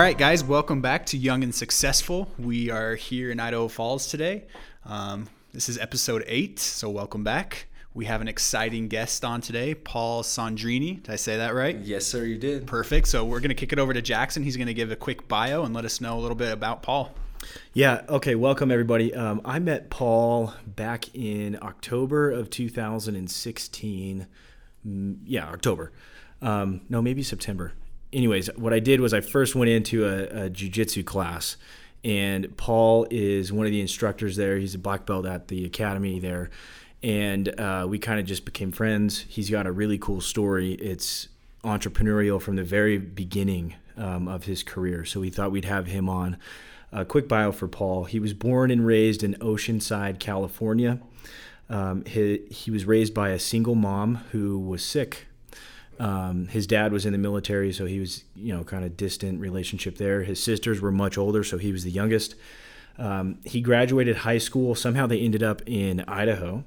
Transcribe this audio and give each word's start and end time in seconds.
All 0.00 0.06
right, 0.06 0.16
guys, 0.16 0.42
welcome 0.42 0.80
back 0.80 1.04
to 1.06 1.18
Young 1.18 1.42
and 1.42 1.54
Successful. 1.54 2.32
We 2.38 2.70
are 2.70 2.94
here 2.94 3.30
in 3.30 3.38
Idaho 3.38 3.68
Falls 3.68 4.06
today. 4.06 4.44
Um, 4.86 5.28
this 5.52 5.68
is 5.68 5.76
episode 5.76 6.24
eight, 6.26 6.58
so 6.58 6.88
welcome 6.88 7.22
back. 7.22 7.66
We 7.92 8.06
have 8.06 8.22
an 8.22 8.26
exciting 8.26 8.88
guest 8.88 9.26
on 9.26 9.42
today, 9.42 9.74
Paul 9.74 10.22
Sondrini. 10.22 11.02
Did 11.02 11.10
I 11.12 11.16
say 11.16 11.36
that 11.36 11.54
right? 11.54 11.76
Yes, 11.76 12.06
sir, 12.06 12.24
you 12.24 12.38
did. 12.38 12.66
Perfect. 12.66 13.08
So 13.08 13.26
we're 13.26 13.40
going 13.40 13.50
to 13.50 13.54
kick 13.54 13.74
it 13.74 13.78
over 13.78 13.92
to 13.92 14.00
Jackson. 14.00 14.42
He's 14.42 14.56
going 14.56 14.68
to 14.68 14.72
give 14.74 14.90
a 14.90 14.96
quick 14.96 15.28
bio 15.28 15.64
and 15.64 15.74
let 15.74 15.84
us 15.84 16.00
know 16.00 16.18
a 16.18 16.20
little 16.20 16.34
bit 16.34 16.50
about 16.50 16.82
Paul. 16.82 17.12
Yeah. 17.74 18.00
Okay. 18.08 18.34
Welcome, 18.36 18.70
everybody. 18.70 19.14
Um, 19.14 19.42
I 19.44 19.58
met 19.58 19.90
Paul 19.90 20.54
back 20.64 21.14
in 21.14 21.58
October 21.60 22.30
of 22.30 22.48
2016. 22.48 24.26
Mm, 24.88 25.18
Yeah, 25.26 25.46
October. 25.50 25.92
Um, 26.40 26.80
no, 26.88 27.02
maybe 27.02 27.22
September. 27.22 27.74
Anyways, 28.12 28.48
what 28.56 28.72
I 28.72 28.80
did 28.80 29.00
was 29.00 29.14
I 29.14 29.20
first 29.20 29.54
went 29.54 29.70
into 29.70 30.04
a, 30.04 30.46
a 30.46 30.50
jujitsu 30.50 31.04
class, 31.04 31.56
and 32.02 32.56
Paul 32.56 33.06
is 33.10 33.52
one 33.52 33.66
of 33.66 33.72
the 33.72 33.80
instructors 33.80 34.36
there. 34.36 34.58
He's 34.58 34.74
a 34.74 34.78
black 34.78 35.06
belt 35.06 35.26
at 35.26 35.48
the 35.48 35.64
academy 35.64 36.18
there, 36.18 36.50
and 37.02 37.48
uh, 37.60 37.86
we 37.88 37.98
kind 37.98 38.18
of 38.18 38.26
just 38.26 38.44
became 38.44 38.72
friends. 38.72 39.24
He's 39.28 39.48
got 39.48 39.66
a 39.66 39.72
really 39.72 39.98
cool 39.98 40.20
story. 40.20 40.72
It's 40.72 41.28
entrepreneurial 41.62 42.40
from 42.40 42.56
the 42.56 42.64
very 42.64 42.98
beginning 42.98 43.74
um, 43.96 44.28
of 44.28 44.44
his 44.44 44.62
career. 44.62 45.04
So 45.04 45.20
we 45.20 45.30
thought 45.30 45.52
we'd 45.52 45.64
have 45.66 45.86
him 45.86 46.08
on. 46.08 46.36
A 46.92 47.04
quick 47.04 47.28
bio 47.28 47.52
for 47.52 47.68
Paul. 47.68 48.04
He 48.04 48.18
was 48.18 48.32
born 48.32 48.70
and 48.70 48.84
raised 48.84 49.22
in 49.22 49.34
Oceanside, 49.34 50.18
California. 50.18 50.98
Um, 51.68 52.04
he, 52.04 52.40
he 52.50 52.72
was 52.72 52.84
raised 52.84 53.14
by 53.14 53.28
a 53.28 53.38
single 53.38 53.76
mom 53.76 54.16
who 54.32 54.58
was 54.58 54.84
sick. 54.84 55.28
Um, 56.00 56.46
his 56.48 56.66
dad 56.66 56.92
was 56.92 57.04
in 57.04 57.12
the 57.12 57.18
military, 57.18 57.72
so 57.72 57.84
he 57.84 58.00
was, 58.00 58.24
you 58.34 58.54
know, 58.56 58.64
kind 58.64 58.84
of 58.84 58.96
distant 58.96 59.38
relationship 59.38 59.98
there. 59.98 60.22
His 60.22 60.42
sisters 60.42 60.80
were 60.80 60.90
much 60.90 61.18
older, 61.18 61.44
so 61.44 61.58
he 61.58 61.72
was 61.72 61.84
the 61.84 61.90
youngest. 61.90 62.34
Um, 62.96 63.38
he 63.44 63.60
graduated 63.60 64.16
high 64.16 64.38
school. 64.38 64.74
Somehow 64.74 65.06
they 65.06 65.20
ended 65.20 65.42
up 65.42 65.60
in 65.66 66.00
Idaho, 66.08 66.64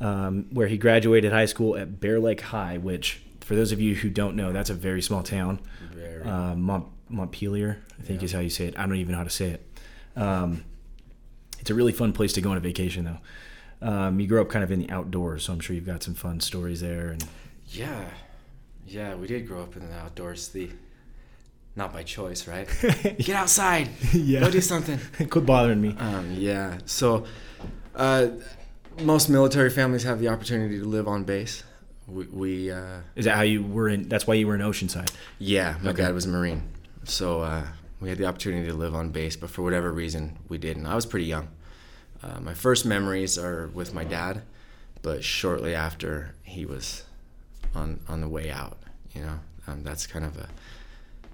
um, 0.00 0.46
where 0.52 0.68
he 0.68 0.78
graduated 0.78 1.32
high 1.32 1.46
school 1.46 1.76
at 1.76 1.98
Bear 1.98 2.20
Lake 2.20 2.40
High, 2.40 2.78
which, 2.78 3.20
for 3.40 3.56
those 3.56 3.72
of 3.72 3.80
you 3.80 3.96
who 3.96 4.10
don't 4.10 4.36
know, 4.36 4.52
that's 4.52 4.70
a 4.70 4.74
very 4.74 5.02
small 5.02 5.24
town. 5.24 5.58
Very. 5.94 6.22
Uh, 6.22 6.54
Mont- 6.54 6.86
Montpelier, 7.08 7.78
I 7.98 8.02
think 8.02 8.20
Yeah. 8.20 8.26
is 8.26 8.32
how 8.32 8.40
you 8.40 8.50
say 8.50 8.66
it. 8.66 8.78
I 8.78 8.86
don't 8.86 8.94
even 8.96 9.12
know 9.12 9.18
how 9.18 9.24
to 9.24 9.30
say 9.30 9.50
it. 9.50 9.66
Um, 10.14 10.62
it's 11.58 11.70
a 11.70 11.74
really 11.74 11.92
fun 11.92 12.12
place 12.12 12.32
to 12.34 12.40
go 12.40 12.50
on 12.52 12.56
a 12.56 12.60
vacation, 12.60 13.04
though. 13.04 13.18
Um, 13.80 14.20
you 14.20 14.26
grew 14.28 14.40
up 14.40 14.48
kind 14.48 14.62
of 14.62 14.70
in 14.70 14.78
the 14.78 14.90
outdoors, 14.90 15.44
so 15.44 15.52
I'm 15.52 15.58
sure 15.60 15.74
you've 15.74 15.86
got 15.86 16.02
some 16.04 16.14
fun 16.14 16.38
stories 16.40 16.80
there. 16.80 17.08
And 17.10 17.24
Yeah, 17.70 18.04
yeah, 18.88 19.14
we 19.14 19.26
did 19.26 19.46
grow 19.46 19.62
up 19.62 19.76
in 19.76 19.88
the 19.88 19.94
outdoors. 19.96 20.48
The 20.48 20.70
not 21.76 21.92
by 21.92 22.02
choice, 22.02 22.48
right? 22.48 22.68
Get 23.18 23.30
outside. 23.36 23.88
Yeah. 24.12 24.40
Go 24.40 24.50
do 24.50 24.60
something. 24.60 24.98
quit 25.30 25.46
bothering 25.46 25.80
me. 25.80 25.94
Um, 25.98 26.32
yeah. 26.32 26.78
So, 26.86 27.24
uh, 27.94 28.28
most 29.00 29.28
military 29.28 29.70
families 29.70 30.02
have 30.02 30.18
the 30.18 30.28
opportunity 30.28 30.78
to 30.80 30.84
live 30.84 31.06
on 31.06 31.22
base. 31.24 31.62
We, 32.08 32.24
we 32.26 32.70
uh, 32.72 33.00
Is 33.14 33.26
that 33.26 33.36
how 33.36 33.42
you 33.42 33.62
were 33.62 33.88
in? 33.88 34.08
That's 34.08 34.26
why 34.26 34.34
you 34.34 34.46
were 34.48 34.54
in 34.56 34.60
Oceanside. 34.60 35.10
yeah, 35.38 35.76
my 35.82 35.90
Okay. 35.90 36.02
dad 36.02 36.14
was 36.14 36.24
a 36.24 36.28
Marine, 36.30 36.62
so 37.04 37.42
uh, 37.42 37.64
we 38.00 38.08
had 38.08 38.18
the 38.18 38.24
opportunity 38.26 38.66
to 38.66 38.74
live 38.74 38.94
on 38.94 39.10
base. 39.10 39.36
But 39.36 39.50
for 39.50 39.62
whatever 39.62 39.92
reason, 39.92 40.38
we 40.48 40.58
didn't. 40.58 40.86
I 40.86 40.94
was 40.96 41.06
pretty 41.06 41.26
young. 41.26 41.48
Uh, 42.22 42.40
my 42.40 42.54
first 42.54 42.84
memories 42.86 43.38
are 43.38 43.68
with 43.74 43.92
my 43.94 44.02
dad, 44.04 44.42
but 45.02 45.22
shortly 45.22 45.74
after 45.74 46.34
he 46.42 46.64
was 46.64 47.04
on 47.74 48.00
on 48.08 48.20
the 48.22 48.28
way 48.28 48.50
out. 48.50 48.77
You 49.18 49.24
know, 49.26 49.38
um, 49.66 49.82
that's 49.82 50.06
kind 50.06 50.24
of 50.24 50.36
a 50.36 50.48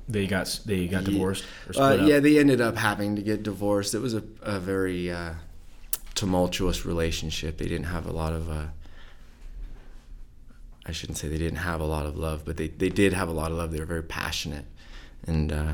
They 0.08 0.26
got 0.26 0.60
they 0.66 0.86
got 0.86 1.04
divorced 1.04 1.44
or 1.68 1.82
Uh, 1.82 1.94
yeah, 2.06 2.20
they 2.20 2.38
ended 2.38 2.60
up 2.60 2.76
having 2.76 3.16
to 3.16 3.22
get 3.22 3.42
divorced. 3.42 3.94
It 3.94 4.00
was 4.00 4.14
a, 4.14 4.22
a 4.42 4.58
very 4.58 5.10
uh, 5.10 5.34
tumultuous 6.14 6.84
relationship. 6.86 7.58
They 7.58 7.68
didn't 7.68 7.86
have 7.96 8.06
a 8.06 8.12
lot 8.12 8.32
of. 8.32 8.50
Uh, 8.50 8.66
I 10.86 10.92
shouldn't 10.92 11.16
say 11.18 11.28
they 11.28 11.38
didn't 11.38 11.60
have 11.60 11.80
a 11.80 11.86
lot 11.86 12.04
of 12.04 12.16
love, 12.16 12.44
but 12.44 12.56
they, 12.58 12.68
they 12.68 12.90
did 12.90 13.12
have 13.14 13.28
a 13.28 13.32
lot 13.32 13.50
of 13.50 13.56
love. 13.56 13.72
They 13.72 13.80
were 13.80 13.86
very 13.86 14.02
passionate, 14.02 14.66
and 15.26 15.50
uh, 15.52 15.72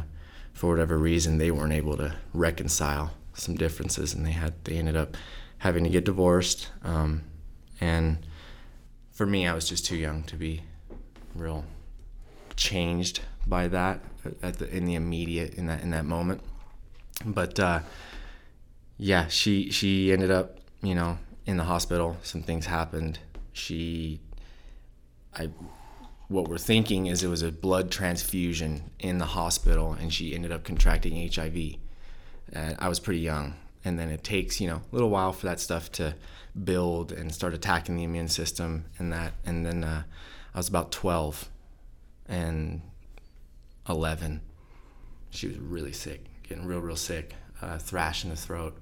for 0.53 0.71
whatever 0.71 0.97
reason, 0.99 1.39
they 1.39 1.51
weren't 1.51 1.73
able 1.73 1.97
to 1.97 2.15
reconcile 2.33 3.15
some 3.35 3.57
differences, 3.57 4.15
and 4.15 4.25
they 4.25 4.31
had 4.33 4.55
they 4.65 4.77
ended 4.77 4.97
up 4.97 5.17
having 5.59 5.83
to 5.85 5.91
get 5.91 6.05
divorced. 6.05 6.69
Um, 6.85 7.23
and 7.81 8.19
for 9.11 9.27
me, 9.27 9.49
I 9.49 9.55
was 9.55 9.69
just 9.69 9.85
too 9.85 9.97
young 9.97 10.23
to 10.25 10.37
be 10.37 10.63
real 11.35 11.65
changed 12.61 13.21
by 13.47 13.67
that 13.67 14.05
at 14.43 14.59
the 14.59 14.69
in 14.69 14.85
the 14.85 14.95
immediate 14.95 15.55
in 15.55 15.67
that 15.67 15.83
in 15.83 15.91
that 15.91 16.05
moment. 16.05 16.43
But 17.25 17.59
uh, 17.59 17.81
yeah, 18.99 19.27
she 19.29 19.71
she 19.71 20.13
ended 20.13 20.31
up 20.31 20.59
you 20.83 20.95
know 20.95 21.19
in 21.47 21.57
the 21.57 21.65
hospital. 21.65 22.17
Some 22.23 22.43
things 22.43 22.67
happened. 22.67 23.19
She, 23.53 24.21
I, 25.35 25.51
what 26.29 26.49
we're 26.49 26.59
thinking 26.59 27.07
is 27.07 27.25
it 27.25 27.29
was 27.29 27.43
a 27.43 27.51
blood 27.51 27.91
transfusion 27.91 28.91
in 29.01 29.19
the 29.19 29.25
hospital, 29.25 29.97
and 29.99 30.13
she 30.13 30.35
ended 30.35 30.53
up 30.53 30.63
contracting 30.63 31.29
HIV. 31.29 31.77
And 32.53 32.77
I 32.79 32.89
was 32.89 33.01
pretty 33.01 33.21
young, 33.21 33.55
and 33.85 33.99
then 33.99 34.11
it 34.11 34.23
takes 34.23 34.61
you 34.61 34.69
know 34.69 34.77
a 34.77 34.93
little 34.93 35.11
while 35.11 35.33
for 35.33 35.47
that 35.47 35.61
stuff 35.61 35.91
to 35.93 36.15
build 36.63 37.11
and 37.11 37.33
start 37.33 37.55
attacking 37.55 37.97
the 37.97 38.05
immune 38.05 38.29
system, 38.29 38.85
and 38.99 39.13
that, 39.13 39.33
and 39.47 39.65
then 39.65 39.83
uh, 39.83 40.03
I 40.55 40.59
was 40.59 40.69
about 40.69 40.93
twelve, 40.93 41.49
and 42.31 42.81
11 43.89 44.41
she 45.31 45.47
was 45.49 45.59
really 45.59 45.93
sick 45.93 46.25
getting 46.49 46.65
real 46.67 46.79
real 46.81 46.97
sick 46.97 47.35
uh, 47.63 47.79
thrush 47.79 48.25
in 48.25 48.31
the 48.31 48.37
throat 48.37 48.77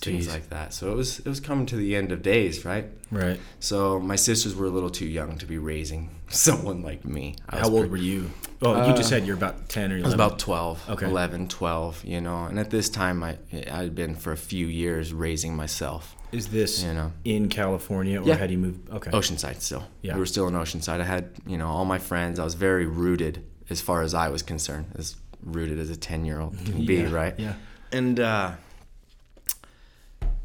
things 0.00 0.26
Jeez. 0.26 0.30
like 0.30 0.48
that 0.50 0.72
so 0.72 0.92
it 0.92 0.94
was 0.94 1.18
it 1.20 1.26
was 1.26 1.40
coming 1.40 1.66
to 1.66 1.76
the 1.76 1.96
end 1.96 2.12
of 2.12 2.22
days 2.22 2.64
right 2.64 2.86
Right. 3.10 3.40
so 3.58 3.98
my 3.98 4.16
sisters 4.16 4.54
were 4.54 4.66
a 4.66 4.70
little 4.70 4.90
too 4.90 5.06
young 5.06 5.38
to 5.38 5.46
be 5.46 5.58
raising 5.58 6.10
someone 6.28 6.82
like 6.82 7.04
me 7.04 7.34
I 7.48 7.58
How 7.58 7.68
old 7.68 7.88
pretty- 7.88 7.90
were 7.90 7.96
you? 7.96 8.30
Oh, 8.60 8.88
you 8.88 8.92
just 8.96 9.06
Uh, 9.12 9.16
said 9.18 9.26
you're 9.26 9.36
about 9.36 9.68
ten 9.68 9.92
or 9.92 9.94
I 9.94 9.98
eleven. 9.98 10.04
was 10.04 10.14
about 10.14 10.38
12, 10.40 10.90
Okay. 10.90 11.06
11, 11.06 11.46
12, 11.46 12.04
you 12.04 12.20
know, 12.20 12.44
and 12.46 12.58
at 12.58 12.70
this 12.70 12.88
time 12.88 13.22
I 13.22 13.38
I'd 13.70 13.94
been 13.94 14.16
for 14.16 14.32
a 14.32 14.36
few 14.36 14.66
years 14.66 15.12
raising 15.12 15.54
myself, 15.54 16.16
Is 16.32 16.48
this 16.48 16.82
you 16.82 16.92
know. 16.92 17.12
in 17.24 17.48
California 17.48 18.20
or 18.20 18.26
Yeah. 18.26 18.36
had 18.36 18.50
you 18.50 18.58
moved? 18.58 18.90
Okay. 18.90 19.10
Oceanside 19.10 19.60
still. 19.60 19.84
Yeah. 20.02 20.14
We 20.14 20.20
were 20.20 20.26
still 20.26 20.46
in 20.48 20.54
Oceanside. 20.54 21.00
I 21.00 21.04
had, 21.04 21.30
you 21.46 21.56
know, 21.56 21.68
all 21.68 21.84
my 21.84 21.98
friends. 21.98 22.38
I 22.38 22.44
was 22.44 22.54
very 22.54 22.86
rooted 22.86 23.44
as 23.70 23.80
far 23.80 24.02
as 24.02 24.12
I 24.14 24.28
was 24.28 24.42
concerned, 24.42 24.86
as 24.96 25.16
rooted 25.42 25.78
as 25.78 25.88
a 25.90 25.96
10 25.96 26.24
year 26.24 26.40
old 26.40 26.56
can 26.64 26.84
be, 26.84 26.96
Yeah, 26.96 27.10
right? 27.12 27.34
Yeah. 27.38 27.54
And 27.92 28.20
uh, 28.20 28.52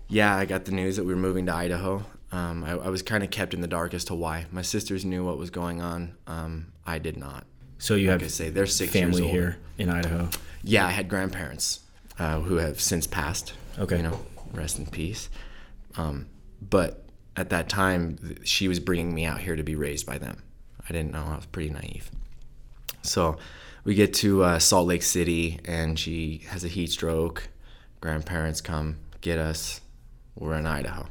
yeah, 0.07 0.35
I 0.35 0.45
got 0.45 0.66
the 0.66 0.71
news 0.71 0.95
that 0.97 1.03
we 1.03 1.13
were 1.13 1.19
moving 1.19 1.45
to 1.47 1.53
Idaho. 1.53 2.05
Um, 2.31 2.63
I, 2.63 2.71
I 2.71 2.89
was 2.89 3.01
kind 3.01 3.23
of 3.23 3.29
kept 3.29 3.53
in 3.53 3.61
the 3.61 3.67
dark 3.67 3.94
as 3.94 4.05
to 4.05 4.15
why. 4.15 4.45
My 4.51 4.61
sisters 4.61 5.05
knew 5.05 5.23
what 5.25 5.38
was 5.38 5.50
going 5.50 5.81
on. 5.81 6.15
Um, 6.27 6.67
I 6.85 6.97
did 7.00 7.17
not. 7.17 7.45
So 7.77 7.95
you 7.95 8.09
Like 8.11 8.23
I 8.23 8.27
say, 8.27 8.50
they're 8.50 8.65
six 8.65 8.91
family 8.94 9.27
here 9.27 9.57
in 9.77 9.89
Idaho. 9.89 10.29
Yeah, 10.63 10.88
I 10.88 10.91
had 10.91 11.09
grandparents 11.09 11.81
uh, 12.17 12.39
who 12.39 12.55
have 12.55 12.79
since 12.79 13.05
passed. 13.05 13.53
Okay. 13.77 13.97
You 13.97 14.03
know, 14.03 14.19
rest 14.53 14.79
in 14.79 14.85
peace. 14.85 15.29
Um, 15.98 16.28
but 16.62 17.06
at 17.36 17.50
that 17.50 17.70
time, 17.70 18.38
she 18.44 18.68
was 18.68 18.80
bringing 18.80 19.14
me 19.14 19.26
out 19.26 19.40
here 19.42 19.56
to 19.56 19.64
be 19.64 19.76
raised 19.76 20.06
by 20.06 20.18
them. 20.18 20.42
I 20.88 20.92
didn't 20.94 21.12
know. 21.12 21.24
I 21.26 21.36
was 21.36 21.46
pretty 21.46 21.70
naive. 21.70 22.12
So 23.02 23.38
we 23.84 23.96
get 23.96 24.14
to 24.16 24.44
uh, 24.44 24.59
Salt 24.59 24.88
Lake 24.88 25.04
City, 25.04 25.59
and 25.66 25.98
she 26.00 26.44
has 26.50 26.64
a 26.64 26.68
heat 26.68 26.92
stroke. 26.92 27.50
Grandparents 28.02 28.62
come 28.62 28.98
get 29.22 29.40
us. 29.40 29.81
We're 30.36 30.56
in 30.56 30.66
Idaho, 30.66 31.08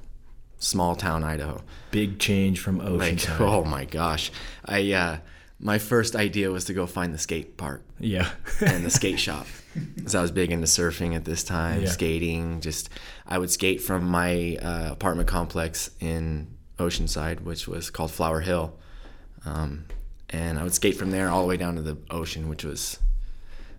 small 0.59 0.97
town 0.97 1.23
Idaho. 1.25 1.63
Big 1.91 2.19
change 2.19 2.61
from 2.61 2.79
Like, 2.79 3.15
Oceanside. 3.15 3.41
oh 3.41 3.65
my 3.65 3.85
gosh, 3.85 4.33
I 4.65 4.93
uh, 4.93 5.17
my 5.61 5.79
first 5.79 6.17
idea 6.17 6.51
was 6.51 6.65
to 6.67 6.75
go 6.75 6.87
find 6.87 7.15
the 7.15 7.19
skate 7.19 7.57
park 7.57 7.83
Yeah. 8.01 8.31
and 8.61 8.85
the 8.85 8.91
skate 9.01 9.21
shop. 9.21 9.47
Because 9.95 10.15
I 10.15 10.21
was 10.21 10.31
big 10.33 10.51
into 10.51 10.67
surfing 10.67 11.15
at 11.15 11.25
this 11.25 11.45
time, 11.45 11.83
Yeah. 11.83 11.89
skating. 11.89 12.61
Just 12.61 12.91
I 13.27 13.39
would 13.39 13.51
skate 13.51 13.81
from 13.81 14.05
my 14.09 14.57
uh, 14.61 14.89
apartment 14.93 15.29
complex 15.29 15.91
in 16.01 16.57
Oceanside, 16.79 17.41
which 17.43 17.69
was 17.69 17.91
called 17.91 18.11
Flower 18.11 18.41
Hill, 18.41 18.77
um, 19.45 19.85
and 20.31 20.59
I 20.59 20.63
would 20.65 20.75
skate 20.75 20.97
from 20.97 21.11
there 21.11 21.29
all 21.29 21.43
the 21.43 21.49
way 21.49 21.57
down 21.57 21.77
to 21.77 21.83
the 21.83 21.97
ocean, 22.11 22.49
which 22.49 22.65
was 22.65 22.99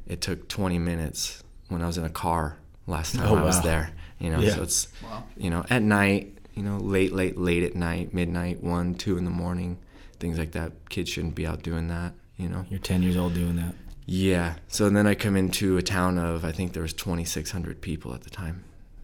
it 0.07 0.21
took 0.21 0.47
20 0.49 0.79
minutes 0.79 1.43
when 1.69 1.81
I 1.81 1.87
was 1.87 1.97
in 1.97 2.03
a 2.05 2.09
car 2.09 2.57
last 2.87 3.15
time 3.15 3.27
Oh, 3.31 3.35
I 3.37 3.43
was 3.43 3.61
there. 3.61 3.91
You 4.19 4.29
know, 4.29 4.39
Yeah. 4.39 4.55
so 4.55 4.63
it's 4.63 4.87
Wow. 5.03 5.23
you 5.37 5.49
know 5.49 5.65
at 5.69 5.81
night, 5.81 6.37
you 6.53 6.63
know, 6.63 6.77
late, 6.77 7.13
late, 7.13 7.37
late 7.37 7.63
at 7.63 7.75
night, 7.75 8.13
midnight, 8.13 8.61
one, 8.63 8.95
two 8.95 9.17
in 9.17 9.25
the 9.25 9.31
morning, 9.31 9.79
things 10.19 10.37
like 10.37 10.51
that. 10.51 10.71
Kids 10.89 11.09
shouldn't 11.09 11.35
be 11.35 11.45
out 11.47 11.63
doing 11.63 11.87
that. 11.87 12.13
You 12.37 12.49
know. 12.49 12.65
You're 12.69 12.79
ten 12.79 13.01
years 13.03 13.17
old 13.17 13.33
doing 13.33 13.55
that. 13.57 13.75
Yeah. 14.05 14.55
So 14.67 14.89
then 14.89 15.07
I 15.07 15.15
come 15.15 15.35
into 15.37 15.77
a 15.77 15.81
town 15.81 16.17
of 16.17 16.43
I 16.45 16.51
think 16.51 16.73
there 16.73 16.83
was 16.83 16.93
2,600 16.93 17.79
people 17.81 18.13
at 18.13 18.21
the 18.23 18.29
time. 18.29 18.63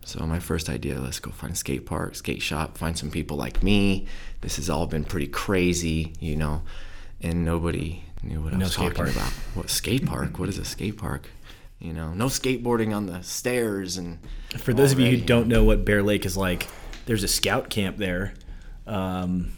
So 0.10 0.26
my 0.26 0.40
first 0.40 0.70
idea, 0.70 1.00
let's 1.00 1.20
go 1.20 1.30
find 1.30 1.54
a 1.54 1.56
skate 1.56 1.86
park, 1.86 2.16
skate 2.16 2.42
shop, 2.42 2.80
find 2.80 2.98
some 2.98 3.12
people 3.12 3.38
like 3.38 3.62
me. 3.62 4.08
This 4.42 4.56
has 4.56 4.68
all 4.68 4.88
been 4.88 5.04
pretty 5.04 5.28
crazy, 5.28 6.14
you 6.20 6.36
know, 6.36 6.64
and 7.22 7.46
nobody 7.46 8.02
knew 8.24 8.42
what 8.42 8.56
I 8.56 8.58
was 8.58 8.74
talking 8.74 8.96
park. 8.96 9.12
about. 9.12 9.32
What 9.54 9.70
skate 9.70 10.08
park? 10.08 10.40
what 10.40 10.50
is 10.50 10.58
a 10.58 10.66
skate 10.66 10.98
park? 10.98 11.30
You 11.78 11.94
know, 11.94 12.12
no 12.16 12.26
skateboarding 12.26 12.94
on 12.96 13.06
the 13.06 13.22
stairs 13.22 13.98
and. 13.98 14.18
For 14.58 14.74
those 14.74 14.92
of 14.92 15.00
you 15.00 15.12
who 15.12 15.18
don't 15.18 15.48
know 15.48 15.64
what 15.64 15.86
Bear 15.86 16.02
Lake 16.02 16.26
is 16.26 16.36
like, 16.36 16.68
there's 17.06 17.24
a 17.24 17.28
scout 17.28 17.70
camp 17.70 17.98
there. 17.98 18.34
Um, 18.88 19.52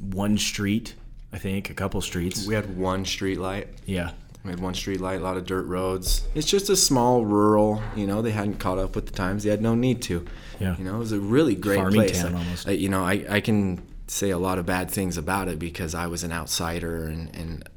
one 0.00 0.38
street, 0.38 0.94
I 1.30 1.36
think, 1.36 1.68
a 1.68 1.74
couple 1.74 2.00
streets. 2.00 2.46
we 2.46 2.54
had 2.54 2.74
one 2.74 3.04
street 3.04 3.38
light. 3.38 3.68
Yeah. 3.84 4.12
We 4.44 4.50
had 4.50 4.60
one 4.60 4.74
street 4.74 5.00
light, 5.00 5.20
a 5.20 5.24
lot 5.24 5.38
of 5.38 5.46
dirt 5.46 5.62
roads. 5.64 6.28
It's 6.34 6.46
just 6.46 6.68
a 6.68 6.76
small 6.76 7.24
rural, 7.24 7.82
you 7.96 8.06
know, 8.06 8.20
they 8.20 8.30
hadn't 8.32 8.58
caught 8.58 8.78
up 8.78 8.94
with 8.94 9.06
the 9.06 9.12
times. 9.12 9.42
They 9.42 9.50
had 9.50 9.62
no 9.62 9.74
need 9.74 10.02
to. 10.02 10.26
Yeah. 10.60 10.76
You 10.76 10.84
know, 10.84 10.96
it 10.96 10.98
was 10.98 11.12
a 11.12 11.18
really 11.20 11.54
great 11.54 11.76
Farming 11.76 11.94
place. 12.02 12.20
town 12.22 12.34
I- 12.34 12.38
almost. 12.38 12.68
I- 12.68 12.72
you 12.72 12.90
know, 12.90 13.02
I, 13.04 13.24
I 13.28 13.40
can 13.40 13.82
say 14.06 14.28
a 14.30 14.38
lot 14.38 14.58
of 14.58 14.66
bad 14.66 14.90
things 14.90 15.16
about 15.16 15.48
it 15.48 15.58
because 15.58 15.94
I 15.94 16.08
was 16.08 16.24
an 16.24 16.30
outsider 16.32 17.04
and, 17.06 17.34
and 17.34 17.68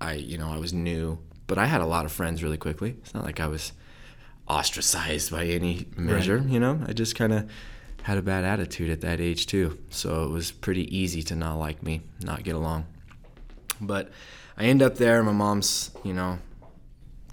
I, 0.00 0.12
you 0.14 0.38
know, 0.38 0.48
I 0.48 0.58
was 0.58 0.72
new. 0.72 1.18
But 1.48 1.58
I 1.58 1.66
had 1.66 1.80
a 1.80 1.86
lot 1.86 2.04
of 2.04 2.12
friends 2.12 2.42
really 2.42 2.56
quickly. 2.56 2.90
It's 3.02 3.14
not 3.14 3.24
like 3.24 3.40
I 3.40 3.48
was 3.48 3.72
ostracized 4.48 5.30
by 5.32 5.44
any 5.46 5.86
measure, 5.96 6.38
you 6.38 6.60
know? 6.60 6.80
I 6.86 6.92
just 6.92 7.16
kind 7.16 7.32
of 7.32 7.50
had 8.02 8.16
a 8.16 8.22
bad 8.22 8.44
attitude 8.44 8.90
at 8.90 9.00
that 9.00 9.20
age 9.20 9.46
too. 9.46 9.78
So 9.90 10.24
it 10.24 10.30
was 10.30 10.52
pretty 10.52 10.96
easy 10.96 11.22
to 11.24 11.34
not 11.34 11.56
like 11.58 11.82
me, 11.82 12.02
not 12.22 12.44
get 12.44 12.54
along. 12.54 12.86
But 13.80 14.12
I 14.56 14.64
end 14.64 14.82
up 14.82 14.96
there. 14.96 15.22
My 15.22 15.32
mom's, 15.32 15.90
you 16.04 16.12
know, 16.12 16.38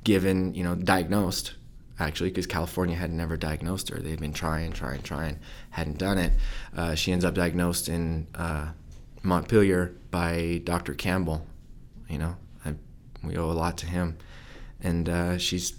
given, 0.04 0.54
you 0.54 0.64
know, 0.64 0.76
diagnosed 0.76 1.54
actually 2.00 2.30
because 2.30 2.48
California 2.48 2.96
had 2.96 3.12
never 3.12 3.38
diagnosed 3.38 3.90
her. 3.90 4.00
They'd 4.00 4.20
been 4.20 4.34
trying, 4.34 4.72
trying, 4.72 5.02
trying, 5.02 5.40
hadn't 5.72 5.98
done 5.98 6.18
it. 6.18 6.34
Uh, 6.76 6.96
she 6.96 7.12
ends 7.12 7.26
up 7.26 7.36
diagnosed 7.36 7.90
in 7.90 8.28
uh, 8.36 8.70
Montpelier 9.22 9.96
by 10.10 10.62
Dr. 10.64 10.94
Campbell. 10.94 11.46
You 12.08 12.20
know, 12.20 12.36
I, 12.66 12.76
we 13.24 13.38
owe 13.38 13.52
a 13.52 13.54
lot 13.54 13.78
to 13.80 13.86
him, 13.86 14.18
and 14.82 15.10
uh, 15.10 15.38
she's 15.38 15.74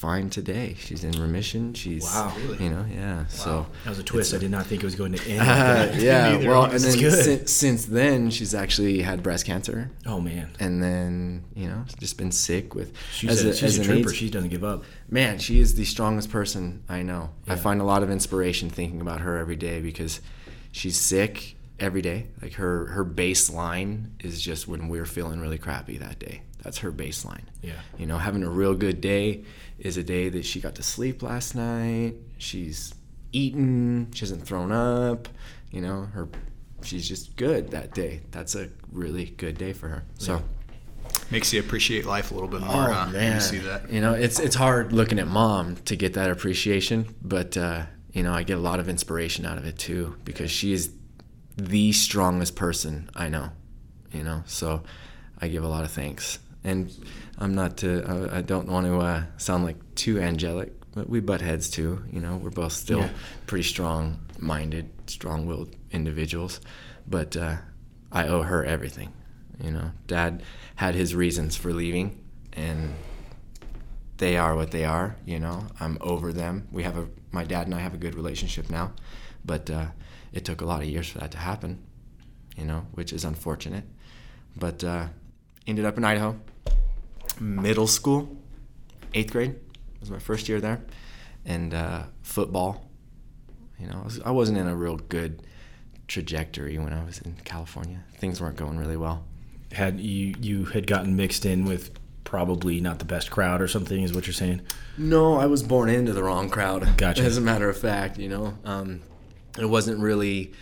fine 0.00 0.30
today. 0.30 0.74
She's 0.78 1.04
in 1.04 1.12
remission. 1.20 1.74
She's, 1.74 2.04
Wow. 2.04 2.34
Really? 2.40 2.64
you 2.64 2.70
know, 2.70 2.86
yeah. 2.90 3.26
So. 3.26 3.66
That 3.84 3.90
was 3.90 3.98
a 3.98 4.02
twist. 4.02 4.32
I 4.34 4.38
did 4.38 4.50
not 4.50 4.64
think 4.66 4.82
it 4.82 4.86
was 4.86 4.94
going 4.94 5.12
to 5.12 5.22
end. 5.30 5.40
Uh, 5.42 5.92
yeah, 6.00 6.36
well, 6.48 6.64
and 6.64 6.80
then 6.80 6.98
Good. 6.98 7.22
since, 7.24 7.50
since 7.52 7.84
then, 7.84 8.30
she's 8.30 8.54
actually 8.54 9.02
had 9.02 9.22
breast 9.22 9.44
cancer, 9.44 9.90
Oh 10.06 10.20
man, 10.20 10.50
and 10.58 10.82
then 10.82 11.44
you 11.54 11.68
know, 11.68 11.84
just 11.98 12.16
been 12.16 12.32
sick 12.32 12.74
with. 12.74 12.96
she's 13.12 13.30
as 13.30 13.44
a, 13.44 13.48
a, 13.50 13.52
she's 13.54 13.62
as 13.62 13.78
a 13.78 13.80
an 13.82 13.86
trooper. 13.88 14.08
AIDS- 14.10 14.16
She 14.16 14.30
doesn't 14.30 14.48
give 14.50 14.64
up. 14.64 14.84
man, 15.08 15.38
she 15.38 15.60
is 15.60 15.74
the 15.74 15.84
strongest 15.84 16.30
person 16.30 16.82
I 16.88 17.02
know. 17.02 17.30
I 17.46 17.56
find 17.56 17.80
a 17.80 17.84
lot 17.84 18.02
of 18.02 18.10
inspiration 18.10 18.70
thinking 18.70 19.00
about 19.02 19.20
her 19.20 19.36
every 19.36 19.56
day 19.56 19.80
because 19.82 20.20
she's 20.72 20.98
sick 20.98 21.56
every 21.78 22.00
day. 22.02 22.28
Like 22.40 22.54
her 22.54 22.86
her 22.86 23.04
baseline 23.04 24.10
is 24.24 24.40
just 24.40 24.66
when 24.68 24.88
we're 24.88 25.06
feeling 25.06 25.40
really 25.40 25.58
crappy 25.58 25.98
that 25.98 26.18
day. 26.18 26.42
That's 26.62 26.78
her 26.78 26.92
baseline. 26.92 27.44
Yeah. 27.62 27.80
You 27.98 28.06
know, 28.06 28.18
having 28.18 28.42
a 28.42 28.50
real 28.50 28.74
good 28.74 29.00
day 29.00 29.44
is 29.78 29.96
a 29.96 30.02
day 30.02 30.28
that 30.28 30.44
she 30.44 30.60
got 30.60 30.74
to 30.76 30.82
sleep 30.82 31.22
last 31.22 31.54
night. 31.54 32.14
She's 32.38 32.94
eaten. 33.32 34.12
She 34.12 34.20
hasn't 34.20 34.46
thrown 34.46 34.72
up. 34.72 35.28
You 35.70 35.80
know, 35.80 36.06
her 36.12 36.28
she's 36.82 37.08
just 37.08 37.36
good 37.36 37.70
that 37.70 37.94
day. 37.94 38.20
That's 38.30 38.54
a 38.54 38.68
really 38.92 39.26
good 39.26 39.58
day 39.58 39.72
for 39.72 39.88
her. 39.88 40.04
So. 40.18 40.42
Makes 41.30 41.52
you 41.52 41.60
appreciate 41.60 42.06
life 42.06 42.30
a 42.30 42.34
little 42.34 42.48
bit 42.48 42.60
more. 42.60 42.90
Oh 42.90 42.92
huh? 42.92 43.06
man, 43.10 43.34
you 43.36 43.40
see 43.40 43.58
that. 43.58 43.90
You 43.90 44.00
know, 44.00 44.14
it's 44.14 44.38
it's 44.38 44.54
hard 44.54 44.92
looking 44.92 45.18
at 45.18 45.26
mom 45.26 45.76
to 45.86 45.96
get 45.96 46.14
that 46.14 46.30
appreciation, 46.30 47.14
but 47.22 47.56
uh, 47.56 47.86
you 48.12 48.22
know, 48.22 48.32
I 48.32 48.42
get 48.42 48.58
a 48.58 48.60
lot 48.60 48.80
of 48.80 48.88
inspiration 48.88 49.44
out 49.46 49.58
of 49.58 49.66
it 49.66 49.78
too 49.78 50.16
because 50.24 50.50
she 50.50 50.72
is 50.72 50.92
the 51.56 51.92
strongest 51.92 52.54
person 52.56 53.10
I 53.14 53.28
know. 53.28 53.50
You 54.12 54.24
know, 54.24 54.42
so 54.46 54.82
I 55.40 55.48
give 55.48 55.64
a 55.64 55.68
lot 55.68 55.84
of 55.84 55.90
thanks, 55.90 56.38
and 56.64 56.92
I'm 57.38 57.54
not 57.54 57.76
to. 57.78 58.04
I, 58.32 58.38
I 58.38 58.42
don't 58.42 58.68
want 58.68 58.86
to 58.86 58.98
uh, 58.98 59.22
sound 59.38 59.64
like 59.64 59.76
too 59.94 60.20
angelic, 60.20 60.72
but 60.92 61.08
we 61.08 61.20
butt 61.20 61.40
heads 61.40 61.70
too. 61.70 62.02
You 62.12 62.20
know, 62.20 62.36
we're 62.36 62.50
both 62.50 62.72
still 62.72 63.00
Yeah. 63.00 63.10
pretty 63.46 63.64
strong-minded, 63.64 64.88
strong-willed 65.06 65.74
individuals, 65.90 66.60
but 67.08 67.36
uh, 67.36 67.56
I 68.12 68.28
owe 68.28 68.42
her 68.42 68.64
everything. 68.64 69.12
You 69.62 69.70
know, 69.72 69.90
Dad 70.06 70.42
had 70.76 70.94
his 70.94 71.14
reasons 71.14 71.56
for 71.56 71.72
leaving, 71.72 72.18
and 72.52 72.94
they 74.18 74.36
are 74.36 74.54
what 74.56 74.70
they 74.70 74.84
are. 74.84 75.16
You 75.26 75.38
know, 75.40 75.66
I'm 75.80 75.98
over 76.00 76.32
them. 76.32 76.68
We 76.72 76.82
have 76.82 76.96
a 76.98 77.06
my 77.32 77.44
dad 77.44 77.66
and 77.66 77.74
I 77.74 77.78
have 77.78 77.94
a 77.94 77.98
good 77.98 78.14
relationship 78.16 78.68
now, 78.70 78.92
but 79.44 79.70
uh, 79.70 79.86
it 80.32 80.44
took 80.44 80.60
a 80.60 80.64
lot 80.64 80.82
of 80.82 80.88
years 80.88 81.08
for 81.08 81.18
that 81.18 81.30
to 81.32 81.38
happen. 81.38 81.78
You 82.56 82.64
know, 82.66 82.86
which 82.92 83.12
is 83.12 83.24
unfortunate. 83.24 83.84
But 84.56 84.82
uh, 84.84 85.06
ended 85.66 85.84
up 85.84 85.96
in 85.96 86.04
Idaho, 86.04 86.38
middle 87.40 87.86
school, 87.86 88.36
eighth 89.14 89.32
grade 89.32 89.56
was 90.00 90.10
my 90.10 90.18
first 90.18 90.48
year 90.48 90.60
there, 90.60 90.80
and 91.44 91.74
uh, 91.74 92.02
football. 92.22 92.86
You 93.78 93.86
know, 93.88 94.00
I, 94.00 94.04
was, 94.04 94.20
I 94.20 94.30
wasn't 94.30 94.58
in 94.58 94.66
a 94.68 94.76
real 94.76 94.96
good 94.96 95.42
trajectory 96.08 96.78
when 96.78 96.92
I 96.92 97.04
was 97.04 97.18
in 97.20 97.34
California. 97.44 98.04
Things 98.18 98.40
weren't 98.40 98.56
going 98.56 98.78
really 98.78 98.96
well. 98.96 99.24
Had 99.72 100.00
you 100.00 100.34
you 100.40 100.64
had 100.66 100.86
gotten 100.86 101.16
mixed 101.16 101.46
in 101.46 101.64
with 101.64 101.90
probably 102.24 102.80
not 102.80 102.98
the 102.98 103.04
best 103.04 103.30
crowd 103.30 103.62
or 103.62 103.68
something? 103.68 104.02
Is 104.02 104.12
what 104.12 104.26
you're 104.26 104.34
saying? 104.34 104.62
No, 104.98 105.36
I 105.36 105.46
was 105.46 105.62
born 105.62 105.88
into 105.88 106.12
the 106.12 106.22
wrong 106.22 106.50
crowd. 106.50 106.96
Gotcha. 106.96 107.22
As 107.22 107.36
a 107.36 107.40
matter 107.40 107.68
of 107.68 107.78
fact, 107.78 108.18
you 108.18 108.28
know, 108.28 108.58
um, 108.64 109.00
it 109.58 109.66
wasn't 109.66 110.00
really, 110.00 110.52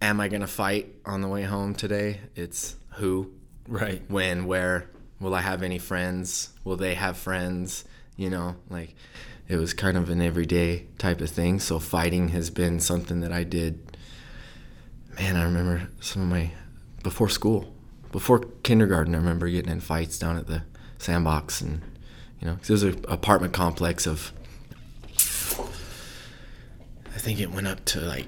am 0.00 0.20
I 0.20 0.28
going 0.28 0.40
to 0.40 0.46
fight 0.46 0.94
on 1.04 1.20
the 1.20 1.28
way 1.28 1.42
home 1.42 1.74
today? 1.74 2.20
It's 2.34 2.76
who, 2.94 3.32
Right. 3.66 4.02
when, 4.08 4.46
where, 4.46 4.88
will 5.20 5.34
I 5.34 5.40
have 5.40 5.62
any 5.62 5.78
friends? 5.78 6.50
Will 6.64 6.76
they 6.76 6.94
have 6.94 7.16
friends? 7.16 7.84
You 8.16 8.30
know, 8.30 8.56
like 8.68 8.94
it 9.48 9.56
was 9.56 9.72
kind 9.72 9.96
of 9.96 10.10
an 10.10 10.20
everyday 10.20 10.86
type 10.98 11.20
of 11.20 11.30
thing. 11.30 11.60
So 11.60 11.78
fighting 11.78 12.28
has 12.28 12.50
been 12.50 12.80
something 12.80 13.20
that 13.20 13.32
I 13.32 13.44
did. 13.44 13.96
Man, 15.16 15.36
I 15.36 15.44
remember 15.44 15.88
some 16.00 16.22
of 16.22 16.28
my, 16.28 16.52
before 17.02 17.28
school, 17.28 17.72
before 18.12 18.40
kindergarten, 18.62 19.14
I 19.14 19.18
remember 19.18 19.48
getting 19.48 19.72
in 19.72 19.80
fights 19.80 20.18
down 20.18 20.36
at 20.36 20.46
the 20.46 20.62
sandbox 20.98 21.60
and, 21.60 21.80
you 22.40 22.46
know, 22.46 22.56
'cause 22.56 22.70
it 22.70 22.72
was 22.72 22.82
an 22.84 23.04
apartment 23.08 23.52
complex 23.52 24.06
of, 24.06 24.32
I 27.14 27.18
think 27.20 27.40
it 27.40 27.50
went 27.50 27.66
up 27.66 27.84
to 27.86 28.00
like 28.00 28.26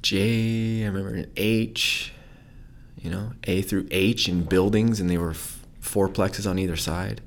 J, 0.00 0.82
I 0.82 0.86
remember 0.86 1.14
an 1.14 1.30
H, 1.36 2.13
you 3.04 3.10
know, 3.10 3.30
A 3.44 3.62
through 3.62 3.86
H 3.92 4.28
in 4.28 4.42
buildings, 4.44 4.98
and 4.98 5.08
they 5.08 5.18
were 5.18 5.30
f- 5.30 5.60
fourplexes 5.80 6.48
on 6.50 6.58
either 6.58 6.76
side. 6.76 7.20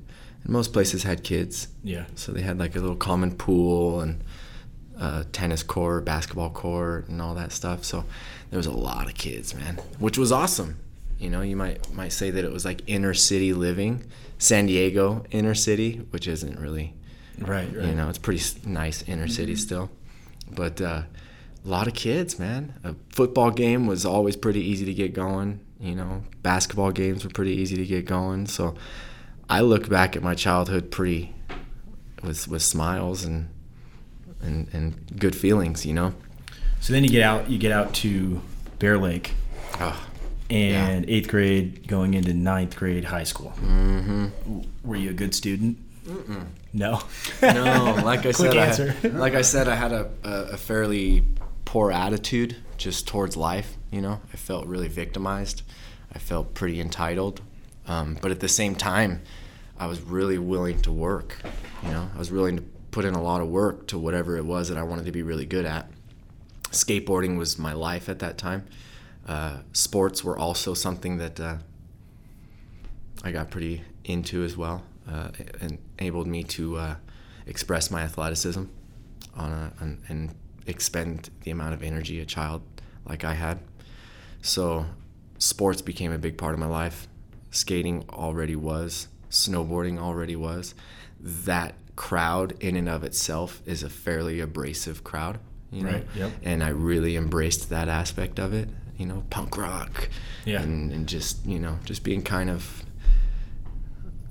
And 0.44 0.52
most 0.52 0.72
places 0.74 1.04
had 1.04 1.22
kids, 1.22 1.68
Yeah. 1.82 2.04
so 2.16 2.32
they 2.32 2.42
had 2.42 2.58
like 2.58 2.76
a 2.76 2.80
little 2.80 2.96
common 2.96 3.32
pool 3.36 4.00
and 4.00 4.22
uh, 4.98 5.22
tennis 5.32 5.62
court, 5.62 6.04
basketball 6.04 6.50
court, 6.50 7.08
and 7.08 7.22
all 7.22 7.34
that 7.36 7.52
stuff. 7.52 7.84
So 7.84 8.04
there 8.50 8.56
was 8.58 8.66
a 8.66 8.72
lot 8.72 9.06
of 9.06 9.14
kids, 9.14 9.54
man, 9.54 9.76
which 10.00 10.18
was 10.18 10.32
awesome. 10.32 10.76
You 11.20 11.30
know, 11.30 11.40
you 11.42 11.56
might 11.56 11.92
might 11.92 12.12
say 12.12 12.30
that 12.32 12.44
it 12.44 12.52
was 12.52 12.64
like 12.64 12.82
inner 12.88 13.14
city 13.14 13.52
living, 13.52 14.04
San 14.38 14.66
Diego 14.66 15.24
inner 15.30 15.54
city, 15.54 16.04
which 16.10 16.26
isn't 16.28 16.58
really 16.58 16.94
Right. 17.38 17.72
Right. 17.74 17.86
you 17.88 17.94
know, 17.94 18.08
it's 18.08 18.18
pretty 18.18 18.42
nice 18.68 19.02
inner 19.06 19.28
city 19.28 19.54
still, 19.54 19.90
but 20.50 20.80
uh, 20.80 21.02
a 21.64 21.68
lot 21.68 21.86
of 21.86 21.94
kids, 21.94 22.36
man. 22.38 22.74
A 22.82 22.94
football 23.10 23.50
game 23.52 23.86
was 23.86 24.04
always 24.04 24.36
pretty 24.36 24.60
easy 24.60 24.84
to 24.84 24.94
get 24.94 25.12
going. 25.14 25.60
You 25.80 25.94
know, 25.94 26.24
basketball 26.42 26.90
games 26.90 27.24
were 27.24 27.30
pretty 27.30 27.52
easy 27.52 27.76
to 27.76 27.86
get 27.86 28.04
going. 28.04 28.46
So 28.46 28.74
I 29.48 29.60
look 29.60 29.88
back 29.88 30.16
at 30.16 30.22
my 30.22 30.34
childhood 30.34 30.90
pretty 30.90 31.34
with 32.22 32.48
with 32.48 32.62
smiles 32.62 33.24
and 33.24 33.48
and 34.42 34.68
and 34.72 35.18
good 35.18 35.36
feelings. 35.36 35.86
You 35.86 35.94
know. 35.94 36.14
So 36.80 36.92
then 36.92 37.04
you 37.04 37.10
get 37.10 37.22
out. 37.22 37.48
You 37.50 37.58
get 37.58 37.72
out 37.72 37.94
to 37.94 38.40
Bear 38.78 38.98
Lake, 38.98 39.32
Oh, 39.80 40.06
and 40.50 41.04
eighth 41.08 41.28
grade 41.28 41.86
going 41.88 42.14
into 42.14 42.32
ninth 42.34 42.76
grade 42.76 43.04
high 43.04 43.24
school. 43.24 43.52
mm-hmm. 43.60 44.60
Were 44.84 44.96
you 44.96 45.10
a 45.10 45.14
good 45.14 45.34
student? 45.34 45.78
No. 46.72 47.02
No, 47.42 48.00
like 48.04 48.24
I 48.26 48.30
said. 48.32 48.96
I, 49.04 49.08
like 49.08 49.34
I 49.34 49.42
said, 49.42 49.68
I 49.68 49.74
had 49.74 49.92
a, 49.92 50.08
a 50.24 50.56
fairly 50.56 51.24
poor 51.64 51.90
attitude 51.92 52.56
just 52.76 53.06
towards 53.06 53.36
life. 53.36 53.76
You 53.90 54.00
know, 54.00 54.20
I 54.32 54.36
felt 54.36 54.66
really 54.66 54.88
victimized. 54.88 55.62
I 56.12 56.18
felt 56.18 56.54
pretty 56.54 56.80
entitled, 56.80 57.40
um, 57.86 58.18
but 58.20 58.30
at 58.30 58.40
the 58.40 58.48
same 58.48 58.74
time, 58.74 59.22
I 59.78 59.86
was 59.86 60.00
really 60.00 60.38
willing 60.38 60.80
to 60.82 60.92
work. 60.92 61.36
You 61.84 61.90
know, 61.90 62.10
I 62.14 62.18
was 62.18 62.32
willing 62.32 62.56
to 62.56 62.62
put 62.90 63.04
in 63.04 63.14
a 63.14 63.22
lot 63.22 63.40
of 63.40 63.48
work 63.48 63.86
to 63.88 63.98
whatever 63.98 64.36
it 64.36 64.44
was 64.44 64.68
that 64.68 64.78
I 64.78 64.82
wanted 64.82 65.04
to 65.06 65.12
be 65.12 65.22
really 65.22 65.46
good 65.46 65.64
at. 65.64 65.90
Skateboarding 66.70 67.38
was 67.38 67.58
my 67.58 67.72
life 67.72 68.08
at 68.08 68.18
that 68.18 68.38
time. 68.38 68.66
Uh, 69.26 69.58
sports 69.72 70.24
were 70.24 70.38
also 70.38 70.74
something 70.74 71.18
that 71.18 71.38
uh, 71.38 71.56
I 73.22 73.30
got 73.30 73.50
pretty 73.50 73.82
into 74.04 74.42
as 74.42 74.56
well, 74.56 74.82
uh, 75.10 75.28
and 75.60 75.78
enabled 75.98 76.26
me 76.26 76.42
to 76.44 76.76
uh, 76.76 76.94
express 77.46 77.90
my 77.90 78.02
athleticism 78.02 78.64
on 79.36 79.52
a, 79.52 79.72
on, 79.80 79.98
and 80.08 80.34
expend 80.66 81.30
the 81.42 81.50
amount 81.50 81.74
of 81.74 81.82
energy 81.82 82.20
a 82.20 82.26
child 82.26 82.62
like 83.06 83.24
I 83.24 83.34
had. 83.34 83.58
So, 84.42 84.86
sports 85.38 85.80
became 85.82 86.12
a 86.12 86.18
big 86.18 86.36
part 86.36 86.54
of 86.54 86.60
my 86.60 86.66
life. 86.66 87.08
skating 87.50 88.04
already 88.10 88.56
was, 88.56 89.08
snowboarding 89.30 89.98
already 89.98 90.36
was, 90.36 90.74
that 91.20 91.74
crowd 91.96 92.54
in 92.60 92.76
and 92.76 92.88
of 92.88 93.02
itself 93.02 93.62
is 93.66 93.82
a 93.82 93.90
fairly 93.90 94.40
abrasive 94.40 95.02
crowd. 95.02 95.38
You 95.70 95.82
know? 95.82 95.92
Right, 95.92 96.06
yep. 96.14 96.32
And 96.42 96.62
I 96.62 96.68
really 96.68 97.16
embraced 97.16 97.70
that 97.70 97.88
aspect 97.88 98.38
of 98.38 98.52
it. 98.52 98.68
You 98.96 99.06
know, 99.06 99.24
punk 99.30 99.56
rock. 99.56 100.08
Yeah. 100.44 100.62
And, 100.62 100.90
and 100.92 101.06
just 101.08 101.44
you 101.46 101.58
know, 101.58 101.78
just 101.84 102.02
being 102.02 102.22
kind 102.22 102.50
of 102.50 102.84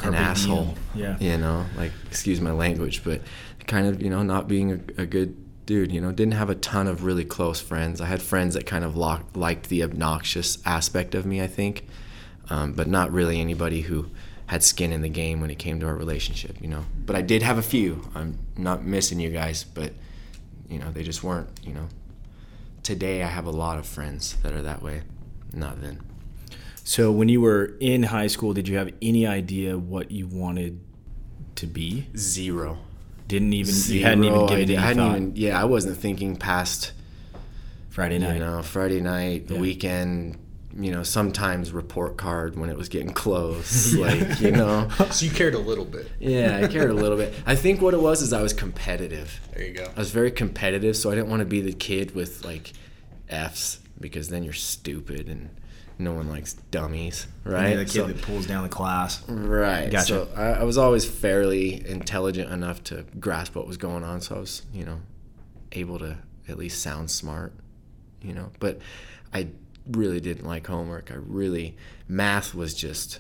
an 0.02 0.14
asshole. 0.14 0.76
diem. 0.94 1.18
Yeah. 1.20 1.20
You 1.20 1.38
know, 1.38 1.66
like 1.78 1.92
excuse 2.08 2.42
my 2.42 2.52
language, 2.52 3.04
but 3.04 3.22
kind 3.66 3.88
of 3.88 4.02
you 4.02 4.10
know 4.10 4.24
not 4.24 4.48
being 4.48 4.72
a, 4.72 5.02
a 5.02 5.06
good 5.06 5.36
dude. 5.68 5.92
You 5.92 6.02
know, 6.02 6.12
didn't 6.12 6.34
have 6.34 6.50
a 6.50 6.56
ton 6.56 6.88
of 6.88 7.04
really 7.04 7.26
close 7.26 7.62
friends. 7.62 8.02
I 8.02 8.08
had 8.08 8.24
friends 8.24 8.56
that 8.56 8.66
kind 8.66 8.84
of 8.84 8.98
locked, 8.98 9.38
liked 9.38 9.70
the 9.70 9.84
obnoxious 9.84 10.58
aspect 10.66 11.14
of 11.14 11.28
me. 11.28 11.44
I 11.44 11.48
think, 11.48 11.86
um, 12.50 12.74
but 12.74 12.88
not 12.88 13.12
really 13.12 13.40
anybody 13.40 13.82
who 13.82 14.10
had 14.48 14.64
skin 14.64 14.94
in 14.94 15.02
the 15.02 15.10
game 15.10 15.42
when 15.42 15.52
it 15.52 15.60
came 15.60 15.80
to 15.82 15.86
our 15.86 15.96
relationship. 15.96 16.60
You 16.60 16.70
know, 16.70 16.86
but 17.06 17.16
I 17.16 17.22
did 17.22 17.44
have 17.44 17.60
a 17.60 17.62
few. 17.62 18.10
I'm 18.16 18.40
not 18.58 18.84
missing 18.84 19.20
you 19.20 19.30
guys, 19.30 19.64
but 19.64 19.94
you 20.68 20.80
know 20.80 20.92
they 20.92 21.04
just 21.04 21.24
weren't. 21.24 21.50
You 21.64 21.74
know, 21.74 21.88
today 22.82 23.22
I 23.22 23.28
have 23.28 23.46
a 23.46 23.52
lot 23.52 23.78
of 23.78 23.86
friends 23.86 24.38
that 24.38 24.54
are 24.54 24.64
that 24.64 24.82
way. 24.82 25.04
Not 25.54 25.82
then. 25.82 26.00
So 26.84 27.12
when 27.12 27.28
you 27.28 27.42
were 27.42 27.76
in 27.82 28.04
high 28.04 28.28
school, 28.28 28.54
did 28.54 28.70
you 28.70 28.78
have 28.78 28.90
any 29.02 29.28
idea 29.28 29.78
what 29.78 30.10
you 30.10 30.26
wanted 30.26 30.80
to 31.56 31.68
be? 31.68 32.08
Zero. 32.16 32.80
Didn't 33.28 33.54
even 33.54 33.74
you 33.88 34.04
hadn't 34.04 34.24
even 34.24 34.36
Zero 34.38 34.48
given 34.48 34.62
it 34.64 34.70
any 34.74 34.78
I 34.78 34.82
hadn't 34.82 34.98
thought. 35.04 35.16
even. 35.18 35.36
Yeah, 35.36 35.62
I 35.62 35.66
wasn't 35.66 35.98
thinking 35.98 36.36
past. 36.38 36.94
Friday 37.90 38.20
night. 38.20 38.36
You 38.36 38.40
know, 38.40 38.62
Friday 38.62 39.02
night, 39.02 39.48
the 39.48 39.56
Yeah. 39.56 39.60
weekend. 39.60 40.38
You 40.80 40.92
know, 40.92 41.02
sometimes 41.02 41.72
report 41.72 42.18
card 42.18 42.56
when 42.56 42.70
it 42.70 42.78
was 42.78 42.88
getting 42.88 43.10
close. 43.12 43.94
Like 43.98 44.40
you 44.40 44.52
know. 44.52 44.88
So 45.12 45.26
you 45.26 45.32
cared 45.32 45.56
a 45.56 45.60
little 45.60 45.86
bit. 45.86 46.10
Yeah, 46.20 46.60
I 46.64 46.68
cared 46.68 46.92
a 46.92 46.94
little 47.04 47.18
bit. 47.18 47.34
I 47.48 47.56
think 47.56 47.82
what 47.82 47.94
it 47.96 48.02
was 48.02 48.22
is 48.22 48.32
I 48.32 48.42
was 48.44 48.54
competitive. 48.54 49.40
There 49.56 49.66
you 49.66 49.74
go. 49.74 49.86
I 49.96 50.00
was 50.00 50.12
very 50.12 50.30
competitive, 50.32 50.96
so 50.96 51.10
I 51.12 51.16
didn't 51.16 51.30
want 51.30 51.40
to 51.40 51.46
be 51.46 51.62
the 51.62 51.74
kid 51.74 52.14
with 52.14 52.46
like 52.46 52.74
Fs 53.30 53.80
because 54.00 54.30
then 54.30 54.44
you're 54.44 54.54
stupid 54.54 55.28
and 55.28 55.50
no 56.00 56.14
one 56.14 56.30
likes 56.30 56.54
dummies, 56.72 57.28
right? 57.44 57.70
You're 57.70 57.78
the 57.80 57.86
kid 57.86 57.92
So- 57.92 58.08
that 58.08 58.22
pulls 58.22 58.46
down 58.46 58.64
the 58.64 58.70
class. 58.70 59.28
Right. 59.28 59.90
Gotcha. 59.90 60.06
So 60.06 60.30
I, 60.36 60.60
I 60.60 60.64
was 60.64 60.78
always 60.78 61.06
fairly 61.06 61.88
intelligent 61.88 62.52
enough 62.52 62.84
to 62.86 63.04
grasp 63.20 63.56
what 63.56 63.66
was 63.68 63.78
going 63.78 64.04
on. 64.04 64.22
So 64.22 64.36
I 64.36 64.40
was, 64.40 64.62
you 64.74 64.86
know, 64.86 65.00
able 65.72 65.98
to 66.00 66.18
at 66.48 66.58
least 66.58 66.82
sound 66.82 67.10
smart, 67.12 67.54
you 68.22 68.34
know. 68.34 68.52
But 68.60 68.80
I 69.34 69.48
really 69.92 70.20
didn't 70.20 70.46
like 70.46 70.68
homework. 70.68 71.12
I 71.12 71.16
really, 71.16 71.76
math 72.08 72.54
was 72.54 72.74
just 72.76 73.20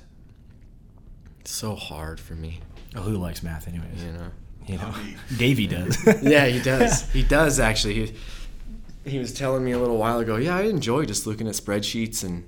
so 1.45 1.75
hard 1.75 2.19
for 2.19 2.33
me, 2.33 2.59
Oh, 2.95 3.01
who 3.01 3.17
likes 3.17 3.41
math, 3.43 3.67
anyways? 3.67 4.03
you 4.03 4.11
know. 4.13 4.29
You 4.67 4.77
know, 4.77 4.93
Davey 5.37 5.65
does. 5.77 5.97
yeah, 6.21 6.45
he 6.45 6.59
does. 6.61 7.09
He 7.13 7.23
does 7.23 7.59
actually. 7.59 8.07
He, 8.07 8.13
he 9.11 9.17
was 9.19 9.33
telling 9.33 9.63
me 9.63 9.71
a 9.71 9.79
little 9.79 9.97
while 9.97 10.19
ago. 10.19 10.35
Yeah, 10.35 10.57
I 10.57 10.63
enjoy 10.63 11.05
just 11.05 11.25
looking 11.25 11.47
at 11.47 11.53
spreadsheets 11.55 12.25
and 12.25 12.43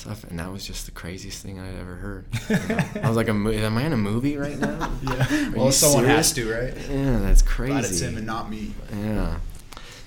stuff, 0.00 0.24
and 0.24 0.38
that 0.38 0.50
was 0.52 0.66
just 0.66 0.86
the 0.86 0.92
craziest 0.92 1.42
thing 1.42 1.58
I'd 1.60 1.78
ever 1.80 1.94
heard. 1.96 2.26
You 2.48 2.56
know? 2.76 2.84
I 3.02 3.08
was 3.08 3.16
like, 3.16 3.28
"Am 3.28 3.46
am 3.46 3.76
I 3.78 3.82
in 3.84 3.92
a 3.92 3.96
movie 3.96 4.36
right 4.36 4.58
now?" 4.58 4.90
yeah. 5.02 5.48
Are 5.48 5.50
Well, 5.56 5.72
someone 5.72 6.04
serious? 6.04 6.16
has 6.16 6.32
to, 6.34 6.52
right? 6.52 6.74
Yeah, 6.90 7.18
that's 7.20 7.42
crazy. 7.42 7.72
Glad 7.72 7.84
it's 7.84 8.00
him 8.00 8.16
and 8.16 8.26
not 8.26 8.50
me. 8.50 8.72
Yeah. 8.92 9.38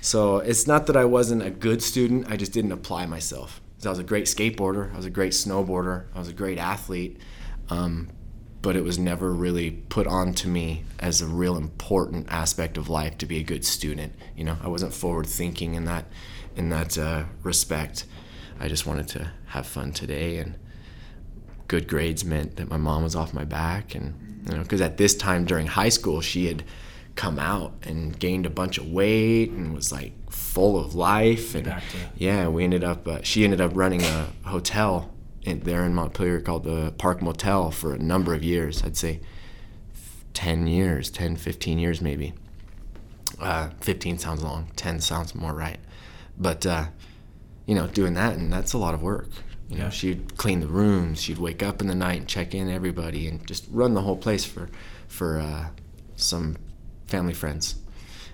So 0.01 0.37
it's 0.39 0.67
not 0.67 0.87
that 0.87 0.97
I 0.97 1.05
wasn't 1.05 1.43
a 1.43 1.49
good 1.49 1.81
student. 1.81 2.25
I 2.29 2.35
just 2.37 2.51
didn't 2.51 2.71
apply 2.73 3.05
myself. 3.05 3.61
'Cause 3.77 3.85
I 3.87 3.89
was 3.89 3.99
a 3.99 4.03
great 4.03 4.25
skateboarder. 4.25 4.93
I 4.93 4.97
was 4.97 5.05
a 5.05 5.09
great 5.09 5.33
snowboarder. 5.33 6.05
I 6.15 6.19
was 6.19 6.27
a 6.29 6.33
great 6.33 6.57
athlete. 6.57 7.17
Um, 7.69 8.09
but 8.61 8.77
it 8.77 8.83
was 8.85 8.97
never 8.97 9.33
really 9.33 9.71
put 9.71 10.07
on 10.07 10.33
to 10.35 10.47
me 10.47 10.85
as 10.99 11.21
a 11.21 11.27
real 11.27 11.57
important 11.57 12.27
aspect 12.29 12.77
of 12.77 12.87
life 12.87 13.17
to 13.17 13.25
be 13.25 13.37
a 13.39 13.43
good 13.43 13.65
student. 13.65 14.13
You 14.37 14.45
know, 14.45 14.57
I 14.63 14.69
wasn't 14.69 14.93
forward 14.93 15.25
thinking 15.27 15.73
in 15.75 15.83
that 15.85 16.05
in 16.55 16.69
that 16.69 16.97
uh, 16.97 17.23
respect. 17.43 18.05
I 18.59 18.67
just 18.67 18.85
wanted 18.85 19.07
to 19.09 19.31
have 19.47 19.65
fun 19.65 19.91
today, 19.91 20.37
and 20.37 20.55
good 21.67 21.87
grades 21.87 22.23
meant 22.23 22.55
that 22.57 22.69
my 22.69 22.77
mom 22.77 23.03
was 23.03 23.15
off 23.15 23.33
my 23.33 23.45
back, 23.45 23.95
and 23.95 24.45
you 24.47 24.55
know, 24.55 24.63
because 24.63 24.81
at 24.81 24.97
this 24.97 25.15
time 25.15 25.45
during 25.45 25.67
high 25.67 25.89
school, 25.89 26.21
she 26.21 26.47
had 26.47 26.63
come 27.15 27.37
out 27.37 27.73
and 27.83 28.17
gained 28.17 28.45
a 28.45 28.49
bunch 28.49 28.77
of 28.77 28.87
weight 28.87 29.51
and 29.51 29.73
was 29.73 29.91
like 29.91 30.13
full 30.31 30.79
of 30.79 30.95
life, 30.95 31.55
and 31.55 31.73
yeah, 32.17 32.47
we 32.47 32.63
ended 32.63 32.83
up. 32.83 33.07
Uh, 33.07 33.21
she 33.23 33.43
ended 33.43 33.61
up 33.61 33.71
running 33.75 34.01
a 34.03 34.27
hotel 34.43 35.13
in, 35.43 35.59
there 35.61 35.83
in 35.83 35.93
Montpelier 35.93 36.39
called 36.39 36.63
the 36.63 36.93
Park 36.97 37.21
Motel 37.21 37.71
for 37.71 37.93
a 37.93 37.99
number 37.99 38.33
of 38.33 38.43
years. 38.43 38.83
I'd 38.83 38.97
say 38.97 39.19
10 40.33 40.67
years, 40.67 41.09
10, 41.09 41.35
15 41.35 41.79
years 41.79 42.01
maybe. 42.01 42.33
Uh, 43.39 43.69
15 43.81 44.19
sounds 44.19 44.43
long, 44.43 44.67
10 44.75 44.99
sounds 44.99 45.35
more 45.35 45.53
right. 45.53 45.79
But, 46.37 46.65
uh, 46.65 46.85
you 47.65 47.75
know, 47.75 47.87
doing 47.87 48.13
that, 48.15 48.35
and 48.37 48.51
that's 48.51 48.73
a 48.73 48.77
lot 48.77 48.93
of 48.93 49.01
work. 49.01 49.29
You 49.69 49.77
know, 49.77 49.83
Yeah. 49.85 49.89
she'd 49.89 50.37
clean 50.37 50.59
the 50.59 50.67
rooms, 50.67 51.21
she'd 51.21 51.37
wake 51.37 51.63
up 51.63 51.81
in 51.81 51.87
the 51.87 51.95
night 51.95 52.19
and 52.19 52.27
check 52.27 52.53
in 52.53 52.69
everybody 52.69 53.27
and 53.27 53.45
just 53.47 53.65
run 53.71 53.93
the 53.93 54.01
whole 54.01 54.17
place 54.17 54.43
for, 54.45 54.69
for 55.07 55.39
uh, 55.39 55.67
some 56.15 56.57
family 57.07 57.33
friends. 57.33 57.75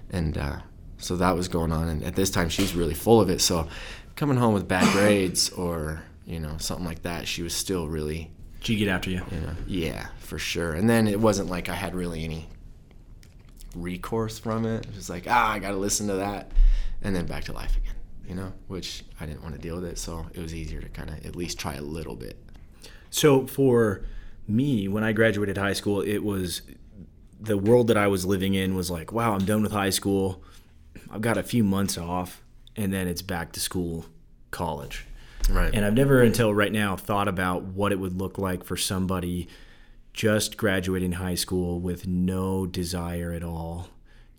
And 0.10 0.38
uh, 0.38 0.58
so 0.98 1.16
that 1.18 1.36
was 1.36 1.48
going 1.48 1.72
on. 1.72 1.88
And 1.88 2.04
at 2.04 2.16
this 2.16 2.30
time, 2.32 2.50
she 2.50 2.62
was 2.64 2.74
really 2.76 2.96
full 2.96 3.22
of 3.22 3.30
it. 3.30 3.42
So 3.42 3.68
coming 4.16 4.38
home 4.38 4.54
with 4.54 4.68
bad 4.68 4.92
grades 4.94 5.50
or, 5.52 6.02
you 6.26 6.40
know, 6.40 6.58
something 6.58 6.86
like 6.86 7.04
that, 7.04 7.28
she 7.28 7.44
was 7.44 7.54
still 7.54 7.88
really 7.88 8.32
She 8.62 8.76
get 8.76 8.88
after 8.88 9.10
you. 9.12 9.22
you 9.32 9.40
know, 9.42 9.54
yeah, 9.68 10.08
for 10.20 10.40
sure. 10.40 10.74
And 10.74 10.90
then 10.90 11.08
it 11.08 11.20
wasn't 11.20 11.50
like 11.50 11.70
I 11.70 11.76
had 11.76 11.94
really 11.96 12.24
any 12.26 12.48
recourse 13.76 14.40
from 14.40 14.66
it. 14.66 14.86
It 14.88 14.96
was 14.96 15.10
like, 15.10 15.26
ah, 15.30 15.52
I 15.52 15.60
got 15.60 15.70
to 15.72 15.78
listen 15.78 16.08
to 16.08 16.16
that, 16.16 16.52
and 17.04 17.16
then 17.16 17.26
back 17.28 17.44
to 17.46 17.54
life 17.54 17.78
again. 17.78 17.88
You 18.30 18.36
know, 18.36 18.54
which 18.68 19.04
I 19.20 19.26
didn't 19.26 19.42
want 19.42 19.56
to 19.56 19.62
deal 19.62 19.76
with 19.76 19.86
it, 19.86 19.98
so 19.98 20.28
it 20.34 20.40
was 20.40 20.54
easier 20.54 20.80
to 20.80 20.90
kind 20.90 21.10
of 21.10 21.26
at 21.26 21.36
least 21.36 21.58
try 21.58 21.74
a 21.74 21.82
little 21.82 22.16
bit. 22.16 22.38
So 23.10 23.48
for 23.48 24.06
me, 24.48 24.88
when 24.88 25.04
I 25.04 25.14
graduated 25.14 25.58
high 25.58 25.74
school, 25.74 26.02
it 26.02 26.20
was 26.20 26.62
the 27.40 27.58
world 27.58 27.88
that 27.88 27.98
I 27.98 28.06
was 28.06 28.26
living 28.26 28.54
in 28.54 28.76
was 28.76 28.92
like, 28.92 29.12
wow, 29.12 29.34
I'm 29.34 29.46
done 29.46 29.64
with 29.64 29.72
high 29.72 29.90
school. 29.90 30.44
I've 31.10 31.22
got 31.22 31.40
a 31.40 31.44
few 31.44 31.64
months 31.64 31.98
off, 31.98 32.44
and 32.76 32.94
then 32.94 33.08
it's 33.08 33.24
back 33.24 33.52
to 33.54 33.60
school, 33.60 34.06
college. 34.52 35.08
Right. 35.50 35.74
And 35.74 35.84
I've 35.84 35.96
never 35.96 36.22
until 36.22 36.54
right 36.54 36.72
now 36.72 36.96
thought 36.96 37.28
about 37.28 37.64
what 37.64 37.92
it 37.92 38.00
would 38.00 38.20
look 38.20 38.38
like 38.38 38.64
for 38.64 38.78
somebody 38.78 39.48
just 40.14 40.56
graduating 40.56 41.14
high 41.14 41.36
school 41.36 41.80
with 41.80 42.06
no 42.06 42.68
desire 42.68 43.32
at 43.32 43.44
all 43.44 43.88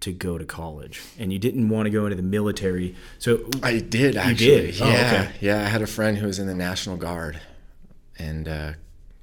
to 0.00 0.12
go 0.12 0.38
to 0.38 0.44
college. 0.44 1.02
And 1.18 1.32
you 1.32 1.38
didn't 1.38 1.68
want 1.68 1.86
to 1.86 1.90
go 1.90 2.04
into 2.06 2.16
the 2.16 2.22
military. 2.22 2.94
So 3.18 3.48
I 3.62 3.78
did 3.80 4.16
actually. 4.16 4.72
did? 4.72 4.80
Oh, 4.82 4.86
Yeah, 4.88 4.94
okay. 5.26 5.32
yeah. 5.40 5.58
I 5.60 5.68
had 5.68 5.82
a 5.82 5.86
friend 5.86 6.16
who 6.18 6.26
was 6.26 6.38
in 6.38 6.46
the 6.46 6.54
National 6.54 6.96
Guard, 6.96 7.40
and 8.18 8.48
uh, 8.48 8.72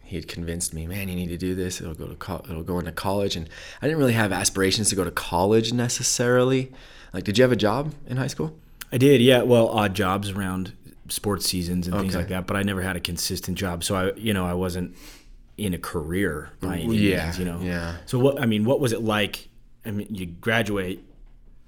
he 0.04 0.16
had 0.16 0.28
convinced 0.28 0.74
me, 0.74 0.88
man, 0.88 1.10
you 1.10 1.16
need 1.16 1.30
to 1.30 1.38
do 1.38 1.56
this. 1.56 1.82
It'll 1.82 1.94
go 1.96 2.08
to 2.08 2.16
co- 2.16 2.44
it'll 2.50 2.64
go 2.64 2.80
into 2.80 2.92
college, 2.92 3.36
and 3.36 3.50
I 3.82 3.88
didn't 3.88 4.00
really 4.00 4.14
have 4.14 4.32
aspirations 4.32 4.90
to 4.90 4.96
go 4.96 5.04
to 5.04 5.12
college 5.12 5.74
necessarily. 5.74 6.72
Like, 7.14 7.24
did 7.24 7.38
you 7.38 7.44
have 7.44 7.52
a 7.52 7.56
job 7.58 7.94
in 8.08 8.18
high 8.18 8.28
school? 8.28 8.56
I 8.92 8.98
did, 8.98 9.22
yeah. 9.22 9.42
Well, 9.42 9.68
odd 9.70 9.94
jobs 9.96 10.30
around 10.30 10.74
sports 11.10 11.46
seasons 11.48 11.88
and 11.88 11.98
things 12.00 12.16
like 12.16 12.28
that, 12.30 12.46
but 12.48 12.56
I 12.58 12.64
never 12.64 12.82
had 12.82 12.96
a 12.96 13.00
consistent 13.00 13.58
job. 13.58 13.84
So 13.84 13.96
I, 13.96 14.14
you 14.14 14.34
know, 14.34 14.46
I 14.46 14.54
wasn't 14.54 14.96
in 15.58 15.74
a 15.74 15.78
career 15.78 16.52
by 16.62 16.78
any 16.80 16.98
Yeah, 16.98 17.24
means, 17.26 17.40
you 17.40 17.46
know. 17.46 17.60
yeah. 17.62 17.96
So 18.06 18.20
what? 18.20 18.40
I 18.42 18.46
mean, 18.46 18.64
what 18.66 18.80
was 18.80 18.92
it 18.94 19.02
like? 19.02 19.48
I 19.88 19.92
mean, 19.92 20.08
you 20.14 20.26
graduate. 20.26 21.04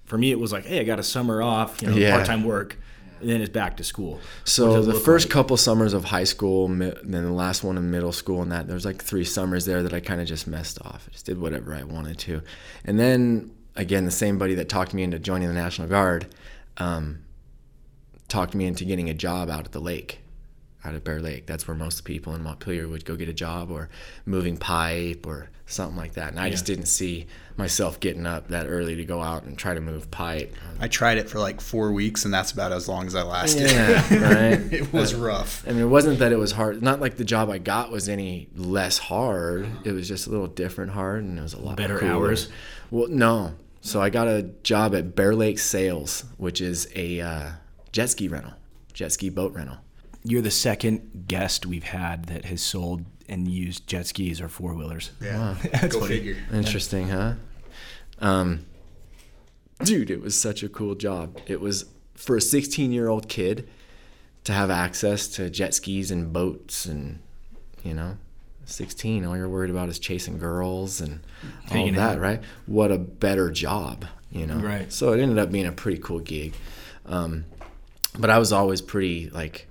For 0.05 0.17
me, 0.17 0.31
it 0.31 0.39
was 0.39 0.51
like, 0.51 0.65
hey, 0.65 0.79
I 0.79 0.83
got 0.83 0.99
a 0.99 1.03
summer 1.03 1.41
off, 1.41 1.81
you 1.81 1.87
know, 1.89 1.95
Yeah. 1.95 2.15
part-time 2.15 2.43
work, 2.43 2.77
and 3.21 3.29
then 3.29 3.41
it's 3.41 3.49
back 3.51 3.77
to 3.77 3.83
school. 3.83 4.19
So 4.43 4.81
the 4.81 4.93
first 4.93 5.27
like? 5.27 5.31
couple 5.33 5.55
summers 5.55 5.93
of 5.93 6.05
high 6.05 6.23
school, 6.23 6.67
mi- 6.67 6.93
then 7.03 7.23
the 7.25 7.31
last 7.31 7.63
one 7.63 7.77
in 7.77 7.91
middle 7.91 8.11
school, 8.11 8.41
and 8.41 8.51
that 8.51 8.65
there 8.67 8.73
was 8.73 8.85
like 8.85 9.03
three 9.03 9.23
summers 9.23 9.65
there 9.65 9.83
that 9.83 9.93
I 9.93 9.99
kind 9.99 10.19
of 10.19 10.27
just 10.27 10.47
messed 10.47 10.79
off. 10.83 11.05
I 11.07 11.11
just 11.11 11.25
did 11.27 11.39
whatever 11.39 11.73
I 11.75 11.83
wanted 11.83 12.17
to, 12.19 12.41
and 12.85 12.99
then 12.99 13.51
again, 13.75 14.03
the 14.05 14.11
same 14.11 14.37
buddy 14.37 14.55
that 14.55 14.67
talked 14.67 14.93
me 14.93 15.03
into 15.03 15.19
joining 15.19 15.47
the 15.47 15.53
National 15.53 15.87
Guard, 15.87 16.25
um, 16.77 17.19
talked 18.27 18.53
me 18.55 18.65
into 18.65 18.83
getting 18.85 19.09
a 19.09 19.13
job 19.13 19.49
out 19.49 19.63
at 19.65 19.71
the 19.71 19.79
lake, 19.79 20.19
out 20.85 20.95
of 20.95 21.03
Bear 21.03 21.19
Lake. 21.19 21.45
That's 21.45 21.67
where 21.67 21.75
most 21.75 22.05
people 22.05 22.33
in 22.35 22.43
Montpelier 22.43 22.87
would 22.87 23.05
go 23.05 23.15
get 23.15 23.27
a 23.29 23.33
job 23.33 23.69
or 23.69 23.89
moving 24.25 24.55
pipe 24.57 25.25
or 25.27 25.49
something 25.65 25.97
like 25.97 26.13
that. 26.13 26.29
And 26.31 26.39
I 26.39 26.49
just 26.49 26.65
didn't 26.65 26.85
see 26.85 27.27
myself 27.57 27.99
getting 27.99 28.25
up 28.25 28.47
that 28.47 28.65
early 28.67 28.95
to 28.95 29.03
go 29.05 29.21
out 29.21 29.43
and 29.43 29.57
try 29.57 29.73
to 29.73 29.81
move 29.81 30.09
pipe. 30.09 30.55
I 30.79 30.87
tried 30.87 31.17
it 31.17 31.29
for 31.29 31.39
like 31.39 31.59
four 31.61 31.91
weeks, 31.91 32.23
and 32.25 32.33
that's 32.33 32.51
about 32.51 32.71
as 32.71 32.87
long 32.87 33.05
as 33.07 33.13
I 33.15 33.23
lasted. 33.23 33.69
Yeah, 33.69 33.99
right. 34.33 34.73
it 34.73 34.91
was 34.93 35.13
rough. 35.13 35.63
I 35.67 35.71
mean, 35.71 35.81
it 35.81 35.87
wasn't 35.87 36.19
that 36.19 36.31
it 36.31 36.37
was 36.39 36.53
hard. 36.53 36.81
Not 36.81 37.01
like 37.01 37.17
the 37.17 37.25
job 37.25 37.49
I 37.49 37.57
got 37.57 37.91
was 37.91 38.07
any 38.07 38.47
less 38.55 38.97
hard. 38.97 39.67
It 39.85 39.91
was 39.91 40.07
just 40.07 40.27
a 40.27 40.29
little 40.29 40.47
different 40.47 40.91
hard, 40.93 41.23
and 41.23 41.37
it 41.37 41.41
was 41.41 41.53
a 41.53 41.59
lot 41.59 41.75
Better 41.77 41.99
cooler. 41.99 42.11
hours? 42.13 42.49
Well, 42.89 43.09
no. 43.09 43.53
So 43.81 44.01
I 44.01 44.09
got 44.09 44.27
a 44.27 44.43
job 44.63 44.95
at 44.95 45.15
Bear 45.15 45.35
Lake 45.35 45.59
Sales, 45.59 46.23
which 46.37 46.61
is 46.61 46.87
a 46.95 47.21
uh, 47.21 47.49
jet 47.91 48.09
ski 48.09 48.27
rental, 48.27 48.53
jet 48.93 49.11
ski 49.11 49.29
boat 49.29 49.53
rental. 49.53 49.77
You're 50.23 50.41
the 50.41 50.51
second 50.51 51.25
guest 51.27 51.65
we've 51.65 51.83
had 51.83 52.25
that 52.25 52.45
has 52.45 52.61
sold 52.61 53.05
and 53.27 53.47
used 53.47 53.87
jet 53.87 54.07
skis 54.07 54.41
or 54.41 54.49
four 54.49 54.73
wheelers. 54.73 55.11
Yeah. 55.21 55.55
That's 55.71 55.93
Go 55.93 56.01
funny. 56.01 56.17
figure. 56.17 56.37
Interesting, 56.53 57.09
huh? 57.09 57.33
Um, 58.19 58.65
dude, 59.83 60.09
it 60.11 60.21
was 60.21 60.39
such 60.39 60.63
a 60.63 60.69
cool 60.69 60.95
job. 60.95 61.37
It 61.47 61.61
was 61.61 61.85
for 62.15 62.35
a 62.35 62.41
16 62.41 62.91
year 62.91 63.07
old 63.07 63.29
kid 63.29 63.69
to 64.43 64.51
have 64.51 64.69
access 64.69 65.27
to 65.27 65.49
jet 65.49 65.73
skis 65.73 66.11
and 66.11 66.33
boats 66.33 66.85
and, 66.85 67.19
you 67.83 67.93
know, 67.93 68.17
16, 68.65 69.25
all 69.25 69.35
you're 69.35 69.49
worried 69.49 69.71
about 69.71 69.89
is 69.89 69.99
chasing 69.99 70.37
girls 70.37 71.01
and 71.01 71.21
all 71.69 71.73
Hanging 71.73 71.89
of 71.89 71.95
that, 71.95 72.15
out. 72.17 72.19
right? 72.21 72.41
What 72.67 72.91
a 72.91 72.97
better 72.97 73.49
job, 73.51 74.05
you 74.31 74.45
know? 74.45 74.57
Right. 74.57 74.91
So 74.93 75.11
it 75.13 75.19
ended 75.21 75.39
up 75.39 75.51
being 75.51 75.65
a 75.65 75.71
pretty 75.71 75.99
cool 76.01 76.19
gig. 76.19 76.53
Um, 77.05 77.45
but 78.17 78.29
I 78.29 78.37
was 78.37 78.51
always 78.53 78.81
pretty, 78.81 79.29
like, 79.31 79.67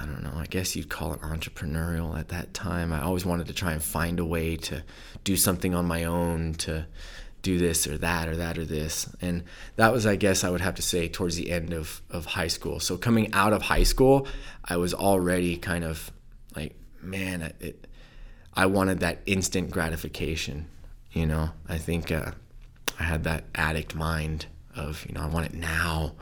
I 0.00 0.04
don't 0.04 0.22
know, 0.22 0.34
I 0.36 0.46
guess 0.46 0.76
you'd 0.76 0.90
call 0.90 1.14
it 1.14 1.20
entrepreneurial 1.22 2.18
at 2.18 2.28
that 2.28 2.52
time. 2.52 2.92
I 2.92 3.02
always 3.02 3.24
wanted 3.24 3.46
to 3.46 3.54
try 3.54 3.72
and 3.72 3.82
find 3.82 4.20
a 4.20 4.24
way 4.24 4.56
to 4.56 4.82
do 5.24 5.36
something 5.36 5.74
on 5.74 5.86
my 5.86 6.04
own 6.04 6.54
to 6.54 6.86
do 7.42 7.58
this 7.58 7.86
or 7.86 7.96
that 7.98 8.28
or 8.28 8.36
that 8.36 8.58
or 8.58 8.64
this. 8.64 9.08
And 9.20 9.44
that 9.76 9.92
was, 9.92 10.04
I 10.04 10.16
guess, 10.16 10.44
I 10.44 10.50
would 10.50 10.60
have 10.60 10.74
to 10.74 10.82
say 10.82 11.08
towards 11.08 11.36
the 11.36 11.50
end 11.50 11.72
of, 11.72 12.02
of 12.10 12.26
high 12.26 12.48
school. 12.48 12.80
So 12.80 12.96
coming 12.96 13.32
out 13.32 13.52
of 13.52 13.62
high 13.62 13.84
school, 13.84 14.26
I 14.64 14.76
was 14.76 14.92
already 14.92 15.56
kind 15.56 15.84
of 15.84 16.10
like, 16.54 16.74
man, 17.00 17.52
it, 17.60 17.86
I 18.52 18.66
wanted 18.66 19.00
that 19.00 19.20
instant 19.26 19.70
gratification. 19.70 20.66
You 21.12 21.26
know, 21.26 21.50
I 21.68 21.78
think 21.78 22.10
uh, 22.10 22.32
I 22.98 23.04
had 23.04 23.24
that 23.24 23.44
addict 23.54 23.94
mind 23.94 24.46
of, 24.76 25.04
you 25.06 25.14
know, 25.14 25.22
I 25.22 25.26
want 25.26 25.46
it 25.46 25.54
now. 25.54 26.12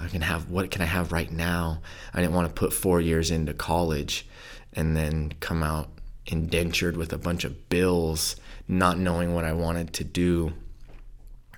I 0.00 0.08
can 0.08 0.22
have, 0.22 0.50
what 0.50 0.70
can 0.70 0.82
I 0.82 0.86
have 0.86 1.12
right 1.12 1.30
now? 1.30 1.80
I 2.14 2.20
didn't 2.20 2.34
want 2.34 2.48
to 2.48 2.54
put 2.54 2.72
four 2.72 3.00
years 3.00 3.30
into 3.30 3.54
college 3.54 4.26
and 4.72 4.96
then 4.96 5.32
come 5.40 5.62
out 5.62 5.88
indentured 6.26 6.96
with 6.96 7.12
a 7.12 7.18
bunch 7.18 7.44
of 7.44 7.68
bills, 7.68 8.36
not 8.68 8.98
knowing 8.98 9.34
what 9.34 9.44
I 9.44 9.52
wanted 9.52 9.92
to 9.94 10.04
do. 10.04 10.52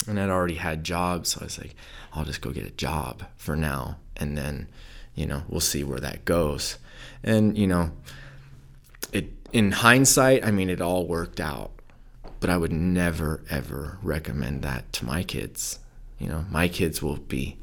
And 0.06 0.18
I'd 0.20 0.30
already 0.30 0.54
had 0.54 0.84
jobs. 0.84 1.30
So 1.30 1.40
I 1.40 1.44
was 1.44 1.58
like, 1.58 1.74
I'll 2.12 2.24
just 2.24 2.40
go 2.40 2.50
get 2.50 2.66
a 2.66 2.70
job 2.70 3.24
for 3.36 3.56
now. 3.56 3.98
And 4.16 4.36
then, 4.36 4.68
you 5.14 5.26
know, 5.26 5.42
we'll 5.48 5.60
see 5.60 5.84
where 5.84 6.00
that 6.00 6.24
goes. 6.24 6.78
And, 7.22 7.56
you 7.58 7.66
know, 7.66 7.90
it 9.12 9.32
in 9.52 9.72
hindsight, 9.72 10.44
I 10.44 10.50
mean, 10.50 10.70
it 10.70 10.80
all 10.80 11.06
worked 11.06 11.40
out. 11.40 11.72
But 12.40 12.50
I 12.50 12.56
would 12.56 12.72
never, 12.72 13.42
ever 13.50 13.98
recommend 14.00 14.62
that 14.62 14.92
to 14.94 15.04
my 15.04 15.24
kids. 15.24 15.80
You 16.18 16.28
know, 16.28 16.44
my 16.50 16.68
kids 16.68 17.02
will 17.02 17.16
be 17.16 17.58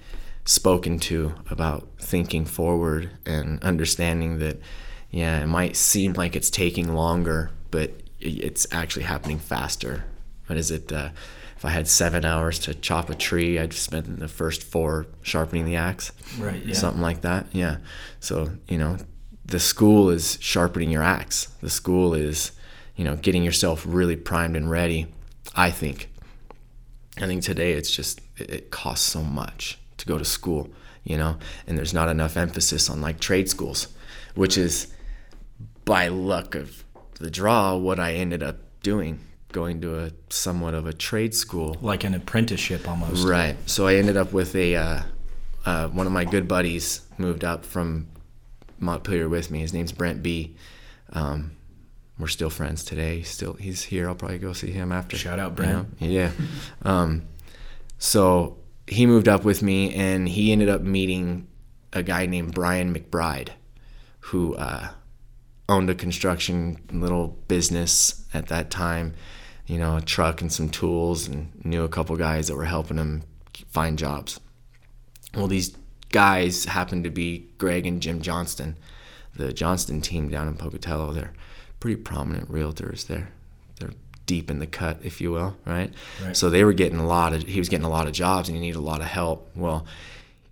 spoken 0.45 0.99
to 0.99 1.33
about 1.49 1.87
thinking 1.99 2.45
forward 2.45 3.09
and 3.25 3.61
understanding 3.63 4.39
that, 4.39 4.59
yeah, 5.09 5.41
it 5.41 5.47
might 5.47 5.75
seem 5.75 6.13
like 6.13 6.35
it's 6.35 6.49
taking 6.49 6.93
longer, 6.93 7.51
but 7.71 7.91
it's 8.19 8.67
actually 8.71 9.03
happening 9.03 9.39
faster. 9.39 10.05
What 10.47 10.57
is 10.57 10.71
it? 10.71 10.91
Uh, 10.91 11.09
if 11.57 11.65
I 11.65 11.69
had 11.69 11.87
seven 11.87 12.25
hours 12.25 12.59
to 12.59 12.73
chop 12.73 13.09
a 13.09 13.15
tree, 13.15 13.57
I'd 13.57 13.73
spend 13.73 14.19
the 14.19 14.27
first 14.27 14.61
four 14.61 15.07
sharpening 15.21 15.65
the 15.65 15.75
axe. 15.75 16.11
Right, 16.37 16.63
yeah. 16.63 16.75
Something 16.75 17.01
like 17.01 17.21
that. 17.21 17.47
Yeah. 17.53 17.77
So, 18.19 18.51
you 18.67 18.77
know, 18.77 18.97
the 19.45 19.59
school 19.59 20.09
is 20.09 20.37
sharpening 20.41 20.91
your 20.91 21.03
axe. 21.03 21.47
The 21.61 21.69
school 21.69 22.13
is, 22.13 22.51
you 22.95 23.03
know, 23.03 23.15
getting 23.15 23.43
yourself 23.43 23.83
really 23.87 24.15
primed 24.15 24.55
and 24.55 24.69
ready. 24.69 25.07
I 25.55 25.71
think. 25.71 26.09
I 27.17 27.25
think 27.27 27.43
today 27.43 27.73
it's 27.73 27.91
just 27.91 28.19
it, 28.37 28.71
costs 28.71 29.05
so 29.05 29.21
much 29.21 29.77
to 29.97 30.05
go 30.05 30.17
to 30.17 30.25
school, 30.25 30.69
you 31.03 31.17
know, 31.17 31.37
and 31.67 31.77
there's 31.77 31.93
not 31.93 32.09
enough 32.09 32.37
emphasis 32.37 32.89
on 32.89 33.01
like 33.01 33.19
trade 33.19 33.49
schools, 33.49 33.87
which 34.35 34.57
is 34.57 34.87
by 35.85 36.07
luck 36.07 36.55
of 36.55 36.83
the 37.19 37.29
draw 37.29 37.75
what 37.75 37.99
I 37.99 38.13
ended 38.13 38.43
up 38.43 38.57
doing, 38.83 39.19
going 39.51 39.81
to 39.81 39.99
a 39.99 40.11
somewhat 40.29 40.73
of 40.73 40.85
a 40.85 40.93
trade 40.93 41.33
school. 41.33 41.77
Like 41.81 42.03
an 42.03 42.13
apprenticeship 42.13 42.87
almost. 42.87 43.25
Right. 43.25 43.55
So 43.65 43.87
I 43.87 43.95
ended 43.95 44.17
up 44.17 44.33
with 44.33 44.55
a 44.55 44.75
uh, 44.75 45.01
uh, 45.65 45.87
one 45.89 46.05
of 46.05 46.13
my 46.13 46.25
good 46.25 46.47
buddies 46.47 47.01
moved 47.17 47.43
up 47.43 47.65
from 47.65 48.07
Montpelier 48.79 49.29
with 49.29 49.49
me. 49.51 49.59
His 49.59 49.73
name's 49.73 49.91
Brent 49.91 50.21
B. 50.21 50.55
Um, 51.13 51.51
we're 52.17 52.27
still 52.27 52.49
friends 52.49 52.83
today. 52.83 53.23
Still, 53.23 53.53
he's 53.53 53.83
here. 53.83 54.07
I'll 54.07 54.15
probably 54.15 54.37
go 54.37 54.53
see 54.53 54.71
him 54.71 54.91
after. 54.91 55.17
Shout 55.17 55.39
out, 55.39 55.51
you 55.51 55.55
Brent. 55.55 56.01
know? 56.01 56.07
Yeah. 56.07 56.31
um, 56.83 57.23
so 57.97 58.57
he 58.87 59.05
moved 59.05 59.27
up 59.27 59.43
with 59.43 59.61
me, 59.61 59.93
and 59.93 60.27
he 60.29 60.51
ended 60.51 60.69
up 60.69 60.81
meeting 60.81 61.47
a 61.93 62.03
guy 62.03 62.25
named 62.25 62.53
Brian 62.53 62.93
McBride, 62.93 63.49
who 64.19 64.55
uh, 64.55 64.89
owned 65.69 65.89
a 65.89 65.95
construction 65.95 66.79
little 66.91 67.27
business 67.47 68.25
at 68.33 68.47
that 68.47 68.69
time. 68.69 69.13
You 69.65 69.79
know, 69.79 69.97
a 69.97 70.01
truck 70.01 70.41
and 70.41 70.53
some 70.53 70.69
tools, 70.69 71.27
and 71.27 71.51
knew 71.65 71.83
a 71.83 71.89
couple 71.89 72.15
guys 72.17 72.47
that 72.47 72.55
were 72.55 72.65
helping 72.65 72.97
him 72.97 73.23
find 73.69 73.97
jobs. 73.97 74.39
Well, 75.33 75.47
these 75.47 75.75
guys 76.11 76.65
happened 76.65 77.03
to 77.03 77.09
be 77.09 77.49
Greg 77.57 77.85
and 77.85 78.01
Jim 78.01 78.21
Johnston, 78.21 78.77
the 79.35 79.51
Johnston 79.51 80.01
team 80.01 80.29
down 80.29 80.47
in 80.47 80.55
Pocatello. 80.55 81.13
They're 81.13 81.33
pretty 81.79 81.99
prominent 82.01 82.51
realtors. 82.51 83.07
They're 83.07 83.31
deep 84.25 84.49
in 84.49 84.59
the 84.59 84.67
cut, 84.67 84.99
if 85.03 85.21
you 85.21 85.31
will, 85.31 85.55
right? 85.65 85.93
Right. 86.23 86.35
So 86.35 86.49
they 86.49 86.63
were 86.63 86.73
getting 86.73 86.99
a 86.99 87.07
lot 87.07 87.33
of. 87.33 87.43
He 87.43 87.59
was 87.59 87.69
getting 87.69 87.85
a 87.85 87.89
lot 87.89 88.07
of 88.07 88.13
jobs, 88.13 88.49
and 88.49 88.55
he 88.55 88.61
needed 88.61 88.77
a 88.77 88.81
lot 88.81 89.01
of 89.01 89.07
help. 89.07 89.51
Well, 89.55 89.85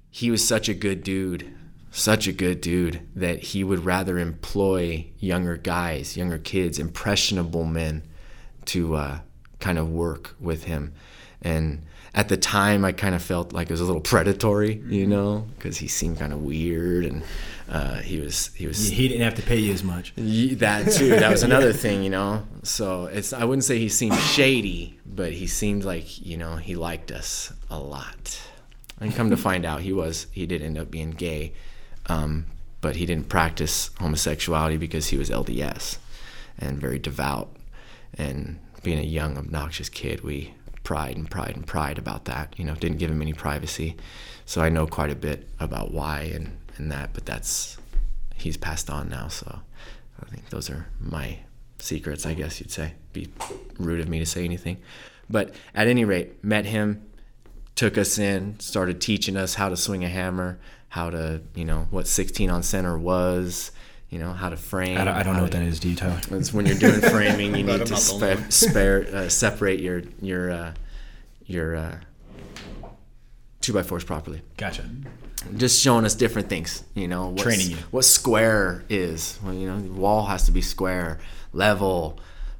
he 0.09 0.29
was 0.29 0.47
such 0.47 0.69
a 0.69 0.73
good 0.73 1.03
dude, 1.03 1.53
such 1.91 2.27
a 2.27 2.31
good 2.31 2.61
dude 2.61 3.07
that 3.15 3.39
he 3.39 3.63
would 3.63 3.85
rather 3.85 4.17
employ 4.19 5.07
younger 5.19 5.57
guys, 5.57 6.15
younger 6.15 6.37
kids, 6.37 6.79
impressionable 6.79 7.63
men 7.63 8.03
to 8.65 8.95
uh, 8.95 9.19
kind 9.59 9.77
of 9.77 9.89
work 9.89 10.35
with 10.39 10.65
him. 10.65 10.93
And 11.41 11.83
at 12.13 12.29
the 12.29 12.37
time, 12.37 12.85
I 12.85 12.91
kind 12.91 13.15
of 13.15 13.23
felt 13.23 13.53
like 13.53 13.69
it 13.69 13.73
was 13.73 13.81
a 13.81 13.85
little 13.85 14.01
predatory, 14.01 14.75
you 14.87 15.07
know, 15.07 15.47
because 15.57 15.77
he 15.77 15.87
seemed 15.87 16.19
kind 16.19 16.31
of 16.31 16.41
weird 16.43 17.05
and 17.05 17.23
uh, 17.69 17.97
he 17.97 18.19
was 18.19 18.47
he 18.55 18.67
was 18.67 18.89
He 18.89 19.07
didn't 19.07 19.23
have 19.23 19.35
to 19.35 19.41
pay 19.41 19.57
you 19.57 19.73
as 19.73 19.83
much. 19.83 20.13
That 20.15 20.91
too. 20.91 21.09
That 21.09 21.31
was 21.31 21.43
another 21.43 21.73
thing, 21.83 22.03
you 22.03 22.09
know. 22.09 22.45
So 22.63 23.05
it's 23.05 23.33
I 23.33 23.45
wouldn't 23.45 23.63
say 23.63 23.79
he 23.79 23.89
seemed 23.89 24.17
shady, 24.35 24.99
but 25.05 25.33
he 25.33 25.47
seemed 25.47 25.83
like 25.83 26.25
you 26.25 26.37
know 26.37 26.57
he 26.57 26.75
liked 26.75 27.11
us 27.11 27.53
a 27.69 27.79
lot. 27.79 28.41
And 28.99 29.13
come 29.13 29.29
to 29.31 29.37
find 29.37 29.65
out, 29.65 29.81
he 29.81 29.93
was 29.93 30.27
he 30.31 30.45
did 30.45 30.61
end 30.61 30.77
up 30.77 30.91
being 30.91 31.11
gay, 31.11 31.53
um, 32.07 32.45
but 32.81 32.95
he 32.95 33.05
didn't 33.05 33.29
practice 33.29 33.91
homosexuality 33.99 34.77
because 34.77 35.07
he 35.07 35.17
was 35.17 35.29
LDS 35.29 35.97
and 36.59 36.79
very 36.79 36.99
devout. 36.99 37.55
And 38.15 38.59
being 38.83 38.99
a 38.99 39.03
young 39.03 39.37
obnoxious 39.37 39.89
kid, 39.89 40.21
we 40.21 40.53
pride 40.83 41.15
and 41.15 41.29
pride 41.29 41.55
and 41.55 41.65
pride 41.65 41.97
about 41.97 42.25
that. 42.25 42.53
You 42.57 42.65
know, 42.65 42.75
didn't 42.75 42.97
give 42.97 43.09
him 43.09 43.21
any 43.21 43.33
privacy. 43.33 43.95
So 44.45 44.61
I 44.61 44.69
know 44.69 44.85
quite 44.85 45.09
a 45.09 45.15
bit 45.15 45.47
about 45.59 45.91
why 45.91 46.31
and 46.33 46.57
and 46.77 46.91
that, 46.91 47.11
but 47.13 47.25
that's 47.25 47.77
he's 48.35 48.57
passed 48.57 48.89
on 48.89 49.09
now, 49.09 49.27
so 49.27 49.59
I 50.21 50.25
think 50.25 50.49
those 50.49 50.69
are 50.69 50.87
my 50.99 51.39
secrets, 51.79 52.25
I 52.25 52.33
guess 52.33 52.59
you'd 52.59 52.71
say. 52.71 52.93
Be 53.13 53.29
rude 53.77 53.99
of 53.99 54.07
me 54.09 54.19
to 54.19 54.25
say 54.25 54.43
anything. 54.43 54.77
But 55.29 55.55
at 55.73 55.87
any 55.87 56.05
rate, 56.05 56.43
met 56.43 56.65
him, 56.65 57.05
took 57.75 57.97
us 57.97 58.17
in, 58.17 58.59
started 58.59 59.01
teaching 59.01 59.37
us 59.37 59.55
how 59.55 59.69
to 59.69 59.77
swing 59.77 60.03
a 60.03 60.09
hammer, 60.09 60.59
how 60.89 61.09
to, 61.09 61.41
you 61.55 61.65
know, 61.65 61.87
what 61.91 62.07
16 62.07 62.49
on 62.49 62.63
center 62.63 62.97
was, 62.97 63.71
you 64.09 64.19
know, 64.19 64.31
how 64.33 64.49
to 64.49 64.57
frame. 64.57 64.97
I 64.97 65.05
don't, 65.05 65.15
I 65.15 65.23
don't 65.23 65.33
how 65.33 65.39
know 65.39 65.43
what 65.43 65.51
that 65.53 65.63
is, 65.63 65.79
do 65.79 65.89
you, 65.89 65.95
Tyler? 65.95 66.19
It's 66.31 66.53
when 66.53 66.65
you're 66.65 66.77
doing 66.77 67.01
framing, 67.11 67.55
you 67.55 67.63
need 67.63 67.71
to 67.71 67.77
not 67.77 67.87
the 67.87 67.93
only 67.95 68.35
spa- 68.35 68.41
one. 68.41 68.51
spare, 68.51 69.07
uh, 69.13 69.29
separate 69.29 69.79
your 69.79 70.03
your 70.21 70.51
uh, 70.51 70.73
your 71.45 71.75
uh, 71.75 71.97
two 73.61 73.73
by 73.73 73.81
fours 73.83 74.03
properly 74.03 74.41
Gotcha. 74.57 74.87
Just 75.57 75.81
showing 75.81 76.05
us 76.05 76.15
different 76.15 76.49
things, 76.49 76.83
you 76.93 77.07
know, 77.07 77.29
what, 77.29 77.39
Training 77.39 77.71
you. 77.71 77.77
what 77.91 78.05
square 78.05 78.83
is. 78.89 79.39
Well, 79.43 79.53
you 79.53 79.67
know, 79.67 79.79
the 79.79 79.91
wall 79.91 80.25
has 80.25 80.45
to 80.45 80.51
be 80.51 80.61
square, 80.61 81.19
level, 81.51 82.19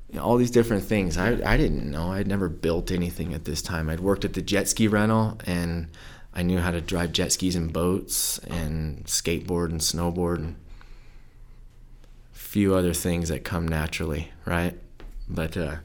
you 0.09 0.19
know, 0.19 0.25
all 0.25 0.37
these 0.37 0.51
different 0.51 0.83
things. 0.83 1.17
I, 1.17 1.39
I 1.45 1.57
didn't 1.57 1.89
know. 1.89 2.11
I'd 2.11 2.27
never 2.27 2.49
built 2.49 2.91
anything 2.91 3.33
at 3.33 3.45
this 3.45 3.61
time. 3.61 3.89
I'd 3.89 3.99
worked 3.99 4.25
at 4.25 4.33
the 4.33 4.41
jet 4.41 4.67
ski 4.67 4.87
rental 4.87 5.39
and 5.45 5.87
I 6.33 6.43
knew 6.43 6.59
how 6.59 6.71
to 6.71 6.81
drive 6.81 7.11
jet 7.11 7.31
skis 7.31 7.55
and 7.55 7.71
boats 7.71 8.39
and 8.39 9.03
skateboard 9.05 9.69
and 9.69 9.79
snowboard 9.79 10.35
and 10.37 10.55
a 12.33 12.37
few 12.37 12.75
other 12.75 12.93
things 12.93 13.29
that 13.29 13.43
come 13.43 13.67
naturally, 13.67 14.31
right? 14.45 14.77
But 15.27 15.55
uh, 15.57 15.77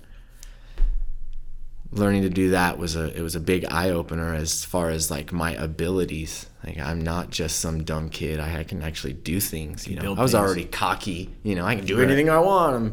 learning 1.91 2.23
to 2.23 2.29
do 2.31 2.51
that 2.51 2.79
was 2.79 2.97
a 2.97 3.17
it 3.17 3.23
was 3.23 3.35
a 3.35 3.41
big 3.41 3.65
eye 3.71 3.91
opener 3.91 4.35
as 4.35 4.65
far 4.65 4.91
as 4.91 5.11
like 5.11 5.33
my 5.33 5.53
abilities. 5.55 6.47
Like 6.65 6.79
I'm 6.79 7.01
not 7.01 7.31
just 7.31 7.61
some 7.61 7.85
dumb 7.85 8.09
kid. 8.11 8.41
I 8.41 8.63
can 8.65 8.83
actually 8.83 9.15
do 9.15 9.41
things. 9.41 9.87
You 9.89 9.97
know, 9.97 10.15
I 10.17 10.23
was 10.23 10.33
things. 10.33 10.43
already 10.45 10.65
cocky. 10.65 11.31
You 11.43 11.55
know, 11.55 11.65
I 11.65 11.77
can 11.77 11.87
do 11.87 11.97
Right. 11.97 12.05
anything 12.07 12.29
I 12.29 12.39
want. 12.41 12.77
I'm 12.77 12.93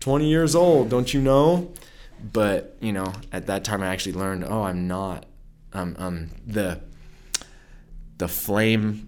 20 0.00 0.28
years 0.28 0.54
old. 0.54 0.88
Don't 0.90 1.12
you 1.12 1.20
know? 1.20 1.72
But 2.32 2.76
you 2.80 2.92
know, 2.92 3.12
at 3.32 3.46
that 3.46 3.64
time, 3.64 3.82
I 3.82 3.86
actually 3.88 4.12
learned. 4.12 4.44
Oh, 4.44 4.62
I'm 4.62 4.86
not. 4.86 5.26
Um, 5.72 5.96
um, 5.98 6.28
the 6.46 6.80
the 8.18 8.28
flame 8.28 9.06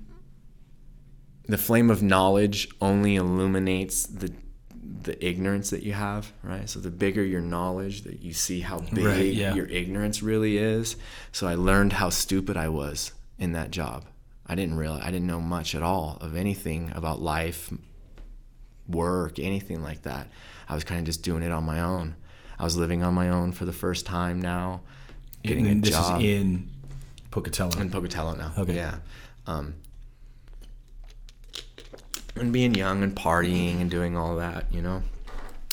the 1.48 1.58
flame 1.58 1.90
of 1.90 2.02
knowledge 2.02 2.68
only 2.80 3.16
illuminates 3.16 4.06
the 4.06 4.32
the 5.02 5.24
ignorance 5.24 5.70
that 5.70 5.82
you 5.82 5.92
have, 5.92 6.32
right? 6.42 6.68
So 6.68 6.78
the 6.80 6.90
bigger 6.90 7.24
your 7.24 7.40
knowledge, 7.40 8.02
that 8.02 8.20
you 8.20 8.32
see 8.32 8.60
how 8.60 8.80
big 8.80 9.04
Right, 9.04 9.32
yeah. 9.32 9.54
your 9.54 9.66
ignorance 9.66 10.22
really 10.22 10.58
is. 10.58 10.96
So 11.32 11.46
I 11.46 11.54
learned 11.54 11.94
how 11.94 12.10
stupid 12.10 12.56
I 12.56 12.68
was 12.68 13.12
in 13.38 13.52
that 13.52 13.70
job. 13.70 14.04
I 14.46 14.54
didn't 14.54 14.76
realize 14.76 15.02
I 15.02 15.10
didn't 15.10 15.26
know 15.26 15.40
much 15.40 15.74
at 15.74 15.82
all 15.82 16.18
of 16.20 16.36
anything 16.36 16.92
about 16.94 17.20
life, 17.20 17.72
work, 18.88 19.38
anything 19.38 19.82
like 19.82 20.02
that. 20.02 20.28
I 20.68 20.74
was 20.74 20.84
kind 20.84 21.00
of 21.00 21.06
just 21.06 21.22
doing 21.22 21.42
it 21.42 21.52
on 21.52 21.64
my 21.64 21.80
own. 21.80 22.16
I 22.58 22.64
was 22.64 22.76
living 22.76 23.02
on 23.02 23.14
my 23.14 23.28
own 23.30 23.52
for 23.52 23.64
the 23.64 23.72
first 23.72 24.06
time 24.06 24.40
now, 24.40 24.82
getting 25.42 25.66
and 25.66 25.78
a 25.78 25.88
this 25.88 25.90
job 25.98 26.20
is 26.20 26.26
in 26.26 26.70
Pocatello. 27.30 27.80
in 27.80 27.90
Pocatello 27.90 28.34
now. 28.34 28.52
Okay. 28.58 28.74
Yeah. 28.74 28.96
Um, 29.46 29.74
and 32.36 32.52
being 32.52 32.74
young 32.74 33.02
and 33.02 33.14
partying 33.14 33.80
and 33.80 33.90
doing 33.90 34.16
all 34.16 34.36
that, 34.36 34.72
you 34.72 34.82
know. 34.82 35.02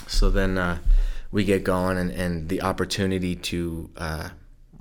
So 0.08 0.30
then 0.30 0.58
uh, 0.58 0.80
we 1.32 1.44
get 1.44 1.64
going, 1.64 1.98
and, 1.98 2.12
and 2.12 2.50
the 2.50 2.62
opportunity 2.62 3.36
to 3.36 3.90
uh, 3.98 4.30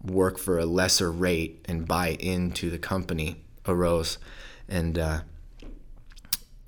work 0.02 0.38
for 0.38 0.58
a 0.58 0.66
lesser 0.66 1.10
rate 1.10 1.64
and 1.68 1.86
buy 1.86 2.16
into 2.20 2.70
the 2.70 2.78
company 2.78 3.44
arose. 3.66 4.18
And, 4.68 4.98
uh, 4.98 5.20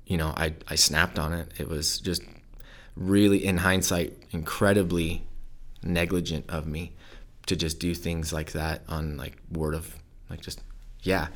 you 0.05 0.17
know, 0.17 0.33
I, 0.37 0.53
I 0.67 0.75
snapped 0.75 1.17
on 1.17 1.33
it. 1.33 1.51
It 1.57 1.67
was 1.67 1.99
just 1.99 2.21
really, 2.95 3.45
in 3.45 3.57
hindsight, 3.57 4.17
incredibly 4.31 5.23
negligent 5.83 6.49
of 6.49 6.67
me 6.67 6.93
to 7.47 7.55
just 7.55 7.79
do 7.79 7.93
things 7.93 8.31
like 8.31 8.51
that 8.51 8.81
on 8.87 9.17
like 9.17 9.37
word 9.51 9.73
of 9.73 9.95
like 10.29 10.41
just 10.41 10.61
yeah 11.01 11.27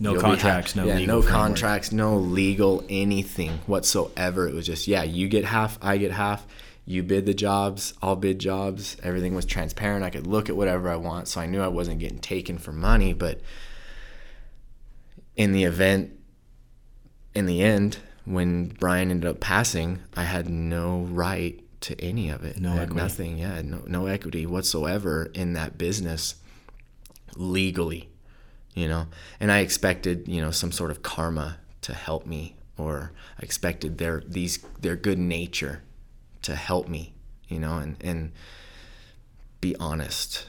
No 0.00 0.12
You'll 0.12 0.20
contracts, 0.20 0.74
no 0.74 0.84
yeah, 0.84 0.96
legal 0.96 1.06
no 1.16 1.22
framework. 1.22 1.46
contracts 1.46 1.92
no 1.92 2.16
legal 2.16 2.84
anything 2.88 3.60
whatsoever. 3.66 4.48
It 4.48 4.54
was 4.54 4.66
just 4.66 4.88
yeah 4.88 5.02
you 5.04 5.28
get 5.28 5.44
half 5.44 5.78
i 5.82 5.96
get 5.98 6.10
half. 6.12 6.46
You 6.86 7.02
bid 7.02 7.26
the 7.26 7.34
jobs 7.34 7.94
i'll 8.02 8.16
bid 8.16 8.38
jobs. 8.40 8.96
Everything 9.02 9.34
was 9.34 9.44
transparent. 9.46 10.04
I 10.04 10.10
could 10.10 10.26
look 10.26 10.48
at 10.48 10.56
whatever 10.56 10.90
i 10.90 10.96
want 10.96 11.28
so 11.28 11.40
i 11.40 11.46
knew 11.46 11.62
i 11.62 11.68
wasn't 11.68 12.00
getting 12.00 12.18
taken 12.18 12.58
for 12.58 12.72
money 12.72 13.12
but 13.12 13.40
in 15.36 15.52
the 15.52 15.64
event 15.64 16.12
in 17.34 17.46
the 17.46 17.62
end 17.62 17.98
when 18.24 18.66
brian 18.68 19.10
ended 19.10 19.28
up 19.28 19.40
passing 19.40 19.98
i 20.16 20.22
had 20.24 20.48
no 20.48 21.00
right 21.10 21.60
to 21.80 22.00
any 22.00 22.30
of 22.30 22.44
it. 22.44 22.58
No 22.58 22.72
equity. 22.74 22.94
nothing 22.94 23.38
yeah 23.38 23.60
no, 23.62 23.82
no 23.86 24.06
equity 24.06 24.46
whatsoever 24.46 25.30
in 25.34 25.52
that 25.54 25.76
business 25.76 26.36
legally 27.36 28.08
you 28.74 28.88
know? 28.88 29.06
And 29.40 29.50
i 29.50 29.60
expected 29.60 30.28
you 30.28 30.40
know 30.40 30.50
some 30.50 30.72
sort 30.72 30.90
of 30.90 31.02
karma 31.02 31.58
to 31.82 31.94
help 31.94 32.26
me 32.26 32.56
or 32.76 33.12
i 33.38 33.42
expected 33.42 33.98
their 33.98 34.22
these 34.26 34.58
their 34.80 34.96
good 34.96 35.18
nature 35.18 35.82
to 36.42 36.54
help 36.54 36.88
me 36.88 37.14
you 37.48 37.58
know? 37.58 37.78
And 37.78 37.96
and 38.02 38.32
be 39.60 39.76
honest. 39.76 40.46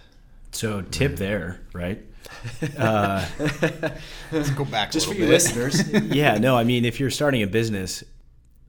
So 0.51 0.81
tip 0.81 1.17
there, 1.17 1.61
right? 1.73 2.03
Let's 2.79 4.49
go 4.51 4.65
back 4.65 4.91
just 4.91 5.05
a 5.05 5.09
for 5.09 5.13
little 5.13 5.27
you 5.27 5.31
listeners. 5.31 5.89
Yeah, 6.13 6.37
no, 6.37 6.57
I 6.57 6.63
mean, 6.63 6.85
if 6.85 6.99
you're 6.99 7.09
starting 7.09 7.43
a 7.43 7.47
business, 7.47 8.03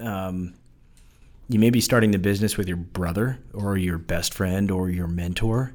um, 0.01 0.55
you 1.49 1.59
may 1.59 1.71
be 1.71 1.81
starting 1.81 2.11
the 2.11 2.19
business 2.19 2.57
with 2.57 2.69
your 2.69 2.77
brother 2.77 3.39
or 3.55 3.77
your 3.77 3.99
best 3.99 4.35
friend 4.35 4.71
or 4.71 4.91
your 4.91 5.07
mentor. 5.07 5.75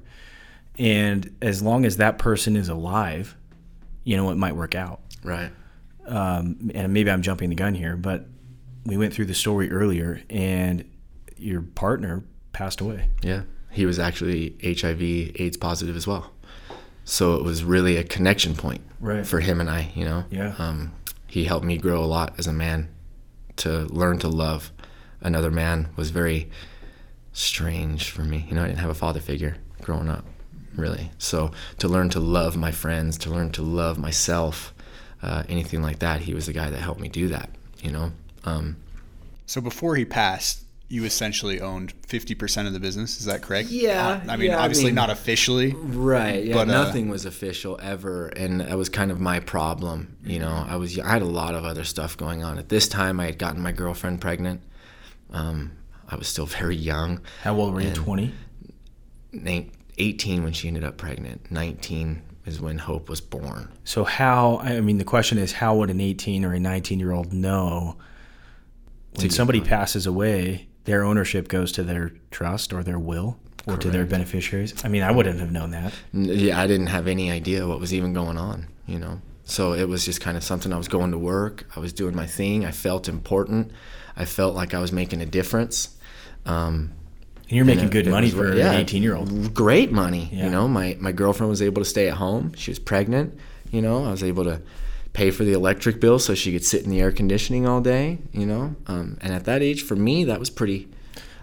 And 0.78 1.36
as 1.41 1.62
long 1.62 1.86
as 1.86 1.98
that 1.98 2.17
person 2.17 2.56
is 2.56 2.70
alive, 2.70 3.36
you 4.04 4.18
know, 4.18 4.30
it 4.32 4.36
might 4.36 4.56
work 4.56 4.76
out. 4.76 5.00
right 5.24 5.52
Um, 6.06 6.72
and 6.74 6.92
maybe 6.94 7.12
I'm 7.12 7.22
jumping 7.22 7.50
the 7.50 7.56
gun 7.56 7.74
here, 7.76 7.96
but 7.96 8.26
we 8.86 8.98
went 8.98 9.14
through 9.14 9.26
the 9.26 9.36
story 9.36 9.72
earlier 9.72 10.22
and 10.30 10.84
your 11.38 11.62
partner 11.62 12.24
passed 12.54 12.82
away. 12.82 13.10
yeah 13.22 13.44
he 13.70 13.86
was 13.86 13.98
actually 14.00 14.56
hiv 14.82 15.02
aids 15.02 15.56
positive 15.58 15.96
as 15.96 16.06
well 16.06 16.32
so 17.06 17.36
it 17.36 17.44
was 17.44 17.64
really 17.64 17.96
a 17.98 18.04
connection 18.04 18.54
point 18.56 18.82
Right. 19.00 19.26
for 19.26 19.40
him 19.40 19.60
and 19.62 19.70
i 19.70 19.92
you 19.96 20.04
know 20.06 20.26
Yeah. 20.30 20.54
um, 20.58 20.92
he 21.28 21.46
helped 21.46 21.66
me 21.66 21.78
grow 21.78 22.04
a 22.04 22.06
lot 22.18 22.34
as 22.38 22.48
a 22.48 22.54
man 22.54 22.90
to 23.58 23.86
learn 23.86 24.20
to 24.20 24.28
love 24.28 24.72
another 25.22 25.50
man 25.52 25.88
was 25.96 26.10
very 26.10 26.50
strange 27.34 28.10
for 28.10 28.24
me 28.24 28.46
you 28.50 28.56
know 28.56 28.64
i 28.64 28.68
didn't 28.68 28.80
have 28.80 28.90
a 28.90 28.94
father 28.96 29.20
figure 29.22 29.56
growing 29.82 30.10
up 30.10 30.26
really 30.76 31.12
so 31.18 31.52
to 31.78 31.88
learn 31.88 32.10
to 32.10 32.20
love 32.20 32.56
my 32.56 32.72
friends 32.72 33.18
to 33.18 33.30
learn 33.30 33.52
to 33.52 33.62
love 33.62 33.98
myself 33.98 34.74
uh, 35.22 35.44
anything 35.50 35.82
like 35.82 36.00
that 36.00 36.22
he 36.22 36.34
was 36.34 36.46
the 36.46 36.54
guy 36.54 36.70
that 36.70 36.80
helped 36.80 37.00
me 37.02 37.10
do 37.10 37.28
that 37.28 37.50
you 37.82 37.92
know 37.92 38.12
um, 38.46 38.76
So 39.46 39.62
before 39.62 39.96
he 39.96 40.06
passed, 40.06 40.64
you 40.88 41.04
essentially 41.06 41.62
owned 41.62 41.94
50% 42.08 42.68
of 42.68 42.74
the 42.74 42.80
business. 42.80 43.18
Is 43.20 43.26
that 43.26 43.42
correct? 43.42 43.70
Yeah, 43.70 44.22
Uh, 44.28 44.32
I 44.32 44.36
mean, 44.36 44.50
yeah, 44.52 44.58
I 44.60 44.64
obviously 44.64 44.86
mean- 44.88 44.96
not 44.96 45.10
officially. 45.10 45.74
Right. 45.74 46.44
Yeah. 46.46 46.54
But, 46.56 46.70
uh, 46.70 46.84
nothing 46.84 47.08
was 47.08 47.24
official 47.26 47.80
ever, 47.82 48.28
and 48.28 48.60
that 48.62 48.78
was 48.78 48.90
kind 48.90 49.10
of 49.12 49.20
my 49.22 49.40
problem. 49.40 50.18
You 50.26 50.40
know, 50.40 50.66
I 50.68 50.76
was 50.78 50.98
I 51.00 51.08
had 51.10 51.22
a 51.22 51.26
lot 51.42 51.54
of 51.56 51.64
other 51.66 51.84
stuff 51.86 52.18
going 52.18 52.44
on 52.44 52.58
at 52.58 52.68
this 52.70 52.88
time. 52.90 53.20
I 53.22 53.26
had 53.28 53.38
gotten 53.38 53.62
my 53.62 53.72
girlfriend 53.72 54.20
pregnant. 54.22 54.62
Um, 55.32 55.72
I 56.10 56.16
was 56.16 56.28
still 56.28 56.46
very 56.48 56.76
young. 56.76 57.22
How 57.44 57.56
old 57.56 57.74
were 57.74 57.82
you? 57.82 57.94
20? 57.94 58.34
Nine- 59.34 59.72
18 60.02 60.44
when 60.44 60.54
she 60.54 60.68
ended 60.68 60.84
up 60.84 60.98
pregnant. 60.98 61.52
19 61.52 62.22
is 62.46 62.60
when 62.60 62.80
Hope 62.80 63.08
was 63.08 63.22
born. 63.22 63.72
So 63.84 64.04
how? 64.04 64.58
I 64.58 64.82
mean, 64.82 64.98
the 64.98 65.04
question 65.04 65.38
is, 65.38 65.54
how 65.54 65.76
would 65.76 65.90
an 65.90 66.02
18 66.02 66.44
or 66.44 66.54
a 66.54 66.60
19 66.60 67.00
year 67.00 67.12
old 67.12 67.32
know 67.32 67.98
when 69.16 69.30
somebody 69.30 69.60
money. 69.60 69.70
passes 69.70 70.08
away, 70.08 70.68
their 70.86 71.04
ownership 71.04 71.48
goes 71.48 71.72
to 71.74 71.84
their 71.84 72.12
trust 72.32 72.74
or 72.74 72.84
their 72.84 73.00
will 73.00 73.38
or 73.68 73.78
to 73.78 73.90
their 73.92 74.06
beneficiaries? 74.06 74.84
I 74.84 74.88
mean, 74.88 75.04
I 75.04 75.12
wouldn't 75.12 75.40
have 75.40 75.52
known 75.52 75.72
that. 75.72 75.94
Yeah, 76.14 76.60
I 76.60 76.68
didn't 76.68 76.88
have 76.88 77.08
any 77.08 77.30
idea 77.30 77.68
what 77.68 77.80
was 77.80 77.94
even 77.94 78.14
going 78.14 78.38
on, 78.38 78.68
you 78.88 78.98
know. 78.98 79.22
So 79.44 79.74
it 79.74 79.88
was 79.88 80.06
just 80.06 80.22
kind 80.22 80.38
of 80.38 80.44
something 80.44 80.72
I 80.72 80.78
was 80.78 80.88
going 80.88 81.12
to 81.12 81.18
work. 81.18 81.66
I 81.76 81.80
was 81.80 81.94
doing 81.94 82.16
my 82.16 82.26
thing. 82.26 82.66
I 82.66 82.72
felt 82.72 83.08
important. 83.08 83.72
I 84.16 84.26
felt 84.26 84.56
like 84.56 84.74
I 84.74 84.80
was 84.80 84.92
making 84.92 85.22
a 85.22 85.26
difference. 85.26 85.96
Um, 86.46 86.94
And 87.52 87.58
you're 87.58 87.66
making 87.66 87.84
And 87.84 87.92
good 87.92 88.08
money 88.08 88.30
for 88.30 88.56
yeah, 88.56 88.72
an 88.72 88.80
18 88.80 89.04
year 89.04 89.14
old. 89.14 89.54
Great 89.54 89.92
money. 89.92 90.30
Yeah. 90.32 90.46
You 90.46 90.50
know, 90.52 90.70
my, 90.70 90.96
my 91.02 91.12
girlfriend 91.12 91.50
was 91.50 91.62
able 91.62 91.82
to 91.82 91.86
stay 91.90 92.08
at 92.08 92.16
home. 92.16 92.54
She 92.56 92.72
was 92.72 92.80
pregnant. 92.80 93.38
You 93.72 93.82
know, 93.82 94.06
I 94.06 94.12
was 94.12 94.24
able 94.24 94.46
to 94.46 94.62
pay 95.12 95.32
for 95.32 95.44
the 95.44 95.52
electric 95.52 96.00
bill 96.00 96.18
so 96.18 96.34
she 96.34 96.54
could 96.54 96.64
sit 96.64 96.84
in 96.86 96.90
the 96.90 97.02
air 97.02 97.12
conditioning 97.12 97.68
all 97.68 97.82
day. 97.82 98.20
You 98.32 98.46
know, 98.46 98.76
um, 98.88 99.18
and 99.20 99.34
at 99.34 99.44
that 99.46 99.62
age, 99.62 99.84
for 99.84 99.98
me, 99.98 100.24
that 100.24 100.40
was 100.40 100.50
pretty. 100.50 100.88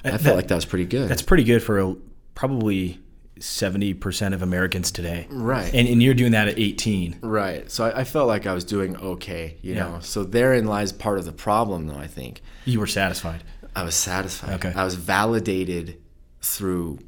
I 0.03 0.13
that- 0.13 0.23
felt 0.23 0.37
like 0.37 0.49
that 0.49 0.55
was 0.55 0.65
pretty 0.65 0.87
good. 0.87 1.11
That's 1.11 1.21
pretty 1.21 1.45
good 1.45 1.63
for 1.63 1.79
a, 1.79 1.95
probably 2.35 2.99
70% 3.39 4.33
of 4.35 4.43
Americans 4.43 4.91
today. 4.91 5.27
Right. 5.31 5.73
And, 5.75 5.87
and 5.89 6.03
you're 6.03 6.15
doing 6.15 6.33
that 6.33 6.49
at 6.49 6.59
18. 6.59 7.19
right. 7.23 7.71
So 7.71 7.85
I, 7.85 8.01
I 8.01 8.05
felt 8.05 8.27
like 8.29 8.47
I 8.47 8.55
was 8.55 8.65
doing 8.65 8.97
okay. 8.97 9.57
You 9.63 9.75
Yeah. 9.75 9.81
know, 9.85 9.99
so 10.01 10.25
therein 10.25 10.65
lies 10.67 10.93
part 10.93 11.19
of 11.19 11.25
the 11.25 11.33
problem, 11.33 11.87
though. 11.87 11.99
I 11.99 12.07
think 12.07 12.41
You 12.65 12.81
were 12.81 12.87
satisfied. 12.87 13.45
I 13.75 13.85
was 13.85 13.95
satisfied. 13.95 14.65
Okay. 14.65 14.73
I 14.75 14.85
was 14.85 14.95
validated 14.95 16.01
through 16.41 16.99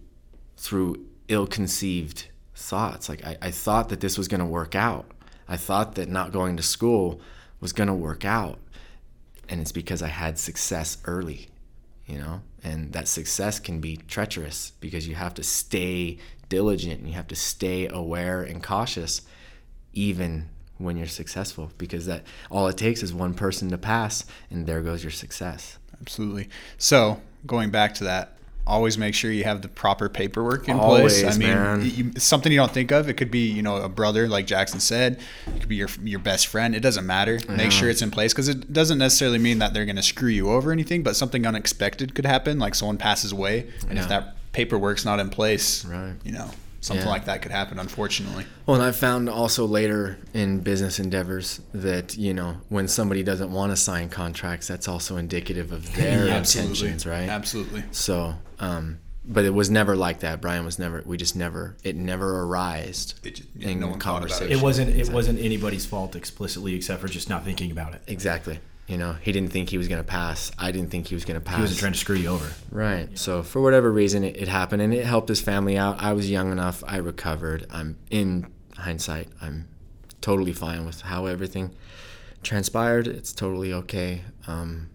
through 0.57 1.07
ill-conceived 1.29 2.29
thoughts. 2.55 3.09
Like 3.09 3.25
I, 3.25 3.37
I 3.41 3.51
thought 3.51 3.89
that 3.89 4.01
this 4.01 4.19
was 4.19 4.29
going 4.29 4.41
to 4.41 4.47
work 4.47 4.75
out. 4.75 5.07
I 5.49 5.57
thought 5.57 5.95
that 5.97 6.09
not 6.09 6.33
going 6.33 6.57
to 6.59 6.63
school 6.63 7.21
was 7.61 7.73
going 7.73 7.89
to 7.89 7.95
work 7.95 8.25
out, 8.25 8.59
and 9.49 9.61
it's 9.61 9.73
because 9.73 10.03
I 10.03 10.09
had 10.09 10.39
success 10.39 10.99
early, 11.05 11.49
you 12.07 12.19
know. 12.19 12.43
And 12.63 12.93
that 12.93 13.09
success 13.09 13.59
can 13.59 13.81
be 13.81 13.97
treacherous 13.97 14.73
because 14.81 15.09
you 15.09 15.15
have 15.15 15.35
to 15.35 15.43
stay 15.43 16.19
diligent 16.49 17.01
and 17.01 17.09
you 17.09 17.15
have 17.15 17.29
to 17.29 17.37
stay 17.37 17.89
aware 17.89 18.43
and 18.43 18.63
cautious, 18.63 19.23
even 19.93 20.51
when 20.79 20.97
you're 20.97 21.07
successful. 21.07 21.73
Because 21.79 22.07
that 22.07 22.25
all 22.51 22.69
it 22.69 22.77
takes 22.77 23.03
is 23.03 23.13
one 23.13 23.35
person 23.35 23.71
to 23.71 23.79
pass, 23.79 24.25
and 24.51 24.67
there 24.67 24.83
goes 24.83 25.03
your 25.03 25.11
success. 25.11 25.79
Absolutely. 26.01 26.49
So 26.79 27.21
going 27.47 27.71
back 27.71 27.95
to 27.97 28.05
that, 28.05 28.33
always 28.67 28.97
make 28.97 29.15
sure 29.15 29.33
you 29.33 29.43
have 29.45 29.63
the 29.63 29.69
proper 29.69 30.09
paperwork 30.09 30.69
in 30.69 30.79
Always, 30.79 31.23
place. 31.23 31.35
I 31.35 31.39
mean. 31.39 31.91
You, 32.15 32.21
something 32.21 32.53
you 32.53 32.59
don't 32.59 32.71
think 32.71 32.93
of. 32.93 33.09
It 33.09 33.15
could 33.15 33.31
be, 33.31 33.49
you 33.51 33.63
know, 33.63 33.77
a 33.79 33.89
brother, 33.89 34.29
like 34.29 34.47
Jackson 34.47 34.79
said. 34.81 35.19
It 35.49 35.61
could 35.61 35.69
be 35.69 35.77
your 35.77 35.89
your 36.03 36.21
best 36.21 36.47
friend. 36.47 36.75
It 36.75 36.81
doesn't 36.81 37.07
matter. 37.07 37.41
Make 37.49 37.73
sure 37.73 37.89
it's 37.91 38.03
in 38.03 38.11
place 38.11 38.33
because 38.33 38.49
it 38.49 38.73
doesn't 38.73 38.99
necessarily 38.99 39.39
mean 39.39 39.59
that 39.59 39.75
they're 39.75 39.87
going 39.87 39.97
to 39.97 40.03
screw 40.03 40.29
you 40.31 40.51
over 40.51 40.71
or 40.71 40.73
anything. 40.73 41.03
But 41.03 41.17
something 41.17 41.47
unexpected 41.47 42.15
could 42.15 42.27
happen, 42.27 42.59
like 42.59 42.75
someone 42.75 42.97
passes 42.99 43.33
away, 43.33 43.67
and 43.89 43.97
Yeah. 43.97 44.03
if 44.05 44.09
that 44.09 44.37
paperwork's 44.53 45.05
not 45.05 45.19
in 45.21 45.31
place, 45.31 45.85
Right. 45.85 46.15
you 46.25 46.33
know, 46.33 46.51
something 46.81 47.05
Yeah. 47.07 47.11
like 47.13 47.25
that 47.27 47.43
could 47.43 47.53
happen. 47.53 47.79
Unfortunately. 47.79 48.47
Well, 48.67 48.77
and 48.77 48.85
I 48.85 48.93
found 48.93 49.29
also 49.29 49.67
later 49.67 50.19
in 50.35 50.61
business 50.61 50.99
endeavors 50.99 51.61
that 51.73 52.17
you 52.17 52.33
know 52.35 52.57
when 52.69 52.89
somebody 52.89 53.23
doesn't 53.23 53.53
want 53.53 53.73
to 53.73 53.77
sign 53.77 54.09
contracts, 54.09 54.67
that's 54.69 54.89
also 54.89 55.17
indicative 55.17 55.73
of 55.73 55.95
their 55.97 56.27
intentions, 56.29 57.07
right? 57.07 57.29
Absolutely. 57.29 57.85
So, 57.91 58.35
um, 58.59 58.99
but 59.25 59.45
it 59.45 59.51
was 59.55 59.71
never 59.71 59.95
like 59.97 60.21
that. 60.21 60.41
Brian 60.41 60.65
was 60.65 60.79
never. 60.79 61.03
We 61.05 61.17
just 61.17 61.37
never. 61.37 61.77
It 61.85 61.95
never 61.95 62.41
arised 62.43 63.21
It 63.23 63.35
just- 63.37 63.49
yeah, 63.55 63.69
in 63.69 63.81
no 63.81 63.89
one 63.89 64.01
thought 64.01 64.19
about 64.25 64.31
it. 64.31 64.31
conversation. 64.31 64.59
It 64.59 64.63
wasn't 64.63 64.97
it 64.97 65.09
wasn't 65.11 65.39
anybody's 65.41 65.87
fault 65.87 66.17
explicitly 66.17 66.75
except 66.75 67.01
for 67.01 67.09
just 67.09 67.29
not 67.29 67.45
thinking 67.45 67.71
about 67.71 67.95
it. 67.95 68.03
exactly, 68.07 68.59
You 68.91 68.99
know, 68.99 69.13
he 69.23 69.31
didn't 69.31 69.53
think 69.53 69.71
he 69.71 69.79
was 69.79 69.87
going 69.87 70.03
to 70.03 70.07
pass. 70.07 70.51
I 70.59 70.73
didn't 70.73 70.91
think 70.91 71.07
he 71.07 71.15
was 71.15 71.25
going 71.25 71.39
to 71.39 71.41
pass. 71.41 71.57
He 71.57 71.63
wasn't 71.63 71.79
trying 71.79 71.93
to 71.93 71.99
screw 71.99 72.17
you 72.17 72.29
over. 72.29 72.51
Right. 72.73 73.17
So 73.17 73.45
for 73.45 73.63
whatever 73.63 73.93
reason, 73.93 74.25
it, 74.25 74.37
it 74.37 74.49
happened, 74.49 74.83
and 74.83 74.93
it 74.93 75.07
helped 75.07 75.29
his 75.29 75.41
family 75.41 75.79
out. 75.79 76.03
I 76.03 76.13
was 76.13 76.29
young 76.29 76.51
enough. 76.51 76.83
I 76.85 76.97
recovered. 76.97 77.67
I'm 77.71 77.99
in 78.11 78.53
hindsight. 78.77 79.29
I'm 79.41 79.69
totally 80.21 80.53
fine 80.53 80.87
with 80.87 81.03
how 81.03 81.27
everything 81.27 81.73
transpired. 82.43 83.07
It's 83.07 83.33
totally 83.33 83.73
okay. 83.73 84.23
Um, 84.49 84.91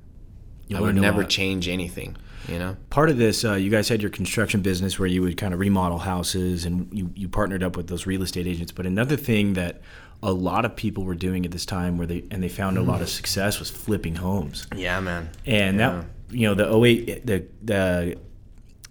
I 0.75 0.81
would 0.81 0.95
never 0.95 1.23
change 1.23 1.69
anything. 1.69 2.17
You 2.49 2.59
know. 2.59 2.77
Part 2.89 3.09
of 3.09 3.17
this, 3.17 3.45
uh, 3.45 3.53
you 3.53 3.71
guys 3.71 3.87
had 3.87 4.01
your 4.01 4.11
construction 4.11 4.61
business 4.61 4.99
where 4.99 5.07
you 5.07 5.21
would 5.21 5.37
kind 5.37 5.53
of 5.53 5.59
remodel 5.59 5.99
houses 5.99 6.65
and 6.65 6.87
you, 6.91 7.09
you 7.15 7.27
partnered 7.29 7.63
up 7.63 7.77
with 7.77 7.87
those 7.87 8.05
real 8.05 8.21
estate 8.21 8.45
agents. 8.45 8.71
But 8.71 8.85
another 8.85 9.15
thing 9.15 9.53
that 9.53 9.81
a 10.23 10.31
lot 10.31 10.65
of 10.65 10.75
people 10.75 11.03
were 11.03 11.15
doing 11.15 11.45
at 11.45 11.51
this 11.51 11.65
time 11.65 11.97
where 11.97 12.07
they 12.07 12.23
and 12.31 12.41
they 12.43 12.49
found 12.49 12.77
a 12.77 12.81
lot 12.81 13.01
of 13.01 13.09
success 13.09 13.59
was 13.59 13.69
flipping 13.69 14.15
homes. 14.15 14.67
Yeah, 14.75 14.99
man. 14.99 15.29
And 15.45 15.77
Yeah. 15.79 15.89
that 15.89 16.05
you 16.35 16.47
know 16.47 16.55
the 16.55 16.67
08 16.85 17.25
the 17.25 17.45
the 17.63 18.17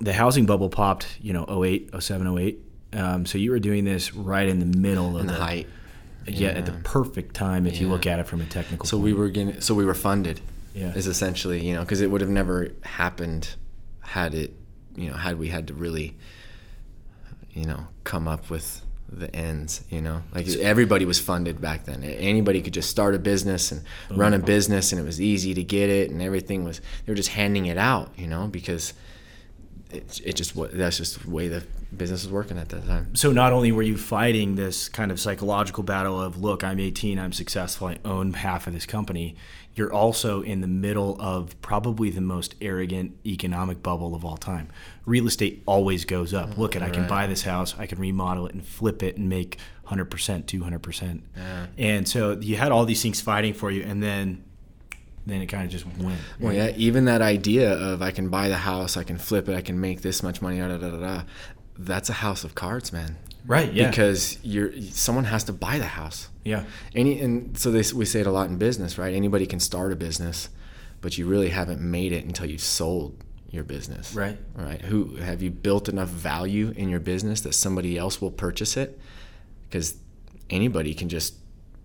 the 0.00 0.12
housing 0.12 0.44
bubble 0.46 0.68
popped, 0.68 1.06
you 1.20 1.32
know, 1.32 1.44
08, 1.64 1.90
07, 2.00 2.26
08. 2.38 2.58
Um, 2.92 3.26
so 3.26 3.38
you 3.38 3.50
were 3.52 3.58
doing 3.60 3.84
this 3.84 4.14
right 4.14 4.48
in 4.48 4.58
the 4.60 4.78
middle 4.78 5.14
of 5.16 5.22
in 5.22 5.26
the 5.28 5.34
height. 5.34 5.66
Yeah, 6.26 6.48
at 6.50 6.64
the 6.66 6.72
perfect 6.72 7.34
time 7.34 7.66
if 7.66 7.80
you 7.80 7.88
look 7.88 8.06
at 8.06 8.18
it 8.18 8.26
from 8.26 8.40
a 8.40 8.46
technical 8.46 8.87
So 8.87 8.96
point. 8.96 9.04
we 9.04 9.12
were 9.12 9.28
getting, 9.28 9.60
so 9.60 9.74
we 9.74 9.84
were 9.84 9.94
funded. 9.94 10.40
Yeah. 10.74 10.92
Is 10.94 11.06
essentially, 11.06 11.64
you 11.66 11.74
know, 11.74 11.80
because 11.80 12.00
it 12.00 12.10
would 12.10 12.20
have 12.22 12.30
never 12.30 12.70
happened 12.82 13.54
had 14.00 14.34
it, 14.34 14.54
you 14.96 15.08
know, 15.10 15.16
had 15.16 15.38
we 15.38 15.48
had 15.48 15.68
to 15.68 15.74
really, 15.74 16.16
you 17.52 17.64
know, 17.66 17.87
come 18.04 18.26
up 18.26 18.50
with 18.50 18.84
the 19.18 19.35
ends, 19.35 19.85
you 19.90 20.00
know, 20.00 20.22
like 20.35 20.46
everybody 20.48 21.05
was 21.05 21.18
funded 21.18 21.61
back 21.61 21.85
then. 21.85 22.03
Anybody 22.03 22.61
could 22.62 22.74
just 22.74 22.90
start 22.90 23.14
a 23.14 23.18
business 23.18 23.72
and 23.72 23.83
run 24.11 24.35
a 24.35 24.38
business, 24.38 24.92
and 24.92 25.00
it 25.00 25.05
was 25.05 25.20
easy 25.20 25.55
to 25.55 25.62
get 25.62 25.90
it, 25.90 26.11
and 26.11 26.20
everything 26.22 26.64
was. 26.64 26.81
They 27.05 27.12
were 27.12 27.16
just 27.16 27.31
handing 27.31 27.66
it 27.66 27.79
out, 27.79 28.11
you 28.16 28.27
know, 28.27 28.46
because 28.48 28.92
it, 29.94 30.20
it 30.24 30.33
just 30.35 30.55
that's 30.72 30.98
just 30.98 31.22
the 31.22 31.31
way 31.31 31.48
the 31.48 31.62
business 31.96 32.24
was 32.24 32.33
working 32.33 32.59
at 32.59 32.68
that 32.70 32.85
time. 32.87 33.14
so 33.14 33.31
not 33.31 33.53
only 33.53 33.70
were 33.70 33.83
you 33.83 33.96
fighting 33.96 34.57
this 34.57 34.88
kind 34.88 35.12
of 35.12 35.20
psychological 35.20 35.85
battle 35.85 36.20
of 36.20 36.37
look 36.37 36.64
i'm 36.64 36.81
18 36.81 37.20
i'm 37.20 37.33
successful 37.33 37.87
i 37.87 37.98
own 38.05 38.33
half 38.33 38.66
of 38.66 38.72
this 38.72 38.85
company 38.85 39.37
you're 39.76 39.92
also 39.92 40.40
in 40.42 40.60
the 40.60 40.66
middle 40.68 41.20
of 41.20 41.60
probably 41.60 42.10
the 42.10 42.20
most 42.20 42.54
arrogant 42.60 43.16
economic 43.26 43.82
bubble 43.82 44.14
of 44.14 44.24
all 44.24 44.37
time. 44.37 44.68
Real 45.04 45.26
estate 45.26 45.62
always 45.66 46.04
goes 46.04 46.32
up. 46.32 46.56
Look 46.56 46.76
at 46.76 46.82
i 46.82 46.90
can 46.90 47.06
buy 47.08 47.26
this 47.26 47.42
house 47.42 47.74
i 47.78 47.87
can 47.87 47.98
remodel 47.98 48.46
it 48.46 48.54
and 48.54 48.64
flip 48.64 49.02
it 49.02 49.16
and 49.16 49.28
make 49.28 49.58
100% 49.88 50.06
200% 50.44 51.20
and 51.78 52.08
so 52.08 52.38
you 52.40 52.56
had 52.56 52.72
all 52.72 52.84
these 52.84 53.02
things 53.02 53.20
fighting 53.20 53.52
for 53.54 53.70
you 53.70 53.82
and 53.82 54.02
then 54.02 54.42
then 55.26 55.40
it 55.40 55.46
kind 55.46 55.64
of 55.64 55.70
just 55.70 55.87
went 55.87 56.20
Well, 56.38 56.52
yeah, 56.52 56.72
even 56.76 57.06
that 57.06 57.22
idea 57.22 57.72
of 57.72 58.02
I 58.02 58.10
can 58.10 58.28
buy 58.28 58.48
the 58.48 58.58
house, 58.58 58.98
I 58.98 59.04
can 59.04 59.16
flip 59.16 59.48
it, 59.48 59.56
I 59.56 59.62
can 59.62 59.80
make 59.80 60.02
this 60.02 60.22
much 60.22 60.42
money, 60.42 60.58
da 60.58 60.68
da 60.68 60.76
da 60.76 60.90
da. 60.90 60.98
da 60.98 61.22
that's 61.78 62.08
a 62.08 62.14
house 62.14 62.44
of 62.44 62.54
cards, 62.54 62.92
man. 62.92 63.16
Right 63.46 63.72
yeah 63.72 63.88
Because 63.90 64.38
you're 64.42 64.72
someone 64.90 65.24
has 65.24 65.44
to 65.44 65.52
buy 65.52 65.78
the 65.78 65.87
house. 65.87 66.28
yeah 66.44 66.64
Any 66.94 67.20
and 67.20 67.57
so 67.59 67.70
they, 67.70 67.83
we 67.94 68.04
say 68.04 68.20
it 68.20 68.26
a 68.26 68.30
lot 68.30 68.48
in 68.48 68.57
business, 68.59 68.98
right? 68.98 69.14
Anybody 69.14 69.46
can 69.46 69.61
start 69.61 69.92
a 69.92 69.96
business, 69.96 70.48
but 71.00 71.18
you 71.18 71.26
really 71.26 71.50
haven't 71.50 71.80
made 71.80 72.12
it 72.12 72.24
until 72.24 72.46
you've 72.46 72.61
sold 72.62 73.22
your 73.50 73.64
business. 73.64 74.14
Right. 74.14 74.38
Right. 74.54 74.80
Who 74.83 75.16
have 75.16 75.40
you 75.42 75.50
built 75.50 75.88
enough 75.88 76.09
value 76.09 76.72
in 76.76 76.88
your 76.88 77.00
business 77.00 77.40
that 77.42 77.54
somebody 77.54 77.96
else 77.98 78.20
will 78.20 78.33
purchase 78.33 78.76
it? 78.76 78.98
Because 79.68 79.96
anybody 80.50 80.92
can 80.94 81.09
just 81.09 81.35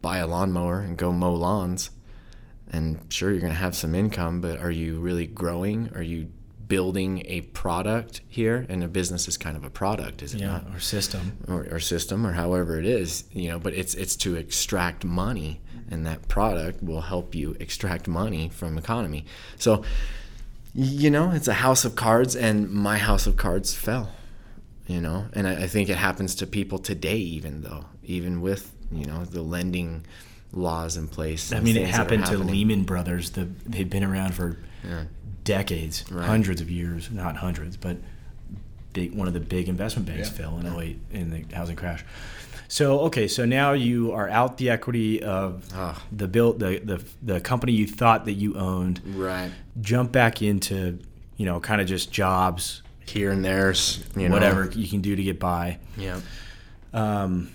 buy 0.02 0.18
a 0.18 0.28
lawnmower 0.28 0.80
and 0.80 0.98
go 0.98 1.12
mow 1.12 1.34
lawns, 1.34 1.92
and 2.72 3.00
sure 3.10 3.32
you're 3.32 3.42
going 3.42 3.54
to 3.54 3.60
have 3.60 3.76
some 3.76 3.94
income, 3.96 4.42
but 4.42 4.60
are 4.60 4.72
you 4.72 5.00
really 5.00 5.28
growing? 5.28 5.90
Are 5.96 6.02
you 6.02 6.28
building 6.70 7.24
a 7.26 7.42
product 7.42 8.22
here? 8.30 8.66
And 8.70 8.82
a 8.84 8.88
business 8.88 9.28
is 9.28 9.36
kind 9.38 9.58
of 9.58 9.66
a 9.66 9.70
product, 9.70 10.22
is 10.22 10.34
it 10.34 10.40
yeah 10.40 10.48
not? 10.48 10.76
Or 10.76 10.80
system 10.80 11.38
or, 11.50 11.68
or 11.70 11.80
system 11.82 12.26
or 12.26 12.34
however 12.34 12.80
it 12.80 12.86
is 12.86 13.26
you 13.34 13.50
know 13.50 13.60
but 13.60 13.74
it's 13.74 13.94
it's 13.96 14.16
to 14.16 14.36
extract 14.36 15.04
money 15.04 15.60
and 15.92 16.06
that 16.06 16.28
product 16.28 16.82
will 16.82 17.02
help 17.02 17.36
you 17.36 17.56
extract 17.60 18.08
money 18.08 18.50
from 18.50 18.78
economy 18.78 19.26
so 19.58 19.84
you 20.74 21.10
know 21.10 21.32
it's 21.32 21.48
a 21.48 21.54
house 21.56 21.84
of 21.86 21.96
cards 21.96 22.36
and 22.36 22.70
my 22.70 22.98
house 22.98 23.28
of 23.28 23.36
cards 23.36 23.74
fell 23.74 24.12
you 24.88 25.02
know 25.02 25.26
and 25.34 25.48
I, 25.48 25.64
I 25.64 25.68
think 25.68 25.90
it 25.90 25.98
happens 25.98 26.36
to 26.36 26.48
people 26.48 26.80
today 26.80 27.18
even 27.18 27.62
though 27.62 27.86
even 28.04 28.42
with 28.42 28.72
you 28.92 29.06
know 29.06 29.26
the 29.26 29.42
lending 29.42 30.06
laws 30.52 30.98
in 30.98 31.08
place 31.08 31.52
I 31.52 31.60
mean, 31.60 31.76
it 31.76 31.82
things 31.82 31.92
that 31.92 31.94
are 31.94 31.98
happened 31.98 32.26
to. 32.28 32.38
Lehman 32.40 32.84
Brothers. 32.84 33.32
The 33.32 33.48
they've 33.66 33.90
been 33.90 34.04
around 34.04 34.34
for 34.34 34.58
Yeah. 34.84 35.04
Decades, 35.50 36.04
Right. 36.12 36.26
hundreds 36.28 36.62
of 36.62 36.70
years, 36.70 37.10
not 37.12 37.38
hundreds, 37.38 37.76
but 37.78 37.98
big, 38.94 39.14
one 39.14 39.28
of 39.28 39.34
the 39.34 39.40
big 39.40 39.68
investment 39.68 40.08
banks 40.08 40.30
Yeah. 40.30 40.36
fell 40.46 40.58
in 40.60 40.66
08 40.68 41.00
in 41.12 41.30
the 41.32 41.56
housing 41.56 41.76
crash. 41.76 42.04
So 42.68 43.00
okay, 43.02 43.28
so 43.28 43.46
now 43.46 43.74
you 43.74 44.12
are 44.12 44.30
out 44.30 44.58
the 44.58 44.70
equity 44.70 45.24
of 45.24 45.64
Ah. 45.74 46.02
the 46.12 46.28
build 46.28 46.60
the, 46.60 46.80
the 46.84 47.04
the 47.34 47.40
company 47.42 47.72
you 47.74 47.88
thought 47.88 48.26
that 48.26 48.34
you 48.34 48.54
owned. 48.56 49.02
right 49.16 49.50
Jump 49.82 50.12
back 50.12 50.42
into 50.42 51.00
you 51.38 51.46
know 51.48 51.60
kind 51.60 51.82
of 51.82 51.88
just 51.88 52.12
jobs, 52.12 52.84
here 53.08 53.32
and 53.32 53.44
there's 53.44 54.04
you 54.16 54.28
know 54.30 54.34
whatever 54.36 54.70
you 54.76 54.88
can 54.88 55.02
do 55.02 55.16
to 55.16 55.24
get 55.24 55.40
by. 55.40 55.78
yeah 55.98 56.20
Um, 56.94 57.50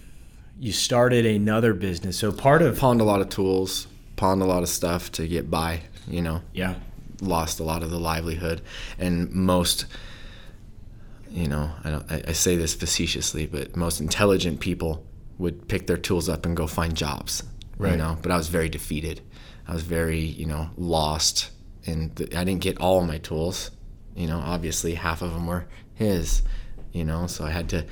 you 0.58 0.72
started 0.72 1.26
another 1.26 1.74
business. 1.74 2.16
So 2.16 2.32
part 2.32 2.60
of 2.62 2.76
pawned 2.78 3.00
a 3.00 3.04
lot 3.04 3.20
of 3.20 3.28
tools 3.28 3.86
pawned 4.16 4.42
a 4.42 4.46
lot 4.46 4.62
of 4.62 4.68
stuff 4.68 5.10
to 5.12 5.26
get 5.28 5.50
by 5.50 5.80
you 6.08 6.22
know 6.22 6.40
yeah 6.52 6.74
lost 7.20 7.60
a 7.60 7.62
lot 7.64 7.82
of 7.82 7.90
the 7.90 7.98
livelihood. 7.98 8.60
And 8.98 9.30
most 9.32 9.86
you 11.30 11.48
know 11.48 11.70
I, 11.82 11.90
don't, 11.90 12.12
I, 12.12 12.22
I 12.28 12.32
say 12.32 12.54
this 12.56 12.74
facetiously 12.74 13.46
but 13.46 13.74
most 13.76 14.00
intelligent 14.00 14.60
people 14.60 15.04
would 15.38 15.66
pick 15.68 15.86
their 15.88 15.96
tools 15.96 16.28
up 16.28 16.46
and 16.46 16.56
go 16.56 16.66
find 16.66 16.94
jobs 16.96 17.42
Right. 17.76 17.92
you 17.92 17.96
know? 17.96 18.16
But 18.22 18.30
i 18.30 18.36
was 18.36 18.46
very 18.48 18.68
defeated. 18.68 19.20
I 19.66 19.72
was 19.72 19.82
very 19.82 20.20
you 20.20 20.46
know 20.46 20.70
lost 20.76 21.50
and 21.86 22.14
th- 22.16 22.34
i 22.36 22.44
didn't 22.44 22.60
get 22.62 22.78
all 22.78 23.00
my 23.02 23.18
tools. 23.18 23.70
You 24.14 24.28
know 24.28 24.38
obviously 24.38 24.94
half 24.94 25.22
of 25.22 25.32
them 25.32 25.46
were 25.46 25.66
his 25.94 26.42
you 26.92 27.04
know? 27.04 27.26
So 27.26 27.44
i 27.44 27.50
had 27.50 27.68
to 27.70 27.84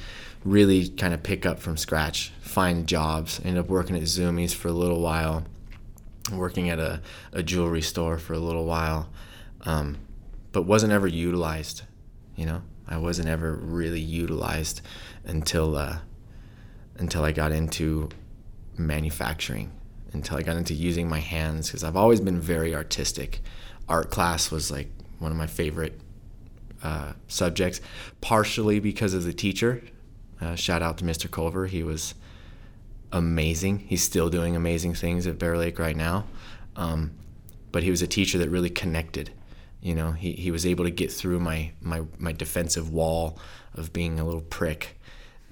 really 0.44 0.88
kind 0.88 1.12
of 1.14 1.22
pick 1.24 1.44
up 1.46 1.58
from 1.58 1.76
scratch 1.76 2.32
find 2.42 2.86
jobs 2.86 3.40
ended 3.44 3.58
up 3.58 3.68
working 3.68 3.96
at 3.96 4.02
zoomies 4.02 4.54
for 4.54 4.68
a 4.68 4.72
little 4.72 5.00
while 5.00 5.44
working 6.30 6.70
at 6.70 6.78
a, 6.78 7.00
a 7.32 7.42
jewelry 7.42 7.82
store 7.82 8.18
for 8.18 8.34
a 8.34 8.38
little 8.38 8.64
while, 8.64 9.08
um, 9.62 9.98
but 10.52 10.62
wasn't 10.62 10.92
ever 10.92 11.06
utilized. 11.06 11.82
You 12.36 12.46
know, 12.46 12.62
I 12.86 12.98
wasn't 12.98 13.28
ever 13.28 13.54
really 13.54 14.00
utilized 14.00 14.80
until 15.24 15.76
uh, 15.76 15.98
until 16.96 17.24
I 17.24 17.32
got 17.32 17.52
into 17.52 18.10
manufacturing, 18.76 19.72
until 20.12 20.36
I 20.36 20.42
got 20.42 20.56
into 20.56 20.74
using 20.74 21.08
my 21.08 21.20
hands 21.20 21.68
because 21.68 21.84
I've 21.84 21.96
always 21.96 22.20
been 22.20 22.40
very 22.40 22.74
artistic. 22.74 23.40
Art 23.88 24.10
class 24.10 24.50
was 24.50 24.70
like 24.70 24.88
one 25.18 25.32
of 25.32 25.38
my 25.38 25.46
favorite 25.46 26.00
uh, 26.82 27.12
subjects, 27.28 27.80
partially 28.20 28.80
because 28.80 29.14
of 29.14 29.24
the 29.24 29.32
teacher. 29.32 29.82
Uh, 30.40 30.54
shout 30.56 30.82
out 30.82 30.98
to 30.98 31.04
Mr. 31.04 31.30
Culver. 31.30 31.66
He 31.66 31.82
was 31.82 32.14
amazing. 33.12 33.78
He's 33.80 34.02
still 34.02 34.28
doing 34.30 34.56
amazing 34.56 34.94
things 34.94 35.26
at 35.26 35.38
Bear 35.38 35.56
Lake 35.56 35.78
right 35.78 35.96
now. 35.96 36.24
Um, 36.76 37.12
but 37.70 37.82
he 37.82 37.90
was 37.90 38.02
a 38.02 38.06
teacher 38.06 38.38
that 38.38 38.50
really 38.50 38.70
connected. 38.70 39.30
You 39.80 39.94
know, 39.94 40.12
he, 40.12 40.32
he 40.32 40.50
was 40.50 40.64
able 40.66 40.84
to 40.84 40.90
get 40.90 41.10
through 41.12 41.40
my, 41.40 41.72
my, 41.80 42.02
my 42.18 42.32
defensive 42.32 42.92
wall 42.92 43.38
of 43.74 43.92
being 43.92 44.20
a 44.20 44.24
little 44.24 44.40
prick 44.42 44.98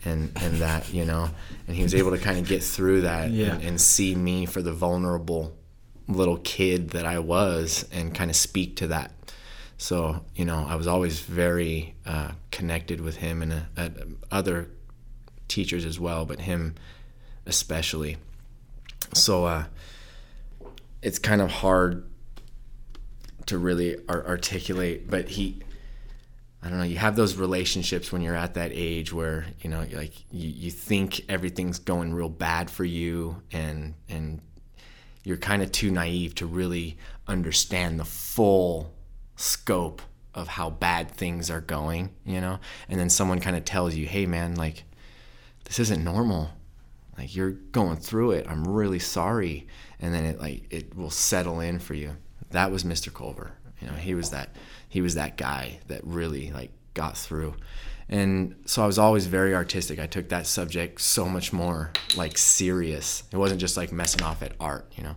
and, 0.05 0.33
and 0.37 0.57
that, 0.59 0.93
you 0.93 1.05
know, 1.05 1.31
and 1.67 1.77
he 1.77 1.83
was 1.83 1.95
able 1.95 2.11
to 2.13 2.19
kind 2.19 2.39
of 2.39 2.47
get 2.47 2.63
through 2.63 3.03
that 3.03 3.31
Yeah. 3.31 3.55
and, 3.55 3.63
and 3.63 3.81
see 3.81 4.15
me 4.15 4.47
for 4.47 4.63
the 4.63 4.73
vulnerable 4.73 5.57
little 6.09 6.39
kid 6.39 6.91
that 6.91 7.05
I 7.07 7.19
was 7.19 7.87
and 7.93 8.15
kind 8.15 8.31
of 8.31 8.37
speak 8.37 8.77
to 8.77 8.87
that. 8.89 9.13
So, 9.79 10.25
you 10.35 10.45
know, 10.45 10.67
I 10.69 10.75
was 10.75 10.87
always 10.87 11.21
very 11.21 11.95
uh, 12.07 12.33
connected 12.51 13.01
with 13.01 13.17
him 13.17 13.43
and 13.43 13.53
uh, 13.53 13.57
uh, 13.77 13.89
other 14.31 14.69
teachers 15.49 15.85
as 15.85 15.99
well, 15.99 16.25
but 16.27 16.41
him 16.41 16.75
especially. 17.51 18.17
So 19.13 19.45
uh, 19.45 19.65
it's 21.03 21.19
kind 21.19 21.43
of 21.43 21.51
hard 21.51 22.09
to 23.47 23.59
really 23.59 23.97
ar- 24.09 24.25
articulate, 24.25 25.11
but 25.11 25.29
he, 25.29 25.61
I 26.63 26.69
don't 26.69 26.79
know, 26.79 26.85
you 26.85 26.99
have 26.99 27.17
those 27.17 27.35
relationships 27.35 28.13
when 28.13 28.23
you're 28.23 28.37
at 28.37 28.55
that 28.55 28.71
age 28.73 29.13
where, 29.13 29.47
you 29.61 29.69
know, 29.69 29.85
like 29.93 30.15
you, 30.31 30.49
you 30.49 30.71
think 30.71 31.23
everything's 31.29 31.81
going 31.81 32.15
real 32.15 32.29
bad 32.29 32.71
for 32.71 32.85
you 32.85 33.43
and, 33.51 33.95
and 34.09 34.41
you're 35.25 35.37
kind 35.37 35.61
of 35.61 35.73
too 35.73 35.91
naive 35.91 36.37
to 36.37 36.47
really 36.47 36.97
understand 37.27 37.99
the 37.99 38.05
full 38.05 38.95
scope 39.35 40.01
of 40.35 40.47
how 40.47 40.71
bad 40.71 41.11
things 41.11 41.51
are 41.51 41.61
going, 41.61 42.11
you 42.25 42.41
know? 42.41 42.61
And 42.89 43.01
then 43.01 43.11
someone 43.11 43.41
kind 43.41 43.57
of 43.57 43.65
tells 43.65 43.97
you, 43.97 44.07
hey 44.07 44.27
man, 44.27 44.55
like, 44.55 44.85
this 45.65 45.81
isn't 45.81 46.05
normal 46.05 46.51
Like 47.19 47.35
you're 47.35 47.51
going 47.51 47.97
through 47.97 48.33
it. 48.33 48.47
I'm 48.49 48.65
really 48.67 48.99
sorry. 48.99 49.67
And 50.01 50.15
then 50.15 50.25
it 50.25 50.41
like 50.41 50.65
it 50.71 50.97
will 50.97 51.11
settle 51.11 51.61
in 51.61 51.79
for 51.79 51.95
you. 51.95 52.17
That 52.51 52.71
was 52.71 52.85
Mr. 52.85 53.13
Culver. 53.13 53.53
You 53.81 53.89
know, 53.89 53.95
he 53.95 54.15
was 54.15 54.31
that 54.31 54.51
he 54.89 55.01
was 55.01 55.15
that 55.15 55.37
guy 55.37 55.81
that 55.89 56.05
really 56.05 56.51
like 56.51 56.71
got 56.95 57.17
through. 57.17 57.55
And 58.09 58.57
so 58.67 58.83
I 58.83 58.87
was 58.87 58.99
always 58.99 59.27
very 59.27 59.55
artistic. 59.55 60.01
I 60.01 60.07
took 60.09 60.31
that 60.31 60.47
subject 60.47 61.01
so 61.01 61.27
much 61.29 61.53
more 61.53 61.93
like 62.17 62.37
serious. 62.37 63.23
It 63.33 63.37
wasn't 63.37 63.61
just 63.61 63.77
like 63.77 63.93
messing 63.93 64.23
off 64.23 64.43
at 64.43 64.53
art, 64.59 64.93
you 64.97 65.05
know. 65.05 65.15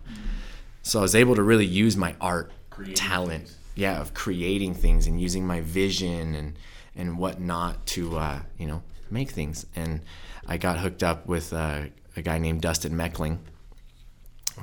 So 0.82 1.00
I 1.00 1.02
was 1.02 1.14
able 1.16 1.34
to 1.34 1.42
really 1.42 1.66
use 1.66 1.96
my 1.96 2.14
art 2.20 2.52
creating 2.70 2.94
talent, 2.94 3.48
things. 3.48 3.58
yeah, 3.74 4.00
of 4.00 4.14
creating 4.14 4.74
things 4.74 5.06
and 5.06 5.20
using 5.20 5.46
my 5.46 5.60
vision 5.60 6.34
and 6.34 6.58
and 6.94 7.18
whatnot 7.18 7.84
to 7.86 8.16
uh, 8.16 8.40
you 8.58 8.66
know 8.66 8.82
make 9.10 9.30
things. 9.30 9.66
And 9.74 10.00
I 10.46 10.56
got 10.58 10.78
hooked 10.78 11.02
up 11.02 11.26
with 11.26 11.52
uh, 11.52 11.84
a 12.16 12.22
guy 12.22 12.38
named 12.38 12.60
Dustin 12.62 12.92
Meckling, 12.92 13.38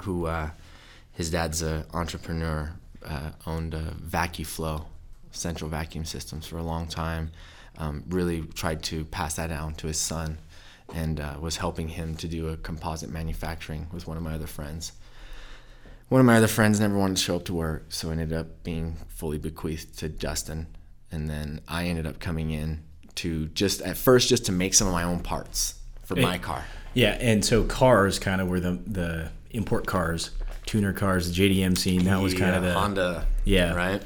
who 0.01 0.27
uh, 0.27 0.51
his 1.11 1.31
dad's 1.31 1.61
an 1.61 1.85
entrepreneur, 1.93 2.73
uh, 3.05 3.31
owned 3.45 3.73
a 3.73 3.95
VacuFlo, 4.01 4.85
central 5.31 5.69
vacuum 5.69 6.05
systems 6.05 6.45
for 6.45 6.57
a 6.57 6.63
long 6.63 6.87
time. 6.87 7.31
Um, 7.77 8.03
really 8.09 8.41
tried 8.41 8.83
to 8.83 9.05
pass 9.05 9.35
that 9.35 9.47
down 9.47 9.73
to 9.75 9.87
his 9.87 9.99
son, 9.99 10.37
and 10.93 11.19
uh, 11.19 11.37
was 11.39 11.57
helping 11.57 11.87
him 11.87 12.15
to 12.15 12.27
do 12.27 12.49
a 12.49 12.57
composite 12.57 13.09
manufacturing 13.09 13.87
with 13.91 14.07
one 14.07 14.17
of 14.17 14.23
my 14.23 14.33
other 14.33 14.47
friends. 14.47 14.91
One 16.09 16.19
of 16.19 16.27
my 16.27 16.37
other 16.37 16.47
friends 16.47 16.79
never 16.79 16.97
wanted 16.97 17.17
to 17.17 17.23
show 17.23 17.37
up 17.37 17.45
to 17.45 17.53
work, 17.53 17.85
so 17.89 18.11
ended 18.11 18.33
up 18.33 18.63
being 18.63 18.97
fully 19.07 19.37
bequeathed 19.37 19.97
to 19.99 20.09
Dustin. 20.09 20.67
And 21.09 21.29
then 21.29 21.61
I 21.67 21.85
ended 21.85 22.05
up 22.05 22.19
coming 22.19 22.51
in 22.51 22.83
to 23.15 23.47
just 23.47 23.81
at 23.81 23.97
first 23.97 24.29
just 24.29 24.45
to 24.45 24.51
make 24.51 24.73
some 24.73 24.87
of 24.87 24.93
my 24.93 25.03
own 25.03 25.19
parts 25.19 25.75
for 26.03 26.15
my 26.15 26.37
car. 26.37 26.63
Yeah, 26.93 27.17
and 27.19 27.43
so 27.43 27.63
cars 27.63 28.19
kind 28.19 28.41
of 28.41 28.49
were 28.49 28.59
the 28.59 28.79
the 28.85 29.31
import 29.51 29.85
cars, 29.87 30.31
tuner 30.65 30.93
cars, 30.93 31.33
the 31.33 31.49
JDM 31.49 31.77
scene. 31.77 32.05
That 32.05 32.21
was 32.21 32.33
kind 32.33 32.55
of 32.55 32.63
the 32.63 32.73
Honda. 32.73 33.25
Yeah, 33.45 33.73
right. 33.73 34.01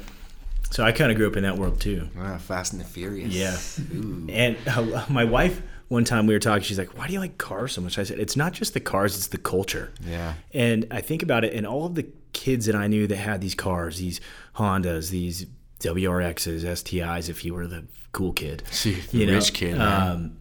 So 0.70 0.84
I 0.84 0.92
kind 0.92 1.10
of 1.10 1.16
grew 1.16 1.26
up 1.28 1.36
in 1.36 1.44
that 1.44 1.56
world 1.56 1.80
too. 1.80 2.08
Ah, 2.18 2.38
Fast 2.38 2.72
and 2.72 2.80
the 2.80 2.86
Furious. 2.86 3.32
Yeah. 3.32 3.56
Ooh. 3.94 4.26
And 4.30 4.56
uh, 4.66 5.04
my 5.08 5.24
wife, 5.24 5.62
one 5.88 6.04
time 6.04 6.26
we 6.26 6.34
were 6.34 6.40
talking, 6.40 6.62
she's 6.62 6.78
like, 6.78 6.98
"Why 6.98 7.06
do 7.06 7.12
you 7.12 7.20
like 7.20 7.38
cars 7.38 7.72
so 7.72 7.80
much?" 7.80 7.98
I 7.98 8.02
said, 8.02 8.18
"It's 8.18 8.36
not 8.36 8.52
just 8.52 8.74
the 8.74 8.80
cars; 8.80 9.16
it's 9.16 9.28
the 9.28 9.38
culture." 9.38 9.92
Yeah. 10.04 10.34
And 10.52 10.86
I 10.90 11.00
think 11.00 11.22
about 11.22 11.44
it, 11.44 11.54
and 11.54 11.66
all 11.66 11.86
of 11.86 11.94
the 11.94 12.06
kids 12.32 12.66
that 12.66 12.74
I 12.74 12.86
knew 12.86 13.06
that 13.06 13.16
had 13.16 13.40
these 13.40 13.54
cars, 13.54 13.98
these 13.98 14.20
Hondas, 14.56 15.10
these 15.10 15.46
WRXs, 15.80 16.64
STIs, 16.64 17.28
if 17.28 17.44
you 17.44 17.54
were 17.54 17.66
the 17.66 17.84
cool 18.12 18.32
kid, 18.32 18.62
See, 18.70 19.02
you 19.12 19.26
know, 19.26 19.34
rich 19.34 19.52
kid, 19.52 19.80
um, 19.80 20.38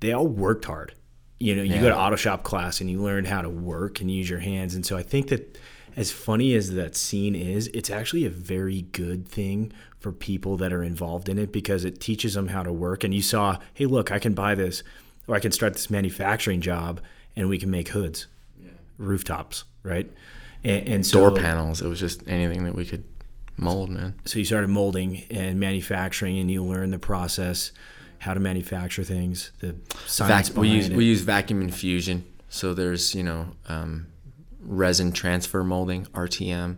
they 0.00 0.12
all 0.12 0.26
worked 0.26 0.64
hard. 0.64 0.94
You 1.40 1.54
know, 1.54 1.62
you 1.62 1.74
yeah. 1.74 1.80
go 1.80 1.88
to 1.90 1.96
auto 1.96 2.16
shop 2.16 2.42
class 2.42 2.80
and 2.80 2.90
you 2.90 3.00
learn 3.00 3.24
how 3.24 3.42
to 3.42 3.48
work 3.48 4.00
and 4.00 4.10
use 4.10 4.28
your 4.28 4.40
hands. 4.40 4.74
And 4.74 4.84
so 4.84 4.96
I 4.96 5.02
think 5.02 5.28
that 5.28 5.58
as 5.96 6.10
funny 6.10 6.54
as 6.54 6.72
that 6.74 6.96
scene 6.96 7.34
is, 7.34 7.68
it's 7.68 7.90
actually 7.90 8.24
a 8.24 8.30
very 8.30 8.82
good 8.82 9.28
thing 9.28 9.72
for 9.98 10.12
people 10.12 10.56
that 10.56 10.72
are 10.72 10.82
involved 10.82 11.28
in 11.28 11.38
it 11.38 11.52
because 11.52 11.84
it 11.84 12.00
teaches 12.00 12.34
them 12.34 12.48
how 12.48 12.62
to 12.62 12.72
work. 12.72 13.04
And 13.04 13.14
you 13.14 13.22
saw, 13.22 13.58
hey, 13.74 13.86
look, 13.86 14.10
I 14.10 14.18
can 14.18 14.32
buy 14.32 14.54
this 14.54 14.82
or 15.26 15.34
I 15.34 15.40
can 15.40 15.52
start 15.52 15.74
this 15.74 15.90
manufacturing 15.90 16.60
job 16.60 17.00
and 17.36 17.48
we 17.48 17.58
can 17.58 17.70
make 17.70 17.88
hoods, 17.88 18.26
yeah. 18.60 18.70
rooftops, 18.96 19.64
right? 19.82 20.10
And, 20.64 20.88
and 20.88 21.06
so, 21.06 21.30
door 21.30 21.38
panels. 21.38 21.82
It 21.82 21.88
was 21.88 22.00
just 22.00 22.26
anything 22.26 22.64
that 22.64 22.74
we 22.74 22.84
could 22.84 23.04
mold, 23.58 23.90
man. 23.90 24.14
So 24.24 24.38
you 24.38 24.44
started 24.44 24.68
molding 24.68 25.24
and 25.30 25.58
manufacturing, 25.60 26.38
and 26.38 26.50
you 26.50 26.62
learned 26.64 26.92
the 26.92 26.98
process, 26.98 27.72
how 28.18 28.34
to 28.34 28.40
manufacture 28.40 29.04
things, 29.04 29.52
the 29.60 29.76
science. 30.06 30.48
Vac- 30.48 30.58
we 30.58 30.68
use 30.68 30.88
it. 30.88 30.96
we 30.96 31.04
use 31.04 31.20
vacuum 31.22 31.60
infusion. 31.62 32.24
So 32.48 32.74
there's 32.74 33.14
you 33.14 33.22
know 33.22 33.48
um, 33.66 34.06
resin 34.60 35.12
transfer 35.12 35.62
molding 35.64 36.06
(RTM), 36.06 36.76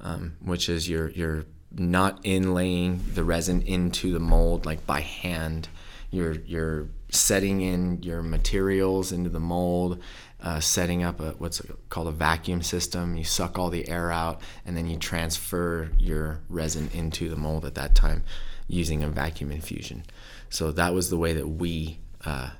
um, 0.00 0.36
which 0.40 0.68
is 0.68 0.88
you're 0.88 1.10
you're 1.10 1.44
not 1.72 2.22
inlaying 2.24 3.14
the 3.14 3.24
resin 3.24 3.62
into 3.62 4.12
the 4.12 4.20
mold 4.20 4.66
like 4.66 4.86
by 4.86 5.00
hand. 5.00 5.68
You're 6.10 6.34
you're 6.34 6.88
setting 7.10 7.60
in 7.62 8.02
your 8.02 8.22
materials 8.22 9.12
into 9.12 9.30
the 9.30 9.40
mold 9.40 10.02
uh, 10.40 10.60
setting 10.60 11.02
up 11.02 11.20
a, 11.20 11.30
what's 11.32 11.60
called 11.88 12.08
a 12.08 12.12
vacuum 12.12 12.62
system. 12.62 13.16
You 13.16 13.24
suck 13.24 13.58
all 13.58 13.70
the 13.70 13.88
air 13.88 14.12
out, 14.12 14.40
and 14.64 14.76
then 14.76 14.88
you 14.88 14.96
transfer 14.96 15.90
your 15.98 16.40
resin 16.48 16.90
into 16.92 17.28
the 17.28 17.36
mold 17.36 17.64
at 17.64 17.74
that 17.74 17.94
time 17.94 18.24
using 18.68 19.02
a 19.02 19.08
vacuum 19.08 19.50
infusion. 19.50 20.04
So 20.50 20.72
that 20.72 20.94
was 20.94 21.10
the 21.10 21.16
way 21.16 21.32
that 21.32 21.48
we 21.48 21.98
uh, 22.24 22.50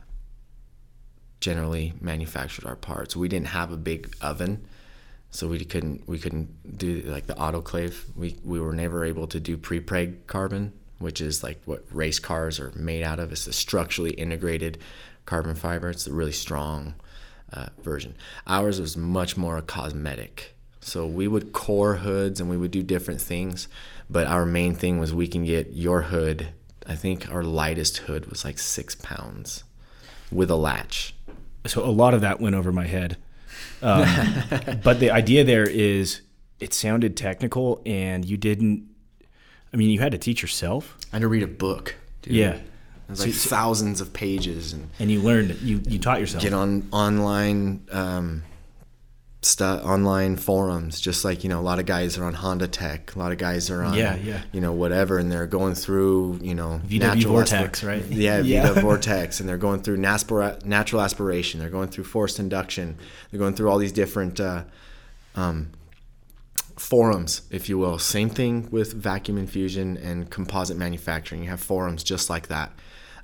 generally 1.41 1.93
manufactured 2.01 2.67
our 2.67 2.77
parts. 2.77 3.15
We 3.15 3.29
didn't 3.29 3.49
have 3.49 3.71
a 3.71 3.77
big 3.77 4.15
oven, 4.21 4.65
so 5.31 5.47
we 5.47 5.65
couldn't 5.65 6.09
we 6.09 6.19
couldn't 6.19 6.79
do 6.79 7.03
like 7.03 7.27
the 7.27 7.35
autoclave. 7.35 8.05
We 8.17 8.37
we 8.43 8.59
were 8.61 8.73
never 8.73 9.05
able 9.05 9.27
to 9.29 9.39
do 9.39 9.57
prepreg 9.57 10.27
carbon, 10.27 10.73
which 10.99 11.21
is 11.21 11.43
like 11.43 11.61
what 11.65 11.85
race 11.93 12.19
cars 12.19 12.59
are 12.59 12.73
made 12.75 13.03
out 13.03 13.21
of. 13.21 13.31
It's 13.31 13.47
a 13.47 13.53
structurally 13.53 14.13
integrated 14.13 14.79
carbon 15.27 15.55
fiber. 15.55 15.91
It's 15.91 16.09
really 16.09 16.33
strong 16.33 16.95
uh, 17.53 17.67
version. 17.83 18.15
Ours 18.47 18.81
was 18.81 18.97
much 18.97 19.37
more 19.37 19.61
cosmetic. 19.61 20.55
So 20.81 21.07
we 21.07 21.29
would 21.29 21.53
core 21.53 21.97
hoods 21.97 22.41
and 22.41 22.49
we 22.49 22.57
would 22.57 22.71
do 22.71 22.83
different 22.83 23.21
things, 23.21 23.69
but 24.09 24.27
our 24.27 24.47
main 24.47 24.75
thing 24.75 24.99
was 24.99 25.15
we 25.15 25.29
can 25.29 25.45
get 25.45 25.73
your 25.73 26.03
hood. 26.03 26.49
I 26.87 26.95
think 26.95 27.31
our 27.31 27.43
lightest 27.43 27.99
hood 27.99 28.27
was 28.27 28.45
like 28.45 28.59
six 28.59 28.95
pounds 28.95 29.65
with 30.33 30.51
a 30.51 30.57
latch. 30.57 31.15
So 31.67 31.85
a 31.85 31.91
lot 31.91 32.15
of 32.15 32.21
that 32.23 32.41
went 32.41 32.55
over 32.55 32.73
my 32.73 32.87
head. 32.87 33.19
Um, 33.83 34.07
but 34.83 35.01
the 35.01 35.11
idea 35.11 35.45
there 35.45 35.69
is 35.69 36.23
it 36.61 36.73
sounded 36.75 37.17
technical 37.17 37.83
and 37.85 38.25
you 38.25 38.37
didn't, 38.37 38.89
I 39.73 39.77
mean, 39.77 39.91
you 39.91 40.01
had 40.01 40.13
to 40.13 40.19
teach 40.19 40.43
yourself. 40.43 40.97
I 41.13 41.17
had 41.17 41.23
to 41.23 41.29
read 41.29 41.43
a 41.43 41.49
book. 41.49 41.97
Dude. 42.23 42.35
Yeah. 42.35 42.59
There's 43.09 43.25
like 43.25 43.35
so, 43.35 43.49
thousands 43.49 44.03
of 44.03 44.13
pages, 44.13 44.75
and 44.75 44.91
and 44.99 45.11
you 45.11 45.21
learned 45.21 45.61
you 45.63 45.81
you 45.87 45.99
taught 45.99 46.21
yourself. 46.21 46.43
Get 46.43 46.53
on 46.53 46.87
online 46.93 47.87
um, 47.91 48.43
stuff, 49.41 49.83
online 49.83 50.37
forums. 50.37 51.01
Just 51.01 51.25
like 51.25 51.43
you 51.43 51.49
know, 51.49 51.59
a 51.59 51.63
lot 51.63 51.79
of 51.79 51.87
guys 51.87 52.19
are 52.19 52.25
on 52.25 52.35
Honda 52.35 52.69
Tech. 52.69 53.17
A 53.17 53.19
lot 53.19 53.33
of 53.33 53.39
guys 53.39 53.71
are 53.71 53.83
on 53.83 53.95
yeah, 53.95 54.17
yeah. 54.17 54.43
You 54.53 54.61
know, 54.61 54.73
whatever, 54.73 55.17
and 55.17 55.33
they're 55.33 55.47
going 55.47 55.75
through 55.75 56.41
you 56.43 56.55
know 56.55 56.83
VW 56.87 57.01
natural 57.01 57.33
Vortex, 57.33 57.83
right? 57.83 58.05
Yeah, 58.11 58.41
yeah. 58.41 58.69
VW 58.69 58.83
Vortex, 58.83 59.41
and 59.41 59.49
they're 59.49 59.57
going 59.57 59.81
through 59.81 59.97
naspira- 59.97 60.63
natural 60.63 61.01
aspiration. 61.01 61.61
They're 61.61 61.71
going 61.71 61.89
through 61.89 62.05
forced 62.05 62.39
induction. 62.39 62.99
They're 63.31 63.41
going 63.41 63.55
through 63.55 63.71
all 63.71 63.79
these 63.79 63.93
different. 63.93 64.39
Uh, 64.39 64.65
um, 65.35 65.71
forums, 66.77 67.43
if 67.51 67.69
you 67.69 67.77
will. 67.79 67.99
Same 67.99 68.31
thing 68.31 68.69
with 68.71 68.93
vacuum 68.93 69.37
infusion 69.37 69.97
and 69.97 70.31
composite 70.31 70.77
manufacturing. 70.77 71.43
You 71.43 71.51
have 71.51 71.61
forums 71.61 72.05
just 72.05 72.31
like 72.31 72.49
that. 72.49 72.71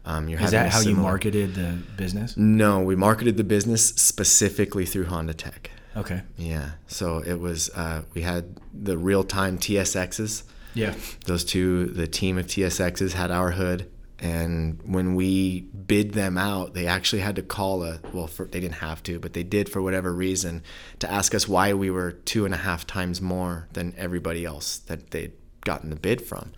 Um, 0.06 0.28
you're 0.28 0.40
Is 0.40 0.50
that 0.50 0.70
how 0.70 0.80
similar... 0.80 0.96
you 0.96 1.02
marketed 1.02 1.54
the 1.54 1.78
business? 1.96 2.36
No, 2.36 2.80
we 2.80 2.94
marketed 2.94 3.36
the 3.36 3.44
business 3.44 3.88
specifically 3.88 4.84
through 4.84 5.06
Honda 5.06 5.34
Tech. 5.34 5.70
Okay. 5.96 6.22
Yeah. 6.36 6.72
So 6.86 7.18
it 7.18 7.40
was 7.40 7.70
uh, 7.70 8.02
we 8.14 8.22
had 8.22 8.56
the 8.72 8.98
real 8.98 9.24
time 9.24 9.58
TSXs. 9.58 10.42
Yeah. 10.74 10.94
Those 11.26 11.44
two, 11.44 11.86
the 11.86 12.06
team 12.06 12.36
of 12.36 12.46
TSXs 12.46 13.12
had 13.12 13.30
our 13.30 13.52
hood, 13.52 13.90
and 14.18 14.80
when 14.84 15.14
we 15.14 15.60
bid 15.60 16.12
them 16.12 16.36
out, 16.36 16.74
they 16.74 16.86
actually 16.86 17.22
had 17.22 17.36
to 17.36 17.42
call 17.42 17.84
a 17.84 18.00
well, 18.12 18.26
for, 18.26 18.46
they 18.46 18.60
didn't 18.60 18.76
have 18.76 19.02
to, 19.04 19.18
but 19.18 19.32
they 19.34 19.42
did 19.42 19.68
for 19.68 19.80
whatever 19.80 20.12
reason 20.12 20.62
to 20.98 21.10
ask 21.10 21.34
us 21.34 21.48
why 21.48 21.72
we 21.72 21.90
were 21.90 22.12
two 22.12 22.44
and 22.44 22.52
a 22.52 22.58
half 22.58 22.86
times 22.86 23.20
more 23.20 23.68
than 23.72 23.94
everybody 23.96 24.44
else 24.44 24.78
that 24.78 25.10
they'd 25.10 25.32
gotten 25.62 25.90
the 25.90 25.96
bid 25.96 26.20
from. 26.22 26.52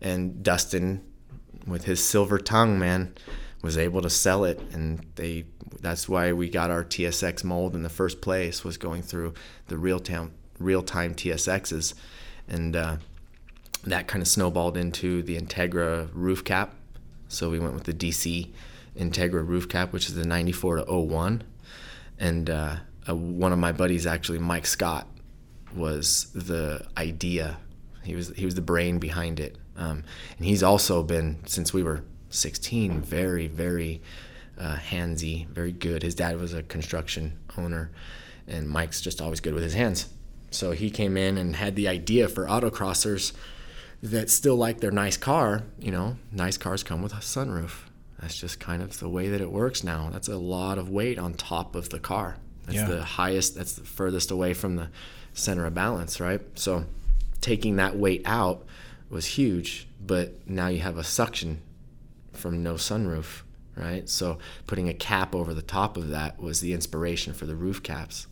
And 0.00 0.42
Dustin 0.42 1.02
with 1.66 1.84
his 1.84 2.02
silver 2.02 2.38
tongue, 2.38 2.78
man, 2.78 3.14
was 3.62 3.78
able 3.78 4.02
to 4.02 4.10
sell 4.10 4.44
it, 4.44 4.60
and 4.72 5.04
they. 5.16 5.46
That's 5.80 6.08
why 6.08 6.32
we 6.32 6.48
got 6.48 6.70
our 6.70 6.84
TSX 6.84 7.44
mold 7.44 7.74
in 7.74 7.82
the 7.82 7.88
first 7.88 8.20
place. 8.20 8.64
Was 8.64 8.76
going 8.76 9.02
through 9.02 9.34
the 9.68 9.76
real 9.76 9.98
time 9.98 10.32
real 10.58 10.82
time 10.82 11.14
TSXs, 11.14 11.94
and 12.48 12.76
uh, 12.76 12.96
that 13.84 14.06
kind 14.06 14.22
of 14.22 14.28
snowballed 14.28 14.76
into 14.76 15.22
the 15.22 15.38
Integra 15.38 16.08
roof 16.12 16.44
cap. 16.44 16.74
So 17.28 17.50
we 17.50 17.58
went 17.58 17.74
with 17.74 17.84
the 17.84 17.94
DC 17.94 18.50
Integra 18.96 19.46
roof 19.46 19.68
cap, 19.68 19.92
which 19.92 20.08
is 20.08 20.14
the 20.14 20.24
94 20.24 20.84
to 20.84 20.92
01, 20.92 21.42
and 22.18 22.50
uh, 22.50 22.76
uh, 23.08 23.16
one 23.16 23.52
of 23.52 23.58
my 23.58 23.72
buddies, 23.72 24.06
actually 24.06 24.38
Mike 24.38 24.66
Scott, 24.66 25.08
was 25.74 26.30
the 26.34 26.86
idea. 26.96 27.58
He 28.04 28.14
was 28.14 28.28
he 28.36 28.44
was 28.44 28.54
the 28.54 28.62
brain 28.62 28.98
behind 28.98 29.40
it 29.40 29.56
um, 29.76 30.04
and 30.38 30.46
he's 30.46 30.62
also 30.62 31.02
been, 31.02 31.38
since 31.46 31.72
we 31.72 31.82
were 31.82 32.02
16, 32.30 33.00
very, 33.00 33.46
very 33.48 34.02
uh, 34.58 34.76
handsy, 34.76 35.46
very 35.48 35.72
good. 35.72 36.02
His 36.02 36.14
dad 36.14 36.38
was 36.38 36.52
a 36.52 36.62
construction 36.62 37.38
owner, 37.56 37.90
and 38.46 38.68
Mike's 38.68 39.00
just 39.00 39.20
always 39.20 39.40
good 39.40 39.54
with 39.54 39.62
his 39.62 39.74
hands. 39.74 40.08
So 40.50 40.70
he 40.72 40.90
came 40.90 41.16
in 41.16 41.36
and 41.36 41.56
had 41.56 41.74
the 41.76 41.88
idea 41.88 42.28
for 42.28 42.46
autocrossers 42.46 43.32
that 44.02 44.30
still 44.30 44.56
like 44.56 44.80
their 44.80 44.90
nice 44.92 45.16
car. 45.16 45.62
You 45.80 45.90
know, 45.90 46.16
nice 46.30 46.56
cars 46.56 46.82
come 46.82 47.02
with 47.02 47.12
a 47.12 47.16
sunroof. 47.16 47.88
that's 48.20 48.36
just 48.38 48.60
kind 48.60 48.80
of 48.82 48.98
the 49.00 49.08
way 49.08 49.28
that 49.28 49.40
it 49.40 49.50
works 49.50 49.82
now. 49.84 50.08
That's 50.12 50.28
a 50.28 50.36
lot 50.38 50.78
of 50.78 50.88
weight 50.88 51.18
on 51.18 51.34
top 51.34 51.74
of 51.74 51.88
the 51.90 51.98
car. 51.98 52.36
That's 52.64 52.76
Yeah. 52.76 52.86
the 52.86 53.04
highest. 53.04 53.54
That's 53.56 53.72
the 53.74 53.84
furthest 53.84 54.30
away 54.30 54.54
from 54.54 54.76
the 54.76 54.88
center 55.34 55.66
of 55.66 55.74
balance, 55.74 56.20
right? 56.20 56.40
So 56.54 56.84
taking 57.40 57.76
that 57.76 57.96
weight 57.96 58.22
out 58.24 58.64
was 59.14 59.26
huge. 59.26 59.86
But 60.04 60.46
now 60.46 60.66
you 60.66 60.80
have 60.80 60.98
a 60.98 61.04
suction 61.04 61.62
from 62.32 62.62
no 62.62 62.74
sunroof, 62.74 63.42
right? 63.76 64.06
So 64.08 64.38
putting 64.66 64.88
a 64.88 64.94
cap 64.94 65.34
over 65.34 65.54
the 65.54 65.62
top 65.62 65.96
of 65.96 66.08
that 66.08 66.38
was 66.38 66.60
the 66.60 66.74
inspiration 66.74 67.32
for 67.32 67.46
the 67.46 67.54
roof 67.54 67.82
caps. 67.82 68.26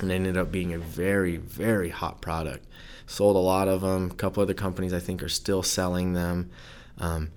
And 0.00 0.10
it 0.10 0.14
ended 0.14 0.36
up 0.36 0.50
being 0.50 0.72
a 0.72 0.78
very, 0.78 1.36
very 1.36 1.90
hot 1.90 2.20
product. 2.20 2.66
Sold 3.06 3.36
a 3.36 3.38
lot 3.38 3.68
of 3.68 3.82
them. 3.82 4.10
A 4.10 4.14
couple 4.14 4.42
other 4.42 4.54
companies 4.54 4.92
I 4.92 4.98
think 4.98 5.22
are 5.22 5.28
still 5.28 5.62
selling 5.62 6.14
them. 6.14 6.50
Um, 6.98 7.30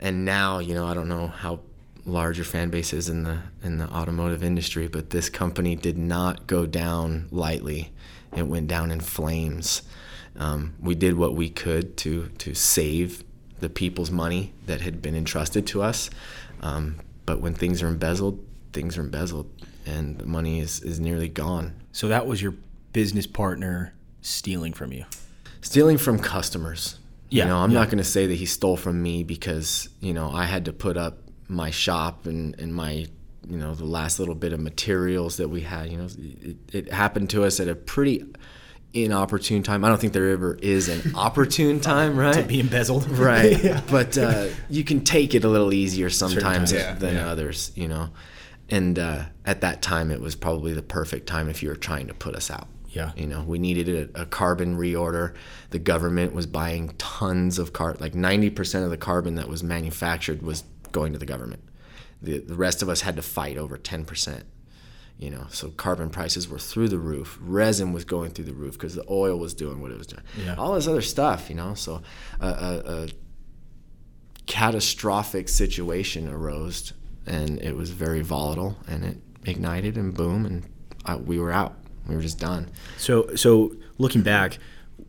and 0.00 0.24
now, 0.24 0.58
you 0.58 0.74
know, 0.74 0.86
I 0.86 0.94
don't 0.94 1.08
know 1.08 1.28
how 1.28 1.60
large 2.06 2.38
your 2.38 2.44
fan 2.44 2.70
base 2.70 2.92
is 2.92 3.08
in 3.08 3.24
the 3.24 3.38
in 3.62 3.78
the 3.78 3.88
automotive 3.88 4.42
industry, 4.42 4.88
but 4.88 5.10
this 5.10 5.28
company 5.28 5.76
did 5.76 5.98
not 5.98 6.46
go 6.46 6.66
down 6.66 7.28
lightly. 7.30 7.92
It 8.34 8.46
went 8.46 8.68
down 8.68 8.90
in 8.90 9.00
flames. 9.00 9.82
Um, 10.38 10.74
we 10.80 10.94
did 10.94 11.16
what 11.16 11.34
we 11.34 11.48
could 11.48 11.96
to 11.98 12.28
to 12.38 12.54
save 12.54 13.24
the 13.60 13.68
people's 13.70 14.10
money 14.10 14.52
that 14.66 14.80
had 14.80 15.00
been 15.00 15.14
entrusted 15.14 15.66
to 15.68 15.82
us. 15.82 16.10
Um, 16.60 16.96
but 17.24 17.40
when 17.40 17.54
things 17.54 17.82
are 17.82 17.88
embezzled, 17.88 18.44
things 18.72 18.98
are 18.98 19.00
embezzled, 19.00 19.50
and 19.84 20.18
the 20.18 20.26
money 20.26 20.60
is, 20.60 20.80
is 20.82 21.00
nearly 21.00 21.28
gone. 21.28 21.74
So 21.92 22.08
that 22.08 22.26
was 22.26 22.42
your 22.42 22.54
business 22.92 23.26
partner 23.26 23.94
stealing 24.20 24.72
from 24.72 24.92
you. 24.92 25.04
Stealing 25.60 25.98
from 25.98 26.18
customers. 26.18 26.98
Yeah, 27.28 27.44
You 27.44 27.50
know, 27.50 27.58
I'm 27.58 27.70
yeah. 27.72 27.80
not 27.80 27.88
going 27.88 27.98
to 27.98 28.04
say 28.04 28.26
that 28.26 28.34
he 28.34 28.46
stole 28.46 28.76
from 28.76 29.02
me 29.02 29.24
because, 29.24 29.88
you 30.00 30.12
know, 30.12 30.30
I 30.30 30.44
had 30.44 30.66
to 30.66 30.72
put 30.72 30.96
up 30.96 31.18
my 31.48 31.70
shop 31.70 32.26
and, 32.26 32.58
and 32.60 32.72
my, 32.72 33.06
you 33.48 33.56
know, 33.56 33.74
the 33.74 33.84
last 33.84 34.20
little 34.20 34.34
bit 34.34 34.52
of 34.52 34.60
materials 34.60 35.38
that 35.38 35.48
we 35.48 35.62
had. 35.62 35.90
You 35.90 35.98
know, 35.98 36.08
it, 36.18 36.56
it 36.72 36.92
happened 36.92 37.30
to 37.30 37.44
us 37.44 37.58
at 37.58 37.68
a 37.68 37.74
pretty 37.74 38.24
inopportune 38.92 39.62
time. 39.62 39.84
I 39.84 39.88
don't 39.88 40.00
think 40.00 40.12
there 40.12 40.30
ever 40.30 40.54
is 40.62 40.88
an 40.88 41.14
opportune 41.14 41.80
time, 41.80 42.16
right? 42.18 42.34
To 42.34 42.42
be 42.42 42.60
embezzled. 42.60 43.08
right 43.10 43.82
but 43.90 44.16
uh, 44.16 44.46
you 44.70 44.84
can 44.84 45.04
take 45.04 45.34
it 45.34 45.44
a 45.44 45.48
little 45.48 45.72
easier 45.72 46.08
sometimes 46.10 46.42
times, 46.42 46.72
yeah, 46.72 46.94
than 46.94 47.16
yeah. 47.16 47.28
others 47.28 47.72
you 47.74 47.88
know 47.88 48.08
and 48.68 48.98
uh, 48.98 49.24
at 49.44 49.60
that 49.60 49.82
time 49.82 50.10
it 50.10 50.20
was 50.20 50.34
probably 50.34 50.72
the 50.72 50.82
perfect 50.82 51.26
time 51.26 51.48
if 51.48 51.62
you 51.62 51.68
were 51.68 51.76
trying 51.76 52.06
to 52.06 52.14
put 52.14 52.34
us 52.34 52.50
out 52.50 52.68
Yeah. 52.88 53.12
you 53.16 53.26
know 53.26 53.42
we 53.42 53.58
needed 53.58 54.10
a, 54.14 54.22
a 54.22 54.26
carbon 54.26 54.76
reorder 54.76 55.34
the 55.70 55.78
government 55.78 56.32
was 56.34 56.46
buying 56.46 56.94
tons 56.98 57.58
of 57.58 57.72
car 57.72 57.96
like 58.00 58.14
90% 58.14 58.84
of 58.84 58.90
the 58.90 58.96
carbon 58.96 59.34
that 59.36 59.48
was 59.48 59.62
manufactured 59.62 60.42
was 60.42 60.64
going 60.92 61.12
to 61.12 61.18
the 61.18 61.26
government 61.26 61.62
the, 62.22 62.38
the 62.38 62.54
rest 62.54 62.82
of 62.82 62.88
us 62.88 63.02
had 63.02 63.16
to 63.16 63.22
fight 63.22 63.56
over 63.56 63.76
10% 63.76 64.42
you 65.18 65.30
know 65.30 65.46
so 65.50 65.70
carbon 65.70 66.10
prices 66.10 66.48
were 66.48 66.58
through 66.58 66.88
the 66.88 66.98
roof 66.98 67.38
resin 67.40 67.92
was 67.92 68.04
going 68.04 68.30
through 68.30 68.44
the 68.44 68.52
roof 68.52 68.74
because 68.74 68.94
the 68.94 69.04
oil 69.08 69.38
was 69.38 69.54
doing 69.54 69.80
what 69.80 69.90
it 69.90 69.96
was 69.98 70.06
doing 70.06 70.22
Yeah. 70.44 70.54
all 70.56 70.74
this 70.74 70.86
other 70.86 71.00
stuff 71.02 71.48
you 71.48 71.56
know 71.56 71.74
so 71.74 72.02
a, 72.40 72.46
a, 72.46 72.92
a 73.04 73.08
catastrophic 74.46 75.48
situation 75.48 76.28
arose 76.28 76.92
and 77.26 77.60
it 77.60 77.74
was 77.76 77.90
very 77.90 78.20
volatile 78.22 78.76
and 78.86 79.04
it 79.04 79.18
ignited 79.44 79.96
and 79.96 80.14
boom 80.14 80.46
and 80.46 80.64
I, 81.04 81.16
we 81.16 81.38
were 81.38 81.52
out 81.52 81.76
we 82.06 82.14
were 82.14 82.22
just 82.22 82.38
done 82.38 82.70
So, 82.98 83.34
so 83.34 83.74
looking 83.98 84.22
back, 84.22 84.58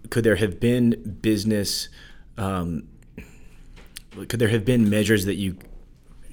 could 0.10 0.24
there 0.24 0.38
have 0.38 0.60
been 0.60 1.18
business? 1.22 1.90
Um, 2.38 2.88
could 4.28 4.40
there 4.40 4.48
have 4.48 4.66
been 4.66 4.90
measures 4.90 5.26
that 5.26 5.36
you 5.36 5.58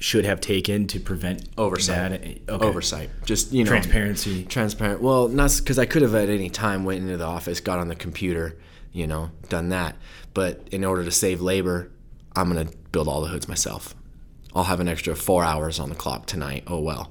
should 0.05 0.27
have 0.27 0.39
taken 0.39 0.87
to 0.87 1.01
prevent 1.01 1.49
oversight. 1.57 2.11
that? 2.47 2.53
Okay. 2.55 2.67
oversight. 2.67 3.09
Just 3.25 3.53
you 3.53 3.65
know. 3.65 3.71
Transparency. 3.71 4.45
transparent. 4.45 5.01
Well 5.01 5.29
not 5.29 5.51
because 5.59 5.79
i 5.79 5.87
could 5.87 6.03
have 6.03 6.15
at 6.15 6.29
any 6.29 6.51
time 6.51 6.85
went 6.85 7.01
into 7.01 7.17
the 7.17 7.25
office 7.25 7.59
got 7.61 7.79
on 7.79 7.89
the 7.89 7.95
computer 7.97 8.59
you 8.93 9.07
know 9.07 9.31
done 9.49 9.71
that. 9.71 9.97
But 10.35 10.69
in 10.71 10.85
order 10.85 11.05
to 11.05 11.11
save 11.11 11.41
labor 11.41 11.91
i'm 12.37 12.53
going 12.53 12.67
to 12.69 12.77
build 12.93 13.09
all 13.09 13.23
the 13.23 13.29
hoods 13.29 13.49
myself. 13.49 13.95
I'll 14.55 14.65
have 14.73 14.81
an 14.81 14.89
extra 14.89 15.17
four 15.17 15.43
hours 15.43 15.81
on 15.81 15.89
the 15.89 15.95
clock 15.95 16.27
tonight. 16.27 16.65
Oh 16.67 16.81
well. 16.81 17.11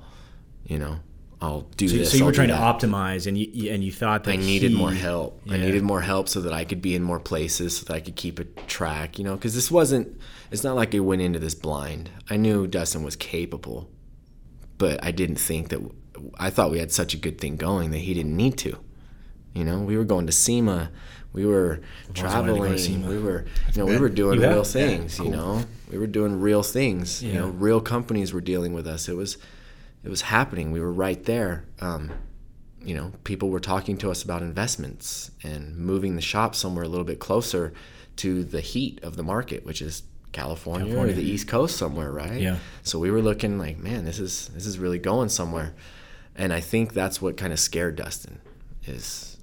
You 0.66 0.78
know 0.78 1.00
i'll 1.42 1.62
do 1.76 1.88
So, 1.90 1.98
this 1.98 2.12
so 2.12 2.18
you 2.18 2.24
I'll 2.24 2.28
were 2.28 2.32
trying 2.32 2.50
to 2.50 2.54
optimize, 2.54 3.26
and 3.28 3.36
you 3.38 3.72
and 3.74 3.84
you 3.84 3.92
thought 3.92 4.24
that 4.26 4.32
I 4.34 4.36
needed 4.38 4.72
he- 4.72 4.78
more 4.78 4.92
help. 4.94 5.42
I 5.50 5.58
needed 5.58 5.82
more 5.82 6.02
help 6.02 6.30
so 6.30 6.42
that 6.42 6.54
I 6.54 6.64
could 6.64 6.82
be 6.82 6.94
in 6.96 7.02
more 7.02 7.20
places, 7.20 7.78
so 7.78 7.86
that 7.86 7.94
I 7.96 8.02
could 8.02 8.16
keep 8.16 8.40
a 8.40 8.44
track, 8.78 9.18
you 9.18 9.26
know, 9.26 9.34
because 9.36 9.54
this 9.56 9.70
wasn't, 9.72 10.08
it's 10.54 10.64
not 10.64 10.76
like 10.76 10.94
I 10.94 11.00
went 11.00 11.24
into 11.24 11.40
this 11.40 11.56
blind. 11.56 12.12
I 12.30 12.38
knew 12.38 12.68
Dustin 12.68 13.02
was 13.02 13.16
capable, 13.16 13.90
but 14.78 15.04
I 15.04 15.10
didn't 15.10 15.38
think 15.38 15.70
that, 15.70 15.82
I 16.38 16.52
thought 16.52 16.70
we 16.70 16.78
had 16.78 16.92
such 16.92 17.16
a 17.16 17.18
good 17.18 17.42
thing 17.42 17.58
going 17.58 17.90
that 17.90 17.98
he 17.98 18.14
didn't 18.14 18.38
need 18.38 18.60
to. 18.60 18.78
You 19.56 19.64
know, 19.64 19.80
we 19.80 19.98
were 19.98 20.04
going 20.04 20.28
to 20.28 20.32
SEMA, 20.32 20.92
we 21.34 21.48
were 21.48 21.68
wanted 21.70 21.82
to 21.82 22.08
to 22.08 22.14
traveling, 22.14 23.08
we 23.08 23.18
were, 23.18 23.46
you 23.74 23.82
know, 23.82 23.88
we 23.88 23.98
were 23.98 24.10
doing 24.10 24.40
real 24.40 24.64
things, 24.64 25.18
you 25.18 25.30
know, 25.32 25.66
we 25.90 25.98
were 25.98 26.06
doing 26.06 26.40
real 26.40 26.62
things, 26.62 27.24
you 27.24 27.34
know, 27.34 27.48
real 27.48 27.82
companies 27.82 28.32
were 28.32 28.42
dealing 28.42 28.74
with 28.74 28.86
us. 28.86 29.10
It 29.10 29.16
was, 29.16 29.40
it 30.04 30.10
was 30.10 30.22
happening. 30.22 30.72
We 30.72 30.82
were 30.82 30.94
right 30.94 31.24
there. 31.24 31.66
Um, 31.82 32.12
you 32.80 32.94
know, 32.94 33.12
people 33.24 33.50
were 33.50 33.60
talking 33.60 33.98
to 33.98 34.12
us 34.12 34.22
about 34.22 34.44
investments 34.44 35.32
and 35.42 35.76
moving 35.76 36.16
the 36.16 36.22
shop 36.22 36.54
somewhere 36.54 36.86
a 36.86 36.88
little 36.88 37.06
bit 37.06 37.18
closer 37.20 37.74
to 38.18 38.44
the 38.44 38.62
heat 38.62 39.00
of 39.02 39.16
the 39.16 39.24
market, 39.24 39.66
which 39.66 39.82
is 39.82 40.04
California, 40.34 40.88
California. 40.88 41.14
or 41.14 41.16
the 41.16 41.24
East 41.24 41.48
Coast 41.48 41.78
somewhere, 41.78 42.12
right? 42.12 42.42
Yeah. 42.42 42.58
So 42.82 43.00
we 43.00 43.10
were 43.12 43.22
looking 43.22 43.58
like, 43.58 43.78
man, 43.78 44.04
this 44.04 44.20
is 44.20 44.50
this 44.50 44.66
is 44.66 44.78
really 44.78 45.00
going 45.00 45.30
somewhere, 45.30 45.74
and 46.36 46.52
I 46.52 46.60
think 46.60 46.94
that's 46.94 47.22
what 47.22 47.38
kind 47.38 47.54
of 47.54 47.60
scared 47.60 47.96
Dustin, 47.96 48.40
is 48.86 49.38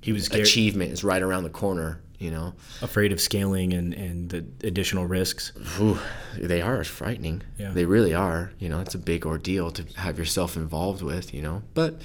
he 0.00 0.12
was 0.12 0.24
scared, 0.24 0.42
achievement 0.46 0.92
is 0.92 1.04
right 1.04 1.20
around 1.22 1.42
the 1.44 1.50
corner. 1.50 2.00
You 2.18 2.30
know, 2.30 2.54
afraid 2.80 3.10
of 3.10 3.20
scaling 3.20 3.72
and 3.72 3.92
and 3.92 4.30
the 4.30 4.44
additional 4.66 5.06
risks. 5.06 5.52
Whew, 5.76 5.98
they 6.38 6.62
are 6.62 6.84
frightening. 6.84 7.42
Yeah. 7.58 7.72
They 7.72 7.84
really 7.84 8.14
are. 8.14 8.52
You 8.60 8.68
know, 8.68 8.78
it's 8.78 8.94
a 8.94 8.98
big 8.98 9.26
ordeal 9.26 9.72
to 9.72 9.82
have 9.98 10.18
yourself 10.18 10.56
involved 10.56 11.02
with. 11.02 11.34
You 11.34 11.42
know, 11.42 11.62
but 11.74 12.00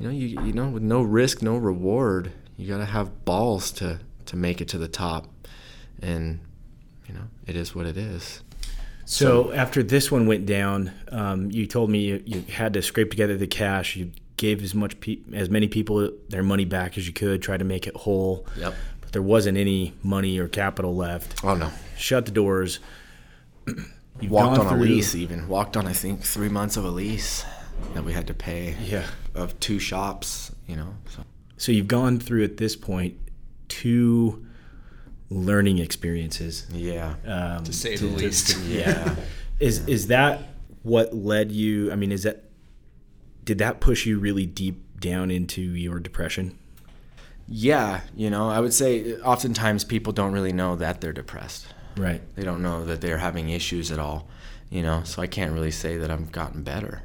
you 0.00 0.06
know, 0.08 0.12
you 0.12 0.26
you 0.44 0.52
know, 0.52 0.68
with 0.68 0.82
no 0.82 1.02
risk, 1.02 1.42
no 1.42 1.56
reward, 1.58 2.32
you 2.56 2.66
gotta 2.66 2.86
have 2.86 3.24
balls 3.24 3.70
to 3.72 4.00
to 4.26 4.36
make 4.36 4.60
it 4.60 4.66
to 4.68 4.78
the 4.78 4.88
top, 4.88 5.28
and 6.02 6.40
you 7.06 7.14
know, 7.14 7.24
it 7.46 7.56
is 7.56 7.74
what 7.74 7.86
it 7.86 7.96
is. 7.96 8.42
So, 9.04 9.52
after 9.52 9.82
this 9.82 10.10
one 10.10 10.26
went 10.26 10.46
down, 10.46 10.92
um, 11.10 11.50
you 11.50 11.66
told 11.66 11.90
me 11.90 11.98
you, 11.98 12.22
you 12.24 12.40
had 12.42 12.72
to 12.74 12.82
scrape 12.82 13.10
together 13.10 13.36
the 13.36 13.48
cash. 13.48 13.96
You 13.96 14.12
gave 14.36 14.62
as 14.62 14.74
much 14.74 14.98
pe- 15.00 15.18
as 15.32 15.50
many 15.50 15.68
people 15.68 16.10
their 16.28 16.42
money 16.42 16.64
back 16.64 16.96
as 16.96 17.06
you 17.06 17.12
could, 17.12 17.42
try 17.42 17.56
to 17.56 17.64
make 17.64 17.86
it 17.86 17.94
whole. 17.94 18.46
Yep. 18.56 18.74
But 19.00 19.12
there 19.12 19.22
wasn't 19.22 19.58
any 19.58 19.94
money 20.02 20.38
or 20.38 20.48
capital 20.48 20.94
left. 20.96 21.44
Oh 21.44 21.54
no. 21.54 21.70
Shut 21.96 22.26
the 22.26 22.32
doors. 22.32 22.80
You've 23.66 24.30
Walked 24.30 24.56
gone 24.56 24.66
on 24.66 24.78
a 24.78 24.82
lease 24.82 25.14
even. 25.14 25.48
Walked 25.48 25.76
on 25.76 25.86
I 25.86 25.92
think 25.92 26.22
three 26.22 26.48
months 26.48 26.76
of 26.76 26.84
a 26.84 26.90
lease 26.90 27.44
that 27.94 28.04
we 28.04 28.12
had 28.12 28.26
to 28.28 28.34
pay. 28.34 28.76
Yeah. 28.82 29.06
Of 29.34 29.58
two 29.60 29.78
shops. 29.78 30.52
You 30.66 30.76
know. 30.76 30.94
So. 31.08 31.24
So 31.56 31.72
you've 31.72 31.88
gone 31.88 32.18
through 32.18 32.44
at 32.44 32.56
this 32.56 32.76
point 32.76 33.16
two 33.68 34.44
learning 35.32 35.78
experiences. 35.78 36.66
Yeah. 36.70 37.14
Um, 37.26 37.64
to 37.64 37.72
say 37.72 37.96
to, 37.96 38.06
the 38.06 38.16
least. 38.16 38.58
yeah. 38.66 39.16
Is 39.58 39.86
is 39.86 40.08
that 40.08 40.42
what 40.82 41.14
led 41.14 41.52
you? 41.52 41.92
I 41.92 41.96
mean, 41.96 42.12
is 42.12 42.24
that 42.24 42.44
did 43.44 43.58
that 43.58 43.80
push 43.80 44.06
you 44.06 44.18
really 44.18 44.46
deep 44.46 45.00
down 45.00 45.30
into 45.30 45.60
your 45.60 45.98
depression? 45.98 46.58
Yeah, 47.48 48.00
you 48.16 48.30
know, 48.30 48.48
I 48.48 48.60
would 48.60 48.72
say 48.72 49.16
oftentimes 49.16 49.84
people 49.84 50.12
don't 50.12 50.32
really 50.32 50.52
know 50.52 50.76
that 50.76 51.00
they're 51.00 51.12
depressed. 51.12 51.66
Right. 51.96 52.22
They 52.34 52.44
don't 52.44 52.62
know 52.62 52.84
that 52.84 53.00
they're 53.00 53.18
having 53.18 53.50
issues 53.50 53.92
at 53.92 53.98
all, 53.98 54.28
you 54.70 54.82
know, 54.82 55.02
so 55.04 55.20
I 55.20 55.26
can't 55.26 55.52
really 55.52 55.70
say 55.70 55.98
that 55.98 56.10
I've 56.10 56.32
gotten 56.32 56.62
better. 56.62 57.02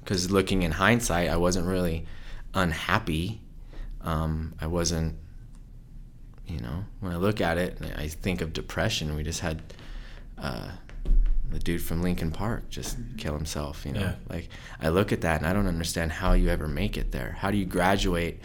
Because 0.00 0.30
looking 0.30 0.62
in 0.62 0.72
hindsight, 0.72 1.30
I 1.30 1.36
wasn't 1.36 1.66
really 1.66 2.06
unhappy. 2.52 3.40
Um, 4.00 4.54
I 4.60 4.66
wasn't, 4.66 5.16
you 6.46 6.60
know, 6.60 6.84
when 7.00 7.12
I 7.12 7.16
look 7.16 7.40
at 7.40 7.58
it, 7.58 7.78
I 7.96 8.08
think 8.08 8.40
of 8.40 8.52
depression. 8.52 9.14
We 9.14 9.22
just 9.22 9.40
had 9.40 9.62
uh, 10.38 10.70
the 11.50 11.58
dude 11.58 11.82
from 11.82 12.02
Linkin 12.02 12.30
Park 12.30 12.68
just 12.68 12.98
kill 13.16 13.34
himself, 13.34 13.84
you 13.86 13.92
know. 13.92 14.00
Yeah. 14.00 14.14
Like, 14.28 14.48
I 14.80 14.88
look 14.88 15.12
at 15.12 15.20
that 15.22 15.38
and 15.38 15.46
I 15.46 15.52
don't 15.52 15.66
understand 15.66 16.12
how 16.12 16.32
you 16.32 16.48
ever 16.48 16.68
make 16.68 16.96
it 16.96 17.12
there. 17.12 17.36
How 17.38 17.50
do 17.50 17.56
you 17.56 17.66
graduate 17.66 18.40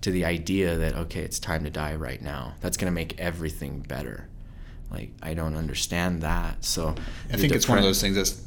to 0.00 0.10
the 0.10 0.24
idea 0.24 0.76
that, 0.76 0.94
okay, 0.94 1.20
it's 1.20 1.38
time 1.38 1.64
to 1.64 1.70
die 1.70 1.94
right 1.94 2.20
now? 2.20 2.54
That's 2.60 2.76
going 2.76 2.90
to 2.90 2.94
make 2.94 3.18
everything 3.20 3.80
better. 3.80 4.28
Like, 4.90 5.10
I 5.22 5.34
don't 5.34 5.56
understand 5.56 6.22
that. 6.22 6.64
So, 6.64 6.94
I 7.28 7.32
the 7.32 7.38
think 7.38 7.54
it's 7.54 7.68
one 7.68 7.78
of 7.78 7.84
those 7.84 8.00
things 8.00 8.16
that's 8.16 8.42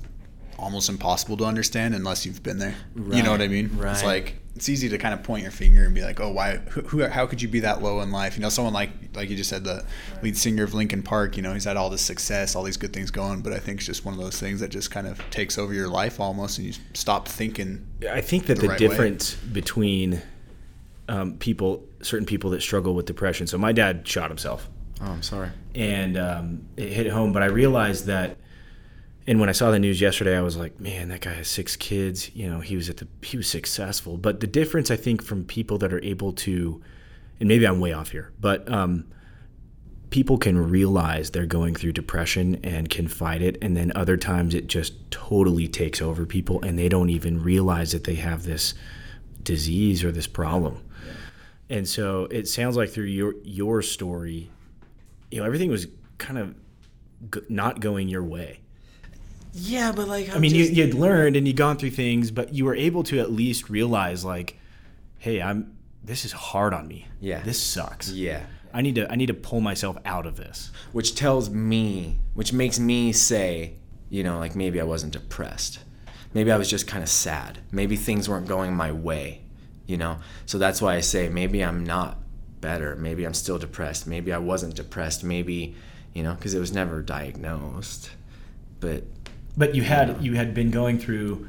almost 0.58 0.89
impossible 0.89 1.38
to 1.38 1.45
understand 1.45 1.93
unless 1.95 2.26
you've 2.26 2.43
been 2.43 2.58
there. 2.58 2.76
You 2.95 3.24
know 3.24 3.32
what 3.32 3.41
I 3.41 3.47
mean? 3.47 3.70
Right, 3.76 3.84
mean? 3.86 3.91
It's 3.93 4.03
like 4.03 4.36
it's 4.56 4.70
easy 4.70 4.88
to 4.88 4.97
kind 4.97 5.14
of 5.14 5.22
point 5.22 5.43
your 5.43 5.51
finger 5.51 5.84
and 5.84 5.93
be 5.93 6.01
like, 6.01 6.22
"Oh, 6.22 6.32
why? 6.32 6.58
Who, 6.70 6.82
who? 6.82 7.06
How 7.08 7.26
could 7.26 7.41
you 7.41 7.47
be 7.47 7.60
that 7.62 7.82
low 7.82 7.99
in 8.01 8.12
life?" 8.12 8.38
You 8.38 8.41
know, 8.41 8.49
someone 8.49 8.74
like 8.74 8.89
like 9.14 9.30
you 9.30 9.36
just 9.36 9.49
said, 9.49 9.64
the 9.66 9.86
lead 10.24 10.38
singer 10.38 10.64
of 10.64 10.74
Linkin 10.74 11.03
Park. 11.03 11.36
You 11.36 11.43
know, 11.43 11.53
he's 11.53 11.66
had 11.66 11.76
all 11.78 11.89
this 11.89 12.01
success, 12.01 12.56
all 12.56 12.64
these 12.64 12.78
good 12.78 12.93
things 12.93 13.12
going, 13.12 13.41
but 13.41 13.51
I 13.51 13.60
think 13.60 13.80
it's 13.80 13.86
just 13.86 14.06
one 14.06 14.14
of 14.14 14.20
those 14.20 14.39
things 14.39 14.62
that 14.62 14.70
just 14.70 14.91
kind 14.91 15.08
of 15.08 15.20
takes 15.30 15.58
over 15.58 15.74
your 15.74 15.89
life 15.89 16.20
almost, 16.20 16.58
and 16.58 16.68
you 16.68 16.74
stop 16.93 17.28
thinking. 17.28 17.86
I 18.10 18.22
think 18.22 18.45
that 18.45 18.56
the 18.56 18.62
the, 18.62 18.68
right 18.70 18.80
way. 18.80 18.88
difference 18.88 19.36
between 19.36 20.22
um, 21.10 21.38
people, 21.38 21.84
certain 22.01 22.26
people 22.26 22.49
that 22.51 22.62
struggle 22.62 22.93
with 22.95 23.06
depression. 23.06 23.47
So 23.47 23.58
my 23.58 23.72
dad 23.72 24.08
shot 24.08 24.30
himself, 24.30 24.70
Oh, 25.01 25.06
I'm 25.06 25.22
sorry. 25.24 25.49
and 25.74 26.18
um, 26.18 26.66
it 26.78 26.89
hit 26.89 27.08
home. 27.08 27.34
But 27.34 27.43
I 27.43 27.47
realized 27.47 28.06
that, 28.06 28.38
and 29.28 29.40
when 29.40 29.50
I 29.50 29.54
saw 29.54 29.72
the 29.72 29.80
news 29.80 30.02
yesterday, 30.02 30.38
I 30.38 30.42
was 30.42 30.56
like, 30.56 30.80
man, 30.80 31.10
that 31.10 31.22
guy 31.22 31.34
has 31.34 31.48
six 31.48 31.76
kids. 31.76 32.34
You 32.36 32.50
know, 32.50 32.60
he 32.60 32.76
was 32.76 32.90
at 32.90 32.98
the 32.98 33.08
he 33.24 33.38
was 33.38 33.48
successful. 33.48 34.18
But 34.18 34.40
the 34.40 34.48
difference, 34.48 34.92
I 34.92 34.96
think, 34.96 35.24
from 35.24 35.46
people 35.46 35.78
that 35.80 35.92
are 35.92 36.04
able 36.04 36.34
to, 36.34 36.82
and 37.40 37.50
maybe 37.50 37.66
I'm 37.66 37.80
way 37.80 37.94
off 37.94 38.12
here, 38.12 38.32
but 38.40 38.72
um, 38.72 39.06
people 40.10 40.38
can 40.38 40.58
realize 40.70 41.32
they're 41.32 41.46
going 41.46 41.76
through 41.76 41.92
depression 41.92 42.60
and 42.64 42.90
can 42.90 43.08
fight 43.08 43.42
it 43.42 43.58
and 43.62 43.76
then 43.76 43.92
other 43.96 44.16
times 44.16 44.54
it 44.54 44.68
just 44.68 44.94
totally 45.12 45.68
takes 45.68 46.02
over 46.02 46.26
people 46.26 46.62
and 46.62 46.78
they 46.80 46.88
don't 46.88 47.10
even 47.10 47.42
realize 47.44 47.92
that 47.92 48.04
they 48.06 48.16
have 48.16 48.44
this 48.44 48.74
disease 49.44 50.04
or 50.04 50.12
this 50.12 50.28
problem 50.28 50.82
and 51.70 51.88
so 51.88 52.28
it 52.32 52.48
sounds 52.48 52.78
like 52.78 52.90
through 52.90 53.04
your 53.04 53.36
your 53.44 53.82
story 53.82 54.50
you 55.32 55.40
know 55.40 55.46
everything 55.46 55.70
was 55.70 55.88
kind 56.18 56.38
of 56.38 56.56
not 57.50 57.80
going 57.80 58.08
your 58.08 58.24
way 58.24 58.60
Yeah, 59.58 59.93
but 59.93 60.08
like 60.10 60.36
i 60.36 60.38
mean 60.38 60.53
you, 60.53 60.66
you'd 60.66 60.93
learned 60.93 61.36
and 61.38 61.47
you'd 61.47 61.56
gone 61.56 61.78
through 61.78 61.91
things 61.91 62.30
but 62.30 62.53
you 62.53 62.66
were 62.66 62.76
able 62.76 63.03
to 63.03 63.20
at 63.20 63.32
least 63.32 63.70
realize 63.70 64.26
like 64.26 64.58
hey 65.18 65.41
i'm 65.41 65.78
this 66.03 66.26
is 66.26 66.34
hard 66.34 66.74
on 66.74 66.88
me 66.89 67.08
Yeah. 67.22 67.41
this 67.41 67.58
sucks 67.62 68.10
yeah, 68.12 68.41
i 68.74 68.82
need 68.82 68.95
to 68.95 69.10
i 69.10 69.16
need 69.16 69.28
to 69.28 69.34
pull 69.34 69.62
myself 69.62 69.97
out 70.03 70.26
of 70.26 70.36
this 70.36 70.72
which 70.91 71.16
tells 71.16 71.49
me, 71.49 72.20
which 72.34 72.51
makes 72.53 72.80
me 72.80 73.12
say, 73.14 73.74
you 74.10 74.24
know, 74.24 74.39
like 74.39 74.56
maybe 74.56 74.80
I 74.80 74.84
wasn't 74.86 75.12
depressed. 75.14 75.80
Maybe 76.34 76.51
I 76.51 76.58
was 76.58 76.70
just 76.70 76.88
kind 76.88 77.03
of 77.03 77.10
sad. 77.10 77.60
Maybe 77.72 77.95
things 77.97 78.30
weren't 78.30 78.47
going 78.47 78.74
my 78.74 78.91
way, 78.93 79.41
you 79.88 79.97
know? 79.97 80.20
So 80.45 80.58
that's 80.58 80.82
why 80.82 80.95
I 80.95 81.01
say 81.01 81.28
maybe 81.28 81.62
I'm 81.64 81.84
not 81.84 82.18
better. 82.62 82.95
Maybe 82.95 83.26
I'm 83.26 83.34
still 83.34 83.58
depressed. 83.58 84.08
Maybe 84.08 84.32
I 84.32 84.38
wasn't 84.38 84.76
depressed. 84.76 85.22
Maybe, 85.24 85.76
you 86.14 86.24
know, 86.24 86.34
because 86.34 86.53
it 86.53 86.60
was 86.60 86.72
never 86.72 87.01
diagnosed. 87.01 88.12
But 88.80 89.03
But 89.58 89.76
you 89.76 89.84
had 89.84 90.22
you 90.24 90.34
had 90.36 90.53
been 90.53 90.72
going 90.72 90.99
through. 90.99 91.47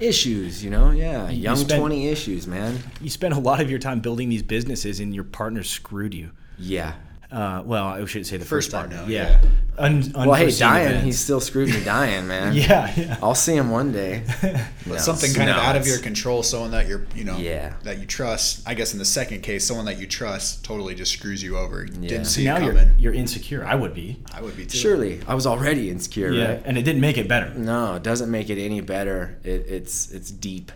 issues, 0.00 0.64
you 0.64 0.70
know? 0.70 0.90
Yeah, 0.90 1.28
You 1.30 1.42
young 1.42 1.56
spent- 1.56 1.78
20 1.78 2.08
issues, 2.08 2.48
man. 2.48 2.80
You 3.00 3.08
spent 3.08 3.34
a 3.34 3.38
lot 3.38 3.60
of 3.60 3.70
your 3.70 3.78
time 3.78 4.00
building 4.00 4.30
these 4.30 4.42
businesses, 4.42 4.98
and 4.98 5.14
your 5.14 5.22
partner 5.22 5.62
screwed 5.62 6.12
you. 6.12 6.30
Yeah. 6.58 6.94
Uh, 7.32 7.62
well, 7.64 7.86
I 7.86 8.04
shouldn't 8.04 8.26
say 8.26 8.36
the 8.36 8.44
first, 8.44 8.70
First 8.70 8.72
part, 8.72 8.90
partner. 8.90 9.06
no, 9.06 9.08
yeah. 9.08 9.40
yeah. 9.42 9.48
Un- 9.78 10.12
Well, 10.14 10.34
hey, 10.34 10.50
dying, 10.50 10.86
events. 10.88 11.04
he 11.06 11.12
still 11.12 11.40
screwed 11.40 11.70
me 11.70 11.82
dying, 11.82 12.26
man. 12.26 12.52
Yeah, 12.54 12.92
yeah. 12.94 13.16
I'll 13.22 13.34
see 13.34 13.56
him 13.56 13.70
one 13.70 13.90
day. 13.90 14.22
No, 14.84 14.96
something 14.98 15.32
kind 15.32 15.48
of 15.48 15.56
no, 15.56 15.62
out 15.62 15.76
of 15.76 15.86
your 15.86 15.98
control, 16.00 16.42
someone 16.42 16.72
that 16.72 16.86
you're, 16.88 17.06
you 17.14 17.24
know, 17.24 17.38
Yeah. 17.38 17.72
that 17.84 17.98
you 18.00 18.04
trust. 18.06 18.68
I 18.68 18.74
guess 18.74 18.92
in 18.92 18.98
the 18.98 19.04
second 19.04 19.42
case, 19.42 19.64
someone 19.64 19.86
that 19.86 19.98
you 19.98 20.06
trust 20.06 20.62
totally 20.64 20.94
just 20.94 21.12
screws 21.12 21.42
you 21.42 21.56
over. 21.56 21.84
You 21.86 21.92
Yeah. 22.02 22.08
Didn't 22.08 22.24
So 22.26 22.30
see 22.32 22.44
now 22.44 22.56
it 22.56 22.64
you're 22.64 22.92
you're 22.98 23.14
insecure. 23.14 23.64
I 23.64 23.76
would 23.76 23.94
be. 23.94 24.18
I 24.34 24.42
would 24.42 24.56
be 24.56 24.66
too. 24.66 24.76
Surely, 24.76 25.20
I 25.26 25.34
was 25.34 25.46
already 25.46 25.88
insecure, 25.88 26.32
Yeah, 26.32 26.48
right? 26.48 26.62
and 26.66 26.76
it 26.76 26.82
didn't 26.82 27.00
make 27.00 27.16
it 27.16 27.28
better. 27.28 27.54
No, 27.54 27.94
it 27.94 28.02
doesn't 28.02 28.30
make 28.30 28.50
it 28.50 28.58
any 28.62 28.80
better. 28.82 29.38
It, 29.44 29.64
it's 29.68 30.10
it's 30.10 30.30
deep. 30.30 30.70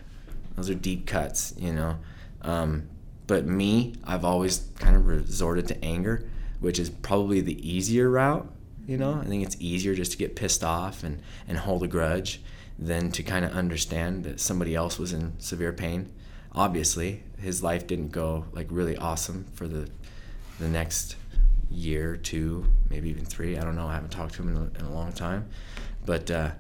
Those 0.54 0.70
are 0.70 0.74
deep 0.74 1.07
cuts, 1.07 1.52
you 1.59 1.72
know. 1.74 1.98
Um, 2.42 2.84
but 3.26 3.44
me, 3.44 3.96
I've 4.04 4.24
always 4.24 4.62
kind 4.78 4.94
of 4.96 5.07
resorted 5.09 5.66
to 5.68 5.84
anger, 5.84 6.22
which 6.61 6.78
is 6.78 6.90
probably 6.90 7.40
the 7.40 7.68
easier 7.68 8.11
route. 8.11 8.50
You 8.86 8.96
know, 8.96 9.14
I 9.14 9.24
think 9.24 9.44
it's 9.44 9.57
easier 9.59 9.94
just 9.94 10.12
to 10.12 10.18
get 10.18 10.36
pissed 10.36 10.62
off 10.62 11.02
and 11.02 11.22
and 11.48 11.59
hold 11.59 11.82
a 11.82 11.88
grudge 11.88 12.40
than 12.78 13.11
to 13.12 13.22
kind 13.22 13.44
of 13.44 13.52
understand 13.52 14.24
that 14.24 14.40
somebody 14.40 14.74
else 14.74 14.98
was 14.98 15.12
in 15.12 15.38
severe 15.40 15.72
pain. 15.72 16.12
Obviously, 16.52 17.22
his 17.38 17.62
life 17.62 17.86
didn't 17.86 18.12
go 18.12 18.44
like 18.52 18.66
really 18.70 18.96
awesome 18.96 19.46
for 19.54 19.66
the 19.66 19.88
the 20.59 20.68
next 20.68 21.16
year, 21.70 22.16
two, 22.16 22.66
maybe 22.88 23.11
even 23.11 23.24
three. 23.24 23.59
I 23.59 23.64
don't 23.64 23.76
know. 23.76 23.88
I 23.88 23.94
haven't 23.94 24.11
talked 24.11 24.34
to 24.34 24.42
him 24.42 24.48
in 24.48 24.57
a, 24.57 24.78
in 24.78 24.86
a 24.86 24.92
long 24.92 25.12
time, 25.12 25.48
but 26.04 26.30
uh, 26.30 26.50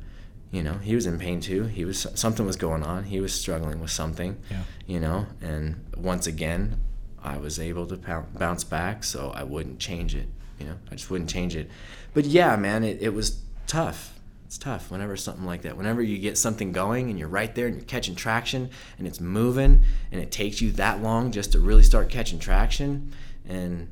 you 0.50 0.62
know, 0.62 0.74
he 0.78 0.94
was 0.94 1.06
in 1.06 1.18
pain 1.18 1.40
too. 1.40 1.64
He 1.64 1.84
was 1.84 2.06
something 2.14 2.46
was 2.46 2.56
going 2.56 2.82
on. 2.82 3.04
He 3.04 3.20
was 3.20 3.32
struggling 3.32 3.80
with 3.80 3.90
something. 3.90 4.36
Yeah. 4.50 4.62
You 4.86 5.00
know, 5.00 5.26
and 5.40 5.84
once 5.96 6.26
again, 6.26 6.80
I 7.26 7.38
was 7.38 7.58
able 7.58 7.86
to 7.86 7.96
bounce 8.38 8.62
back, 8.62 9.02
so 9.02 9.32
I 9.34 9.42
wouldn't 9.42 9.80
change 9.80 10.14
it. 10.14 10.28
You 10.60 10.66
know, 10.66 10.76
I 10.90 10.94
just 10.94 11.10
wouldn't 11.10 11.28
change 11.28 11.56
it. 11.56 11.68
But 12.14 12.24
yeah, 12.24 12.54
man, 12.56 12.84
it, 12.84 13.02
it 13.02 13.12
was 13.12 13.40
tough. 13.66 14.14
It's 14.46 14.56
tough 14.56 14.92
whenever 14.92 15.16
something 15.16 15.44
like 15.44 15.62
that. 15.62 15.76
Whenever 15.76 16.00
you 16.00 16.18
get 16.18 16.38
something 16.38 16.70
going 16.70 17.10
and 17.10 17.18
you're 17.18 17.28
right 17.28 17.52
there 17.52 17.66
and 17.66 17.74
you're 17.74 17.84
catching 17.84 18.14
traction 18.14 18.70
and 18.96 19.08
it's 19.08 19.20
moving 19.20 19.82
and 20.12 20.20
it 20.20 20.30
takes 20.30 20.60
you 20.60 20.70
that 20.72 21.02
long 21.02 21.32
just 21.32 21.52
to 21.52 21.58
really 21.58 21.82
start 21.82 22.10
catching 22.10 22.38
traction 22.38 23.12
and 23.48 23.88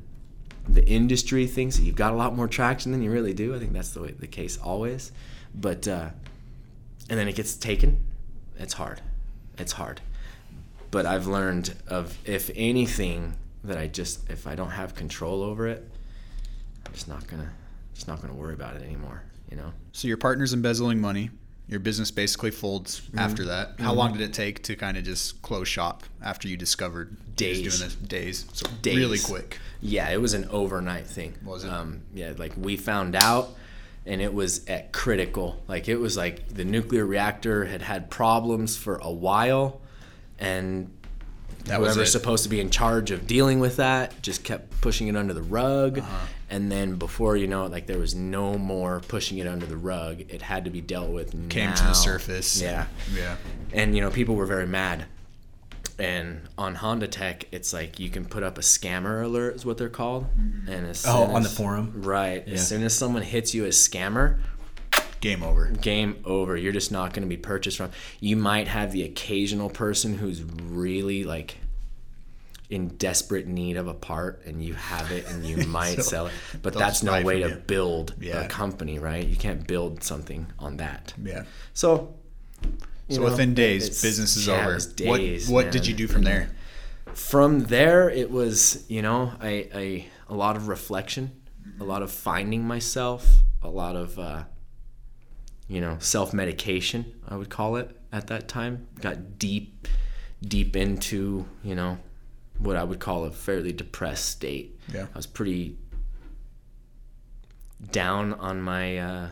the 0.67 0.87
industry 0.87 1.45
thinks 1.45 1.75
that 1.75 1.83
you've 1.83 1.95
got 1.95 2.13
a 2.13 2.15
lot 2.15 2.33
more 2.33 2.47
traction 2.47 2.93
than 2.93 3.01
you 3.01 3.11
really 3.11 3.33
do. 3.33 3.53
I 3.53 3.59
think 3.59 3.73
that's 3.73 3.91
the 3.91 4.01
way 4.01 4.11
the 4.11 4.27
case 4.27 4.57
always. 4.57 5.11
But 5.53 5.87
uh, 5.89 6.09
and 7.09 7.19
then 7.19 7.27
it 7.27 7.35
gets 7.35 7.55
taken. 7.55 8.03
It's 8.57 8.73
hard. 8.73 9.01
It's 9.57 9.73
hard. 9.73 9.99
But 10.91 11.05
I've 11.05 11.27
learned 11.27 11.73
of 11.87 12.17
if 12.25 12.49
anything 12.55 13.35
that 13.63 13.77
I 13.77 13.87
just 13.87 14.29
if 14.29 14.47
I 14.47 14.55
don't 14.55 14.71
have 14.71 14.95
control 14.95 15.41
over 15.43 15.67
it, 15.67 15.87
I'm 16.85 16.93
just 16.93 17.07
not 17.07 17.25
gonna 17.27 17.49
just 17.93 18.07
not 18.07 18.21
gonna 18.21 18.33
worry 18.33 18.53
about 18.53 18.75
it 18.75 18.83
anymore. 18.83 19.23
You 19.49 19.57
know. 19.57 19.73
So 19.91 20.07
your 20.07 20.17
partner's 20.17 20.53
embezzling 20.53 20.99
money. 20.99 21.29
Your 21.67 21.79
business 21.79 22.11
basically 22.11 22.51
folds 22.51 23.01
Mm-hmm. 23.01 23.17
after 23.19 23.45
that. 23.45 23.79
How 23.79 23.93
long 23.93 24.13
did 24.13 24.21
it 24.21 24.33
take 24.33 24.61
to 24.63 24.75
kind 24.75 24.97
of 24.97 25.03
just 25.03 25.41
close 25.41 25.67
shop 25.67 26.03
after 26.21 26.47
you 26.47 26.57
discovered 26.57 27.15
Days. 27.35 27.57
doing 27.57 27.89
this? 27.89 27.95
Days. 27.95 28.45
So 28.53 28.67
Days. 28.83 28.95
really 28.97 29.17
quick. 29.19 29.57
Yeah, 29.81 30.09
it 30.09 30.21
was 30.21 30.33
an 30.35 30.45
overnight 30.51 31.07
thing. 31.07 31.33
Was 31.43 31.63
it? 31.63 31.71
Um, 31.71 32.01
yeah, 32.13 32.33
like 32.37 32.53
we 32.55 32.77
found 32.77 33.15
out, 33.15 33.49
and 34.05 34.21
it 34.21 34.31
was 34.33 34.63
at 34.67 34.91
critical. 34.93 35.61
Like 35.67 35.87
it 35.89 35.97
was 35.97 36.15
like 36.15 36.47
the 36.49 36.65
nuclear 36.65 37.03
reactor 37.05 37.65
had 37.65 37.81
had 37.81 38.11
problems 38.11 38.77
for 38.77 38.97
a 38.97 39.11
while, 39.11 39.81
and 40.39 40.91
That 41.65 41.79
was 41.81 41.93
whoever's 41.95 42.11
supposed 42.11 42.43
to 42.43 42.49
be 42.49 42.59
in 42.59 42.69
charge 42.69 43.11
of 43.11 43.25
dealing 43.27 43.59
with 43.59 43.77
that 43.77 44.21
just 44.21 44.43
kept 44.43 44.81
pushing 44.81 45.07
it 45.07 45.15
under 45.15 45.33
the 45.33 45.41
rug. 45.43 45.99
Uh-huh. 45.99 46.25
And 46.49 46.71
then 46.71 46.97
before 46.97 47.35
you 47.35 47.47
know 47.47 47.65
it, 47.65 47.71
like 47.71 47.87
there 47.87 47.97
was 47.97 48.13
no 48.13 48.55
more 48.57 48.99
pushing 49.07 49.39
it 49.39 49.47
under 49.47 49.65
the 49.65 49.77
rug. 49.77 50.21
It 50.29 50.43
had 50.43 50.65
to 50.65 50.69
be 50.71 50.79
dealt 50.79 51.09
with. 51.09 51.33
And 51.33 51.49
came 51.49 51.73
to 51.73 51.83
the 51.83 51.93
surface. 51.93 52.61
Yeah 52.61 52.85
Yeah. 53.15 53.35
and 53.73 53.95
you 53.95 54.01
know 54.01 54.11
people 54.11 54.35
were 54.35 54.45
very 54.45 54.67
mad 54.67 55.05
and 55.97 56.41
on 56.57 56.75
honda 56.75 57.07
tech 57.07 57.45
it's 57.53 57.71
like 57.71 57.99
you 58.01 58.09
can 58.09 58.25
put 58.25 58.43
up 58.43 58.57
a 58.57 58.61
scammer 58.61 59.23
alert 59.23 59.55
is 59.55 59.65
what 59.65 59.77
they're 59.77 59.87
called 59.87 60.25
and 60.67 60.85
as 60.85 61.05
Oh, 61.07 61.25
soon 61.25 61.35
on 61.35 61.41
the 61.43 61.47
forum? 61.49 61.93
right 62.03 62.43
Yeah. 62.45 62.55
as 62.55 62.67
soon 62.67 62.83
as 62.83 62.93
someone 62.93 63.21
hits 63.23 63.53
you 63.53 63.65
as 63.65 63.77
scammer 63.77 64.39
Game 65.21 65.41
over. 65.43 65.67
game 65.81 66.17
over 66.25 66.55
you're 66.55 66.73
just 66.73 66.91
not 66.91 67.13
going 67.13 67.23
to 67.23 67.29
be 67.29 67.37
purchased 67.37 67.77
from 67.77 67.89
you 68.19 68.35
might 68.35 68.67
have 68.67 68.91
the 68.91 69.03
occasional 69.03 69.69
person 69.69 70.17
who's 70.17 70.43
really 70.43 71.23
like 71.23 71.57
in 72.69 72.89
desperate 72.97 73.47
need 73.47 73.77
of 73.77 73.87
a 73.87 73.93
part 73.93 74.41
and 74.45 74.63
you 74.63 74.73
have 74.73 75.11
it 75.11 75.27
and 75.29 75.45
you 75.45 75.57
might 75.67 75.95
So 75.95 76.01
sell 76.01 76.27
it 76.27 76.33
but 76.61 76.73
that's 76.73 77.01
no 77.03 77.21
way 77.23 77.41
to 77.41 77.49
you. 77.49 77.55
build 77.55 78.13
Yeah. 78.19 78.41
a 78.41 78.47
company 78.47 78.99
right 78.99 79.25
you 79.25 79.35
can't 79.35 79.65
build 79.67 80.03
something 80.03 80.47
on 80.59 80.77
that 80.77 81.13
Yeah. 81.23 81.43
so 81.73 82.13
So 83.09 83.19
know, 83.19 83.25
within 83.25 83.53
days, 83.53 84.01
business 84.01 84.35
is 84.35 84.47
yeah, 84.47 84.61
over. 84.67 84.79
days, 84.95 85.47
what 85.49 85.65
what 85.65 85.71
did 85.71 85.85
you 85.87 85.93
do 85.95 86.07
from 86.07 86.23
there? 86.23 86.49
from 87.13 87.65
there 87.65 88.09
it 88.09 88.29
was 88.31 88.83
you 88.89 89.01
know 89.01 89.31
a, 89.41 89.77
a, 89.77 90.07
a 90.29 90.33
lot 90.35 90.55
of 90.55 90.67
reflection 90.67 91.31
a 91.79 91.83
lot 91.83 92.01
of 92.01 92.11
finding 92.11 92.63
myself 92.65 93.41
a 93.61 93.69
lot 93.69 93.95
of 93.95 94.17
uh, 94.19 94.43
you 95.67 95.81
know 95.81 95.97
self-medication 95.99 97.05
i 97.27 97.35
would 97.35 97.49
call 97.49 97.75
it 97.75 97.89
at 98.11 98.27
that 98.27 98.47
time 98.47 98.87
got 99.01 99.39
deep 99.39 99.87
deep 100.41 100.75
into 100.75 101.45
you 101.63 101.73
know 101.75 101.97
what 102.59 102.75
i 102.75 102.83
would 102.83 102.99
call 102.99 103.25
a 103.25 103.31
fairly 103.31 103.71
depressed 103.73 104.25
state 104.25 104.79
Yeah. 104.93 105.07
i 105.13 105.17
was 105.17 105.25
pretty 105.25 105.77
down 107.91 108.33
on 108.33 108.61
my 108.61 108.97
uh, 108.97 109.29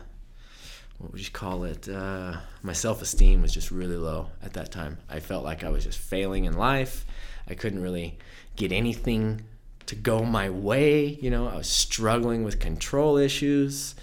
what 0.98 1.12
would 1.12 1.24
you 1.24 1.32
call 1.32 1.64
it? 1.64 1.88
Uh, 1.88 2.36
my 2.62 2.72
self 2.72 3.02
esteem 3.02 3.42
was 3.42 3.52
just 3.52 3.70
really 3.70 3.96
low 3.96 4.28
at 4.42 4.52
that 4.54 4.70
time. 4.70 4.98
I 5.08 5.20
felt 5.20 5.44
like 5.44 5.64
I 5.64 5.68
was 5.70 5.84
just 5.84 5.98
failing 5.98 6.44
in 6.44 6.56
life. 6.56 7.04
I 7.48 7.54
couldn't 7.54 7.82
really 7.82 8.18
get 8.56 8.70
anything 8.72 9.42
to 9.86 9.94
go 9.96 10.22
my 10.24 10.50
way. 10.50 11.06
You 11.08 11.30
know, 11.30 11.48
I 11.48 11.56
was 11.56 11.66
struggling 11.68 12.44
with 12.44 12.60
control 12.60 13.16
issues, 13.16 13.94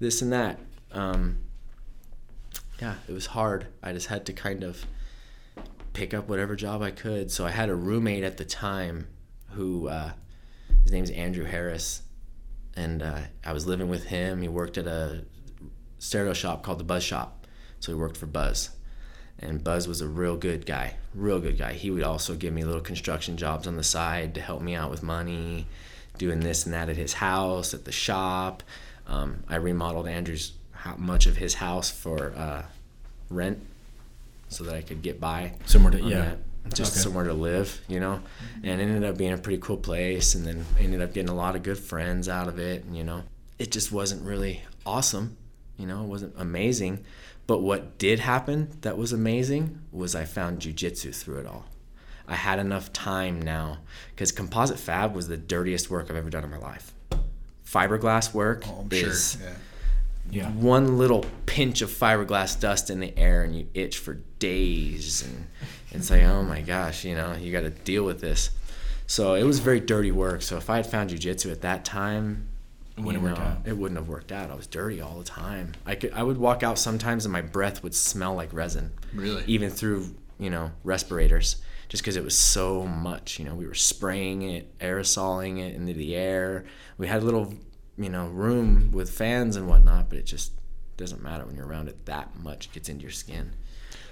this 0.00 0.20
and 0.22 0.32
that. 0.32 0.58
Um, 0.92 1.38
yeah, 2.84 2.96
it 3.08 3.12
was 3.12 3.24
hard. 3.24 3.68
I 3.82 3.94
just 3.94 4.08
had 4.08 4.26
to 4.26 4.34
kind 4.34 4.62
of 4.62 4.84
pick 5.94 6.12
up 6.12 6.28
whatever 6.28 6.54
job 6.54 6.82
I 6.82 6.90
could. 6.90 7.30
So 7.30 7.46
I 7.46 7.50
had 7.50 7.70
a 7.70 7.74
roommate 7.74 8.24
at 8.24 8.36
the 8.36 8.44
time 8.44 9.06
who 9.52 9.88
uh, 9.88 10.12
his 10.82 10.92
name's 10.92 11.10
Andrew 11.10 11.46
Harris, 11.46 12.02
and 12.76 13.02
uh, 13.02 13.20
I 13.42 13.54
was 13.54 13.66
living 13.66 13.88
with 13.88 14.04
him. 14.04 14.42
He 14.42 14.48
worked 14.48 14.76
at 14.76 14.86
a 14.86 15.24
stereo 15.98 16.34
shop 16.34 16.62
called 16.62 16.78
the 16.78 16.84
Buzz 16.84 17.02
Shop, 17.02 17.46
so 17.80 17.90
he 17.90 17.96
worked 17.98 18.18
for 18.18 18.26
Buzz. 18.26 18.70
And 19.38 19.64
Buzz 19.64 19.88
was 19.88 20.02
a 20.02 20.06
real 20.06 20.36
good 20.36 20.66
guy, 20.66 20.96
real 21.14 21.40
good 21.40 21.56
guy. 21.56 21.72
He 21.72 21.90
would 21.90 22.02
also 22.02 22.34
give 22.34 22.52
me 22.52 22.64
little 22.64 22.82
construction 22.82 23.38
jobs 23.38 23.66
on 23.66 23.76
the 23.76 23.82
side 23.82 24.34
to 24.34 24.42
help 24.42 24.60
me 24.60 24.74
out 24.74 24.90
with 24.90 25.02
money, 25.02 25.66
doing 26.18 26.40
this 26.40 26.66
and 26.66 26.74
that 26.74 26.90
at 26.90 26.96
his 26.96 27.14
house, 27.14 27.72
at 27.72 27.86
the 27.86 27.92
shop. 27.92 28.62
Um, 29.06 29.42
I 29.48 29.56
remodeled 29.56 30.06
Andrew's 30.06 30.52
much 30.98 31.26
of 31.26 31.38
his 31.38 31.54
house 31.54 31.90
for 31.90 32.34
uh, 32.36 32.62
rent 33.34 33.58
so 34.48 34.64
that 34.64 34.74
I 34.74 34.82
could 34.82 35.02
get 35.02 35.20
by. 35.20 35.52
Somewhere 35.66 35.92
to- 35.92 36.00
yeah. 36.00 36.18
that. 36.20 36.38
Just 36.72 36.92
Okay. 36.94 37.00
somewhere 37.02 37.24
to 37.24 37.34
live, 37.34 37.78
you 37.88 38.00
know, 38.00 38.20
and 38.62 38.80
it 38.80 38.84
ended 38.84 39.04
up 39.04 39.18
being 39.18 39.32
a 39.34 39.36
pretty 39.38 39.58
cool 39.60 39.76
place, 39.76 40.34
and 40.34 40.46
then 40.46 40.64
ended 40.78 41.02
up 41.02 41.12
getting 41.12 41.28
a 41.28 41.34
lot 41.34 41.56
of 41.56 41.62
good 41.62 41.76
friends 41.78 42.26
out 42.26 42.48
of 42.48 42.58
it, 42.58 42.84
and 42.84 42.96
you 42.96 43.04
know, 43.04 43.24
it 43.58 43.70
just 43.70 43.92
wasn't 43.92 44.22
really 44.22 44.62
awesome, 44.86 45.36
you 45.76 45.86
know, 45.86 46.02
it 46.02 46.06
wasn't 46.06 46.32
amazing, 46.38 47.04
but 47.46 47.58
what 47.60 47.98
did 47.98 48.20
happen 48.20 48.68
that 48.80 48.96
was 48.96 49.12
amazing 49.12 49.78
was 49.92 50.14
I 50.14 50.24
found 50.24 50.60
jujitsu 50.60 51.14
through 51.14 51.40
it 51.40 51.46
all. 51.46 51.66
I 52.26 52.34
had 52.36 52.58
enough 52.58 52.90
time 52.94 53.42
now 53.42 53.80
because 54.14 54.32
composite 54.32 54.78
fab 54.78 55.14
was 55.14 55.28
the 55.28 55.36
dirtiest 55.36 55.90
work 55.90 56.06
I've 56.08 56.16
ever 56.16 56.30
done 56.30 56.44
in 56.44 56.50
my 56.50 56.56
life. 56.56 56.94
Fiberglass 57.70 58.32
work 58.32 58.64
Oh, 58.66 58.86
is 58.90 59.32
sure. 59.38 59.48
Yeah. 59.48 59.54
Yeah. 60.30 60.50
one 60.50 60.98
little 60.98 61.24
pinch 61.46 61.82
of 61.82 61.90
fiberglass 61.90 62.58
dust 62.58 62.90
in 62.90 62.98
the 63.00 63.16
air 63.18 63.42
and 63.42 63.54
you 63.56 63.68
itch 63.74 63.98
for 63.98 64.14
days. 64.38 65.22
And 65.22 65.46
it's 65.92 66.10
like 66.10 66.22
oh 66.22 66.42
my 66.42 66.60
gosh 66.60 67.04
you 67.04 67.14
know 67.14 67.34
you 67.34 67.52
got 67.52 67.60
to 67.62 67.70
deal 67.70 68.04
with 68.04 68.20
this. 68.20 68.50
So 69.06 69.34
it 69.34 69.44
was 69.44 69.58
very 69.58 69.80
dirty 69.80 70.10
work. 70.10 70.42
So 70.42 70.56
if 70.56 70.70
i 70.70 70.76
had 70.76 70.86
found 70.86 71.10
jiu-jitsu 71.10 71.50
at 71.50 71.60
that 71.62 71.84
time 71.84 72.48
It 72.96 73.02
wouldn't 73.02 73.22
you 73.22 73.28
have 73.28 73.38
worked 73.38 73.48
know, 73.48 73.56
out. 73.60 73.68
it 73.68 73.76
wouldn't 73.76 73.98
have 73.98 74.08
worked 74.08 74.32
out. 74.32 74.50
I 74.50 74.54
was 74.54 74.66
dirty 74.66 75.00
all 75.00 75.18
the 75.18 75.24
time. 75.24 75.72
I 75.86 75.94
could 75.94 76.12
i 76.14 76.22
would 76.22 76.38
walk 76.38 76.62
out 76.62 76.78
sometimes 76.78 77.24
and 77.26 77.32
my 77.32 77.42
breath 77.42 77.82
would 77.82 77.94
smell 77.94 78.34
like 78.34 78.52
resin. 78.52 78.92
Really? 79.14 79.44
even 79.46 79.70
through 79.70 80.14
you 80.38 80.50
know 80.50 80.72
respirators 80.82 81.56
just 81.88 82.02
because 82.02 82.16
it 82.16 82.24
was 82.24 82.36
so 82.36 82.86
much 82.86 83.38
you 83.38 83.44
know 83.44 83.54
we 83.54 83.66
were 83.68 83.74
spraying 83.74 84.42
it 84.42 84.76
aerosoling 84.80 85.60
it 85.60 85.74
into 85.76 85.92
the 85.92 86.16
air. 86.16 86.64
We 86.98 87.06
had 87.06 87.22
little 87.22 87.54
you 87.96 88.08
know 88.08 88.26
room 88.28 88.90
with 88.92 89.10
fans 89.10 89.56
and 89.56 89.68
whatnot 89.68 90.08
but 90.08 90.18
it 90.18 90.26
just 90.26 90.52
doesn't 90.96 91.22
matter 91.22 91.44
when 91.44 91.56
you're 91.56 91.66
around 91.66 91.88
it 91.88 92.04
that 92.06 92.30
much. 92.42 92.66
It 92.66 92.72
gets 92.72 92.88
into 92.88 93.02
your 93.02 93.10
skin. 93.10 93.50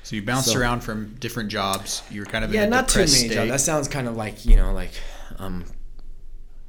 So 0.03 0.16
you 0.16 0.22
bounced 0.22 0.51
So- 0.53 0.59
around 0.59 0.80
from 0.80 1.14
different 1.20 1.49
jobs. 1.49 2.03
You 2.11 2.20
were 2.22 2.26
kind 2.26 2.45
of 2.45 2.53
yeah 2.53 2.62
in 2.62 2.68
a 2.68 2.70
not 2.70 2.89
too 2.89 3.01
many 3.01 3.28
jobs. 3.28 3.51
that 3.51 3.61
sounds 3.61 3.87
kind 3.89 4.09
of 4.09 4.16
like 4.16 4.45
you 4.45 4.57
know 4.57 4.72
like 4.72 4.91
um 5.39 5.64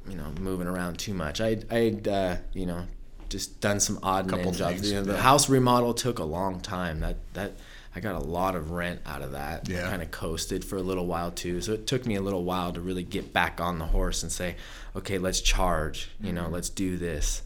you 0.08 0.16
know 0.16 0.32
moving 0.40 0.66
around 0.68 0.98
too 0.98 1.14
much. 1.14 1.40
I 1.40 1.58
i'd 1.70 2.06
uh, 2.06 2.36
you 2.52 2.66
know 2.66 2.86
just 3.28 3.60
done 3.60 3.80
some 3.80 3.98
odd 4.02 4.28
Couple 4.28 4.52
jobs. 4.52 4.88
you 4.88 4.94
know, 4.96 5.02
the 5.02 5.16
house 5.16 5.48
remodel 5.48 5.94
took 5.94 6.20
a 6.20 6.24
long 6.24 6.60
time. 6.60 7.00
That 7.00 7.16
that 7.34 7.52
i 7.96 8.00
got 8.00 8.14
a 8.14 8.18
lot 8.18 8.54
of 8.56 8.70
rent 8.70 9.00
out 9.06 9.22
of 9.22 9.32
that 9.32 9.68
Yeah. 9.68 9.82
kind 9.88 10.02
of 10.02 10.10
coasted 10.10 10.64
for 10.64 10.76
a 10.76 10.82
little 10.82 11.06
while 11.06 11.30
too 11.30 11.60
so 11.60 11.72
it 11.72 11.86
took 11.86 12.06
me 12.06 12.14
a 12.16 12.20
little 12.22 12.44
while 12.44 12.72
to 12.72 12.80
really 12.80 13.04
get 13.04 13.32
back 13.32 13.60
on 13.60 13.78
the 13.78 13.86
horse 13.86 14.22
and 14.22 14.30
say 14.32 14.56
okay 14.96 15.18
let's 15.18 15.40
charge 15.40 16.10
you 16.20 16.32
know 16.32 16.48
let's 16.48 16.68
do 16.70 16.96
this 16.96 17.42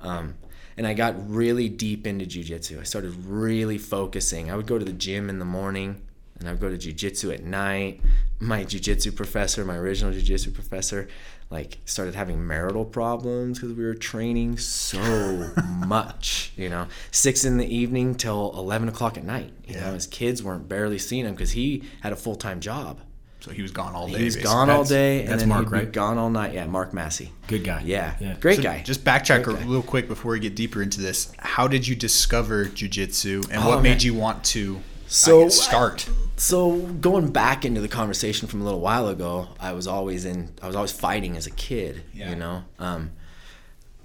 um, 0.00 0.34
and 0.76 0.86
I 0.86 0.94
got 0.94 1.28
really 1.28 1.68
deep 1.68 2.06
into 2.06 2.24
jujitsu. 2.24 2.78
I 2.78 2.84
started 2.84 3.10
really 3.26 3.78
focusing. 3.78 4.48
I 4.48 4.54
would 4.54 4.68
go 4.68 4.78
to 4.78 4.84
the 4.84 4.92
gym 4.92 5.28
in 5.28 5.40
the 5.40 5.44
morning, 5.44 6.00
and 6.38 6.48
I 6.48 6.52
would 6.52 6.60
go 6.60 6.70
to 6.70 6.76
jujitsu 6.78 7.34
at 7.34 7.42
night. 7.42 8.00
My 8.38 8.64
jujitsu 8.64 9.12
professor, 9.16 9.64
my 9.64 9.74
original 9.76 10.12
jujitsu 10.14 10.54
professor, 10.54 11.08
like 11.50 11.78
started 11.86 12.14
having 12.14 12.46
marital 12.46 12.84
problems 12.84 13.58
because 13.58 13.74
we 13.74 13.84
were 13.84 13.94
training 13.94 14.58
so 14.58 15.50
much. 15.86 16.52
You 16.56 16.68
know, 16.68 16.86
six 17.10 17.44
in 17.44 17.56
the 17.56 17.66
evening 17.74 18.14
till 18.14 18.52
eleven 18.56 18.88
o'clock 18.88 19.16
at 19.16 19.24
night. 19.24 19.52
You 19.66 19.74
Yeah. 19.74 19.86
know, 19.88 19.94
his 19.94 20.06
kids 20.06 20.42
weren't 20.42 20.68
barely 20.68 20.98
seeing 20.98 21.24
him 21.24 21.32
because 21.34 21.52
he 21.52 21.84
had 22.02 22.12
a 22.12 22.16
full 22.16 22.36
time 22.36 22.60
job. 22.60 23.00
so 23.40 23.52
he 23.52 23.62
was 23.62 23.70
gone 23.70 23.94
all 23.94 24.08
day. 24.08 24.18
He 24.18 24.24
was 24.24 24.34
basically. 24.34 24.52
gone 24.52 24.68
all 24.68 24.82
That's- 24.82 24.88
day, 24.88 25.20
and 25.20 25.28
that's 25.30 25.42
then 25.42 25.48
Mark, 25.48 25.64
he'd 25.66 25.70
be 25.70 25.76
right? 25.78 25.92
gone 25.92 26.18
all 26.18 26.28
night. 26.28 26.54
Yeah, 26.54 26.66
Mark 26.66 26.92
Massey. 26.92 27.30
Good 27.46 27.62
guy. 27.62 27.82
Yeah, 27.86 28.14
Yeah. 28.20 28.34
great 28.40 28.56
So 28.56 28.62
guy. 28.64 28.82
Just 28.84 29.04
backtrack 29.04 29.44
Great 29.44 29.58
a 29.58 29.60
guy. 29.60 29.66
real 29.70 29.82
quick 29.82 30.08
before 30.08 30.32
we 30.32 30.40
get 30.40 30.56
deeper 30.56 30.82
into 30.82 31.00
this. 31.00 31.30
How 31.38 31.68
did 31.68 31.86
you 31.86 31.94
discover 31.94 32.64
jujitsu, 32.66 33.48
and 33.50 33.62
Oh, 33.62 33.68
what 33.68 33.74
man. 33.76 33.84
made 33.84 34.02
you 34.02 34.12
want 34.12 34.42
to 34.46 34.80
So, 35.08 35.48
start? 35.48 36.08
So 36.36 36.76
going 36.76 37.32
back 37.32 37.64
into 37.64 37.80
the 37.80 37.88
conversation 37.88 38.46
from 38.46 38.60
a 38.60 38.64
little 38.64 38.80
while 38.80 39.08
ago, 39.08 39.48
I 39.58 39.72
was 39.72 39.86
always 39.86 40.24
in. 40.24 40.52
I 40.62 40.66
was 40.66 40.76
always 40.76 40.92
fighting 40.92 41.36
as 41.36 41.46
a 41.46 41.50
kid. 41.50 42.02
Yeah. 42.12 42.30
You 42.30 42.36
know, 42.36 42.64
um, 42.78 43.12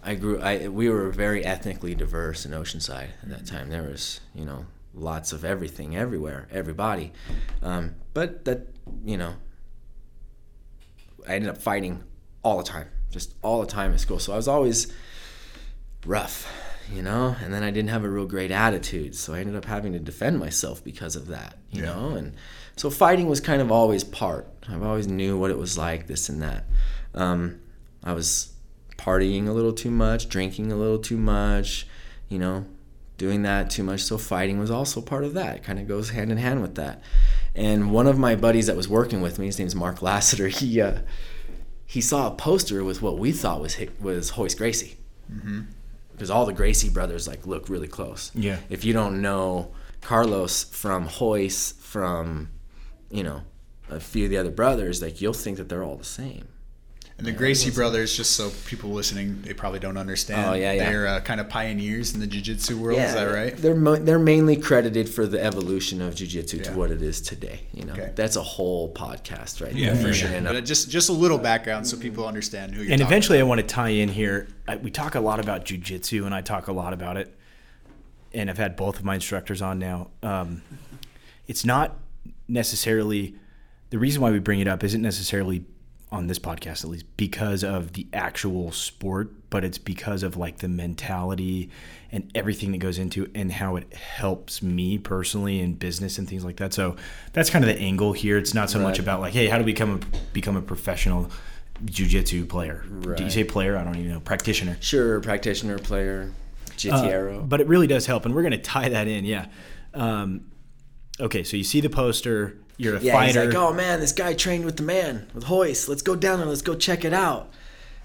I 0.01 0.15
grew. 0.15 0.39
I 0.39 0.69
we 0.69 0.89
were 0.89 1.09
very 1.09 1.43
ethnically 1.45 1.93
diverse 1.93 2.45
in 2.45 2.51
Oceanside 2.51 3.09
at 3.21 3.29
that 3.29 3.45
time. 3.45 3.69
There 3.69 3.83
was 3.83 4.21
you 4.33 4.45
know 4.45 4.65
lots 4.93 5.33
of 5.33 5.43
everything 5.43 5.95
everywhere, 5.95 6.47
everybody. 6.51 7.11
Um, 7.61 7.95
but 8.13 8.45
that 8.45 8.67
you 9.03 9.17
know, 9.17 9.35
I 11.27 11.35
ended 11.35 11.49
up 11.49 11.57
fighting 11.57 12.03
all 12.43 12.57
the 12.57 12.63
time, 12.63 12.87
just 13.11 13.33
all 13.41 13.61
the 13.61 13.67
time 13.67 13.93
at 13.93 13.99
school. 13.99 14.19
So 14.19 14.33
I 14.33 14.37
was 14.37 14.47
always 14.47 14.91
rough, 16.05 16.51
you 16.93 17.01
know, 17.01 17.35
and 17.43 17.53
then 17.53 17.63
I 17.63 17.71
didn't 17.71 17.89
have 17.89 18.03
a 18.03 18.09
real 18.09 18.25
great 18.25 18.51
attitude, 18.51 19.15
so 19.15 19.33
I 19.33 19.39
ended 19.39 19.55
up 19.55 19.65
having 19.65 19.93
to 19.93 19.99
defend 19.99 20.39
myself 20.39 20.83
because 20.83 21.15
of 21.15 21.27
that, 21.27 21.57
you 21.71 21.81
Yeah. 21.81 21.93
know, 21.93 22.09
and 22.11 22.33
so 22.75 22.89
fighting 22.89 23.27
was 23.27 23.39
kind 23.39 23.61
of 23.61 23.71
always 23.71 24.03
part. 24.03 24.47
I've 24.69 24.83
always 24.83 25.07
knew 25.07 25.37
what 25.37 25.51
it 25.51 25.57
was 25.57 25.77
like, 25.77 26.07
this 26.07 26.29
and 26.29 26.41
that. 26.41 26.65
Um, 27.15 27.59
I 28.03 28.13
was 28.13 28.53
partying 28.97 29.47
a 29.47 29.51
little 29.51 29.73
too 29.73 29.91
much, 29.91 30.29
drinking 30.29 30.71
a 30.71 30.75
little 30.75 30.99
too 30.99 31.17
much, 31.17 31.87
you 32.29 32.37
know, 32.39 32.65
doing 33.17 33.43
that 33.43 33.69
too 33.69 33.83
much. 33.83 34.01
So 34.01 34.17
fighting 34.17 34.59
was 34.59 34.71
also 34.71 35.01
part 35.01 35.23
of 35.23 35.33
that. 35.35 35.57
It 35.57 35.63
kind 35.63 35.79
of 35.79 35.87
goes 35.87 36.09
hand 36.11 36.31
in 36.31 36.37
hand 36.37 36.61
with 36.61 36.75
that. 36.75 37.01
And 37.55 37.91
one 37.91 38.07
of 38.07 38.17
my 38.17 38.35
buddies 38.35 38.65
that 38.67 38.75
was 38.75 38.87
working 38.89 39.21
with 39.21 39.37
me, 39.39 39.45
his 39.47 39.59
name's 39.59 39.75
Mark 39.75 40.01
Lassiter. 40.01 40.47
He 40.59 40.81
uh, 40.81 40.99
he 41.85 42.01
saw 42.01 42.27
a 42.27 42.31
poster 42.35 42.83
with 42.83 43.01
what 43.03 43.19
we 43.19 43.31
thought 43.31 43.61
was 43.61 43.77
was 44.01 44.35
Royce 44.37 44.55
Gracie 44.55 44.97
because 46.13 46.29
all 46.29 46.45
the 46.45 46.53
Gracie 46.53 46.89
brothers 46.89 47.27
like 47.27 47.45
look 47.45 47.69
really 47.69 47.87
close. 47.87 48.31
Yeah. 48.33 48.57
If 48.69 48.85
you 48.85 48.93
don't 48.93 49.21
know 49.21 49.73
Carlos 50.01 50.63
from 50.63 51.09
Royce, 51.19 51.73
from 51.73 52.49
you 53.09 53.23
know 53.23 53.41
a 53.89 53.99
few 53.99 54.25
of 54.25 54.29
the 54.29 54.37
other 54.37 54.51
brothers, 54.51 55.01
like 55.01 55.21
you'll 55.21 55.33
think 55.33 55.57
that 55.57 55.69
they're 55.69 55.83
all 55.83 55.97
the 55.97 56.03
same. 56.03 56.47
And 57.15 57.27
the 57.27 57.31
Gracie 57.31 57.69
brothers, 57.69 58.17
just 58.17 58.31
so 58.31 58.51
people 58.65 58.89
listening, 58.89 59.43
they 59.43 59.53
probably 59.53 59.79
don't 59.79 59.97
understand. 59.97 60.49
Oh, 60.49 60.53
yeah, 60.53 60.73
yeah. 60.73 60.89
They're 60.89 61.07
uh, 61.07 61.19
kind 61.21 61.39
of 61.39 61.47
pioneers 61.47 62.13
in 62.15 62.19
the 62.19 62.25
jiu-jitsu 62.27 62.75
world. 62.77 62.97
is 62.99 63.13
that 63.13 63.25
right? 63.25 63.55
They're 63.55 63.75
mo- 63.75 63.97
they're 63.97 64.17
mainly 64.17 64.55
credited 64.57 65.07
for 65.07 65.27
the 65.27 65.41
evolution 65.41 66.01
of 66.01 66.15
jiu-jitsu 66.15 66.57
Yeah. 66.57 66.63
to 66.63 66.71
what 66.73 66.89
it 66.89 67.03
is 67.03 67.21
today. 67.21 67.67
You 67.71 67.85
know, 67.85 67.93
Okay. 67.93 68.11
that's 68.15 68.35
a 68.35 68.41
whole 68.41 68.91
podcast 68.93 69.61
right 69.63 69.73
Yeah, 69.75 69.93
there. 69.93 70.07
for 70.07 70.13
sure. 70.13 70.29
And, 70.29 70.47
uh, 70.47 70.53
But 70.53 70.65
just 70.65 70.89
just 70.89 71.09
a 71.09 71.13
little 71.13 71.37
background 71.37 71.85
so 71.87 71.97
people 71.97 72.27
understand 72.27 72.73
who 72.73 72.81
you're. 72.81 72.91
and 72.91 72.99
talking 72.99 73.11
eventually 73.11 73.37
about. 73.37 73.45
i 73.45 73.49
want 73.49 73.61
to 73.61 73.67
tie 73.67 73.89
in 73.89 74.09
here 74.09 74.47
I, 74.67 74.77
we 74.77 74.89
talk 74.89 75.13
a 75.13 75.19
lot 75.21 75.39
about 75.39 75.65
jujitsu 75.65 76.25
and 76.25 76.33
i 76.33 76.41
talk 76.41 76.67
a 76.67 76.73
lot 76.73 76.93
about 76.93 77.17
it 77.17 77.37
and 78.33 78.49
i've 78.49 78.57
had 78.57 78.75
both 78.75 78.97
of 78.97 79.05
my 79.05 79.15
instructors 79.15 79.61
on 79.61 79.77
now 79.79 80.09
um, 80.23 80.61
it's 81.47 81.63
not 81.63 81.99
necessarily 82.47 83.35
the 83.91 83.99
reason 83.99 84.21
why 84.21 84.31
we 84.31 84.39
bring 84.39 84.59
it 84.59 84.67
up 84.67 84.83
isn't 84.83 85.01
necessarily 85.01 85.63
on 86.13 86.27
this 86.27 86.39
podcast 86.39 86.83
at 86.83 86.89
least 86.89 87.05
because 87.17 87.63
of 87.63 87.93
the 87.93 88.07
actual 88.13 88.71
sport 88.71 89.31
but 89.49 89.65
it's 89.65 89.77
because 89.77 90.23
of 90.23 90.37
like 90.37 90.59
the 90.59 90.67
mentality 90.67 91.69
and 92.11 92.31
everything 92.35 92.71
that 92.71 92.77
goes 92.77 92.99
into 92.99 93.23
it 93.23 93.31
and 93.33 93.51
how 93.51 93.75
it 93.75 93.91
helps 93.93 94.61
me 94.61 94.97
personally 94.97 95.59
in 95.59 95.73
business 95.73 96.17
and 96.17 96.29
things 96.29 96.45
like 96.45 96.57
that. 96.57 96.73
So 96.73 96.95
that's 97.33 97.49
kind 97.49 97.63
of 97.63 97.69
the 97.69 97.79
angle 97.79 98.13
here. 98.13 98.37
It's 98.37 98.53
not 98.53 98.69
so 98.69 98.79
much 98.79 98.99
about 98.99 99.19
like 99.19 99.33
hey 99.33 99.47
how 99.47 99.57
to 99.57 99.63
become 99.63 99.91
a 99.91 100.17
become 100.31 100.55
a 100.55 100.61
professional 100.61 101.29
jiu-jitsu 101.85 102.45
player? 102.45 102.85
Do 103.15 103.23
you 103.23 103.29
say 103.29 103.43
player 103.43 103.77
i 103.77 103.83
don't 103.83 103.95
even 103.95 104.11
know 104.11 104.19
practitioner. 104.19 104.77
Sure, 104.79 105.19
practitioner, 105.19 105.77
player, 105.79 106.31
uh, 106.89 107.39
but 107.39 107.61
it 107.61 107.67
really 107.67 107.87
does 107.87 108.05
help, 108.05 108.25
and 108.25 108.33
we're 108.33 108.41
going 108.41 108.51
to 108.51 108.57
tie 108.57 108.89
that 108.89 109.07
in. 109.07 109.25
Yeah. 109.25 109.47
Um, 109.93 110.45
okay, 111.19 111.43
so 111.43 111.57
you 111.57 111.63
see 111.63 111.81
the 111.81 111.89
poster. 111.89 112.57
You're 112.77 112.97
a 112.97 112.99
yeah, 112.99 113.13
fighter. 113.13 113.43
he's 113.43 113.53
like, 113.53 113.55
oh 113.55 113.73
man, 113.73 113.99
this 113.99 114.11
guy 114.11 114.33
trained 114.33 114.65
with 114.65 114.77
the 114.77 114.83
man 114.83 115.27
with 115.33 115.49
Royce. 115.49 115.87
Let's 115.87 116.01
go 116.01 116.15
down 116.15 116.39
and 116.39 116.49
let's 116.49 116.63
go 116.63 116.75
check 116.75 117.05
it 117.05 117.13
out. 117.13 117.51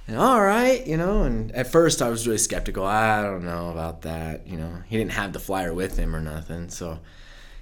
And 0.06 0.16
all 0.16 0.40
right, 0.40 0.86
you 0.86 0.96
know. 0.96 1.22
And 1.22 1.50
at 1.52 1.70
first, 1.70 2.00
I 2.02 2.08
was 2.08 2.26
really 2.26 2.38
skeptical. 2.38 2.84
I 2.84 3.22
don't 3.22 3.44
know 3.44 3.70
about 3.70 4.02
that. 4.02 4.46
You 4.46 4.56
know, 4.56 4.82
he 4.86 4.96
didn't 4.96 5.12
have 5.12 5.32
the 5.32 5.38
flyer 5.40 5.72
with 5.72 5.96
him 5.98 6.14
or 6.14 6.20
nothing. 6.20 6.68
So 6.70 6.98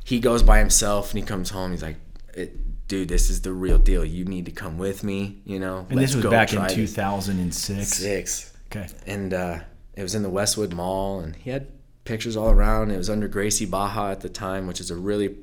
he 0.05 0.21
goes 0.21 0.43
by 0.43 0.59
himself 0.59 1.11
and 1.11 1.21
he 1.21 1.27
comes 1.27 1.51
home. 1.51 1.73
He's 1.73 1.83
like, 1.83 1.97
it, 2.35 2.87
dude, 2.89 3.09
this 3.09 3.31
is 3.31 3.43
the 3.43 3.53
real 3.53 3.79
deal. 3.79 4.05
You 4.05 4.25
need 4.25 4.47
to 4.47 4.53
come 4.53 4.79
with 4.79 5.03
me. 5.03 5.41
You 5.45 5.59
know, 5.59 5.79
and 5.91 5.99
this 5.99 6.15
Let's 6.15 6.15
was 6.17 6.25
go 6.25 6.31
back 6.31 6.53
in 6.53 6.69
2006. 6.69 7.89
six. 7.89 8.53
Okay. 8.71 8.89
and 9.07 9.33
uh, 9.33 9.59
it 9.95 10.03
was 10.03 10.15
in 10.15 10.23
the 10.23 10.31
Westwood 10.31 10.73
Mall, 10.73 11.21
and 11.21 11.35
he 11.37 11.51
had 11.51 11.69
pictures 12.07 12.37
all 12.37 12.51
around. 12.51 12.91
It 12.91 12.97
was 12.97 13.11
under 13.11 13.29
Gracie 13.29 13.67
Barra 13.67 14.11
at 14.11 14.21
the 14.21 14.29
time, 14.29 14.67
which 14.67 14.81
is 14.81 14.91
a 14.91 14.97
really 14.97 15.37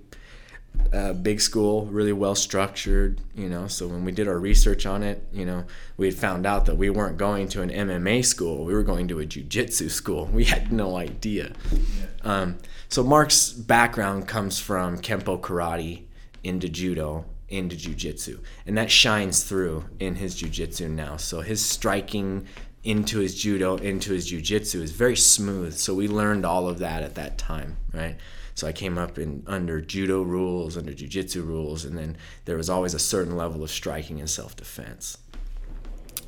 uh, 0.92 1.14
big 1.14 1.42
school, 1.42 1.86
really 1.88 2.14
well 2.14 2.36
structured, 2.36 3.20
you 3.36 3.50
know. 3.50 3.68
So 3.68 3.88
when 3.88 4.06
we 4.06 4.12
did 4.12 4.28
our 4.28 4.40
research 4.40 4.86
on 4.86 5.04
it, 5.04 5.24
you 5.32 5.46
know, 5.46 5.66
we 5.98 6.06
had 6.08 6.16
found 6.16 6.46
out 6.46 6.66
that 6.66 6.76
we 6.76 6.90
weren't 6.90 7.18
going 7.18 7.48
to 7.50 7.62
an 7.62 7.70
MMA 7.70 8.26
school. 8.26 8.66
We 8.66 8.74
were 8.74 8.84
going 8.84 9.08
to 9.10 9.20
a 9.20 9.26
jiu-jitsu 9.26 9.90
school. 9.90 10.26
We 10.34 10.46
had 10.46 10.72
no 10.72 10.96
idea. 10.96 11.54
Yeah. 11.72 12.06
Um, 12.24 12.58
so 12.90 13.04
Mark's 13.04 13.52
background 13.52 14.28
comes 14.28 14.60
from 14.60 15.00
Kempo 15.00 15.40
karate 15.40 16.04
into 16.44 16.70
judo 16.70 17.26
into 17.50 17.76
jiu-jitsu 17.76 18.40
and 18.66 18.76
that 18.78 18.90
shines 18.90 19.44
through 19.44 19.86
in 20.00 20.16
his 20.16 20.34
jiu-jitsu 20.34 20.88
now 20.88 21.16
so 21.18 21.42
his 21.42 21.64
striking 21.64 22.48
into 22.84 23.20
his 23.20 23.36
judo 23.36 23.78
into 23.78 24.12
his 24.12 24.28
jiu-jitsu 24.28 24.82
is 24.82 24.92
very 24.92 25.16
smooth 25.16 25.74
so 25.74 25.94
we 25.94 26.08
learned 26.08 26.46
all 26.46 26.68
of 26.68 26.80
that 26.80 27.02
at 27.02 27.16
that 27.16 27.38
time 27.38 27.78
right 27.94 28.18
so 28.56 28.68
I 28.68 28.72
came 28.72 28.98
up 28.98 29.18
in 29.18 29.44
under 29.48 29.82
judo 29.82 30.22
rules, 30.22 30.78
under 30.78 30.94
jiu-jitsu 30.94 31.42
rules, 31.42 31.86
and 31.86 31.98
then 31.98 32.18
there 32.46 32.58
was 32.58 32.70
always 32.70 32.94
a 32.94 33.00
certain 33.00 33.36
level 33.36 33.64
of 33.64 33.72
striking 33.72 34.20
and 34.20 34.30
self-defense. 34.30 35.18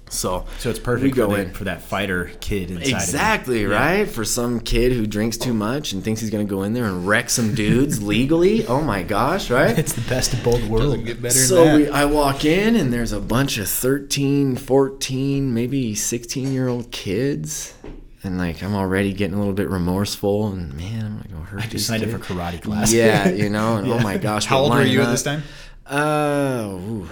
So, 0.10 0.46
so 0.60 0.70
it's 0.70 0.80
perfect 0.80 1.16
go 1.16 1.30
for, 1.30 1.36
the, 1.36 1.42
in. 1.42 1.54
for 1.54 1.64
that 1.66 1.82
fighter 1.82 2.32
kid 2.40 2.72
inside. 2.72 2.94
Exactly 2.94 3.66
right 3.66 4.00
yeah. 4.00 4.06
for 4.06 4.24
some 4.24 4.60
kid 4.60 4.94
who 4.94 5.08
drinks 5.08 5.38
too 5.38 5.54
much 5.54 5.94
and 5.94 6.04
thinks 6.04 6.22
he's 6.22 6.30
going 6.30 6.46
to 6.46 6.50
go 6.50 6.64
in 6.64 6.74
there 6.74 6.86
and 6.86 7.08
wreck 7.08 7.30
some 7.30 7.56
dudes 7.56 8.02
legally. 8.04 8.66
Oh 8.68 8.82
my 8.82 9.04
gosh, 9.04 9.50
right? 9.50 9.78
It's 9.78 9.94
the 9.94 10.08
best 10.08 10.34
of 10.34 10.44
both 10.44 10.64
worlds. 10.68 11.04
Get 11.04 11.22
better 11.22 11.34
so 11.34 11.76
we, 11.76 11.90
I 11.90 12.06
walk 12.06 12.46
in 12.46 12.76
and 12.76 12.94
there's 12.94 13.12
a 13.12 13.20
bunch 13.20 13.58
of 13.58 13.68
13, 13.68 14.56
14, 14.56 15.54
maybe 15.54 15.96
16 15.96 16.54
year 16.54 16.68
old 16.68 16.92
kids 16.92 17.74
and 18.26 18.38
like 18.38 18.64
I'm 18.64 18.76
already 18.76 19.14
getting 19.14 19.36
a 19.36 19.38
little 19.38 19.54
bit 19.54 19.70
remorseful, 19.70 20.48
and 20.48 20.74
man, 20.74 21.06
I'm 21.06 21.18
gonna 21.18 21.30
go 21.30 21.38
hurt. 21.38 21.62
I 21.62 21.68
just 21.68 21.88
signed 21.88 22.04
up 22.04 22.10
for 22.10 22.18
karate 22.18 22.62
class. 22.62 22.92
Yeah, 22.92 23.30
you 23.30 23.50
know, 23.50 23.78
and 23.78 23.88
oh 23.88 23.92
yeah. 23.92 24.00
oh 24.00 24.04
my 24.04 24.18
gosh, 24.18 24.46
how 24.46 24.60
old 24.60 24.74
were 24.74 24.84
you 24.84 25.02
at 25.02 25.12
this 25.12 25.24
time? 25.24 25.44
Uh, 25.86 26.70
ooh, 26.74 27.08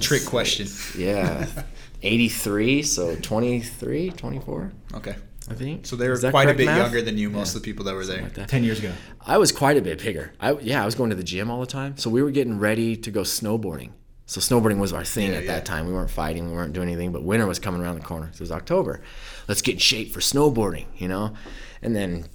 trick 0.00 0.26
question. 0.26 0.66
Yeah, 0.98 1.46
83, 2.02 2.82
so 2.82 3.16
23, 3.16 4.10
24. 4.10 4.72
Okay. 4.94 5.16
I 5.48 5.54
think. 5.54 5.84
So 5.84 5.96
they 5.96 6.08
were 6.08 6.18
quite 6.30 6.48
a 6.48 6.54
bit 6.54 6.66
math? 6.66 6.78
younger 6.78 7.02
than 7.02 7.18
you, 7.18 7.28
most 7.28 7.52
yeah. 7.52 7.58
of 7.58 7.62
the 7.62 7.66
people 7.66 7.84
that 7.86 7.94
were 7.94 8.06
there. 8.06 8.22
Like 8.22 8.46
Ten 8.46 8.62
years 8.62 8.78
ago. 8.78 8.92
I 9.26 9.36
was 9.38 9.50
quite 9.50 9.76
a 9.76 9.82
bit 9.82 10.00
bigger. 10.00 10.32
I 10.38 10.52
yeah, 10.52 10.80
I 10.80 10.84
was 10.84 10.94
going 10.94 11.10
to 11.10 11.16
the 11.16 11.24
gym 11.24 11.50
all 11.50 11.60
the 11.60 11.66
time. 11.66 11.96
So 11.96 12.08
we 12.08 12.22
were 12.22 12.30
getting 12.30 12.58
ready 12.60 12.96
to 12.96 13.10
go 13.10 13.22
snowboarding. 13.22 13.90
So 14.26 14.40
snowboarding 14.40 14.78
was 14.78 14.92
our 14.92 15.04
thing 15.04 15.32
yeah, 15.32 15.38
at 15.38 15.44
yeah. 15.44 15.54
that 15.54 15.64
time. 15.64 15.88
We 15.88 15.92
weren't 15.92 16.10
fighting, 16.10 16.46
we 16.48 16.52
weren't 16.54 16.72
doing 16.72 16.88
anything, 16.88 17.10
but 17.10 17.24
winter 17.24 17.48
was 17.48 17.58
coming 17.58 17.80
around 17.80 17.96
the 17.96 18.04
corner. 18.04 18.28
So 18.32 18.36
it 18.36 18.40
was 18.42 18.52
October. 18.52 19.00
Let's 19.48 19.60
get 19.60 19.72
in 19.72 19.78
shape 19.80 20.12
for 20.12 20.20
snowboarding, 20.20 20.86
you 20.96 21.08
know? 21.08 21.34
And 21.82 21.96
then 21.96 22.26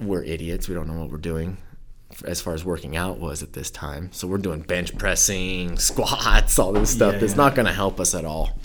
we're 0.00 0.22
idiots. 0.22 0.68
We 0.68 0.74
don't 0.74 0.88
know 0.88 0.98
what 0.98 1.10
we're 1.10 1.18
doing 1.18 1.58
as 2.24 2.40
far 2.40 2.54
as 2.54 2.64
working 2.64 2.96
out 2.96 3.18
was 3.18 3.42
at 3.42 3.52
this 3.52 3.70
time. 3.70 4.10
So 4.12 4.26
we're 4.26 4.38
doing 4.38 4.60
bench 4.60 4.96
pressing, 4.96 5.78
squats, 5.78 6.58
all 6.58 6.72
this 6.72 6.90
stuff 6.90 7.14
yeah, 7.14 7.20
that's 7.20 7.36
not 7.36 7.54
going 7.54 7.66
to 7.66 7.72
help 7.72 8.00
us 8.00 8.14
at 8.14 8.24
all. 8.24 8.58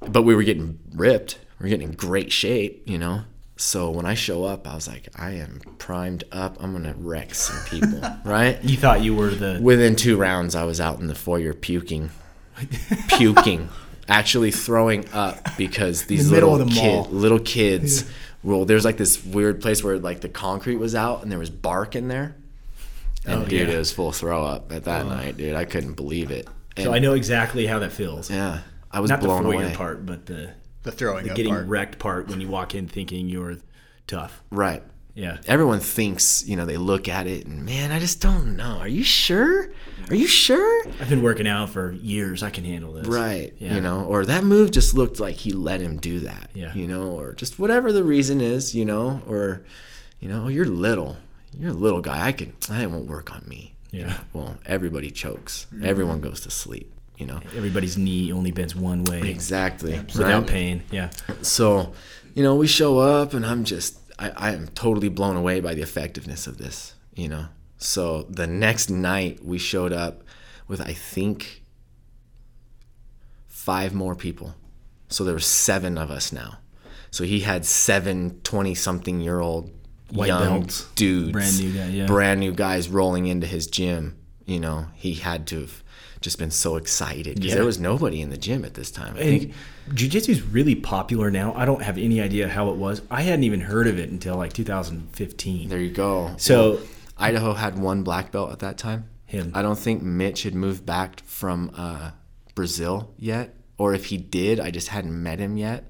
But 0.00 0.22
we 0.22 0.34
were 0.34 0.42
getting 0.42 0.78
ripped. 0.94 1.38
We 1.58 1.64
we're 1.64 1.70
getting 1.70 1.88
in 1.90 1.94
great 1.94 2.32
shape, 2.32 2.82
you 2.86 2.98
know? 2.98 3.22
So 3.60 3.90
when 3.90 4.06
I 4.06 4.14
show 4.14 4.44
up, 4.44 4.66
I 4.66 4.74
was 4.74 4.88
like, 4.88 5.08
I 5.14 5.32
am 5.32 5.60
primed 5.76 6.24
up. 6.32 6.56
I'm 6.60 6.72
gonna 6.72 6.94
wreck 6.96 7.34
some 7.34 7.62
people, 7.66 8.00
right? 8.24 8.58
You 8.64 8.78
thought 8.78 9.02
you 9.02 9.14
were 9.14 9.28
the. 9.28 9.60
Within 9.60 9.96
two 9.96 10.16
rounds, 10.16 10.54
I 10.54 10.64
was 10.64 10.80
out 10.80 10.98
in 10.98 11.08
the 11.08 11.14
foyer 11.14 11.52
puking, 11.52 12.08
puking, 13.08 13.68
actually 14.08 14.50
throwing 14.50 15.06
up 15.12 15.58
because 15.58 16.06
these 16.06 16.30
the 16.30 16.36
little 16.36 16.64
kid, 16.66 17.08
little 17.08 17.38
kids. 17.38 18.02
Yeah. 18.02 18.08
Well, 18.42 18.64
there's 18.64 18.86
like 18.86 18.96
this 18.96 19.22
weird 19.22 19.60
place 19.60 19.84
where 19.84 19.98
like 19.98 20.22
the 20.22 20.30
concrete 20.30 20.76
was 20.76 20.94
out 20.94 21.22
and 21.22 21.30
there 21.30 21.38
was 21.38 21.50
bark 21.50 21.94
in 21.94 22.08
there. 22.08 22.36
And 23.26 23.42
oh, 23.42 23.44
dude, 23.44 23.68
yeah. 23.68 23.74
it 23.74 23.78
was 23.78 23.92
full 23.92 24.12
throw 24.12 24.44
up 24.44 24.72
at 24.72 24.84
that 24.84 25.06
oh. 25.06 25.08
night, 25.08 25.36
dude. 25.36 25.54
I 25.54 25.64
couldn't 25.64 25.94
believe 25.94 26.30
it. 26.30 26.48
And, 26.76 26.86
so 26.86 26.94
I 26.94 26.98
know 26.98 27.14
exactly 27.14 27.66
how 27.66 27.78
that 27.80 27.92
feels. 27.92 28.30
Yeah, 28.30 28.60
I 28.90 29.00
was 29.00 29.10
Not 29.10 29.20
blown 29.20 29.44
the 29.44 29.50
away. 29.50 29.74
part, 29.74 30.06
but 30.06 30.26
the 30.26 30.54
the 30.82 30.92
throwing 30.92 31.26
the 31.26 31.34
getting 31.34 31.52
part. 31.52 31.66
wrecked 31.66 31.98
part 31.98 32.28
when 32.28 32.40
you 32.40 32.48
walk 32.48 32.74
in 32.74 32.88
thinking 32.88 33.28
you're 33.28 33.56
tough. 34.06 34.42
Right. 34.50 34.82
Yeah. 35.14 35.38
Everyone 35.46 35.80
thinks, 35.80 36.46
you 36.46 36.56
know, 36.56 36.64
they 36.64 36.76
look 36.76 37.08
at 37.08 37.26
it 37.26 37.46
and 37.46 37.64
man, 37.64 37.92
I 37.92 37.98
just 37.98 38.20
don't 38.20 38.56
know. 38.56 38.78
Are 38.78 38.88
you 38.88 39.02
sure? 39.02 39.70
Are 40.08 40.14
you 40.14 40.26
sure? 40.26 40.88
I've 41.00 41.08
been 41.08 41.22
working 41.22 41.46
out 41.46 41.70
for 41.70 41.92
years. 41.92 42.42
I 42.42 42.50
can 42.50 42.64
handle 42.64 42.92
this. 42.92 43.06
Right. 43.06 43.52
Yeah. 43.58 43.74
You 43.74 43.80
know, 43.80 44.04
or 44.04 44.24
that 44.24 44.44
move 44.44 44.70
just 44.70 44.94
looked 44.94 45.20
like 45.20 45.36
he 45.36 45.52
let 45.52 45.80
him 45.80 45.98
do 45.98 46.20
that. 46.20 46.50
Yeah. 46.54 46.72
You 46.74 46.86
know, 46.86 47.10
or 47.10 47.34
just 47.34 47.58
whatever 47.58 47.92
the 47.92 48.04
reason 48.04 48.40
is, 48.40 48.74
you 48.74 48.84
know, 48.84 49.20
or, 49.28 49.62
you 50.20 50.28
know, 50.28 50.44
oh, 50.44 50.48
you're 50.48 50.64
little. 50.64 51.16
You're 51.58 51.70
a 51.70 51.74
little 51.74 52.00
guy. 52.00 52.26
I 52.26 52.32
can, 52.32 52.54
that 52.68 52.90
won't 52.90 53.06
work 53.06 53.32
on 53.34 53.44
me. 53.46 53.74
Yeah. 53.90 54.18
Well, 54.32 54.56
everybody 54.66 55.10
chokes. 55.10 55.66
Mm-hmm. 55.72 55.84
Everyone 55.84 56.20
goes 56.20 56.40
to 56.42 56.50
sleep 56.50 56.92
you 57.20 57.26
know 57.26 57.38
everybody's 57.54 57.98
knee 57.98 58.32
only 58.32 58.50
bends 58.50 58.74
one 58.74 59.04
way 59.04 59.20
exactly 59.30 59.92
yeah, 59.92 60.02
without 60.16 60.40
right? 60.40 60.46
pain 60.48 60.82
yeah 60.90 61.10
so 61.42 61.92
you 62.34 62.42
know 62.42 62.56
we 62.56 62.66
show 62.66 62.98
up 62.98 63.34
and 63.34 63.44
i'm 63.44 63.62
just 63.62 63.98
I, 64.18 64.30
I 64.30 64.52
am 64.52 64.68
totally 64.68 65.10
blown 65.10 65.36
away 65.36 65.60
by 65.60 65.74
the 65.74 65.82
effectiveness 65.82 66.46
of 66.46 66.56
this 66.56 66.94
you 67.14 67.28
know 67.28 67.46
so 67.76 68.22
the 68.22 68.46
next 68.46 68.88
night 68.88 69.44
we 69.44 69.58
showed 69.58 69.92
up 69.92 70.22
with 70.66 70.80
i 70.80 70.94
think 70.94 71.62
five 73.46 73.92
more 73.94 74.16
people 74.16 74.54
so 75.08 75.22
there 75.22 75.34
were 75.34 75.40
seven 75.40 75.98
of 75.98 76.10
us 76.10 76.32
now 76.32 76.58
so 77.10 77.24
he 77.24 77.40
had 77.40 77.66
seven 77.66 78.40
20 78.44 78.74
something 78.74 79.20
year 79.20 79.40
old 79.40 79.70
White 80.12 80.28
young 80.28 80.60
belts. 80.60 80.88
dudes 80.94 81.32
brand 81.32 81.58
new 81.58 81.72
guy, 81.72 81.86
yeah. 81.88 82.06
brand 82.06 82.40
new 82.40 82.52
guys 82.52 82.88
rolling 82.88 83.26
into 83.26 83.46
his 83.46 83.66
gym 83.66 84.16
you 84.44 84.58
know 84.58 84.86
he 84.94 85.14
had 85.14 85.46
to 85.48 85.60
have 85.60 85.82
just 86.20 86.38
been 86.38 86.50
so 86.50 86.76
excited 86.76 87.36
because 87.36 87.50
yeah. 87.50 87.54
there 87.54 87.64
was 87.64 87.80
nobody 87.80 88.20
in 88.20 88.30
the 88.30 88.36
gym 88.36 88.64
at 88.64 88.74
this 88.74 88.90
time. 88.90 89.16
I 89.16 89.20
and 89.20 89.40
think 89.40 89.54
jiu-jitsu 89.94 90.32
is 90.32 90.42
really 90.42 90.74
popular 90.74 91.30
now. 91.30 91.54
I 91.54 91.64
don't 91.64 91.82
have 91.82 91.96
any 91.96 92.20
idea 92.20 92.48
how 92.48 92.70
it 92.70 92.76
was. 92.76 93.00
I 93.10 93.22
hadn't 93.22 93.44
even 93.44 93.60
heard 93.60 93.86
of 93.86 93.98
it 93.98 94.10
until 94.10 94.36
like 94.36 94.52
2015. 94.52 95.68
There 95.68 95.78
you 95.78 95.90
go. 95.90 96.34
So 96.36 96.72
well, 96.72 96.80
Idaho 97.16 97.54
had 97.54 97.78
one 97.78 98.02
black 98.02 98.32
belt 98.32 98.52
at 98.52 98.58
that 98.60 98.76
time. 98.76 99.08
Him. 99.24 99.52
I 99.54 99.62
don't 99.62 99.78
think 99.78 100.02
Mitch 100.02 100.42
had 100.42 100.54
moved 100.54 100.84
back 100.84 101.20
from 101.20 101.70
uh, 101.76 102.10
Brazil 102.54 103.14
yet, 103.16 103.54
or 103.78 103.94
if 103.94 104.06
he 104.06 104.16
did, 104.16 104.58
I 104.58 104.72
just 104.72 104.88
hadn't 104.88 105.22
met 105.22 105.38
him 105.38 105.56
yet. 105.56 105.88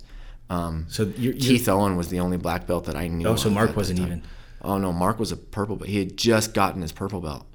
Um, 0.50 0.86
so 0.88 1.04
you're, 1.16 1.32
you're, 1.32 1.34
Keith 1.34 1.68
Owen 1.68 1.96
was 1.96 2.08
the 2.08 2.20
only 2.20 2.36
black 2.36 2.66
belt 2.66 2.84
that 2.84 2.96
I 2.96 3.08
knew. 3.08 3.26
Oh, 3.28 3.36
so 3.36 3.48
Mark 3.48 3.76
wasn't 3.76 4.00
even. 4.00 4.22
Oh 4.62 4.76
no, 4.76 4.92
Mark 4.92 5.18
was 5.18 5.32
a 5.32 5.36
purple 5.36 5.76
belt. 5.76 5.88
He 5.88 6.00
had 6.00 6.16
just 6.16 6.52
gotten 6.52 6.82
his 6.82 6.92
purple 6.92 7.20
belt. 7.20 7.46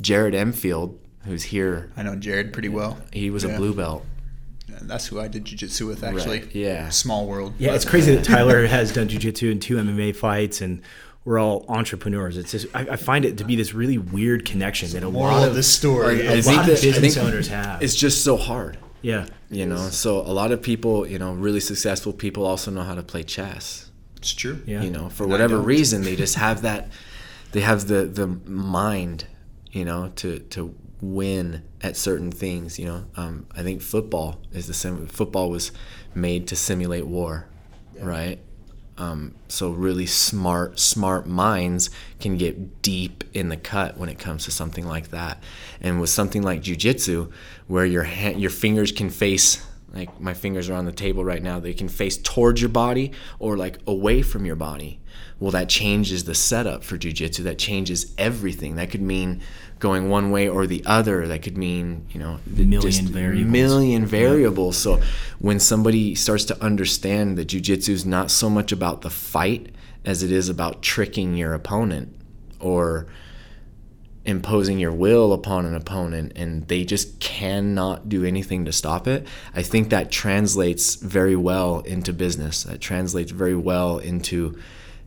Jared 0.00 0.34
Emfield 0.34 0.98
who's 1.24 1.44
here. 1.44 1.90
I 1.96 2.02
know 2.02 2.16
Jared 2.16 2.52
pretty 2.52 2.68
well. 2.68 2.98
He 3.12 3.30
was 3.30 3.44
yeah. 3.44 3.50
a 3.50 3.56
blue 3.56 3.74
belt. 3.74 4.04
that's 4.68 5.06
who 5.06 5.20
I 5.20 5.28
did 5.28 5.44
jiu-jitsu 5.44 5.86
with 5.86 6.02
actually. 6.02 6.40
Right. 6.40 6.54
Yeah. 6.54 6.88
Small 6.88 7.26
world. 7.26 7.54
Yeah, 7.58 7.74
it's 7.74 7.84
crazy 7.84 8.14
that 8.14 8.24
Tyler 8.24 8.66
has 8.66 8.92
done 8.92 9.08
jiu-jitsu 9.08 9.50
and 9.50 9.62
two 9.62 9.76
MMA 9.76 10.14
fights 10.16 10.60
and 10.60 10.82
we're 11.24 11.38
all 11.38 11.64
entrepreneurs. 11.68 12.36
It's 12.36 12.50
just 12.50 12.66
I, 12.74 12.80
I 12.80 12.96
find 12.96 13.24
it 13.24 13.38
to 13.38 13.44
be 13.44 13.54
this 13.54 13.74
really 13.74 13.98
weird 13.98 14.44
connection 14.44 14.90
that 14.90 15.04
a 15.04 15.08
lot 15.08 15.46
of 15.46 15.54
the 15.54 15.62
story, 15.62 16.26
a 16.26 16.42
lot 16.42 16.68
of 16.68 16.80
business 16.80 17.16
owners 17.16 17.48
have. 17.48 17.82
It's 17.82 17.94
just 17.94 18.24
so 18.24 18.36
hard. 18.36 18.76
Yeah. 19.02 19.26
You 19.50 19.66
know, 19.66 19.76
so 19.76 20.20
a 20.20 20.32
lot 20.32 20.52
of 20.52 20.62
people, 20.62 21.06
you 21.06 21.18
know, 21.18 21.32
really 21.32 21.60
successful 21.60 22.12
people 22.12 22.46
also 22.46 22.70
know 22.70 22.82
how 22.82 22.94
to 22.94 23.02
play 23.02 23.22
chess. 23.22 23.90
It's 24.16 24.32
true. 24.32 24.62
Yeah. 24.64 24.82
You 24.82 24.90
know, 24.90 25.08
for 25.08 25.26
whatever 25.26 25.58
reason, 25.58 26.02
they 26.02 26.16
just 26.16 26.36
have 26.36 26.62
that. 26.62 26.88
They 27.50 27.60
have 27.60 27.88
the 27.88 28.04
the 28.04 28.26
mind, 28.26 29.26
you 29.72 29.84
know, 29.84 30.12
to 30.16 30.38
to 30.38 30.74
win 31.00 31.64
at 31.82 31.96
certain 31.96 32.30
things. 32.30 32.78
You 32.78 32.86
know, 32.86 33.04
um, 33.16 33.46
I 33.54 33.62
think 33.62 33.82
football 33.82 34.40
is 34.52 34.68
the 34.68 34.74
same. 34.74 35.06
Football 35.08 35.50
was 35.50 35.72
made 36.14 36.46
to 36.48 36.56
simulate 36.56 37.06
war, 37.06 37.48
yeah. 37.96 38.04
right? 38.04 38.38
Um, 38.98 39.34
so 39.48 39.70
really 39.70 40.06
smart, 40.06 40.78
smart 40.78 41.26
minds 41.26 41.90
can 42.20 42.36
get 42.36 42.82
deep 42.82 43.24
in 43.32 43.48
the 43.48 43.56
cut 43.56 43.96
when 43.96 44.08
it 44.08 44.18
comes 44.18 44.44
to 44.44 44.50
something 44.50 44.86
like 44.86 45.08
that. 45.08 45.42
And 45.80 46.00
with 46.00 46.10
something 46.10 46.42
like 46.42 46.62
jujitsu, 46.62 47.32
where 47.72 47.86
your 47.86 48.02
hand, 48.02 48.38
your 48.38 48.50
fingers 48.50 48.92
can 48.92 49.08
face 49.08 49.66
like 49.94 50.20
my 50.20 50.34
fingers 50.34 50.68
are 50.68 50.74
on 50.74 50.84
the 50.84 50.92
table 50.92 51.24
right 51.24 51.42
now, 51.42 51.58
they 51.58 51.72
can 51.72 51.88
face 51.88 52.18
towards 52.18 52.60
your 52.60 52.68
body 52.68 53.12
or 53.38 53.56
like 53.56 53.78
away 53.86 54.20
from 54.20 54.44
your 54.44 54.56
body. 54.56 55.00
Well, 55.40 55.52
that 55.52 55.70
changes 55.70 56.24
the 56.24 56.34
setup 56.34 56.84
for 56.84 56.98
jujitsu. 56.98 57.44
That 57.44 57.58
changes 57.58 58.14
everything. 58.18 58.76
That 58.76 58.90
could 58.90 59.00
mean 59.00 59.40
going 59.78 60.10
one 60.10 60.30
way 60.30 60.48
or 60.48 60.66
the 60.66 60.82
other. 60.84 61.26
That 61.26 61.42
could 61.42 61.56
mean, 61.56 62.06
you 62.10 62.20
know, 62.20 62.40
million 62.46 63.06
variables. 63.06 63.52
Million 63.52 64.06
variables. 64.06 64.76
So 64.76 65.00
when 65.38 65.58
somebody 65.58 66.14
starts 66.14 66.44
to 66.46 66.62
understand 66.62 67.38
that 67.38 67.48
jujitsu 67.48 67.88
is 67.88 68.04
not 68.04 68.30
so 68.30 68.50
much 68.50 68.70
about 68.70 69.00
the 69.00 69.10
fight 69.10 69.74
as 70.04 70.22
it 70.22 70.30
is 70.30 70.48
about 70.48 70.82
tricking 70.82 71.36
your 71.36 71.54
opponent 71.54 72.14
or 72.60 73.06
imposing 74.24 74.78
your 74.78 74.92
will 74.92 75.32
upon 75.32 75.66
an 75.66 75.74
opponent 75.74 76.32
and 76.36 76.68
they 76.68 76.84
just 76.84 77.18
cannot 77.18 78.08
do 78.08 78.24
anything 78.24 78.64
to 78.64 78.72
stop 78.72 79.08
it. 79.08 79.26
I 79.54 79.62
think 79.62 79.90
that 79.90 80.12
translates 80.12 80.94
very 80.94 81.34
well 81.34 81.80
into 81.80 82.12
business. 82.12 82.62
That 82.64 82.80
translates 82.80 83.32
very 83.32 83.56
well 83.56 83.98
into 83.98 84.58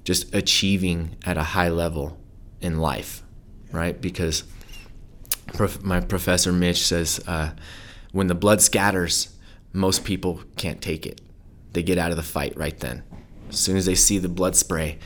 just 0.04 0.34
achieving 0.36 1.16
at 1.26 1.38
a 1.38 1.44
high 1.44 1.70
level 1.70 2.18
in 2.60 2.80
life, 2.80 3.24
right? 3.72 4.00
Because 4.00 4.44
prof- 5.48 5.82
my 5.84 6.02
professor 6.02 6.52
Mitch 6.52 6.86
says 6.86 7.22
uh, 7.26 7.52
when 8.12 8.28
the 8.28 8.36
blood 8.36 8.62
scatters, 8.62 9.30
most 9.72 10.04
people 10.04 10.42
can't 10.58 10.82
take 10.82 11.06
it. 11.06 11.22
They 11.72 11.84
get 11.84 11.98
out 11.98 12.12
of 12.12 12.18
the 12.18 12.24
fight 12.24 12.56
right 12.58 12.78
then. 12.80 13.04
As 13.50 13.60
soon 13.60 13.78
as 13.78 13.86
they 13.86 13.96
see 13.96 14.18
the 14.18 14.30
blood 14.30 14.56
spray, 14.56 15.00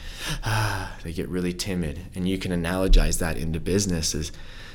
ah, 0.44 0.96
they 1.04 1.12
get 1.12 1.30
really 1.30 1.54
timid. 1.54 2.00
And 2.16 2.28
you 2.28 2.38
can 2.38 2.52
analogize 2.52 3.20
that 3.20 3.38
into 3.38 3.60
business 3.60 4.16
as 4.16 4.32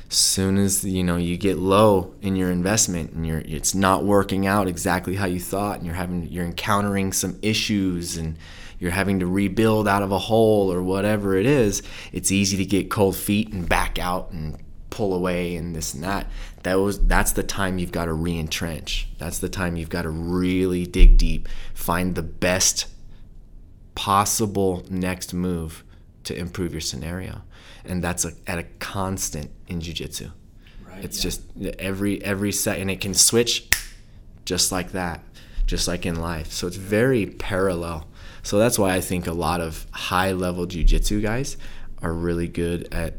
soon 0.07 0.57
as 0.57 0.85
you 0.85 1.03
know 1.03 1.17
you 1.17 1.35
get 1.35 1.57
low 1.57 2.13
in 2.21 2.35
your 2.35 2.51
investment 2.51 3.11
and 3.13 3.25
you're 3.25 3.39
it's 3.39 3.73
not 3.73 4.05
working 4.05 4.45
out 4.45 4.67
exactly 4.67 5.15
how 5.15 5.25
you 5.25 5.39
thought 5.39 5.77
and 5.77 5.85
you're 5.85 5.95
having 5.95 6.27
you're 6.27 6.45
encountering 6.45 7.11
some 7.11 7.39
issues 7.41 8.15
and 8.15 8.37
you're 8.79 8.91
having 8.91 9.19
to 9.19 9.27
rebuild 9.27 9.87
out 9.87 10.03
of 10.03 10.11
a 10.11 10.19
hole 10.19 10.71
or 10.71 10.83
whatever 10.83 11.35
it 11.35 11.45
is, 11.45 11.81
it's 12.11 12.31
easy 12.31 12.57
to 12.57 12.65
get 12.65 12.89
cold 12.89 13.15
feet 13.15 13.51
and 13.51 13.67
back 13.67 13.97
out 13.97 14.31
and 14.31 14.57
pull 14.89 15.13
away 15.13 15.55
and 15.55 15.75
this 15.75 15.93
and 15.93 16.03
that. 16.03 16.27
That 16.63 16.75
was 16.75 16.99
that's 17.05 17.31
the 17.33 17.43
time 17.43 17.77
you've 17.77 17.91
got 17.91 18.05
to 18.05 18.13
re-entrench. 18.13 19.07
That's 19.17 19.39
the 19.39 19.49
time 19.49 19.75
you've 19.75 19.89
got 19.89 20.03
to 20.03 20.09
really 20.09 20.85
dig 20.85 21.17
deep, 21.17 21.47
find 21.73 22.15
the 22.15 22.23
best 22.23 22.87
possible 23.95 24.85
next 24.89 25.33
move 25.33 25.83
to 26.25 26.37
improve 26.37 26.73
your 26.73 26.81
scenario. 26.81 27.41
And 27.85 28.03
that's 28.03 28.25
a, 28.25 28.33
at 28.45 28.59
a 28.59 28.63
constant 28.79 29.51
in 29.67 29.81
jiu-jitsu. 29.81 30.29
Right, 30.87 31.03
it's 31.03 31.17
yeah. 31.17 31.23
just 31.23 31.41
every 31.79 32.23
every 32.23 32.51
set 32.51 32.79
and 32.79 32.91
it 32.91 33.01
can 33.01 33.13
switch 33.13 33.69
just 34.43 34.71
like 34.71 34.91
that, 34.91 35.23
just 35.65 35.87
like 35.87 36.05
in 36.05 36.21
life. 36.21 36.51
So 36.51 36.67
it's 36.67 36.75
very 36.75 37.25
parallel. 37.25 38.07
So 38.43 38.59
that's 38.59 38.77
why 38.77 38.93
I 38.93 39.01
think 39.01 39.25
a 39.25 39.33
lot 39.33 39.61
of 39.61 39.87
high 39.91 40.31
level 40.31 40.65
jiu-jitsu 40.65 41.21
guys 41.21 41.57
are 42.01 42.13
really 42.13 42.47
good 42.47 42.87
at 42.93 43.15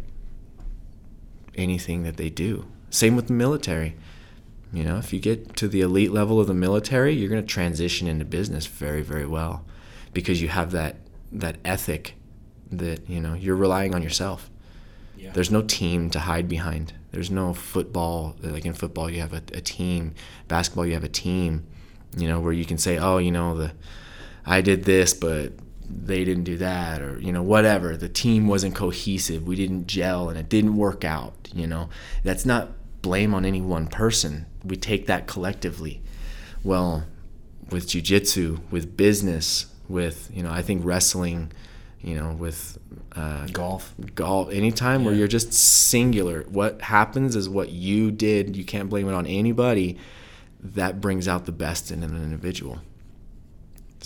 anything 1.57 2.05
that 2.05 2.17
they 2.17 2.31
do. 2.31 2.67
Same 2.91 3.17
with 3.17 3.27
the 3.27 3.33
military. 3.33 3.97
You 4.73 4.85
know, 4.85 4.99
if 4.99 5.13
you 5.13 5.21
get 5.21 5.57
to 5.57 5.69
the 5.69 5.81
elite 5.81 6.13
level 6.13 6.41
of 6.41 6.47
the 6.47 6.55
military, 6.55 7.15
you're 7.15 7.31
going 7.31 7.43
to 7.43 7.47
transition 7.47 8.07
into 8.07 8.25
business 8.25 8.67
very, 8.67 9.03
very 9.03 9.27
well 9.27 9.65
because 10.17 10.41
you 10.41 10.49
have 10.49 10.71
that 10.71 10.97
that 11.31 11.59
ethic 11.63 12.15
that, 12.73 13.07
you 13.07 13.21
know, 13.21 13.35
you're 13.35 13.55
relying 13.55 13.95
on 13.95 14.03
yourself. 14.03 14.49
Yeah. 15.19 15.31
There's 15.33 15.51
no 15.51 15.61
team 15.61 16.09
to 16.11 16.21
hide 16.21 16.49
behind. 16.49 16.95
There's 17.13 17.31
no 17.31 17.53
football 17.53 18.35
like 18.41 18.65
in 18.65 18.73
football 18.73 19.11
you 19.11 19.21
have 19.21 19.35
a, 19.35 19.43
a 19.53 19.61
team, 19.61 20.15
basketball 20.49 20.87
you 20.87 20.95
have 20.95 21.05
a 21.05 21.17
team, 21.27 21.67
you 22.17 22.27
know, 22.29 22.41
where 22.41 22.55
you 22.55 22.65
can 22.65 22.79
say, 22.79 22.97
"Oh, 22.97 23.19
you 23.19 23.31
know, 23.31 23.59
the 23.59 23.73
I 24.47 24.63
did 24.63 24.85
this, 24.85 25.13
but 25.13 25.53
they 25.89 26.25
didn't 26.25 26.45
do 26.45 26.57
that 26.57 27.03
or 27.03 27.21
you 27.21 27.31
know 27.31 27.43
whatever 27.43 27.97
the 27.97 28.09
team 28.09 28.49
wasn't 28.49 28.75
cohesive 28.75 29.47
we 29.47 29.55
didn't 29.55 29.87
gel 29.87 30.29
and 30.29 30.37
it 30.37 30.49
didn't 30.49 30.77
work 30.77 31.05
out 31.05 31.49
you 31.55 31.65
know 31.65 31.89
that's 32.25 32.45
not 32.45 32.73
blame 33.03 33.33
on 33.33 33.45
any 33.45 33.61
one 33.61 33.87
person 33.87 34.47
we 34.65 34.75
take 34.75 35.07
that 35.07 35.29
collectively 35.29 36.03
well 36.65 37.05
with 37.71 37.87
jiu-jitsu 37.87 38.59
with 38.69 38.97
business 38.97 39.67
with 39.89 40.31
you 40.33 40.43
know 40.43 40.51
i 40.51 40.63
think 40.63 40.85
wrestling 40.85 41.51
you 42.01 42.15
know 42.15 42.33
with 42.33 42.79
uh, 43.15 43.47
golf 43.53 43.95
golf 44.15 44.51
anytime 44.53 45.01
yeah. 45.01 45.07
where 45.07 45.15
you're 45.15 45.29
just 45.29 45.53
singular 45.53 46.43
what 46.49 46.81
happens 46.83 47.35
is 47.35 47.49
what 47.49 47.71
you 47.71 48.11
did 48.11 48.57
you 48.57 48.65
can't 48.65 48.89
blame 48.89 49.09
it 49.09 49.15
on 49.15 49.27
anybody 49.27 49.97
that 50.61 51.01
brings 51.01 51.27
out 51.27 51.47
the 51.47 51.53
best 51.53 51.91
in 51.91 52.03
an 52.03 52.15
individual 52.17 52.81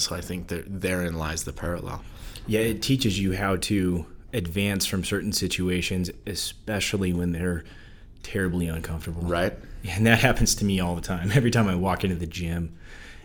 so 0.01 0.17
I 0.17 0.21
think 0.21 0.49
that 0.49 0.81
therein 0.81 1.15
lies 1.15 1.45
the 1.45 1.53
parallel. 1.53 2.03
Yeah, 2.47 2.61
it 2.61 2.83
teaches 2.83 3.19
you 3.19 3.35
how 3.35 3.57
to 3.57 4.07
advance 4.33 4.87
from 4.87 5.05
certain 5.05 5.33
situations, 5.33 6.11
especially 6.27 7.13
when 7.13 7.33
they're 7.33 7.65
terribly 8.23 8.69
uncomfortable. 8.69 9.23
Right. 9.23 9.57
And 9.89 10.07
that 10.07 10.21
happens 10.21 10.55
to 10.57 10.65
me 10.65 10.81
all 10.81 10.95
the 10.95 11.03
time. 11.03 11.31
Every 11.35 11.51
time 11.51 11.69
I 11.69 11.75
walk 11.75 12.05
into 12.05 12.17
the 12.17 12.27
gym. 12.27 12.77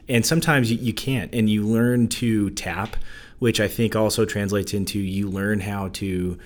And 0.07 0.25
sometimes 0.25 0.71
you, 0.71 0.77
you 0.77 0.93
can't. 0.93 1.33
And 1.33 1.49
you 1.49 1.65
learn 1.65 2.07
to 2.09 2.49
tap, 2.51 2.95
which 3.39 3.59
I 3.59 3.67
think 3.67 3.95
also 3.95 4.25
translates 4.25 4.73
into 4.73 4.99
you 4.99 5.29
learn 5.29 5.59
how 5.59 5.89
to 5.89 6.37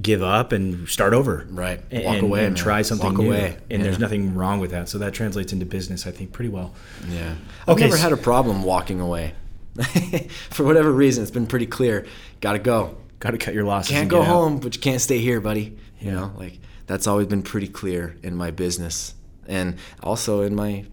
give 0.00 0.22
up 0.22 0.52
and 0.52 0.88
start 0.88 1.12
over. 1.14 1.46
Right. 1.50 1.80
And, 1.90 2.04
Walk 2.04 2.22
away 2.22 2.46
and 2.46 2.56
try 2.56 2.82
something 2.82 3.14
Walk 3.14 3.18
new. 3.18 3.28
Away. 3.28 3.56
And 3.70 3.80
yeah. 3.80 3.84
there's 3.84 3.98
nothing 3.98 4.34
wrong 4.34 4.60
with 4.60 4.70
that. 4.70 4.88
So 4.88 4.98
that 4.98 5.14
translates 5.14 5.52
into 5.52 5.66
business, 5.66 6.06
I 6.06 6.10
think, 6.10 6.32
pretty 6.32 6.50
well. 6.50 6.74
Yeah. 7.08 7.34
I've 7.62 7.76
okay, 7.76 7.84
never 7.84 7.96
had 7.96 8.12
a 8.12 8.16
problem 8.16 8.62
walking 8.62 9.00
away. 9.00 9.34
for 10.50 10.64
whatever 10.64 10.92
reason, 10.92 11.22
it's 11.22 11.30
been 11.30 11.46
pretty 11.46 11.66
clear. 11.66 12.06
Got 12.40 12.52
to 12.52 12.58
go. 12.58 12.96
Got 13.18 13.32
to 13.32 13.38
cut 13.38 13.54
your 13.54 13.64
losses. 13.64 13.92
Can't 13.92 14.08
go 14.08 14.22
home, 14.22 14.58
but 14.58 14.74
you 14.74 14.80
can't 14.80 15.00
stay 15.00 15.18
here, 15.18 15.40
buddy. 15.40 15.76
You 16.00 16.12
know, 16.12 16.32
like 16.36 16.58
that's 16.86 17.06
always 17.06 17.26
been 17.26 17.42
pretty 17.42 17.68
clear 17.68 18.16
in 18.22 18.34
my 18.34 18.50
business 18.50 19.14
and 19.46 19.76
also 20.02 20.40
in 20.40 20.54
my 20.54 20.86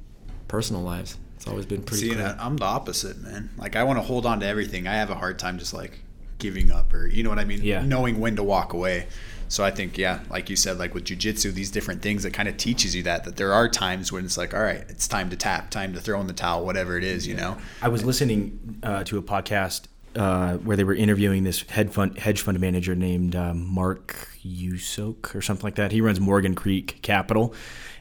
personal 0.49 0.82
lives. 0.82 1.18
It's 1.48 1.52
always 1.52 1.66
been 1.66 1.84
pretty. 1.84 2.10
See, 2.10 2.14
clear. 2.14 2.36
I'm 2.39 2.58
the 2.58 2.66
opposite, 2.66 3.18
man. 3.20 3.50
Like 3.58 3.76
I 3.78 3.84
want 3.84 3.98
to 4.00 4.04
hold 4.04 4.26
on 4.26 4.41
to 4.41 4.45
everything. 4.45 4.86
I 4.88 4.95
have 4.95 5.10
a 5.10 5.16
hard 5.16 5.39
time 5.39 5.58
just 5.58 5.74
like 5.74 6.00
giving 6.39 6.72
up, 6.72 6.93
or 6.93 7.08
you 7.08 7.24
know 7.24 7.30
what 7.30 7.39
I 7.39 7.45
mean? 7.45 7.64
Yeah. 7.64 7.84
Knowing 7.84 8.20
when 8.20 8.36
to 8.36 8.43
walk 8.43 8.74
away. 8.74 9.08
So 9.50 9.64
I 9.64 9.72
think, 9.72 9.98
yeah, 9.98 10.20
like 10.30 10.50
you 10.50 10.58
said, 10.58 10.78
like 10.78 10.93
with 10.93 11.06
jujitsu, 11.06 11.54
these 11.54 11.72
different 11.72 12.02
things 12.02 12.24
that 12.24 12.34
kind 12.34 12.50
of 12.50 12.58
teaches 12.58 12.93
you 12.93 13.04
that 13.04 13.24
that 13.24 13.38
there 13.38 13.54
are 13.54 13.70
times 13.70 14.12
when 14.12 14.26
it's 14.26 14.38
like, 14.38 14.54
all 14.54 14.62
right, 14.62 14.84
it's 14.89 15.08
time 15.08 15.30
to 15.30 15.38
tap, 15.38 15.70
time 15.70 15.93
to 15.93 16.02
throw 16.02 16.20
in 16.20 16.28
the 16.28 16.34
towel, 16.34 16.66
whatever 16.66 16.98
it 16.98 17.06
is, 17.06 17.26
you 17.26 17.34
know. 17.34 17.58
I 17.82 17.88
was 17.88 18.04
listening 18.04 18.80
uh, 18.84 19.06
to 19.06 19.18
a 19.18 19.22
podcast 19.22 19.84
uh, 20.18 20.58
where 20.58 20.76
they 20.76 20.84
were 20.84 20.95
interviewing 20.95 21.43
this 21.43 21.62
hedge 21.62 21.91
fund 21.91 22.18
hedge 22.18 22.41
fund 22.41 22.60
manager 22.60 22.93
named 22.93 23.38
uh, 23.38 23.54
Mark 23.54 24.28
Yusko 24.45 25.34
or 25.34 25.41
something 25.41 25.64
like 25.64 25.76
that. 25.76 25.93
He 25.93 26.02
runs 26.02 26.20
Morgan 26.20 26.54
Creek 26.54 27.00
Capital, 27.02 27.54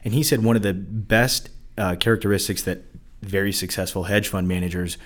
and 0.03 0.13
he 0.13 0.23
said 0.23 0.43
one 0.43 0.57
of 0.57 0.63
the 0.63 0.73
best 0.73 1.49
uh, 1.77 1.95
characteristics 1.95 2.63
that 2.63 2.83
very 3.21 3.51
successful 3.51 4.03
hedge 4.03 4.27
fund 4.27 4.47
managers 4.47 4.97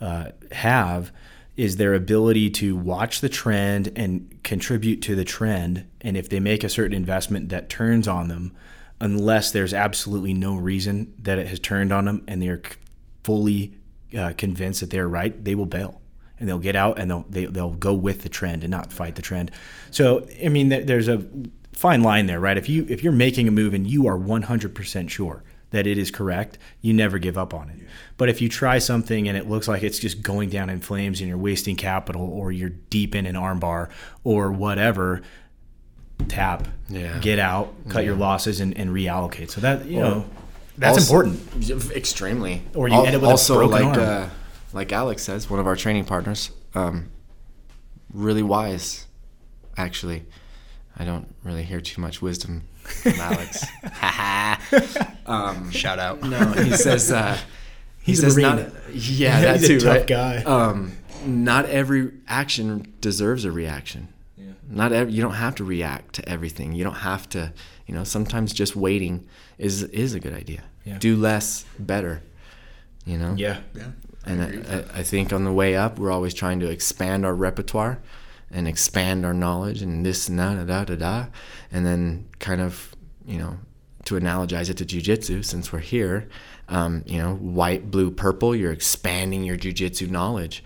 uh, 0.00 0.30
have 0.52 1.12
is 1.56 1.76
their 1.76 1.94
ability 1.94 2.48
to 2.48 2.74
watch 2.74 3.20
the 3.20 3.28
trend 3.28 3.92
and 3.94 4.42
contribute 4.42 5.02
to 5.02 5.14
the 5.14 5.24
trend. 5.24 5.86
And 6.00 6.16
if 6.16 6.28
they 6.28 6.40
make 6.40 6.64
a 6.64 6.68
certain 6.68 6.96
investment 6.96 7.50
that 7.50 7.68
turns 7.68 8.08
on 8.08 8.28
them, 8.28 8.52
unless 9.00 9.50
there's 9.50 9.74
absolutely 9.74 10.32
no 10.32 10.56
reason 10.56 11.12
that 11.18 11.38
it 11.38 11.48
has 11.48 11.58
turned 11.58 11.92
on 11.92 12.06
them 12.06 12.24
and 12.26 12.40
they're 12.40 12.62
fully 13.22 13.74
uh, 14.16 14.32
convinced 14.36 14.80
that 14.80 14.90
they're 14.90 15.08
right, 15.08 15.44
they 15.44 15.54
will 15.54 15.66
bail 15.66 16.00
and 16.38 16.48
they'll 16.48 16.58
get 16.58 16.74
out 16.74 16.98
and 16.98 17.10
they'll 17.10 17.26
they, 17.28 17.44
will 17.46 17.52
they 17.52 17.60
will 17.60 17.70
go 17.74 17.92
with 17.92 18.22
the 18.22 18.28
trend 18.28 18.64
and 18.64 18.70
not 18.70 18.92
fight 18.92 19.14
the 19.16 19.22
trend. 19.22 19.50
So 19.90 20.26
I 20.42 20.48
mean, 20.48 20.70
there's 20.70 21.08
a 21.08 21.22
fine 21.72 22.02
line 22.02 22.26
there, 22.26 22.40
right? 22.40 22.56
If 22.56 22.68
you 22.68 22.86
if 22.88 23.04
you're 23.04 23.12
making 23.12 23.46
a 23.46 23.50
move 23.50 23.74
and 23.74 23.86
you 23.86 24.06
are 24.06 24.18
100% 24.18 25.10
sure 25.10 25.44
that 25.72 25.86
it 25.86 25.98
is 25.98 26.10
correct, 26.10 26.58
you 26.80 26.92
never 26.92 27.18
give 27.18 27.36
up 27.36 27.52
on 27.52 27.68
it. 27.70 27.76
Yeah. 27.78 27.88
But 28.16 28.28
if 28.28 28.40
you 28.40 28.48
try 28.48 28.78
something 28.78 29.28
and 29.28 29.36
it 29.36 29.48
looks 29.48 29.66
like 29.66 29.82
it's 29.82 29.98
just 29.98 30.22
going 30.22 30.48
down 30.48 30.70
in 30.70 30.80
flames 30.80 31.20
and 31.20 31.28
you're 31.28 31.38
wasting 31.38 31.76
capital 31.76 32.22
or 32.22 32.52
you're 32.52 32.68
deep 32.68 33.14
in 33.14 33.26
an 33.26 33.34
armbar 33.34 33.90
or 34.22 34.52
whatever, 34.52 35.22
tap, 36.28 36.68
yeah. 36.88 37.18
get 37.18 37.38
out, 37.38 37.74
cut 37.88 38.00
yeah. 38.00 38.10
your 38.10 38.16
losses 38.16 38.60
and, 38.60 38.76
and, 38.76 38.90
reallocate. 38.90 39.50
So 39.50 39.60
that, 39.62 39.86
you 39.86 39.98
know, 39.98 40.24
that's 40.78 40.98
also, 40.98 41.26
important. 41.26 41.90
Extremely. 41.96 42.62
Or 42.74 42.88
you 42.88 43.02
end 43.02 43.16
up 43.16 43.22
with 43.22 43.30
also 43.30 43.66
like 43.66 43.96
uh, 43.96 44.28
like 44.72 44.92
Alex 44.92 45.22
says, 45.22 45.50
one 45.50 45.60
of 45.60 45.66
our 45.66 45.76
training 45.76 46.04
partners, 46.04 46.50
um, 46.74 47.10
really 48.12 48.42
wise, 48.42 49.06
actually. 49.76 50.24
I 50.98 51.04
don't 51.04 51.34
really 51.42 51.62
hear 51.64 51.80
too 51.80 52.00
much 52.00 52.20
wisdom 52.22 52.64
from 52.82 53.12
Alex. 53.20 53.64
um, 55.26 55.70
Shout 55.70 55.98
out. 55.98 56.22
No, 56.22 56.52
he 56.52 56.72
says. 56.72 57.10
Uh, 57.10 57.38
he 58.02 58.14
says 58.14 58.36
not. 58.36 58.70
Yeah, 58.92 59.40
that 59.42 59.60
He's 59.60 59.68
too, 59.68 59.76
a 59.76 59.80
tough 59.80 59.96
right? 59.96 60.06
guy. 60.06 60.36
Um, 60.42 60.92
not 61.24 61.66
every 61.66 62.12
action 62.28 62.92
deserves 63.00 63.44
a 63.44 63.52
reaction. 63.52 64.08
Yeah. 64.36 64.52
Not 64.68 64.92
every, 64.92 65.12
you 65.12 65.22
don't 65.22 65.34
have 65.34 65.54
to 65.56 65.64
react 65.64 66.14
to 66.16 66.28
everything. 66.28 66.72
You 66.72 66.84
don't 66.84 66.94
have 66.94 67.28
to. 67.30 67.52
You 67.86 67.94
know, 67.94 68.04
sometimes 68.04 68.52
just 68.52 68.74
waiting 68.76 69.26
is 69.58 69.82
is 69.84 70.14
a 70.14 70.20
good 70.20 70.34
idea. 70.34 70.62
Yeah. 70.84 70.98
Do 70.98 71.16
less, 71.16 71.64
better. 71.78 72.22
You 73.04 73.18
know. 73.18 73.34
Yeah. 73.36 73.60
Yeah. 73.74 73.88
And 74.24 74.42
I, 74.42 74.76
I, 74.76 75.00
I 75.00 75.02
think 75.02 75.32
on 75.32 75.44
the 75.44 75.52
way 75.52 75.74
up, 75.74 75.98
we're 75.98 76.12
always 76.12 76.32
trying 76.32 76.60
to 76.60 76.70
expand 76.70 77.26
our 77.26 77.34
repertoire 77.34 77.98
and 78.52 78.68
expand 78.68 79.24
our 79.24 79.34
knowledge 79.34 79.82
and 79.82 80.04
this 80.04 80.28
and 80.28 80.38
that, 80.38 80.66
da, 80.66 80.84
da, 80.84 80.96
da, 80.96 81.26
and 81.70 81.86
then 81.86 82.28
kind 82.38 82.60
of, 82.60 82.94
you 83.26 83.38
know, 83.38 83.58
to 84.04 84.14
analogize 84.14 84.68
it 84.68 84.76
to 84.78 84.84
jujitsu, 84.84 85.44
since 85.44 85.72
we're 85.72 85.78
here, 85.78 86.28
um, 86.68 87.02
you 87.06 87.18
know, 87.18 87.34
white, 87.34 87.90
blue, 87.90 88.10
purple, 88.10 88.54
you're 88.54 88.72
expanding 88.72 89.44
your 89.44 89.56
jujitsu 89.56 90.10
knowledge. 90.10 90.62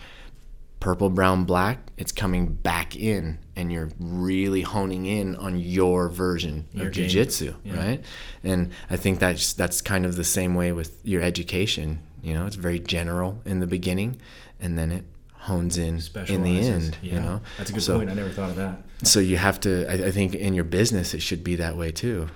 Purple, 0.79 1.09
brown, 1.11 1.45
black, 1.45 1.79
it's 1.97 2.13
coming 2.13 2.53
back 2.53 2.95
in, 2.95 3.39
and 3.57 3.73
you're 3.73 3.91
really 3.99 4.61
honing 4.61 5.07
in 5.07 5.35
on 5.37 5.59
your 5.59 6.09
version 6.09 6.67
your 6.73 6.89
of 6.89 6.93
jujitsu, 6.93 7.57
yeah. 7.65 7.77
right? 7.77 8.05
And 8.45 8.71
I 8.91 8.97
think 8.97 9.19
that's 9.19 9.55
that's 9.55 9.81
kind 9.81 10.05
of 10.05 10.17
the 10.17 10.25
same 10.25 10.55
way 10.55 10.73
with 10.73 11.01
your 11.03 11.23
education. 11.23 12.01
You 12.23 12.35
know, 12.35 12.47
it's 12.47 12.57
very 12.57 12.79
general 12.79 13.41
in 13.47 13.61
the 13.61 13.67
beginning, 13.67 14.21
and 14.61 14.79
then 14.79 14.93
it 14.93 15.05
hones 15.47 15.79
in 15.79 16.01
in 16.29 16.43
the 16.43 16.59
end. 16.61 16.97
Yeah. 17.03 17.15
You 17.15 17.21
know, 17.21 17.41
That's 17.59 17.71
a 17.71 17.73
good 17.73 17.83
So- 17.83 17.97
point. 17.99 18.11
I 18.11 18.15
never 18.15 18.31
thought 18.31 18.51
of 18.51 18.57
that. 18.57 18.83
so 19.03 19.19
you 19.21 19.37
have 19.37 19.59
to 19.61 19.71
I, 19.93 20.09
I 20.09 20.11
think 20.11 20.35
in 20.35 20.53
your 20.55 20.65
business 20.65 21.15
it 21.15 21.21
should 21.23 21.43
be 21.45 21.57
that 21.57 21.77
way 21.77 21.91
too 21.93 22.29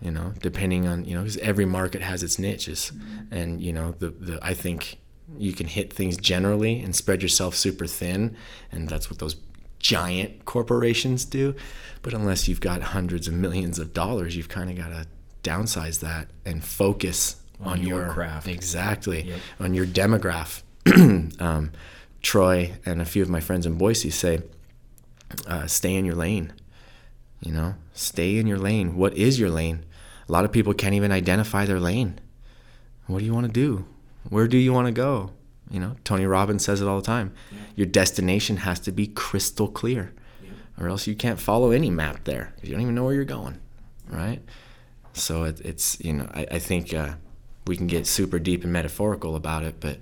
you 0.00 0.10
know 0.10 0.32
depending 0.42 0.86
on 0.86 1.04
you 1.06 1.14
know 1.14 1.22
because 1.22 1.38
every 1.38 1.64
market 1.64 2.02
has 2.02 2.22
its 2.22 2.36
niches 2.38 2.92
and 3.30 3.60
you 3.62 3.72
know 3.72 3.88
the, 4.00 4.08
the 4.26 4.38
i 4.42 4.52
think 4.52 4.98
you 5.38 5.52
can 5.52 5.66
hit 5.68 5.92
things 5.92 6.16
generally 6.18 6.74
and 6.84 6.94
spread 6.96 7.22
yourself 7.22 7.54
super 7.54 7.86
thin 7.86 8.36
and 8.72 8.88
that's 8.90 9.08
what 9.08 9.18
those 9.20 9.36
giant 9.78 10.44
corporations 10.44 11.24
do 11.24 11.54
but 12.02 12.12
unless 12.12 12.46
you've 12.48 12.60
got 12.60 12.82
hundreds 12.96 13.26
of 13.28 13.34
millions 13.34 13.78
of 13.78 13.92
dollars 13.94 14.36
you've 14.36 14.48
kind 14.58 14.68
of 14.70 14.76
got 14.76 14.88
to 14.96 15.06
downsize 15.48 16.00
that 16.00 16.28
and 16.44 16.62
focus 16.64 17.36
On 17.60 17.78
on, 17.78 17.86
your 17.86 18.02
your, 18.04 18.12
craft. 18.12 18.48
exactly 18.48 19.22
Yep. 19.22 19.38
on 19.60 19.74
your 19.74 19.86
demographic. 19.86 20.62
um, 21.40 21.70
troy 22.22 22.72
and 22.86 23.00
a 23.00 23.04
few 23.04 23.22
of 23.22 23.28
my 23.28 23.40
friends 23.40 23.66
in 23.66 23.74
boise 23.74 24.10
say 24.10 24.42
uh, 25.46 25.66
stay 25.66 25.94
in 25.94 26.04
your 26.04 26.14
lane. 26.14 26.52
You 27.40 27.52
know, 27.52 27.74
stay 27.92 28.38
in 28.38 28.46
your 28.46 28.58
lane. 28.58 28.96
What 28.96 29.16
is 29.16 29.38
your 29.38 29.50
lane? 29.50 29.84
A 30.28 30.32
lot 30.32 30.44
of 30.44 30.52
people 30.52 30.74
can't 30.74 30.94
even 30.94 31.10
identify 31.10 31.66
their 31.66 31.80
lane. 31.80 32.20
What 33.06 33.18
do 33.18 33.24
you 33.24 33.34
want 33.34 33.46
to 33.46 33.52
do? 33.52 33.84
Where 34.28 34.46
do 34.46 34.56
you 34.56 34.72
want 34.72 34.86
to 34.86 34.92
go? 34.92 35.32
You 35.70 35.80
know, 35.80 35.96
Tony 36.04 36.26
Robbins 36.26 36.64
says 36.64 36.80
it 36.80 36.86
all 36.86 37.00
the 37.00 37.06
time. 37.06 37.32
Your 37.74 37.86
destination 37.86 38.58
has 38.58 38.78
to 38.80 38.92
be 38.92 39.06
crystal 39.06 39.68
clear, 39.68 40.12
or 40.78 40.88
else 40.88 41.06
you 41.06 41.14
can't 41.16 41.40
follow 41.40 41.70
any 41.70 41.90
map 41.90 42.24
there. 42.24 42.54
You 42.62 42.72
don't 42.72 42.82
even 42.82 42.94
know 42.94 43.04
where 43.04 43.14
you're 43.14 43.24
going, 43.24 43.58
right? 44.08 44.40
So 45.14 45.44
it, 45.44 45.60
it's 45.60 45.98
you 46.00 46.12
know, 46.12 46.30
I, 46.32 46.46
I 46.52 46.58
think 46.58 46.94
uh, 46.94 47.14
we 47.66 47.76
can 47.76 47.86
get 47.86 48.06
super 48.06 48.38
deep 48.38 48.64
and 48.64 48.72
metaphorical 48.72 49.34
about 49.34 49.64
it, 49.64 49.76
but 49.80 49.98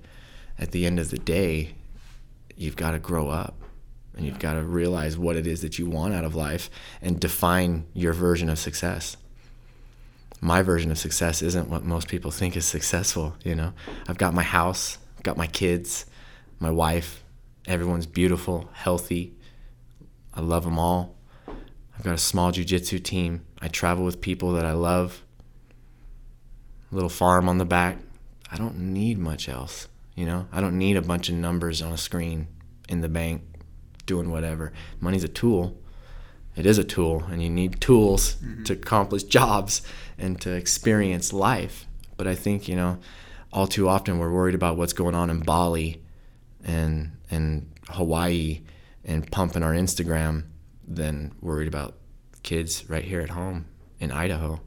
at 0.58 0.72
the 0.72 0.84
end 0.84 0.98
of 1.00 1.10
the 1.10 1.18
day, 1.18 1.74
you've 2.60 2.76
got 2.76 2.90
to 2.90 2.98
grow 2.98 3.30
up 3.30 3.54
and 4.14 4.26
you've 4.26 4.38
got 4.38 4.52
to 4.52 4.62
realize 4.62 5.16
what 5.16 5.34
it 5.34 5.46
is 5.46 5.62
that 5.62 5.78
you 5.78 5.88
want 5.88 6.12
out 6.12 6.24
of 6.24 6.34
life 6.34 6.68
and 7.00 7.18
define 7.18 7.86
your 7.94 8.12
version 8.12 8.50
of 8.50 8.58
success. 8.58 9.16
My 10.42 10.60
version 10.60 10.90
of 10.90 10.98
success 10.98 11.40
isn't 11.40 11.70
what 11.70 11.84
most 11.84 12.08
people 12.08 12.30
think 12.30 12.56
is 12.56 12.66
successful, 12.66 13.34
you 13.42 13.54
know. 13.54 13.72
I've 14.08 14.18
got 14.18 14.34
my 14.34 14.42
house, 14.42 14.98
I've 15.16 15.22
got 15.22 15.38
my 15.38 15.46
kids, 15.46 16.04
my 16.58 16.70
wife, 16.70 17.24
everyone's 17.66 18.06
beautiful, 18.06 18.68
healthy. 18.74 19.32
I 20.34 20.42
love 20.42 20.64
them 20.64 20.78
all. 20.78 21.16
I've 21.48 22.04
got 22.04 22.14
a 22.14 22.18
small 22.18 22.52
jujitsu 22.52 23.02
team. 23.02 23.46
I 23.62 23.68
travel 23.68 24.04
with 24.04 24.20
people 24.20 24.52
that 24.52 24.66
I 24.66 24.72
love. 24.72 25.22
A 26.92 26.94
Little 26.94 27.08
farm 27.08 27.48
on 27.48 27.56
the 27.56 27.64
back. 27.64 27.96
I 28.52 28.58
don't 28.58 28.78
need 28.78 29.18
much 29.18 29.48
else, 29.48 29.88
you 30.14 30.26
know. 30.26 30.46
I 30.52 30.60
don't 30.60 30.78
need 30.78 30.96
a 30.96 31.02
bunch 31.02 31.28
of 31.28 31.34
numbers 31.34 31.82
on 31.82 31.92
a 31.92 31.98
screen 31.98 32.48
in 32.88 33.00
the 33.00 33.08
bank 33.08 33.42
doing 34.06 34.30
whatever. 34.30 34.72
Money's 34.98 35.24
a 35.24 35.28
tool. 35.28 35.76
It 36.56 36.66
is 36.66 36.78
a 36.78 36.84
tool, 36.84 37.24
and 37.30 37.42
you 37.42 37.48
need 37.48 37.80
tools 37.80 38.34
mm-hmm. 38.34 38.64
to 38.64 38.72
accomplish 38.72 39.22
jobs 39.22 39.82
and 40.18 40.40
to 40.40 40.52
experience 40.52 41.32
life. 41.32 41.86
But 42.16 42.26
I 42.26 42.34
think 42.34 42.68
you 42.68 42.76
know, 42.76 42.98
all 43.52 43.66
too 43.66 43.88
often 43.88 44.18
we're 44.18 44.32
worried 44.32 44.54
about 44.54 44.76
what's 44.76 44.92
going 44.92 45.14
on 45.14 45.30
in 45.30 45.40
Bali, 45.40 46.02
and 46.64 47.12
and 47.30 47.70
Hawaii, 47.88 48.62
and 49.04 49.30
pumping 49.30 49.62
our 49.62 49.72
Instagram, 49.72 50.44
than 50.86 51.32
worried 51.40 51.68
about 51.68 51.94
kids 52.42 52.88
right 52.90 53.04
here 53.04 53.20
at 53.20 53.30
home 53.30 53.66
in 54.00 54.10
Idaho. 54.10 54.60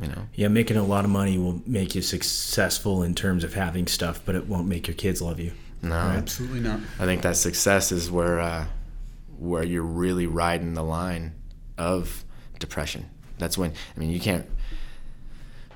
You 0.00 0.08
know. 0.08 0.26
Yeah, 0.34 0.48
making 0.48 0.76
a 0.76 0.82
lot 0.82 1.04
of 1.04 1.10
money 1.10 1.38
will 1.38 1.62
make 1.66 1.94
you 1.94 2.02
successful 2.02 3.02
in 3.02 3.14
terms 3.14 3.44
of 3.44 3.54
having 3.54 3.86
stuff, 3.86 4.20
but 4.24 4.34
it 4.34 4.46
won't 4.46 4.66
make 4.66 4.86
your 4.86 4.94
kids 4.94 5.22
love 5.22 5.40
you. 5.40 5.52
No, 5.82 5.94
Absolutely 5.94 6.60
not. 6.60 6.80
I 6.98 7.04
think 7.04 7.22
that 7.22 7.36
success 7.36 7.92
is 7.92 8.10
where 8.10 8.40
uh, 8.40 8.66
where 9.38 9.62
you're 9.62 9.82
really 9.82 10.26
riding 10.26 10.74
the 10.74 10.82
line 10.82 11.32
of 11.78 12.24
depression. 12.58 13.08
That's 13.38 13.56
when 13.56 13.72
I 13.96 14.00
mean 14.00 14.10
you 14.10 14.20
can't. 14.20 14.46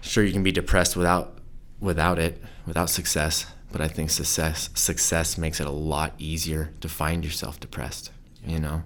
Sure, 0.03 0.25
you 0.25 0.33
can 0.33 0.43
be 0.43 0.53
depressed 0.53 0.97
without 0.97 1.39
without 1.81 2.19
it, 2.19 2.43
without 2.67 2.91
success. 2.91 3.47
But 3.73 3.81
I 3.81 3.89
think 3.89 4.11
success 4.11 4.69
success 4.75 5.39
makes 5.39 5.61
it 5.61 5.67
a 5.67 5.71
lot 5.71 6.15
easier 6.19 6.73
to 6.81 6.89
find 6.89 7.25
yourself 7.25 7.61
depressed. 7.61 8.11
You 8.45 8.59
know. 8.59 8.83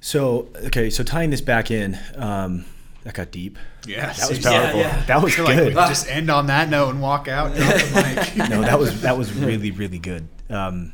So, 0.00 0.48
okay, 0.66 0.90
so 0.90 1.02
tying 1.02 1.30
this 1.30 1.40
back 1.40 1.70
in, 1.70 1.98
um, 2.14 2.64
that 3.08 3.14
got 3.14 3.30
deep. 3.30 3.58
Yeah, 3.86 4.12
That 4.12 4.28
was 4.28 4.38
powerful. 4.40 4.80
That 4.82 5.22
was 5.22 5.34
feel 5.34 5.44
like 5.46 5.56
good. 5.56 5.72
just 5.72 6.10
end 6.10 6.30
on 6.30 6.48
that 6.48 6.68
note 6.68 6.90
and 6.90 7.00
walk 7.00 7.26
out. 7.26 7.56
Drop 7.56 7.74
the 7.74 8.34
mic. 8.36 8.36
no, 8.50 8.60
that 8.60 8.78
was 8.78 9.00
that 9.00 9.16
was 9.16 9.32
really 9.32 9.70
really 9.70 9.98
good. 9.98 10.28
Um, 10.50 10.92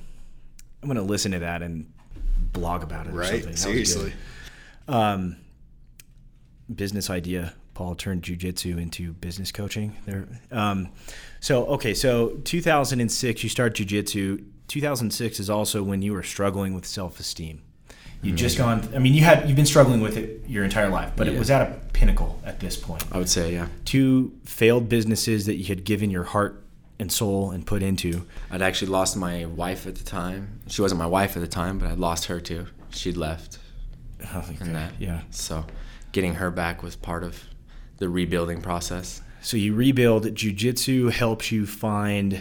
I'm 0.81 0.89
gonna 0.89 1.03
listen 1.03 1.33
to 1.33 1.41
that 1.41 1.61
and 1.61 1.93
blog 2.53 2.85
about 2.85 3.09
it. 3.09 3.15
Or 3.15 3.25
something. 3.25 3.41
That 3.41 3.47
right? 3.47 3.51
was 3.51 3.61
Seriously. 3.61 4.13
good. 4.87 4.95
Um, 4.95 5.37
business 6.73 7.11
idea. 7.11 7.53
Paul 7.75 7.97
turned 7.97 8.23
jujitsu 8.23 8.81
into 8.81 9.13
business 9.15 9.51
coaching. 9.51 9.97
There. 10.07 10.29
Um, 10.53 10.91
so 11.41 11.67
okay, 11.67 11.95
so 11.95 12.37
2006 12.45 13.43
you 13.43 13.49
start 13.49 13.75
jujitsu. 13.75 14.45
2006 14.69 15.41
is 15.41 15.51
also 15.51 15.83
when 15.83 16.01
you 16.01 16.13
were 16.13 16.23
struggling 16.23 16.75
with 16.75 16.87
self-esteem. 16.87 17.61
You 18.25 18.31
Mm-hmm. 18.31 18.37
just 18.37 18.59
gone. 18.59 18.89
I 18.95 18.99
mean, 18.99 19.15
you 19.15 19.23
had 19.23 19.47
you've 19.47 19.57
been 19.57 19.67
struggling 19.67 20.01
with 20.01 20.17
it 20.17 20.43
your 20.49 20.65
entire 20.65 20.89
life, 20.89 21.13
but 21.15 21.29
it 21.29 21.39
was 21.39 21.51
at 21.51 21.61
a 21.63 21.75
pinnacle 21.93 22.41
at 22.45 22.59
this 22.59 22.77
point 22.77 23.05
I 23.13 23.19
would 23.19 23.29
say, 23.29 23.53
yeah. 23.53 23.69
two 23.85 24.33
failed 24.45 24.89
businesses 24.89 25.45
that 25.47 25.57
you 25.57 25.67
had 25.67 25.85
given 25.85 26.11
your 26.11 26.25
heart 26.25 26.65
and 26.99 27.13
soul 27.13 27.51
and 27.51 27.67
put 27.67 27.83
into. 27.83 28.25
I'd 28.51 28.63
actually 28.63 28.91
lost 28.93 29.17
my 29.17 29.45
wife 29.47 29.87
at 29.87 29.97
the 29.97 30.05
time. 30.05 30.61
She 30.69 30.81
wasn't 30.83 30.99
my 31.01 31.07
wife 31.07 31.37
at 31.37 31.41
the 31.43 31.49
time, 31.49 31.79
but 31.79 31.89
I'd 31.89 31.99
lost 31.99 32.25
her 32.27 32.41
too. 32.41 32.67
She'd 32.91 33.17
left. 33.17 33.59
and 34.61 34.75
that. 34.75 34.93
Yeah. 34.99 35.21
So 35.31 35.67
getting 36.13 36.35
her 36.37 36.51
back 36.51 36.83
was 36.83 36.97
part 36.97 37.25
of 37.25 37.43
the 37.99 38.09
rebuilding 38.09 38.63
process. 38.63 39.21
So 39.43 39.57
you 39.59 39.75
rebuild. 39.75 40.35
Jiu-jitsu 40.35 41.09
helps 41.09 41.53
you 41.53 41.67
find 41.67 42.41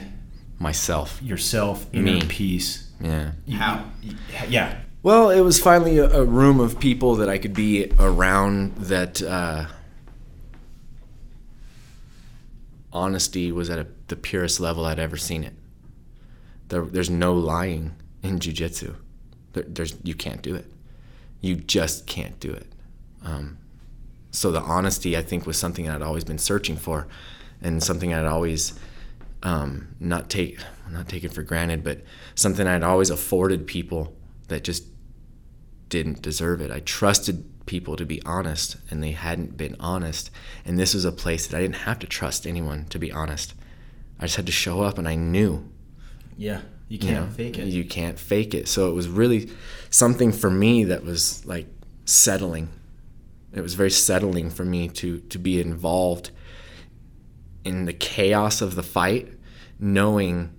Myself. 0.60 1.22
yourself, 1.22 1.86
inner 1.92 2.04
Me. 2.14 2.22
peace. 2.28 2.90
Yeah. 3.02 3.32
You- 3.46 3.58
How? 3.58 3.86
yeah. 4.48 4.78
Well, 5.04 5.30
it 5.32 5.42
was 5.42 5.60
finally 5.60 5.98
a, 5.98 6.10
a 6.10 6.24
room 6.24 6.62
of 6.62 6.80
people 6.80 7.16
that 7.16 7.28
I 7.28 7.38
could 7.38 7.54
be 7.54 7.92
around 8.00 8.74
that 8.78 9.22
uh, 9.22 9.66
honesty 12.94 13.52
was 13.52 13.70
at 13.70 13.80
a, 13.80 13.88
the 14.08 14.16
purest 14.16 14.62
level 14.62 14.86
I'd 14.86 15.00
ever 15.00 15.18
seen 15.18 15.44
it. 15.44 15.56
There, 16.70 16.86
there's 16.86 17.10
no 17.10 17.34
lying 17.34 17.96
in 18.22 18.40
jujitsu. 18.40 18.96
There, 19.52 19.64
there's 19.68 19.98
you 20.04 20.16
can't 20.16 20.42
do 20.42 20.56
it. 20.56 20.72
You 21.42 21.58
just 21.58 22.08
can't 22.08 22.40
do 22.40 22.54
it. 22.54 22.68
Um, 23.26 23.58
so 24.32 24.52
the 24.52 24.62
honesty, 24.62 25.18
I 25.18 25.22
think, 25.22 25.46
was 25.46 25.58
something 25.58 25.90
I'd 25.90 26.02
always 26.02 26.24
been 26.24 26.38
searching 26.38 26.78
for, 26.78 27.10
and 27.62 27.84
something 27.84 28.14
I'd 28.14 28.26
always 28.26 28.80
um, 29.44 29.90
not 30.00 30.30
take 30.30 30.60
not 30.90 31.10
take 31.10 31.26
it 31.26 31.34
for 31.34 31.44
granted, 31.44 31.84
but 31.84 32.00
something 32.36 32.66
I'd 32.66 32.84
always 32.84 33.10
afforded 33.10 33.68
people 33.68 34.16
that 34.48 34.64
just 34.64 34.86
didn't 35.90 36.22
deserve 36.22 36.62
it. 36.62 36.72
I 36.72 36.80
trusted 36.80 37.46
people 37.66 37.96
to 37.96 38.06
be 38.06 38.22
honest, 38.24 38.78
and 38.90 39.02
they 39.02 39.12
hadn't 39.12 39.58
been 39.58 39.76
honest. 39.80 40.30
And 40.66 40.80
this 40.80 40.94
was 40.94 41.06
a 41.06 41.12
place 41.12 41.48
that 41.48 41.58
I 41.58 41.62
didn't 41.62 41.78
have 41.78 42.00
to 42.00 42.08
trust 42.08 42.46
anyone 42.46 42.86
to 42.86 43.00
be 43.00 43.12
honest. 43.12 43.54
I 44.20 44.26
just 44.26 44.36
had 44.36 44.46
to 44.46 44.52
show 44.52 44.82
up, 44.82 44.98
and 44.98 45.08
I 45.08 45.16
knew 45.16 45.70
Yeah. 46.38 46.62
You 46.90 47.00
you 47.00 47.00
can't 47.00 47.30
know, 47.30 47.34
fake 47.34 47.58
it. 47.58 47.68
You 47.68 47.86
can't 47.86 48.20
fake 48.20 48.54
it. 48.54 48.68
So 48.68 48.90
it 48.90 48.94
was 48.94 49.08
really 49.08 49.50
something 49.90 50.32
for 50.32 50.50
me 50.50 50.84
that 50.86 51.04
was 51.04 51.44
like 51.46 51.68
settling. 52.06 52.70
It 53.52 53.62
was 53.62 53.74
very 53.74 53.90
settling 53.90 54.50
for 54.50 54.66
me 54.66 54.90
to 54.90 55.20
to 55.20 55.40
be 55.40 55.60
involved 55.60 56.30
in 57.64 57.86
the 57.86 57.94
chaos 57.94 58.62
of 58.62 58.76
the 58.76 58.84
fight, 58.84 59.34
knowing 59.80 60.54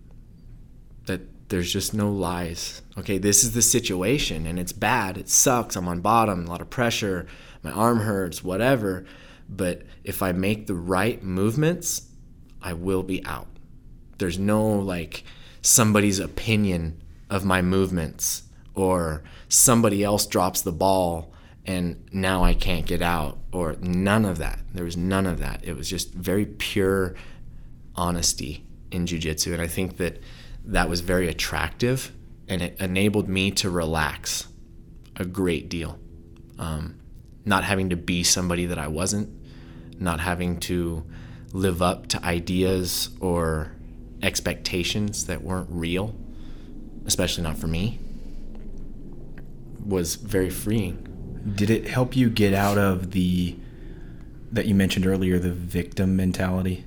that 1.07 1.21
there's 1.55 1.73
just 1.73 1.95
no 1.95 2.11
lies. 2.11 2.83
Okay, 2.99 3.17
this 3.17 3.45
is 3.45 3.53
the 3.53 3.63
situation 3.63 4.45
and 4.45 4.59
it's 4.59 4.73
bad. 4.73 5.17
It 5.17 5.29
sucks. 5.29 5.77
I'm 5.77 5.87
on 5.87 6.01
bottom, 6.01 6.47
a 6.47 6.51
lot 6.51 6.61
of 6.61 6.69
pressure, 6.69 7.29
my 7.63 7.71
arm 7.71 8.01
hurts, 8.01 8.43
whatever. 8.43 9.07
But 9.49 9.83
if 10.03 10.21
I 10.21 10.33
make 10.33 10.67
the 10.67 10.75
right 10.75 11.23
movements, 11.23 12.09
I 12.61 12.73
will 12.73 13.05
be 13.05 13.25
out. 13.25 13.47
There's 14.19 14.37
no 14.37 14.67
like 14.67 15.23
somebody's 15.63 16.19
opinion 16.19 17.01
of 17.31 17.45
my 17.45 17.63
movements 17.63 18.43
or 18.75 19.23
somebody 19.49 20.03
else 20.03 20.27
drops 20.27 20.61
the 20.61 20.73
ball 20.73 21.33
and 21.65 22.05
now 22.11 22.43
I 22.43 22.55
can't 22.55 22.85
get 22.85 23.01
out 23.01 23.39
or 23.53 23.77
none 23.81 24.25
of 24.25 24.39
that. 24.39 24.59
There 24.73 24.85
was 24.85 24.97
none 24.97 25.25
of 25.25 25.39
that. 25.39 25.61
It 25.63 25.77
was 25.77 25.89
just 25.89 26.13
very 26.15 26.47
pure 26.47 27.15
honesty 27.95 28.67
in 28.91 29.07
jiu-jitsu 29.07 29.53
and 29.53 29.63
I 29.63 29.69
think 29.69 29.99
that 29.99 30.19
that 30.65 30.89
was 30.89 31.01
very 31.01 31.29
attractive 31.29 32.13
and 32.49 32.63
it 32.63 32.77
enabled 32.81 33.29
me 33.29 33.51
to 33.51 33.71
relax 33.71 34.49
a 35.17 35.25
great 35.25 35.69
deal. 35.69 35.99
Um, 36.59 37.01
not 37.45 37.65
having 37.65 37.91
to 37.91 37.97
be 37.97 38.23
somebody 38.23 38.67
that 38.67 38.79
I 38.79 38.89
wasn't, 38.89 39.29
not 40.01 40.21
having 40.21 40.59
to 40.61 41.05
live 41.53 41.83
up 41.83 42.07
to 42.09 42.25
ideas 42.25 43.11
or 43.21 43.73
expectations 44.23 45.27
that 45.27 45.43
weren't 45.43 45.69
real. 45.71 46.15
especially 47.07 47.43
not 47.45 47.57
for 47.57 47.67
me, 47.67 47.99
was 49.85 50.15
very 50.17 50.51
freeing. 50.51 51.43
Did 51.55 51.71
it 51.71 51.89
help 51.89 52.17
you 52.17 52.31
get 52.31 52.55
out 52.55 52.79
of 52.79 53.11
the 53.11 53.57
that 54.53 54.67
you 54.67 54.75
mentioned 54.75 55.07
earlier, 55.07 55.39
the 55.39 55.53
victim 55.53 56.17
mentality? 56.17 56.85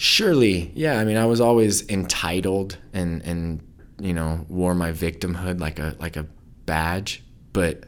Surely, 0.00 0.70
yeah. 0.76 1.00
I 1.00 1.04
mean, 1.04 1.16
I 1.16 1.26
was 1.26 1.40
always 1.40 1.86
entitled 1.90 2.78
and 2.92 3.20
and 3.22 3.60
you 4.00 4.14
know 4.14 4.46
wore 4.48 4.72
my 4.72 4.92
victimhood 4.92 5.58
like 5.60 5.80
a 5.80 5.96
like 5.98 6.16
a 6.16 6.24
badge, 6.66 7.24
but 7.52 7.82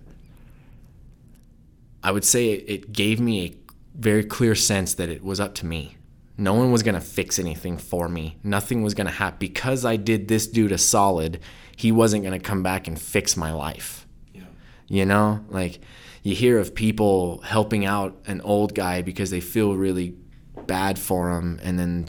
I 2.02 2.10
would 2.10 2.24
say 2.24 2.48
it, 2.50 2.92
gave 2.92 3.20
me 3.20 3.44
a 3.44 3.56
very 3.94 4.24
clear 4.24 4.56
sense 4.56 4.94
that 4.94 5.08
it 5.08 5.22
was 5.22 5.38
up 5.38 5.54
to 5.56 5.66
me. 5.66 5.96
No 6.36 6.52
one 6.52 6.72
was 6.72 6.82
gonna 6.82 7.00
fix 7.00 7.38
anything 7.38 7.78
for 7.78 8.08
me. 8.08 8.38
Nothing 8.42 8.82
was 8.82 8.94
gonna 8.94 9.10
happen 9.12 9.38
because 9.38 9.84
I 9.84 9.94
did 9.94 10.26
this 10.26 10.48
dude 10.48 10.72
a 10.72 10.78
solid. 10.78 11.38
He 11.76 11.92
wasn't 11.92 12.24
gonna 12.24 12.40
come 12.40 12.64
back 12.64 12.88
and 12.88 13.00
fix 13.00 13.36
my 13.36 13.52
life. 13.52 14.04
Yeah. 14.34 14.42
You 14.88 15.06
know, 15.06 15.44
like 15.48 15.78
you 16.24 16.34
hear 16.34 16.58
of 16.58 16.74
people 16.74 17.40
helping 17.42 17.84
out 17.84 18.18
an 18.26 18.40
old 18.40 18.74
guy 18.74 19.00
because 19.00 19.30
they 19.30 19.40
feel 19.40 19.76
really 19.76 20.16
bad 20.66 20.98
for 20.98 21.32
them, 21.34 21.60
and 21.62 21.78
then 21.78 22.08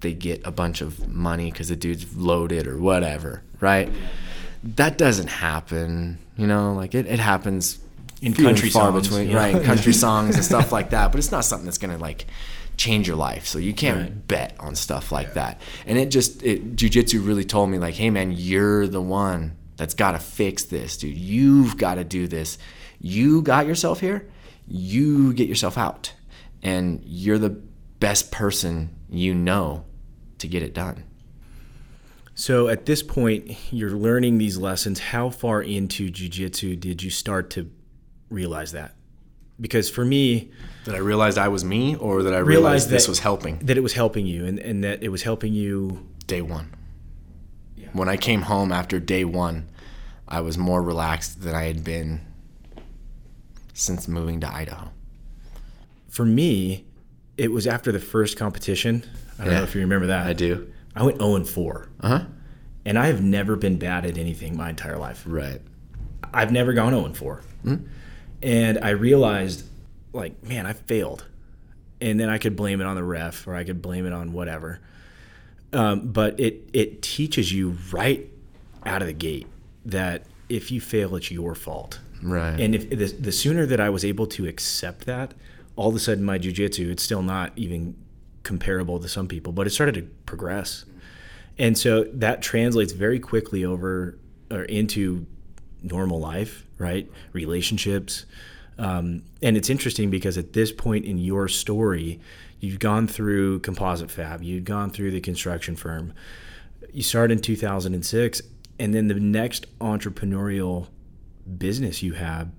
they 0.00 0.12
get 0.12 0.46
a 0.46 0.50
bunch 0.50 0.80
of 0.80 1.08
money 1.08 1.50
because 1.50 1.68
the 1.68 1.76
dude's 1.76 2.16
loaded 2.16 2.66
or 2.66 2.78
whatever, 2.78 3.42
right? 3.60 3.88
That 4.62 4.98
doesn't 4.98 5.28
happen, 5.28 6.18
you 6.36 6.46
know, 6.46 6.74
like 6.74 6.94
it, 6.94 7.06
it 7.06 7.18
happens 7.18 7.78
In 8.20 8.34
country 8.34 8.68
far 8.70 8.90
songs, 8.92 9.08
between, 9.08 9.30
yeah. 9.30 9.36
right? 9.36 9.62
Country 9.64 9.92
songs 10.06 10.34
and 10.34 10.44
stuff 10.44 10.72
like 10.72 10.90
that, 10.90 11.12
but 11.12 11.18
it's 11.18 11.32
not 11.32 11.44
something 11.44 11.64
that's 11.64 11.78
gonna 11.78 11.98
like 11.98 12.26
change 12.76 13.06
your 13.06 13.16
life. 13.16 13.46
So 13.46 13.58
you 13.58 13.72
can't 13.72 13.96
Right. 13.98 14.28
bet 14.28 14.56
on 14.60 14.74
stuff 14.74 15.10
like 15.12 15.34
that. 15.34 15.60
And 15.86 15.96
it 15.96 16.10
just, 16.10 16.42
it, 16.42 16.76
jujitsu 16.76 17.26
really 17.26 17.44
told 17.44 17.70
me 17.70 17.78
like, 17.78 17.94
hey 17.94 18.10
man, 18.10 18.32
you're 18.32 18.86
the 18.86 19.00
one 19.00 19.56
that's 19.78 19.94
got 19.94 20.12
to 20.12 20.18
fix 20.18 20.64
this, 20.64 20.96
dude. 20.98 21.16
You've 21.16 21.78
got 21.78 21.94
to 21.94 22.04
do 22.04 22.26
this. 22.28 22.58
You 23.00 23.40
got 23.40 23.66
yourself 23.66 24.00
here. 24.00 24.26
You 24.68 25.32
get 25.32 25.48
yourself 25.48 25.78
out, 25.78 26.12
and 26.66 27.00
you're 27.04 27.38
the 27.38 27.56
best 28.00 28.30
person 28.32 28.90
you 29.08 29.32
know 29.34 29.84
to 30.38 30.48
get 30.48 30.62
it 30.62 30.74
done. 30.74 31.04
So 32.34 32.68
at 32.68 32.84
this 32.84 33.02
point, 33.02 33.56
you're 33.72 33.92
learning 33.92 34.38
these 34.38 34.58
lessons. 34.58 34.98
How 34.98 35.30
far 35.30 35.62
into 35.62 36.10
jujitsu 36.10 36.78
did 36.78 37.02
you 37.02 37.08
start 37.10 37.48
to 37.50 37.70
realize 38.28 38.72
that? 38.72 38.94
Because 39.58 39.88
for 39.88 40.04
me, 40.04 40.50
That 40.84 40.94
I 40.94 40.98
realized 40.98 41.38
I 41.38 41.48
was 41.48 41.64
me, 41.64 41.94
or 41.96 42.22
that 42.24 42.34
I 42.34 42.38
realized 42.38 42.48
realized 42.48 42.90
this 42.90 43.04
that- 43.04 43.10
was 43.10 43.18
helping. 43.20 43.58
that 43.60 43.78
it 43.78 43.80
was 43.82 43.94
helping 43.94 44.26
you 44.26 44.44
and, 44.44 44.58
and 44.58 44.84
that 44.84 45.02
it 45.02 45.08
was 45.08 45.22
helping 45.22 45.54
you. 45.54 46.06
Day 46.26 46.42
one. 46.42 46.74
When 47.92 48.08
I 48.08 48.16
came 48.16 48.42
home 48.42 48.72
after 48.72 48.98
day 49.00 49.24
one, 49.24 49.68
I 50.28 50.40
was 50.40 50.58
more 50.58 50.82
relaxed 50.82 51.40
than 51.42 51.54
I 51.54 51.64
had 51.64 51.84
been 51.84 52.20
since 53.72 54.08
moving 54.08 54.40
to 54.40 54.48
Idaho. 54.52 54.90
For 56.16 56.24
me, 56.24 56.86
it 57.36 57.52
was 57.52 57.66
after 57.66 57.92
the 57.92 58.00
first 58.00 58.38
competition. 58.38 59.04
I 59.38 59.44
don't 59.44 59.52
Yeah. 59.52 59.58
know 59.58 59.64
if 59.64 59.74
you 59.74 59.82
remember 59.82 60.06
that. 60.06 60.26
I 60.26 60.32
do. 60.32 60.66
I 60.94 61.02
went 61.02 61.18
0 61.18 61.36
and 61.36 61.46
4. 61.46 61.88
Uh 62.00 62.08
huh. 62.08 62.24
And 62.86 62.98
I 62.98 63.08
have 63.08 63.20
never 63.20 63.54
been 63.54 63.76
bad 63.78 64.06
at 64.06 64.16
anything 64.16 64.56
my 64.56 64.70
entire 64.70 64.96
life. 64.96 65.24
Right. 65.26 65.60
I've 66.32 66.50
never 66.50 66.72
gone 66.72 66.94
0 66.94 67.04
and 67.04 67.14
4. 67.14 67.42
Mm-hmm. 67.66 67.84
And 68.42 68.78
I 68.82 68.90
realized, 68.90 69.66
like, 70.14 70.42
man, 70.42 70.64
I 70.64 70.72
failed. 70.72 71.26
And 72.00 72.18
then 72.18 72.30
I 72.30 72.38
could 72.38 72.56
blame 72.56 72.80
it 72.80 72.86
on 72.86 72.96
the 72.96 73.04
ref 73.04 73.46
or 73.46 73.54
I 73.54 73.64
could 73.64 73.82
blame 73.82 74.06
it 74.06 74.14
on 74.14 74.32
whatever. 74.32 74.80
Um, 75.74 76.12
but 76.12 76.40
it, 76.40 76.70
it 76.72 77.02
teaches 77.02 77.52
you 77.52 77.76
right 77.92 78.26
out 78.86 79.02
of 79.02 79.06
the 79.08 79.12
gate 79.12 79.48
that 79.84 80.24
if 80.48 80.70
you 80.72 80.80
fail, 80.80 81.14
it's 81.16 81.30
your 81.30 81.54
fault. 81.54 82.00
Right. 82.22 82.58
And 82.58 82.74
if 82.74 82.88
the, 82.88 83.04
the 83.20 83.32
sooner 83.32 83.66
that 83.66 83.80
I 83.80 83.90
was 83.90 84.02
able 84.02 84.26
to 84.28 84.46
accept 84.46 85.04
that, 85.04 85.34
all 85.76 85.90
of 85.90 85.94
a 85.94 85.98
sudden 85.98 86.24
my 86.24 86.38
jujitsu, 86.38 86.90
it's 86.90 87.02
still 87.02 87.22
not 87.22 87.52
even 87.56 87.96
comparable 88.42 88.98
to 88.98 89.08
some 89.08 89.28
people, 89.28 89.52
but 89.52 89.66
it 89.66 89.70
started 89.70 89.94
to 89.94 90.02
progress. 90.24 90.84
And 91.58 91.76
so 91.76 92.04
that 92.04 92.42
translates 92.42 92.92
very 92.92 93.18
quickly 93.18 93.64
over 93.64 94.18
or 94.50 94.64
into 94.64 95.26
normal 95.82 96.18
life, 96.18 96.66
right? 96.78 97.10
Relationships. 97.32 98.26
Um, 98.78 99.22
and 99.42 99.56
it's 99.56 99.70
interesting 99.70 100.10
because 100.10 100.36
at 100.36 100.52
this 100.52 100.70
point 100.70 101.04
in 101.04 101.18
your 101.18 101.48
story, 101.48 102.20
you've 102.60 102.78
gone 102.78 103.06
through 103.06 103.60
Composite 103.60 104.10
Fab, 104.10 104.42
you've 104.42 104.64
gone 104.64 104.90
through 104.90 105.10
the 105.10 105.20
construction 105.20 105.76
firm. 105.76 106.12
You 106.92 107.02
started 107.02 107.38
in 107.38 107.42
2006, 107.42 108.42
and 108.78 108.94
then 108.94 109.08
the 109.08 109.14
next 109.14 109.66
entrepreneurial 109.78 110.88
business 111.58 112.02
you 112.02 112.14
had 112.14 112.52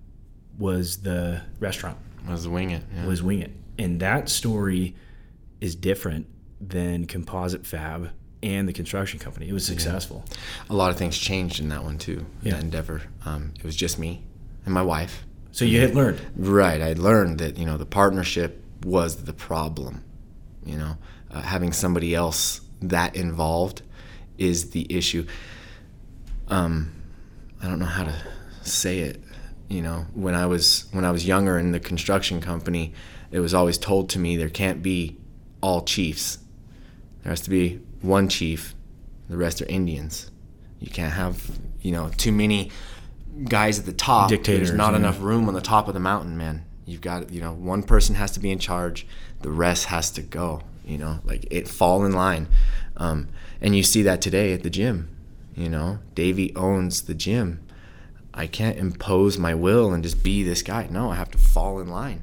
was 0.58 0.98
the 0.98 1.42
restaurant, 1.60 1.98
was 2.32 2.48
wing 2.48 2.72
it. 2.72 2.84
Yeah. 2.96 3.06
was 3.06 3.24
Wing 3.24 3.42
It. 3.42 3.52
And 3.78 4.00
that 4.00 4.30
story 4.30 4.96
is 5.62 5.76
different 5.76 6.28
than 6.60 7.06
Composite 7.06 7.66
Fab 7.66 8.10
and 8.44 8.68
the 8.68 8.74
construction 8.74 9.20
company. 9.20 9.50
It 9.50 9.54
was 9.54 9.66
successful. 9.66 10.24
a 10.70 10.74
lot 10.74 10.92
of 10.92 10.98
things 10.98 11.18
changed 11.18 11.60
in 11.60 11.70
that 11.70 11.84
one 11.84 11.98
too. 11.98 12.26
Yeah. 12.42 12.54
That 12.54 12.64
endeavor. 12.64 13.02
Um, 13.26 13.54
it 13.58 13.64
was 13.64 13.76
just 13.76 13.98
me 14.00 14.24
and 14.66 14.74
my 14.74 14.82
wife. 14.82 15.24
So 15.52 15.66
you 15.66 15.82
had 15.82 15.96
learned. 15.96 16.22
Right. 16.36 16.82
I 16.82 16.94
learned 16.94 17.40
that 17.40 17.58
you 17.58 17.66
know 17.66 17.78
the 17.78 17.86
partnership 17.86 18.64
was 18.84 19.24
the 19.24 19.34
problem. 19.34 20.04
You 20.66 20.78
know, 20.78 20.98
uh, 21.32 21.42
having 21.42 21.72
somebody 21.72 22.14
else 22.14 22.62
that 22.82 23.16
involved 23.16 23.82
is 24.38 24.72
the 24.72 24.86
issue. 24.96 25.26
Um, 26.48 26.92
I 27.62 27.68
don't 27.68 27.80
know 27.80 27.86
how 27.86 28.04
to 28.04 28.16
say 28.62 29.00
it. 29.00 29.22
You 29.70 29.82
know, 29.82 30.06
when 30.14 30.34
I 30.34 30.46
was 30.46 30.86
when 30.92 31.04
I 31.04 31.12
was 31.12 31.26
younger 31.26 31.58
in 31.58 31.72
the 31.72 31.80
construction 31.80 32.40
company, 32.42 32.94
it 33.32 33.40
was 33.40 33.54
always 33.54 33.78
told 33.78 34.10
to 34.12 34.20
me 34.20 34.38
there 34.38 34.50
can't 34.50 34.82
be 34.82 35.18
all 35.62 35.84
chiefs. 35.84 36.40
There 37.24 37.32
has 37.32 37.42
to 37.42 37.50
be 37.50 37.82
one 38.02 38.30
chief. 38.30 38.76
The 39.30 39.36
rest 39.36 39.62
are 39.62 39.66
Indians. 39.66 40.32
You 40.80 40.90
can't 40.90 41.14
have 41.14 41.52
you 41.82 41.92
know 41.92 42.10
too 42.18 42.32
many 42.32 42.72
guys 43.44 43.80
at 43.80 43.86
the 43.86 43.94
top. 43.94 44.30
Dictators, 44.30 44.70
There's 44.70 44.78
not 44.78 44.92
yeah. 44.92 45.00
enough 45.00 45.22
room 45.22 45.48
on 45.48 45.54
the 45.54 45.62
top 45.62 45.88
of 45.88 45.94
the 45.94 46.00
mountain, 46.00 46.38
man. 46.38 46.66
You've 46.86 47.02
got 47.02 47.32
you 47.32 47.42
know 47.42 47.54
one 47.54 47.84
person 47.84 48.16
has 48.16 48.32
to 48.32 48.40
be 48.40 48.52
in 48.52 48.60
charge. 48.60 49.06
The 49.42 49.52
rest 49.52 49.86
has 49.86 50.12
to 50.12 50.22
go. 50.22 50.62
You 50.86 50.98
know, 50.98 51.20
like 51.26 51.46
it 51.52 51.68
fall 51.68 52.06
in 52.06 52.14
line. 52.14 52.48
Um, 52.96 53.28
and 53.60 53.76
you 53.76 53.84
see 53.84 54.02
that 54.04 54.22
today 54.22 54.54
at 54.54 54.64
the 54.64 54.70
gym. 54.70 55.10
You 55.56 55.70
know, 55.70 56.00
Davey 56.16 56.56
owns 56.56 57.04
the 57.04 57.14
gym. 57.14 57.60
I 58.38 58.46
can't 58.46 58.78
impose 58.78 59.38
my 59.38 59.56
will 59.56 59.94
and 59.94 60.04
just 60.04 60.24
be 60.24 60.44
this 60.44 60.62
guy. 60.62 60.88
No, 60.92 61.10
I 61.10 61.16
have 61.16 61.32
to 61.32 61.40
fall 61.40 61.80
in 61.80 61.90
line. 61.90 62.22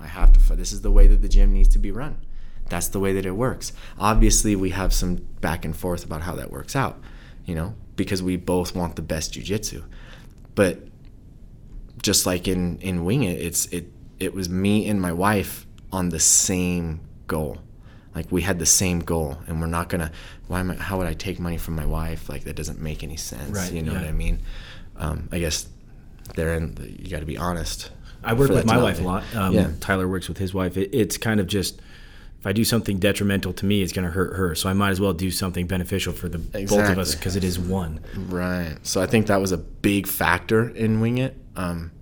I 0.00 0.08
have 0.08 0.32
to. 0.32 0.56
This 0.56 0.72
is 0.72 0.82
the 0.82 0.90
way 0.90 1.06
that 1.06 1.22
the 1.22 1.28
gym 1.28 1.52
needs 1.54 1.68
to 1.70 1.78
be 1.78 1.92
run. 1.92 2.18
That's 2.68 2.88
the 2.88 2.98
way 2.98 3.12
that 3.14 3.24
it 3.24 3.36
works. 3.36 3.72
Obviously, 3.98 4.56
we 4.56 4.70
have 4.70 4.92
some 4.92 5.16
back 5.40 5.64
and 5.64 5.76
forth 5.76 6.04
about 6.04 6.22
how 6.22 6.34
that 6.34 6.50
works 6.50 6.74
out. 6.74 7.00
You 7.46 7.54
know, 7.54 7.74
because 7.96 8.22
we 8.22 8.36
both 8.36 8.74
want 8.74 8.96
the 8.96 9.02
best 9.02 9.34
jujitsu. 9.34 9.84
But 10.54 10.80
just 12.02 12.26
like 12.26 12.48
in 12.48 12.78
in 12.78 13.04
Wing 13.04 13.22
It, 13.22 13.40
it's 13.40 13.66
it 13.66 13.86
it 14.18 14.34
was 14.34 14.48
me 14.48 14.88
and 14.88 15.00
my 15.00 15.12
wife 15.12 15.66
on 15.92 16.08
the 16.08 16.20
same 16.20 17.00
goal. 17.28 17.58
Like 18.14 18.30
we 18.30 18.42
had 18.42 18.58
the 18.58 18.66
same 18.66 19.00
goal, 19.00 19.38
and 19.46 19.60
we're 19.60 19.68
not 19.68 19.88
gonna. 19.88 20.10
Why 20.48 20.60
am 20.60 20.72
I? 20.72 20.74
How 20.74 20.98
would 20.98 21.06
I 21.06 21.14
take 21.14 21.38
money 21.38 21.56
from 21.56 21.76
my 21.76 21.86
wife? 21.86 22.28
Like 22.28 22.44
that 22.44 22.56
doesn't 22.56 22.80
make 22.80 23.02
any 23.02 23.16
sense. 23.16 23.56
Right, 23.56 23.72
you 23.72 23.82
know 23.82 23.94
what. 23.94 24.04
I 24.04 24.12
mean? 24.12 24.40
Um, 24.96 25.28
I 25.32 25.38
guess 25.38 25.68
therein 26.36 26.76
you 27.00 27.10
got 27.10 27.20
to 27.20 27.26
be 27.26 27.36
honest. 27.36 27.90
I 28.24 28.34
work 28.34 28.50
with 28.50 28.66
my 28.66 28.80
wife 28.80 29.00
a 29.00 29.02
lot. 29.02 29.24
Um, 29.34 29.54
yeah. 29.54 29.70
Tyler 29.80 30.06
works 30.06 30.28
with 30.28 30.38
his 30.38 30.54
wife. 30.54 30.76
It, 30.76 30.90
it's 30.92 31.18
kind 31.18 31.40
of 31.40 31.46
just 31.46 31.80
if 32.42 32.46
I 32.46 32.52
do 32.52 32.64
something 32.64 32.98
detrimental 32.98 33.52
to 33.52 33.66
me, 33.66 33.82
it's 33.82 33.92
going 33.92 34.04
to 34.04 34.10
hurt 34.10 34.36
her. 34.36 34.56
So 34.56 34.68
I 34.68 34.72
might 34.72 34.90
as 34.90 35.00
well 35.00 35.12
do 35.12 35.30
something 35.30 35.68
beneficial 35.68 36.12
for 36.12 36.28
the 36.28 36.38
both 36.38 36.72
of 36.72 36.98
us 36.98 37.14
because 37.14 37.36
it 37.36 37.44
is 37.44 37.56
one. 37.56 38.00
Right. 38.16 38.76
So 38.82 39.00
I 39.00 39.06
think 39.06 39.28
that 39.28 39.40
was 39.40 39.52
a 39.52 39.58
big 39.58 40.08
factor 40.08 40.68
in 40.68 41.00
Wing 41.00 41.18
It. 41.18 41.36
Um, 41.54 41.92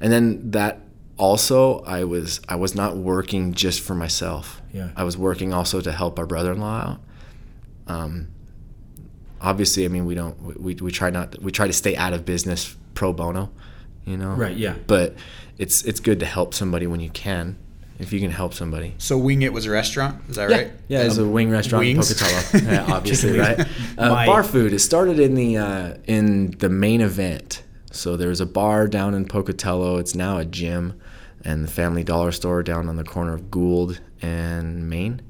and 0.00 0.12
then 0.12 0.50
that 0.50 0.80
also, 1.18 1.80
I 1.84 2.02
was 2.02 2.40
I 2.48 2.56
was 2.56 2.74
not 2.74 2.96
working 2.96 3.54
just 3.54 3.80
for 3.80 3.94
myself. 3.94 4.60
Yeah. 4.72 4.90
I 4.96 5.04
was 5.04 5.16
working 5.16 5.52
also 5.52 5.80
to 5.80 5.92
help 5.92 6.18
our 6.18 6.26
brother-in-law 6.26 6.80
out. 6.80 7.00
Um, 7.86 8.28
obviously, 9.46 9.84
I 9.84 9.88
mean 9.88 10.04
we 10.04 10.14
don't 10.14 10.36
we, 10.60 10.74
we 10.74 10.90
try 10.90 11.10
not 11.10 11.40
we 11.40 11.52
try 11.52 11.66
to 11.66 11.72
stay 11.72 11.96
out 11.96 12.12
of 12.12 12.24
business 12.26 12.76
pro 12.94 13.12
bono, 13.12 13.50
you 14.04 14.16
know. 14.16 14.32
Right, 14.32 14.56
yeah. 14.56 14.74
But 14.86 15.14
it's 15.56 15.84
it's 15.84 16.00
good 16.00 16.20
to 16.20 16.26
help 16.26 16.52
somebody 16.52 16.86
when 16.86 17.00
you 17.00 17.10
can, 17.10 17.56
if 17.98 18.12
you 18.12 18.20
can 18.20 18.30
help 18.30 18.52
somebody. 18.52 18.94
So 18.98 19.16
Wing 19.16 19.42
It 19.42 19.52
was 19.52 19.64
a 19.66 19.70
restaurant, 19.70 20.20
is 20.28 20.36
that 20.36 20.50
right? 20.50 20.72
Yeah, 20.88 21.02
it's 21.02 21.16
a 21.16 21.26
wing 21.26 21.48
restaurant 21.50 21.84
wings? 21.84 22.10
in 22.10 22.18
Pocatello. 22.18 22.70
Yeah, 22.72 22.94
obviously, 22.94 23.38
right? 23.38 23.66
Uh, 23.96 24.26
bar 24.26 24.42
food. 24.42 24.72
It 24.72 24.80
started 24.80 25.18
in 25.20 25.34
the 25.34 25.56
uh, 25.56 25.94
in 26.06 26.50
the 26.58 26.68
main 26.68 27.00
event. 27.00 27.62
So 27.92 28.16
there 28.16 28.28
was 28.28 28.42
a 28.42 28.46
bar 28.46 28.88
down 28.88 29.14
in 29.14 29.24
Pocatello. 29.24 29.96
It's 29.96 30.14
now 30.14 30.36
a 30.36 30.44
gym, 30.44 31.00
and 31.44 31.64
the 31.64 31.70
Family 31.70 32.04
Dollar 32.04 32.32
store 32.32 32.62
down 32.62 32.88
on 32.88 32.96
the 32.96 33.04
corner 33.04 33.32
of 33.32 33.50
Gould 33.50 34.00
and 34.20 34.90
Main. 34.90 35.22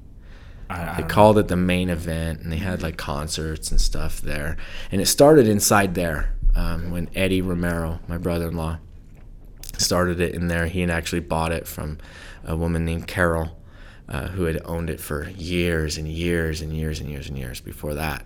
I, 0.68 0.98
I 0.98 1.00
they 1.00 1.08
called 1.08 1.38
it 1.38 1.48
the 1.48 1.56
main 1.56 1.90
event, 1.90 2.40
and 2.40 2.52
they 2.52 2.56
had 2.56 2.82
like 2.82 2.96
concerts 2.96 3.70
and 3.70 3.80
stuff 3.80 4.20
there. 4.20 4.56
And 4.90 5.00
it 5.00 5.06
started 5.06 5.48
inside 5.48 5.94
there 5.94 6.34
um, 6.54 6.90
when 6.90 7.08
Eddie 7.14 7.42
Romero, 7.42 8.00
my 8.08 8.18
brother-in-law, 8.18 8.78
started 9.78 10.20
it 10.20 10.34
in 10.34 10.48
there. 10.48 10.66
He 10.66 10.80
had 10.80 10.90
actually 10.90 11.20
bought 11.20 11.52
it 11.52 11.66
from 11.66 11.98
a 12.44 12.56
woman 12.56 12.84
named 12.84 13.06
Carol, 13.06 13.58
uh, 14.08 14.28
who 14.28 14.44
had 14.44 14.62
owned 14.64 14.90
it 14.90 15.00
for 15.00 15.28
years 15.30 15.98
and 15.98 16.08
years 16.08 16.62
and 16.62 16.72
years 16.72 17.00
and 17.00 17.08
years 17.08 17.28
and 17.28 17.38
years 17.38 17.60
before 17.60 17.94
that. 17.94 18.24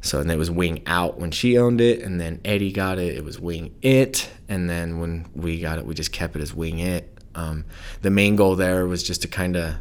So 0.00 0.20
and 0.20 0.30
it 0.30 0.36
was 0.36 0.50
Wing 0.50 0.82
Out 0.86 1.18
when 1.18 1.30
she 1.30 1.56
owned 1.56 1.80
it, 1.80 2.02
and 2.02 2.20
then 2.20 2.40
Eddie 2.44 2.72
got 2.72 2.98
it. 2.98 3.16
It 3.16 3.24
was 3.24 3.40
Wing 3.40 3.74
It, 3.80 4.30
and 4.48 4.68
then 4.68 5.00
when 5.00 5.26
we 5.34 5.60
got 5.60 5.78
it, 5.78 5.86
we 5.86 5.94
just 5.94 6.12
kept 6.12 6.36
it 6.36 6.42
as 6.42 6.52
Wing 6.52 6.78
It. 6.78 7.10
Um, 7.34 7.64
the 8.02 8.10
main 8.10 8.36
goal 8.36 8.54
there 8.54 8.86
was 8.86 9.02
just 9.02 9.22
to 9.22 9.28
kind 9.28 9.56
of 9.56 9.76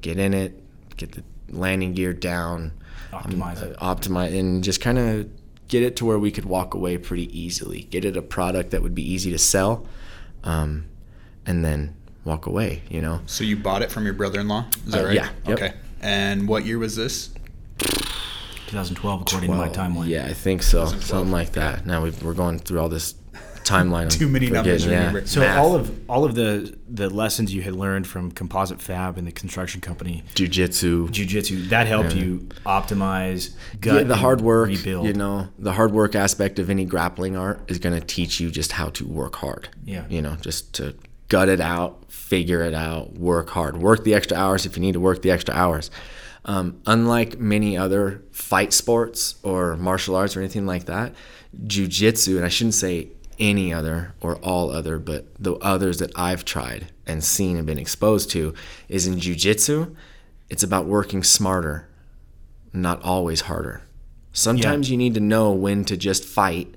get 0.00 0.18
in 0.18 0.32
it, 0.32 0.62
get 0.96 1.12
the 1.12 1.24
landing 1.50 1.92
gear 1.94 2.12
down, 2.12 2.72
Optimize 3.12 3.62
um, 3.62 3.68
it. 3.70 3.76
optimize, 3.78 4.38
and 4.38 4.64
just 4.64 4.80
kind 4.80 4.98
of 4.98 5.28
get 5.68 5.82
it 5.82 5.96
to 5.96 6.04
where 6.04 6.18
we 6.18 6.30
could 6.30 6.44
walk 6.44 6.74
away 6.74 6.98
pretty 6.98 7.36
easily. 7.38 7.82
Get 7.84 8.04
it 8.04 8.16
a 8.16 8.22
product 8.22 8.70
that 8.70 8.82
would 8.82 8.94
be 8.94 9.08
easy 9.08 9.30
to 9.30 9.38
sell, 9.38 9.86
um, 10.42 10.86
and 11.46 11.64
then 11.64 11.94
walk 12.24 12.46
away. 12.46 12.82
You 12.88 13.00
know, 13.02 13.20
So 13.26 13.44
you 13.44 13.56
bought 13.56 13.82
it 13.82 13.90
from 13.92 14.04
your 14.04 14.14
brother-in-law? 14.14 14.66
Is 14.86 14.92
that 14.92 15.02
Uh, 15.02 15.06
right? 15.06 15.14
yeah, 15.14 15.28
yep. 15.46 15.58
Okay. 15.58 15.72
And 16.00 16.46
what 16.48 16.64
year 16.66 16.78
was 16.78 16.96
this? 16.96 17.30
2012, 17.78 19.22
according 19.22 19.50
to 19.50 19.56
my 19.56 19.68
timeline. 19.68 20.08
Yeah, 20.08 20.26
I 20.26 20.32
think 20.32 20.62
so. 20.62 20.86
Something 20.86 21.30
like 21.30 21.52
that. 21.52 21.86
Now 21.86 22.02
we've, 22.02 22.20
we're 22.22 22.34
going 22.34 22.58
through 22.58 22.80
all 22.80 22.88
this 22.88 23.14
timeline. 23.64 24.10
Too 24.10 24.28
many 24.28 24.48
numbers 24.48 24.84
to 24.84 24.88
forgetting. 24.88 25.26
So 25.26 25.40
Math. 25.40 25.58
all 25.58 25.74
of 25.74 26.10
all 26.10 26.24
of 26.24 26.34
the 26.34 26.76
the 26.88 27.10
lessons 27.10 27.52
you 27.52 27.62
had 27.62 27.74
learned 27.74 28.06
from 28.06 28.30
Composite 28.30 28.80
Fab 28.80 29.18
and 29.18 29.26
the 29.26 29.32
construction 29.32 29.80
company, 29.80 30.22
jujitsu, 30.34 31.08
jujitsu, 31.08 31.68
that 31.70 31.86
helped 31.86 32.14
you 32.14 32.48
optimize, 32.64 33.54
gut, 33.80 34.02
yeah, 34.02 34.02
the 34.04 34.16
hard 34.16 34.40
work. 34.40 34.68
rebuild. 34.68 35.06
You 35.06 35.14
know, 35.14 35.48
the 35.58 35.72
hard 35.72 35.92
work 35.92 36.14
aspect 36.14 36.58
of 36.58 36.70
any 36.70 36.84
grappling 36.84 37.36
art 37.36 37.60
is 37.68 37.78
going 37.78 37.98
to 37.98 38.06
teach 38.06 38.40
you 38.40 38.50
just 38.50 38.72
how 38.72 38.90
to 38.90 39.06
work 39.06 39.36
hard. 39.36 39.68
Yeah. 39.84 40.04
You 40.08 40.22
know, 40.22 40.36
just 40.36 40.74
to 40.74 40.94
gut 41.28 41.48
it 41.48 41.60
out, 41.60 42.04
figure 42.12 42.62
it 42.62 42.74
out, 42.74 43.14
work 43.14 43.50
hard, 43.50 43.76
work 43.76 44.04
the 44.04 44.14
extra 44.14 44.36
hours 44.36 44.66
if 44.66 44.76
you 44.76 44.82
need 44.82 44.92
to 44.92 45.00
work 45.00 45.22
the 45.22 45.30
extra 45.30 45.54
hours. 45.54 45.90
Um, 46.46 46.80
unlike 46.86 47.38
many 47.38 47.78
other 47.78 48.22
fight 48.30 48.74
sports 48.74 49.36
or 49.42 49.76
martial 49.76 50.14
arts 50.14 50.36
or 50.36 50.40
anything 50.40 50.66
like 50.66 50.84
that, 50.84 51.14
jujitsu, 51.66 52.36
and 52.36 52.44
I 52.44 52.48
shouldn't 52.48 52.74
say 52.74 53.08
any 53.38 53.72
other 53.72 54.14
or 54.20 54.36
all 54.36 54.70
other, 54.70 54.98
but 54.98 55.26
the 55.38 55.54
others 55.56 55.98
that 55.98 56.10
I've 56.16 56.44
tried 56.44 56.92
and 57.06 57.22
seen 57.22 57.56
and 57.56 57.66
been 57.66 57.78
exposed 57.78 58.30
to, 58.30 58.54
is 58.88 59.06
in 59.06 59.16
jujitsu, 59.16 59.94
it's 60.48 60.62
about 60.62 60.86
working 60.86 61.22
smarter, 61.22 61.88
not 62.72 63.02
always 63.02 63.42
harder. 63.42 63.82
Sometimes 64.32 64.90
you 64.90 64.96
need 64.96 65.14
to 65.14 65.20
know 65.20 65.52
when 65.52 65.84
to 65.84 65.96
just 65.96 66.24
fight, 66.24 66.74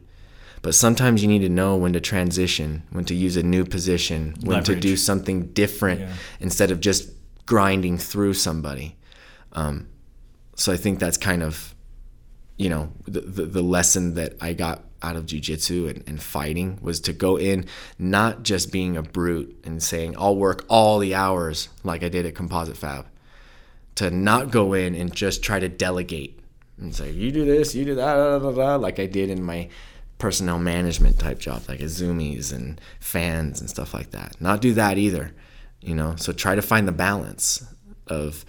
but 0.62 0.76
sometimes 0.76 1.22
you 1.22 1.28
need 1.28 1.40
to 1.42 1.50
know 1.50 1.76
when 1.76 1.94
to 1.94 2.00
transition, 2.00 2.84
when 2.92 3.06
to 3.06 3.16
use 3.16 3.38
a 3.38 3.44
new 3.44 3.64
position, 3.66 4.36
when 4.44 4.64
to 4.64 4.76
do 4.76 4.98
something 4.98 5.48
different 5.54 6.02
Yeah. 6.02 6.14
instead 6.40 6.72
of 6.72 6.80
just 6.82 7.10
grinding 7.46 7.98
through 7.98 8.34
somebody. 8.34 8.96
Um, 9.54 9.88
so 10.56 10.72
I 10.74 10.78
think 10.78 11.00
that's 11.00 11.18
kind 11.18 11.42
of, 11.42 11.74
you 12.58 12.70
know, 12.70 12.92
the, 13.06 13.22
the, 13.22 13.46
the 13.46 13.62
lesson 13.62 14.16
that 14.16 14.34
I 14.42 14.54
got 14.54 14.84
out 15.02 15.16
of 15.16 15.26
jujitsu 15.26 15.90
and, 15.90 16.04
and 16.08 16.22
fighting 16.22 16.80
was 16.82 17.00
to 17.02 17.14
go 17.14 17.38
in 17.38 17.66
not 18.00 18.44
just 18.44 18.72
being 18.72 18.98
a 18.98 19.04
brute 19.04 19.56
and 19.64 19.82
saying, 19.82 20.16
I'll 20.18 20.36
work 20.36 20.66
all 20.68 21.00
the 21.00 21.14
hours 21.14 21.70
like 21.84 22.04
I 22.04 22.10
did 22.10 22.26
at 22.26 22.36
Composite 22.36 22.78
Fab, 22.78 23.06
to 23.96 24.10
not 24.10 24.52
go 24.52 24.74
in 24.74 24.96
and 24.96 25.14
just 25.14 25.44
try 25.44 25.60
to 25.60 25.70
delegate 25.70 26.40
and 26.80 26.96
say, 26.96 27.12
you 27.12 27.32
do 27.32 27.46
this, 27.46 27.76
you 27.76 27.86
do 27.86 27.96
that, 27.96 28.16
da, 28.16 28.40
da, 28.40 28.52
da, 28.52 28.76
like 28.76 29.00
I 29.00 29.06
did 29.06 29.30
in 29.30 29.44
my 29.44 29.70
personnel 30.18 30.60
management 30.60 31.20
type 31.20 31.40
job, 31.40 31.64
like 31.68 31.80
at 31.80 31.88
Zoomies 31.88 32.52
and 32.52 32.82
fans 33.00 33.62
and 33.62 33.70
stuff 33.70 33.94
like 33.94 34.12
that. 34.12 34.40
Not 34.42 34.62
do 34.62 34.74
that 34.74 34.98
either, 34.98 35.32
you 35.80 35.96
know. 35.96 36.16
So 36.16 36.34
try 36.34 36.56
to 36.56 36.62
find 36.62 36.88
the 36.88 36.92
balance 36.92 37.64
of 38.08 38.46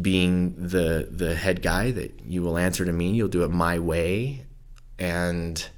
being 0.00 0.54
the 0.56 1.08
the 1.10 1.34
head 1.34 1.62
guy 1.62 1.90
that 1.90 2.20
you 2.24 2.42
will 2.42 2.58
answer 2.58 2.84
to 2.84 2.92
me, 2.92 3.10
you'll 3.10 3.28
do 3.28 3.44
it 3.44 3.50
my 3.50 3.78
way, 3.78 4.46
and 4.98 5.68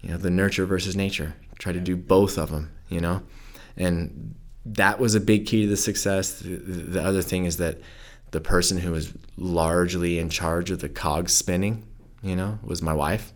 you 0.00 0.10
know 0.10 0.16
the 0.16 0.30
nurture 0.30 0.66
versus 0.66 0.96
nature. 0.96 1.34
Try 1.58 1.72
to 1.72 1.80
do 1.80 1.96
both 1.96 2.38
of 2.38 2.50
them, 2.50 2.72
you 2.88 3.00
know, 3.00 3.22
and 3.76 4.34
that 4.64 4.98
was 4.98 5.14
a 5.14 5.20
big 5.20 5.46
key 5.46 5.62
to 5.62 5.68
the 5.68 5.76
success. 5.76 6.40
The, 6.40 6.56
the 6.56 7.02
other 7.02 7.22
thing 7.22 7.44
is 7.44 7.56
that 7.58 7.78
the 8.32 8.40
person 8.40 8.78
who 8.78 8.92
was 8.92 9.12
largely 9.36 10.18
in 10.18 10.28
charge 10.28 10.70
of 10.70 10.80
the 10.80 10.88
cogs 10.88 11.32
spinning, 11.32 11.84
you 12.22 12.34
know, 12.34 12.58
was 12.62 12.82
my 12.82 12.92
wife, 12.92 13.32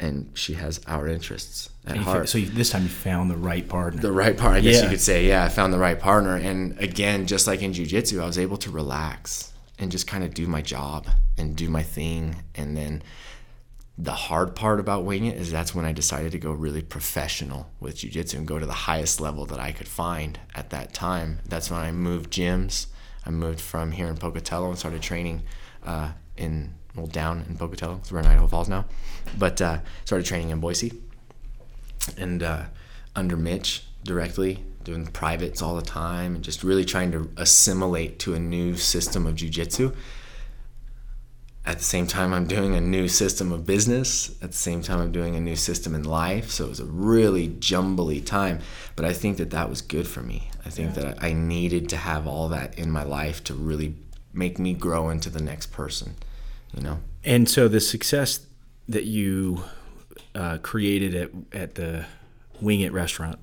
and 0.00 0.30
she 0.34 0.54
has 0.54 0.80
our 0.86 1.06
interests 1.06 1.70
at 1.86 1.96
And 1.96 2.04
heart 2.04 2.28
so 2.28 2.38
you, 2.38 2.46
this 2.46 2.70
time 2.70 2.82
you 2.84 2.88
found 2.88 3.30
the 3.30 3.36
right 3.36 3.68
partner. 3.68 4.00
the 4.00 4.10
right 4.12 4.36
partner, 4.36 4.58
I 4.58 4.60
guess 4.62 4.76
Yeah. 4.76 4.84
you 4.84 4.88
could 4.90 5.00
say. 5.00 5.26
Yeah, 5.28 5.44
I 5.44 5.48
found 5.48 5.72
the 5.72 5.78
right 5.78 5.98
partner. 6.00 6.34
And 6.36 6.78
again, 6.80 7.26
just 7.26 7.46
like 7.46 7.62
in 7.62 7.72
jujitsu, 7.72 8.20
I 8.22 8.26
was 8.26 8.38
able 8.38 8.56
to 8.58 8.70
relax 8.70 9.52
and 9.78 9.92
just 9.92 10.06
kind 10.06 10.24
of 10.24 10.34
do 10.34 10.46
my 10.46 10.62
job 10.62 11.06
and 11.38 11.54
do 11.54 11.68
my 11.68 11.82
thing. 11.82 12.42
And 12.54 12.76
then 12.76 13.02
the 13.98 14.12
hard 14.12 14.56
part 14.56 14.80
about 14.80 15.04
wing 15.04 15.26
it 15.26 15.36
is 15.36 15.50
that's 15.50 15.74
when 15.74 15.84
I 15.84 15.92
decided 15.92 16.32
to 16.32 16.38
go 16.38 16.52
really 16.52 16.80
professional 16.82 17.70
with 17.80 17.96
jujitsu 17.96 18.34
and 18.38 18.46
go 18.48 18.58
to 18.58 18.64
the 18.66 18.72
highest 18.72 19.20
level 19.20 19.44
that 19.46 19.60
I 19.60 19.72
could 19.72 19.88
find 19.88 20.40
at 20.54 20.70
that 20.70 20.94
time. 20.94 21.40
That's 21.46 21.70
when 21.70 21.80
I 21.80 21.92
moved 21.92 22.30
gyms. 22.32 22.86
I 23.26 23.30
moved 23.30 23.60
from 23.60 23.92
here 23.92 24.06
in 24.08 24.16
Pocatello 24.16 24.68
and 24.70 24.78
started 24.78 25.02
training 25.02 25.42
uh, 25.84 26.12
in, 26.38 26.74
well, 26.94 27.06
down 27.06 27.44
in 27.48 27.56
Pocatello. 27.56 28.00
We're 28.10 28.20
in 28.20 28.26
Idaho 28.26 28.46
Falls 28.46 28.68
now. 28.68 28.84
But 29.38 29.60
uh, 29.60 29.78
started 30.04 30.26
training 30.26 30.50
in 30.50 30.60
Boise 30.60 30.92
and 32.16 32.42
uh, 32.42 32.64
under 33.14 33.36
Mitch 33.36 33.84
directly, 34.04 34.64
doing 34.82 35.06
privates 35.06 35.62
all 35.62 35.76
the 35.76 35.82
time, 35.82 36.36
and 36.36 36.44
just 36.44 36.64
really 36.64 36.84
trying 36.84 37.12
to 37.12 37.30
assimilate 37.36 38.18
to 38.20 38.34
a 38.34 38.38
new 38.38 38.76
system 38.76 39.26
of 39.26 39.36
jujitsu. 39.36 39.94
At 41.66 41.78
the 41.78 41.84
same 41.84 42.06
time, 42.06 42.32
I'm 42.32 42.46
doing 42.46 42.74
a 42.74 42.80
new 42.80 43.06
system 43.06 43.52
of 43.52 43.66
business. 43.66 44.30
At 44.42 44.52
the 44.52 44.56
same 44.56 44.82
time, 44.82 44.98
I'm 44.98 45.12
doing 45.12 45.36
a 45.36 45.40
new 45.40 45.56
system 45.56 45.94
in 45.94 46.04
life. 46.04 46.50
So 46.50 46.64
it 46.64 46.68
was 46.70 46.80
a 46.80 46.86
really 46.86 47.48
jumbly 47.48 48.20
time. 48.20 48.60
But 48.96 49.04
I 49.04 49.12
think 49.12 49.36
that 49.36 49.50
that 49.50 49.68
was 49.68 49.82
good 49.82 50.08
for 50.08 50.22
me. 50.22 50.50
I 50.64 50.70
think 50.70 50.94
that 50.94 51.22
I 51.22 51.34
needed 51.34 51.88
to 51.90 51.98
have 51.98 52.26
all 52.26 52.48
that 52.48 52.78
in 52.78 52.90
my 52.90 53.02
life 53.02 53.44
to 53.44 53.54
really 53.54 53.94
make 54.32 54.58
me 54.58 54.72
grow 54.72 55.10
into 55.10 55.28
the 55.28 55.42
next 55.42 55.66
person, 55.66 56.14
you 56.74 56.82
know? 56.82 57.00
And 57.24 57.48
so 57.48 57.68
the 57.68 57.80
success 57.80 58.46
that 58.88 59.04
you 59.04 59.62
uh, 60.34 60.58
created 60.62 61.14
at 61.14 61.30
at 61.52 61.74
the 61.74 62.06
Wing 62.60 62.80
It 62.80 62.92
restaurant, 62.92 63.38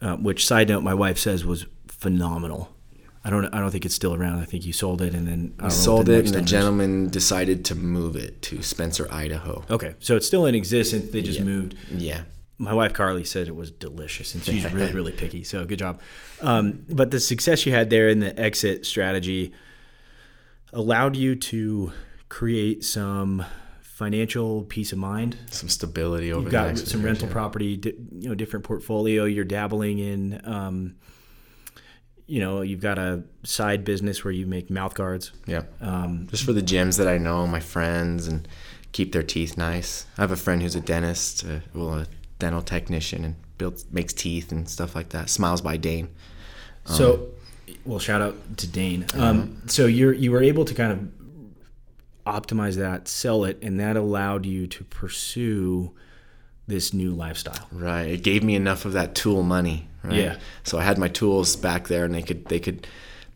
uh, 0.00 0.16
which 0.16 0.46
side 0.46 0.68
note, 0.68 0.82
my 0.82 0.94
wife 0.94 1.18
says 1.18 1.44
was 1.44 1.66
phenomenal. 1.88 2.74
I 3.22 3.30
don't 3.30 3.46
I 3.54 3.60
don't 3.60 3.70
think 3.70 3.84
it's 3.84 3.94
still 3.94 4.14
around. 4.14 4.40
I 4.40 4.44
think 4.44 4.64
you 4.64 4.72
sold 4.72 5.02
it 5.02 5.14
and 5.14 5.28
then 5.28 5.54
I 5.60 5.68
Sold 5.68 6.06
the 6.06 6.14
it, 6.14 6.26
and 6.26 6.34
the 6.34 6.42
gentleman 6.42 7.10
decided 7.10 7.64
to 7.66 7.74
move 7.74 8.16
it 8.16 8.40
to 8.42 8.62
Spencer, 8.62 9.06
Idaho. 9.10 9.64
Okay, 9.70 9.94
so 9.98 10.16
it's 10.16 10.26
still 10.26 10.46
in 10.46 10.54
existence. 10.54 11.10
They 11.10 11.22
just 11.22 11.40
moved. 11.40 11.74
Yeah. 11.90 12.22
My 12.56 12.74
wife 12.74 12.92
Carly 12.92 13.24
said 13.24 13.48
it 13.48 13.56
was 13.56 13.70
delicious, 13.70 14.34
and 14.34 14.44
she's 14.44 14.70
really 14.72 14.92
really 14.92 15.12
picky. 15.12 15.44
So 15.44 15.64
good 15.64 15.78
job. 15.78 16.00
Um, 16.40 16.84
but 16.88 17.10
the 17.10 17.20
success 17.20 17.66
you 17.66 17.72
had 17.72 17.90
there 17.90 18.08
in 18.08 18.20
the 18.20 18.38
exit 18.38 18.86
strategy 18.86 19.52
allowed 20.72 21.16
you 21.16 21.34
to 21.34 21.92
create 22.30 22.82
some 22.84 23.44
financial 23.82 24.62
peace 24.62 24.92
of 24.92 24.98
mind 24.98 25.36
some 25.50 25.68
stability 25.68 26.32
over 26.32 26.44
You've 26.44 26.52
got 26.52 26.78
some 26.78 27.00
year, 27.00 27.08
rental 27.08 27.26
yeah. 27.28 27.32
property, 27.34 27.76
di- 27.76 27.92
you 28.18 28.30
know, 28.30 28.34
different 28.34 28.64
portfolio. 28.64 29.24
You're 29.26 29.44
dabbling 29.44 29.98
in, 29.98 30.40
um, 30.44 30.94
you 32.26 32.40
know, 32.40 32.62
you've 32.62 32.80
got 32.80 32.98
a 32.98 33.24
side 33.42 33.84
business 33.84 34.24
where 34.24 34.32
you 34.32 34.46
make 34.46 34.70
mouth 34.70 34.94
guards. 34.94 35.32
Yeah. 35.46 35.64
Um, 35.82 36.28
Just 36.30 36.44
for 36.44 36.54
the 36.54 36.62
gyms 36.62 36.96
that 36.96 37.08
I 37.08 37.18
know, 37.18 37.46
my 37.46 37.60
friends, 37.60 38.26
and 38.26 38.48
keep 38.92 39.12
their 39.12 39.22
teeth 39.24 39.58
nice. 39.58 40.06
I 40.16 40.22
have 40.22 40.30
a 40.32 40.36
friend 40.36 40.62
who's 40.62 40.76
a 40.76 40.80
dentist, 40.80 41.44
uh, 41.44 41.58
well, 41.74 41.94
a 41.94 42.06
dental 42.38 42.62
technician, 42.62 43.24
and 43.24 43.34
builds 43.58 43.84
makes 43.90 44.14
teeth 44.14 44.50
and 44.50 44.66
stuff 44.66 44.94
like 44.94 45.10
that. 45.10 45.28
Smiles 45.28 45.60
by 45.60 45.76
Dane. 45.76 46.08
so, 46.84 47.28
well, 47.84 47.98
shout 47.98 48.22
out 48.22 48.56
to 48.58 48.66
Dane. 48.66 49.04
Um, 49.14 49.60
so 49.66 49.86
you're 49.86 50.14
you 50.14 50.30
were 50.32 50.42
able 50.42 50.64
to 50.64 50.74
kind 50.74 50.92
of 50.92 51.19
optimize 52.30 52.76
that, 52.76 53.08
sell 53.08 53.44
it, 53.44 53.58
and 53.62 53.80
that 53.80 53.96
allowed 53.96 54.46
you 54.46 54.66
to 54.68 54.84
pursue 54.84 55.92
this 56.66 56.94
new 56.94 57.10
lifestyle. 57.12 57.66
Right. 57.72 58.08
It 58.08 58.22
gave 58.22 58.44
me 58.44 58.54
enough 58.54 58.84
of 58.84 58.92
that 58.92 59.14
tool 59.14 59.42
money. 59.42 59.88
Right. 60.02 60.14
Yeah. 60.14 60.38
So 60.62 60.78
I 60.78 60.82
had 60.82 60.98
my 60.98 61.08
tools 61.08 61.56
back 61.56 61.88
there, 61.88 62.04
and 62.04 62.14
they 62.14 62.22
could 62.22 62.46
they 62.46 62.60
could 62.60 62.86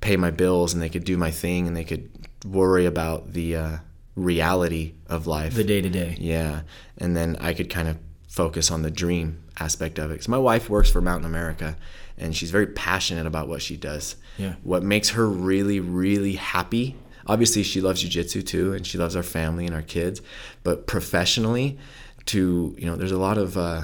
pay 0.00 0.16
my 0.16 0.30
bills, 0.30 0.72
and 0.72 0.82
they 0.82 0.88
could 0.88 1.04
do 1.04 1.16
my 1.16 1.30
thing, 1.30 1.66
and 1.66 1.76
they 1.76 1.84
could 1.84 2.08
worry 2.44 2.86
about 2.86 3.32
the 3.32 3.56
uh, 3.56 3.76
reality 4.14 4.94
of 5.08 5.26
life. 5.26 5.54
The 5.54 5.64
day 5.64 5.80
to 5.80 5.90
day. 5.90 6.16
Yeah, 6.18 6.62
and 6.98 7.16
then 7.16 7.36
I 7.40 7.52
could 7.52 7.68
kind 7.68 7.88
of 7.88 7.98
focus 8.28 8.70
on 8.70 8.82
the 8.82 8.90
dream 8.90 9.42
aspect 9.58 9.98
of 9.98 10.10
it. 10.10 10.14
Because 10.14 10.28
my 10.28 10.38
wife 10.38 10.70
works 10.70 10.90
for 10.90 11.00
Mountain 11.00 11.26
America, 11.26 11.76
and 12.16 12.34
she's 12.34 12.50
very 12.50 12.66
passionate 12.66 13.26
about 13.26 13.48
what 13.48 13.60
she 13.60 13.76
does. 13.76 14.16
Yeah. 14.38 14.54
What 14.62 14.82
makes 14.82 15.10
her 15.10 15.28
really, 15.28 15.80
really 15.80 16.34
happy, 16.34 16.96
obviously 17.26 17.62
she 17.62 17.80
loves 17.80 18.00
jiu-jitsu 18.02 18.42
too 18.42 18.72
and 18.74 18.86
she 18.86 18.98
loves 18.98 19.16
our 19.16 19.22
family 19.22 19.66
and 19.66 19.74
our 19.74 19.82
kids. 19.82 20.20
But 20.62 20.86
professionally 20.86 21.78
to 22.26 22.74
you 22.78 22.86
know 22.86 22.96
there's 22.96 23.12
a 23.12 23.18
lot 23.18 23.38
of 23.38 23.56
uh, 23.58 23.82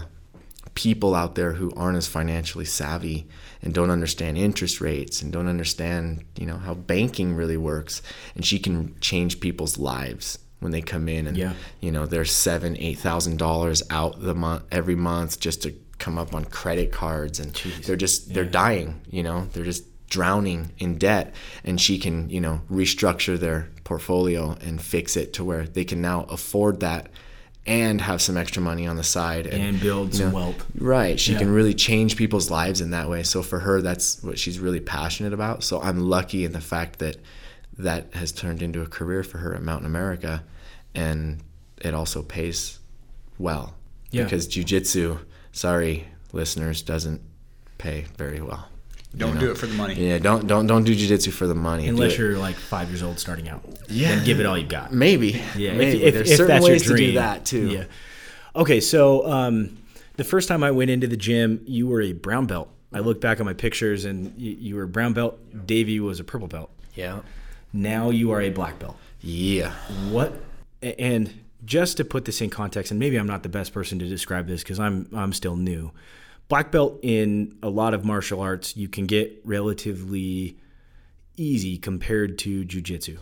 people 0.75 1.15
out 1.15 1.35
there 1.35 1.53
who 1.53 1.73
aren't 1.77 1.99
as 1.99 2.07
financially 2.07 2.65
savvy 2.65 3.27
and 3.63 3.75
don't 3.75 3.91
understand 3.91 4.39
interest 4.39 4.81
rates 4.81 5.21
and 5.21 5.33
don't 5.33 5.49
understand 5.49 6.25
you 6.39 6.47
know 6.47 6.57
how 6.57 6.75
banking 6.75 7.35
really 7.35 7.57
works. 7.57 8.03
And 8.35 8.45
she 8.45 8.59
can 8.59 8.95
change 9.01 9.41
people's 9.41 9.79
lives 9.79 10.39
when 10.61 10.73
they 10.73 10.81
come 10.83 11.09
in 11.09 11.27
and 11.27 11.37
Yeah. 11.37 11.55
you 11.81 11.91
know 11.91 12.07
they're 12.07 12.25
seven 12.25 12.77
eight 12.79 12.99
thousand 12.99 13.39
dollars 13.39 13.83
out 13.91 14.21
the 14.21 14.35
month 14.35 14.63
every 14.71 14.95
month 14.97 15.41
just 15.41 15.63
to 15.63 15.75
come 15.99 16.17
up 16.19 16.35
on 16.35 16.45
credit 16.47 16.93
cards. 16.93 17.41
And 17.41 17.53
they're 17.85 17.97
just 17.97 18.33
they're 18.33 18.45
dying 18.45 19.01
you 19.11 19.23
know? 19.23 19.47
They're 19.53 19.65
just 19.65 19.85
drowning 20.11 20.71
in 20.79 20.99
debt 20.99 21.35
and 21.65 21.81
she 21.81 21.99
can 21.99 22.29
you 22.29 22.41
know 22.41 22.61
restructure 22.71 23.39
their 23.39 23.69
portfolio 23.85 24.57
and 24.61 24.83
fix 24.83 25.17
it 25.17 25.33
to 25.33 25.43
where 25.43 25.65
they 25.65 25.85
can 25.85 26.03
now 26.03 26.25
afford 26.25 26.81
that 26.81 27.09
and 27.67 28.01
have 28.01 28.21
some 28.21 28.37
extra 28.37 28.61
money 28.61 28.87
on 28.87 28.97
the 28.97 29.03
side 29.05 29.47
And 29.47 29.79
build 29.81 30.15
you 30.15 30.25
know, 30.27 30.31
wealth. 30.35 30.67
right 30.79 31.19
she 31.19 31.33
Yeah. 31.33 31.39
can 31.39 31.51
really 31.53 31.75
change 31.75 32.17
people's 32.17 32.51
lives 32.51 32.81
in 32.81 32.91
that 32.91 33.09
way 33.09 33.23
so 33.23 33.43
for 33.43 33.61
her 33.61 33.81
that's 33.81 34.23
what 34.23 34.39
she's 34.39 34.59
really 34.59 34.81
passionate 34.81 35.33
about 35.33 35.63
so 35.63 35.81
i'm 35.81 36.01
lucky 36.01 36.45
in 36.45 36.53
the 36.53 36.61
fact 36.61 36.99
that 36.99 37.17
that 37.79 38.13
has 38.15 38.33
turned 38.33 38.63
into 38.63 38.83
a 38.83 38.87
career 38.87 39.23
for 39.23 39.39
her 39.39 39.55
at 39.55 39.63
mountain 39.63 39.87
america 39.87 40.43
and 40.95 41.39
it 41.81 41.95
also 41.95 42.23
pays 42.23 42.79
well 43.39 43.75
Yeah. 44.11 44.25
because 44.25 44.49
jiu-jitsu 44.49 45.19
sorry 45.53 46.09
listeners 46.33 46.83
doesn't 46.83 47.21
pay 47.79 48.07
very 48.19 48.41
well 48.41 48.69
Don't 49.17 49.35
you 49.35 49.41
do 49.41 49.51
it 49.51 49.59
for 49.59 49.67
the 49.67 49.75
money. 49.75 49.95
yeah 49.95 50.19
don't 50.19 50.47
don't 50.47 50.67
don't 50.69 50.85
do 50.85 50.95
jiu-jitsu 50.95 51.33
for 51.33 51.47
the 51.49 51.55
money 51.55 51.89
Unless 51.89 52.17
you're 52.17 52.39
like 52.39 52.57
five 52.57 52.89
years 52.91 53.03
old 53.03 53.19
starting 53.19 53.49
out. 53.49 53.63
Yeah. 53.89 54.15
Then 54.15 54.25
give 54.25 54.39
it 54.41 54.47
all 54.47 54.57
you've 54.57 54.69
got. 54.69 54.93
maybe 54.93 55.43
Yeah, 55.57 55.75
maybe. 55.75 56.03
if, 56.03 56.09
if, 56.09 56.15
there's 56.15 56.31
if 56.31 56.37
certain 56.37 56.55
that's 56.55 56.65
ways 56.67 56.85
your 56.87 56.97
dream. 56.97 57.09
to 57.09 57.13
do 57.15 57.19
that 57.19 57.45
too 57.45 57.69
Yeah. 57.71 57.85
Okay, 58.55 58.81
so 58.81 59.27
um, 59.31 59.79
the 60.17 60.25
first 60.25 60.49
time 60.49 60.63
I 60.65 60.71
went 60.73 60.91
into 60.91 61.07
the 61.07 61.17
gym, 61.17 61.63
you 61.67 61.87
were 61.87 62.01
a 62.03 62.13
brown 62.13 62.47
belt. 62.47 62.69
I 62.93 62.99
look 62.99 63.21
back 63.21 63.39
on 63.39 63.47
my 63.47 63.53
pictures, 63.53 64.05
and 64.05 64.35
you, 64.37 64.51
you 64.59 64.75
were 64.75 64.83
a 64.83 64.89
brown 64.89 65.13
belt. 65.13 65.39
Davey 65.67 66.01
was 66.01 66.19
a 66.19 66.25
purple 66.25 66.49
belt. 66.49 66.71
yeah 66.95 67.21
Now 67.73 68.11
you 68.11 68.33
are 68.33 68.41
a 68.41 68.51
black 68.51 68.79
belt. 68.81 68.97
yeah 69.21 69.73
What? 70.09 70.33
And 70.83 71.33
just 71.65 71.97
to 71.99 72.05
put 72.05 72.25
this 72.25 72.41
in 72.41 72.51
context, 72.51 72.91
and 72.91 72.99
maybe 72.99 73.17
I'm 73.17 73.27
not 73.27 73.43
the 73.43 73.49
best 73.49 73.73
person 73.73 73.99
to 74.01 74.07
describe 74.09 74.47
this 74.49 74.63
because 74.63 74.81
I'm 74.81 75.09
I'm 75.15 75.33
still 75.33 75.57
new. 75.57 75.93
Black 76.51 76.71
belt 76.71 76.99
in 77.03 77.57
a 77.63 77.71
lot 77.71 77.95
of 77.95 78.05
martial 78.05 78.41
arts, 78.43 78.77
you 78.77 78.89
can 78.89 79.07
get 79.07 79.41
relatively 79.45 80.59
easy 81.37 81.79
compared 81.79 82.37
to 82.39 82.65
jujitsu. 82.67 83.17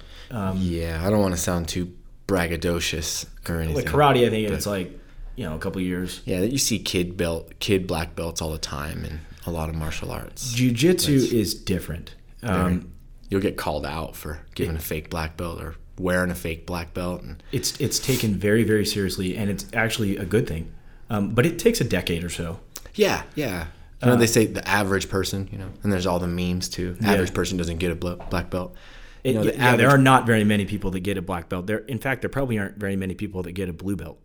yeah 0.57 1.01
i 1.07 1.09
don't 1.11 1.21
want 1.21 1.33
to 1.33 1.41
sound 1.41 1.69
too 1.69 1.93
braggadocious 2.27 3.27
or 3.49 3.61
anything 3.61 3.77
Like 3.77 3.85
karate, 3.87 4.27
I 4.27 4.31
think 4.31 4.49
it's 4.51 4.67
like 4.67 4.99
you 5.37 5.45
know 5.45 5.55
a 5.55 5.59
couple 5.59 5.81
years. 5.81 6.21
Yeah, 6.25 6.41
you 6.41 6.59
see 6.59 6.79
kid 6.81 7.17
belt, 7.17 7.53
kid 7.61 7.87
black 7.87 8.17
belts 8.17 8.43
all 8.43 8.51
the 8.51 8.59
time 8.59 9.05
in 9.05 9.21
a 9.47 9.51
lot 9.53 9.69
of 9.69 9.77
martial 9.77 10.11
arts. 10.11 10.53
Jiu-jitsu 10.53 11.13
is 11.33 11.55
different. 11.55 12.15
Um, 12.43 12.93
You'll 13.31 13.41
get 13.41 13.57
called 13.57 13.87
out 13.87 14.17
for 14.17 14.41
giving 14.55 14.75
a 14.77 14.81
fake 14.81 15.11
black 15.11 15.37
belt 15.37 15.61
or 15.61 15.77
wearing 15.99 16.31
a 16.31 16.35
fake 16.35 16.67
black 16.67 16.93
belt, 16.95 17.23
and 17.23 17.43
it's 17.53 17.79
it's 17.81 17.99
taken 17.99 18.35
very 18.35 18.65
very 18.65 18.85
seriously, 18.87 19.37
and 19.37 19.51
it's 19.51 19.67
actually 19.75 20.17
a 20.17 20.25
good 20.25 20.47
thing. 20.49 20.73
Um, 21.11 21.35
but 21.35 21.47
it 21.47 21.59
takes 21.59 21.81
a 21.81 21.85
decade 21.85 22.25
or 22.25 22.31
so. 22.31 22.61
Yeah, 22.99 23.23
yeah. 23.35 23.67
You 24.03 24.09
know, 24.09 24.17
they 24.17 24.25
uh, 24.25 24.29
say 24.29 24.47
the 24.47 24.67
average 24.69 25.09
person, 25.09 25.49
you 25.51 25.59
know, 25.59 25.69
and 25.83 25.93
there's 25.93 26.07
all 26.07 26.19
the 26.21 26.29
memes 26.29 26.69
too. 26.69 26.97
Average 27.03 27.35
person 27.35 27.57
doesn't 27.57 27.79
get 27.79 27.91
a 27.91 27.95
black 27.95 28.49
belt. 28.51 28.77
It, 29.25 29.31
You 29.31 29.35
know, 29.35 29.45
the 29.45 29.55
yeah, 29.55 29.77
there 29.77 29.89
are 29.89 29.99
not 29.99 30.25
very 30.25 30.45
many 30.45 30.67
people 30.67 30.93
that 30.93 31.01
get 31.01 31.17
a 31.19 31.23
black 31.23 31.49
belt. 31.49 31.67
There, 31.67 31.79
in 31.79 31.99
fact, 31.99 32.23
there 32.23 32.29
probably 32.31 32.59
aren't 32.59 32.77
very 32.77 32.95
many 32.97 33.15
people 33.15 33.43
that 33.43 33.53
get 33.53 33.69
a 33.69 33.73
blue 33.73 33.97
belt. 33.97 34.19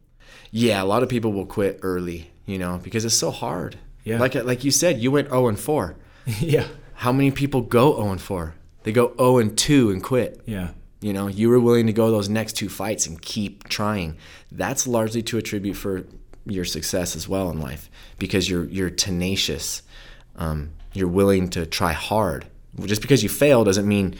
Yeah, 0.51 0.83
a 0.83 0.85
lot 0.85 1.01
of 1.01 1.09
people 1.09 1.33
will 1.33 1.47
quit 1.47 1.79
early, 1.81 2.29
you 2.45 2.59
know, 2.59 2.79
because 2.83 3.03
it's 3.05 3.15
so 3.15 3.31
hard. 3.31 3.77
Yeah. 4.03 4.19
Like 4.19 4.35
like 4.35 4.63
you 4.63 4.69
said, 4.71 4.99
you 4.99 5.09
went 5.11 5.29
0 5.29 5.47
and 5.47 5.59
4. 5.59 5.95
yeah, 6.39 6.67
How 6.93 7.11
many 7.11 7.31
people 7.31 7.61
go 7.61 7.95
0 7.95 8.11
and 8.11 8.21
4? 8.21 8.53
They 8.83 8.91
go 8.91 9.13
0 9.17 9.39
and 9.39 9.57
2 9.57 9.89
and 9.91 10.03
quit. 10.03 10.41
yeah, 10.45 10.69
You 11.01 11.13
know, 11.13 11.27
you 11.27 11.49
were 11.49 11.59
willing 11.59 11.87
to 11.87 11.93
go 11.93 12.11
those 12.11 12.29
next 12.29 12.53
two 12.53 12.69
fights 12.69 13.07
and 13.07 13.19
keep 13.21 13.67
trying. 13.67 14.17
That's 14.51 14.85
largely 14.85 15.23
to 15.23 15.37
attribute 15.37 15.77
for 15.77 16.05
your 16.45 16.65
success 16.65 17.15
as 17.15 17.27
well 17.27 17.49
in 17.49 17.59
life 17.59 17.89
because 18.19 18.49
you're 18.49 18.65
you're 18.65 18.89
tenacious. 18.89 19.81
Um, 20.35 20.71
you're 20.93 21.07
willing 21.07 21.49
to 21.51 21.65
try 21.65 21.91
hard. 21.93 22.45
Just 22.85 23.01
because 23.01 23.23
you 23.23 23.29
fail 23.29 23.63
doesn't 23.63 23.87
mean, 23.87 24.15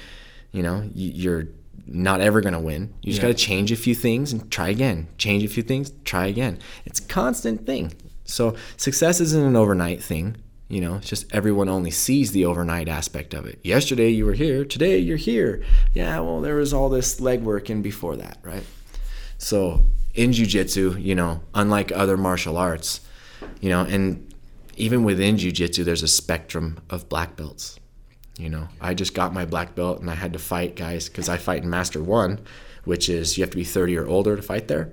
you 0.52 0.62
know, 0.64 0.90
you- 0.94 1.12
you're 1.12 1.48
not 1.86 2.22
ever 2.22 2.40
going 2.42 2.54
to 2.54 2.60
win. 2.60 2.94
You 3.02 3.12
just 3.12 3.22
Yeah. 3.22 3.30
got 3.30 3.38
to 3.38 3.44
change 3.44 3.72
a 3.72 3.76
few 3.76 3.94
things 3.96 4.32
and 4.32 4.50
try 4.50 4.70
again. 4.70 5.08
Change 5.18 5.44
a 5.44 5.48
few 5.48 5.64
things, 5.64 5.92
try 6.06 6.28
again. 6.28 6.60
It's 6.86 7.00
a 7.00 7.04
constant 7.04 7.66
thing. 7.66 7.94
So 8.26 8.56
success 8.78 9.20
isn't 9.20 9.44
an 9.44 9.56
overnight 9.56 10.02
thing. 10.02 10.38
You 10.70 10.82
know, 10.82 10.96
it's 10.96 11.10
just 11.10 11.26
everyone 11.34 11.68
only 11.70 11.92
sees 11.92 12.32
the 12.32 12.46
overnight 12.46 12.88
aspect 12.88 13.34
of 13.34 13.46
it. 13.46 13.60
Yesterday 13.64 14.10
you 14.12 14.26
were 14.26 14.34
here, 14.34 14.64
today 14.66 14.98
you're 14.98 15.18
here. 15.18 15.62
Yeah, 15.94 16.20
well, 16.22 16.40
there 16.42 16.56
was 16.56 16.74
all 16.74 16.90
this 16.90 17.20
legwork 17.20 17.70
in 17.70 17.82
before 17.82 18.16
that, 18.16 18.38
right? 18.44 18.64
So 19.38 19.86
in 20.14 20.32
jujitsu, 20.32 21.02
you 21.02 21.16
know, 21.16 21.42
unlike 21.54 21.92
other 21.92 22.18
martial 22.18 22.58
arts, 22.58 23.02
you 23.62 23.70
know, 23.70 23.82
and 23.82 24.34
even 24.76 25.04
within 25.04 25.38
jujitsu, 25.38 25.84
there's 25.84 26.04
a 26.04 26.08
spectrum 26.08 26.80
of 26.90 27.10
black 27.10 27.36
belts. 27.36 27.80
You 28.38 28.50
know, 28.50 28.68
I 28.82 28.94
just 28.94 29.14
got 29.14 29.34
my 29.34 29.46
black 29.46 29.76
belt 29.76 30.00
and 30.00 30.10
I 30.10 30.16
had 30.16 30.34
to 30.34 30.40
fight 30.40 30.76
guys 30.76 31.08
because 31.08 31.30
I 31.30 31.38
fight 31.38 31.64
in 31.64 31.70
Master 31.70 32.02
One, 32.02 32.40
which 32.84 33.08
is 33.08 33.38
you 33.38 33.44
have 33.44 33.52
to 33.52 33.58
be 33.58 33.64
30 33.64 33.98
or 33.98 34.08
older 34.08 34.36
to 34.36 34.42
fight 34.42 34.68
there, 34.68 34.92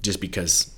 just 0.00 0.20
because 0.20 0.74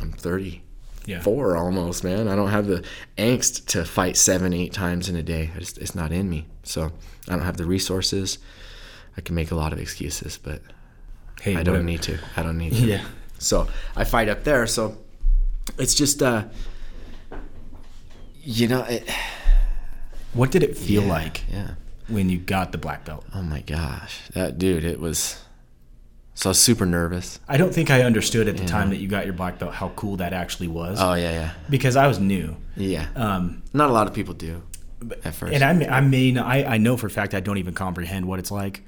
I'm 0.00 0.12
30 0.12 0.62
yeah. 1.06 1.20
four 1.20 1.56
almost, 1.56 2.04
man. 2.04 2.28
I 2.28 2.36
don't 2.36 2.50
have 2.50 2.66
the 2.66 2.84
angst 3.18 3.66
to 3.68 3.84
fight 3.84 4.16
seven, 4.16 4.52
eight 4.52 4.72
times 4.72 5.08
in 5.08 5.16
a 5.16 5.22
day. 5.22 5.50
Just, 5.58 5.78
it's 5.78 5.94
not 5.94 6.12
in 6.12 6.30
me. 6.30 6.46
So 6.62 6.92
I 7.28 7.32
don't 7.32 7.44
have 7.44 7.56
the 7.56 7.66
resources. 7.66 8.38
I 9.16 9.20
can 9.20 9.34
make 9.34 9.50
a 9.50 9.54
lot 9.56 9.72
of 9.72 9.78
excuses, 9.78 10.38
but 10.38 10.62
Hey, 11.44 11.52
I 11.56 11.62
don't 11.62 11.74
whatever. 11.74 11.82
need 11.84 12.02
to. 12.02 12.18
I 12.36 12.42
don't 12.42 12.56
need 12.58 12.72
to. 12.72 12.86
Yeah, 12.86 13.04
So 13.38 13.68
I 13.94 14.04
fight 14.04 14.28
up 14.30 14.44
there. 14.44 14.66
So 14.66 14.96
it's 15.78 15.94
just, 15.94 16.22
uh, 16.22 16.44
you 18.42 18.68
know, 18.68 18.82
it, 18.84 19.08
what 20.32 20.50
did 20.50 20.62
it 20.62 20.76
feel 20.76 21.02
yeah, 21.04 21.08
like 21.12 21.44
Yeah. 21.50 21.70
when 22.08 22.28
you 22.30 22.38
got 22.38 22.72
the 22.72 22.78
black 22.78 23.04
belt? 23.04 23.24
Oh 23.34 23.42
my 23.42 23.60
gosh, 23.60 24.20
that 24.34 24.58
dude, 24.58 24.84
it 24.84 25.00
was. 25.00 25.40
So 26.36 26.48
I 26.48 26.50
was 26.50 26.58
super 26.58 26.84
nervous. 26.84 27.38
I 27.46 27.56
don't 27.56 27.72
think 27.72 27.90
I 27.90 28.02
understood 28.02 28.48
at 28.48 28.56
the 28.56 28.64
time 28.64 28.90
that 28.90 28.96
you 28.96 29.06
got 29.06 29.24
your 29.24 29.34
black 29.34 29.58
belt 29.60 29.72
how 29.74 29.90
cool 29.90 30.16
that 30.16 30.32
actually 30.32 30.66
was 30.66 30.98
Oh 31.00 31.14
yeah, 31.14 31.30
yeah, 31.30 31.50
because 31.70 31.94
I 31.94 32.08
was 32.08 32.18
new. 32.18 32.56
yeah. 32.76 33.06
Um, 33.14 33.62
Not 33.72 33.88
a 33.88 33.92
lot 33.92 34.08
of 34.08 34.14
people 34.14 34.34
do 34.34 34.62
at 35.24 35.34
first. 35.34 35.52
and 35.54 35.62
I 35.62 35.70
I 35.96 36.00
not, 36.00 36.46
I, 36.46 36.64
I 36.64 36.78
know 36.78 36.96
for 36.96 37.06
a 37.06 37.10
fact 37.10 37.34
I 37.34 37.40
don't 37.40 37.58
even 37.58 37.72
comprehend 37.74 38.26
what 38.26 38.38
it's 38.40 38.50
like. 38.50 38.82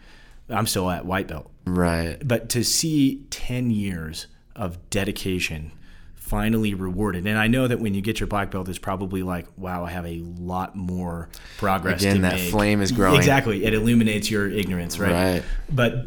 I'm 0.48 0.66
still 0.66 0.90
at 0.90 1.04
white 1.06 1.28
belt, 1.28 1.48
right. 1.66 2.16
but 2.26 2.48
to 2.50 2.64
see 2.64 3.24
10 3.30 3.70
years 3.70 4.26
of 4.54 4.78
dedication 4.90 5.72
finally 6.14 6.74
rewarded 6.74 7.24
and 7.26 7.38
i 7.38 7.46
know 7.46 7.68
that 7.68 7.78
when 7.78 7.94
you 7.94 8.00
get 8.00 8.18
your 8.18 8.26
black 8.26 8.50
belt 8.50 8.68
it's 8.68 8.78
probably 8.78 9.22
like 9.22 9.46
wow 9.56 9.84
i 9.84 9.90
have 9.90 10.04
a 10.06 10.18
lot 10.40 10.74
more 10.74 11.28
progress 11.58 12.00
Again, 12.02 12.22
that 12.22 12.34
make. 12.34 12.50
flame 12.50 12.80
is 12.80 12.90
growing. 12.90 13.16
exactly 13.16 13.64
it 13.64 13.74
illuminates 13.74 14.28
your 14.30 14.48
ignorance 14.48 14.98
right, 14.98 15.12
Right. 15.12 15.42
but 15.70 16.06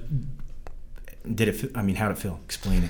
did 1.36 1.48
it 1.50 1.72
i 1.76 1.82
mean 1.82 1.96
how 1.96 2.10
did 2.10 2.18
it 2.18 2.22
feel 2.22 2.40
explain 2.44 2.84
it 2.84 2.90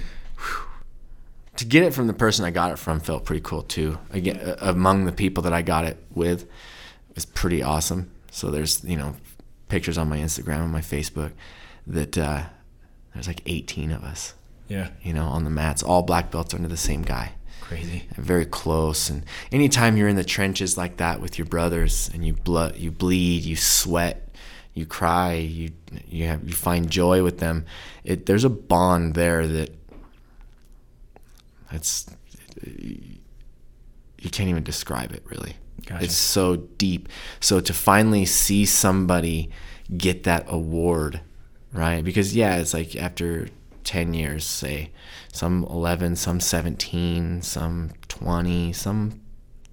to 1.57 1.65
get 1.65 1.83
it 1.83 1.93
from 1.93 2.07
the 2.07 2.13
person 2.13 2.45
I 2.45 2.51
got 2.51 2.71
it 2.71 2.79
from 2.79 3.01
felt 3.01 3.25
pretty 3.25 3.41
cool 3.41 3.63
too. 3.63 3.97
Again, 4.11 4.55
among 4.61 5.03
the 5.03 5.11
people 5.11 5.43
that 5.43 5.51
I 5.51 5.61
got 5.61 5.83
it 5.83 6.01
with, 6.15 6.43
it 6.43 7.15
was 7.15 7.25
pretty 7.25 7.61
awesome. 7.61 8.09
So 8.31 8.49
there's 8.49 8.81
you 8.85 8.95
know 8.95 9.17
pictures 9.67 9.97
on 9.97 10.07
my 10.07 10.19
Instagram 10.19 10.61
and 10.63 10.71
my 10.71 10.79
Facebook 10.79 11.33
that 11.85 12.17
uh, 12.17 12.43
there's 13.19 13.27
like 13.27 13.41
18 13.45 13.91
of 13.91 14.01
us, 14.03 14.33
yeah 14.69 14.87
you 15.03 15.13
know, 15.13 15.25
on 15.25 15.43
the 15.43 15.49
mats, 15.49 15.83
all 15.83 16.03
black 16.03 16.31
belts 16.31 16.53
under 16.53 16.69
the 16.69 16.77
same 16.77 17.01
guy. 17.01 17.33
crazy 17.59 18.07
Very 18.15 18.45
close, 18.45 19.09
and 19.09 19.25
anytime 19.51 19.97
you're 19.97 20.07
in 20.07 20.15
the 20.15 20.23
trenches 20.23 20.77
like 20.77 20.95
that 20.97 21.19
with 21.19 21.37
your 21.37 21.45
brothers, 21.45 22.09
and 22.13 22.25
you 22.25 22.33
blood, 22.33 22.77
you 22.77 22.91
bleed, 22.91 23.43
you 23.43 23.57
sweat, 23.57 24.33
you 24.73 24.85
cry, 24.85 25.33
you 25.33 25.71
you 26.07 26.27
have 26.27 26.47
you 26.47 26.53
find 26.53 26.89
joy 26.89 27.21
with 27.21 27.39
them. 27.39 27.65
It 28.05 28.25
there's 28.25 28.45
a 28.45 28.49
bond 28.49 29.15
there 29.15 29.45
that 29.47 29.69
it's 31.71 32.09
you 32.63 34.29
can't 34.31 34.49
even 34.49 34.63
describe 34.63 35.11
it 35.11 35.23
really. 35.25 35.55
Gotcha. 35.85 36.05
It's 36.05 36.15
so 36.15 36.55
deep. 36.55 37.09
So 37.41 37.59
to 37.59 37.73
finally 37.73 38.23
see 38.25 38.65
somebody 38.65 39.49
get 39.97 40.23
that 40.23 40.45
award, 40.47 41.19
right? 41.73 42.03
Because 42.03 42.35
yeah, 42.35 42.57
it's 42.57 42.73
like 42.73 42.95
after 42.95 43.47
10 43.83 44.13
years, 44.13 44.45
say, 44.45 44.91
some 45.31 45.63
11, 45.69 46.15
some 46.15 46.39
17, 46.39 47.41
some 47.41 47.91
20, 48.07 48.73
some 48.73 49.21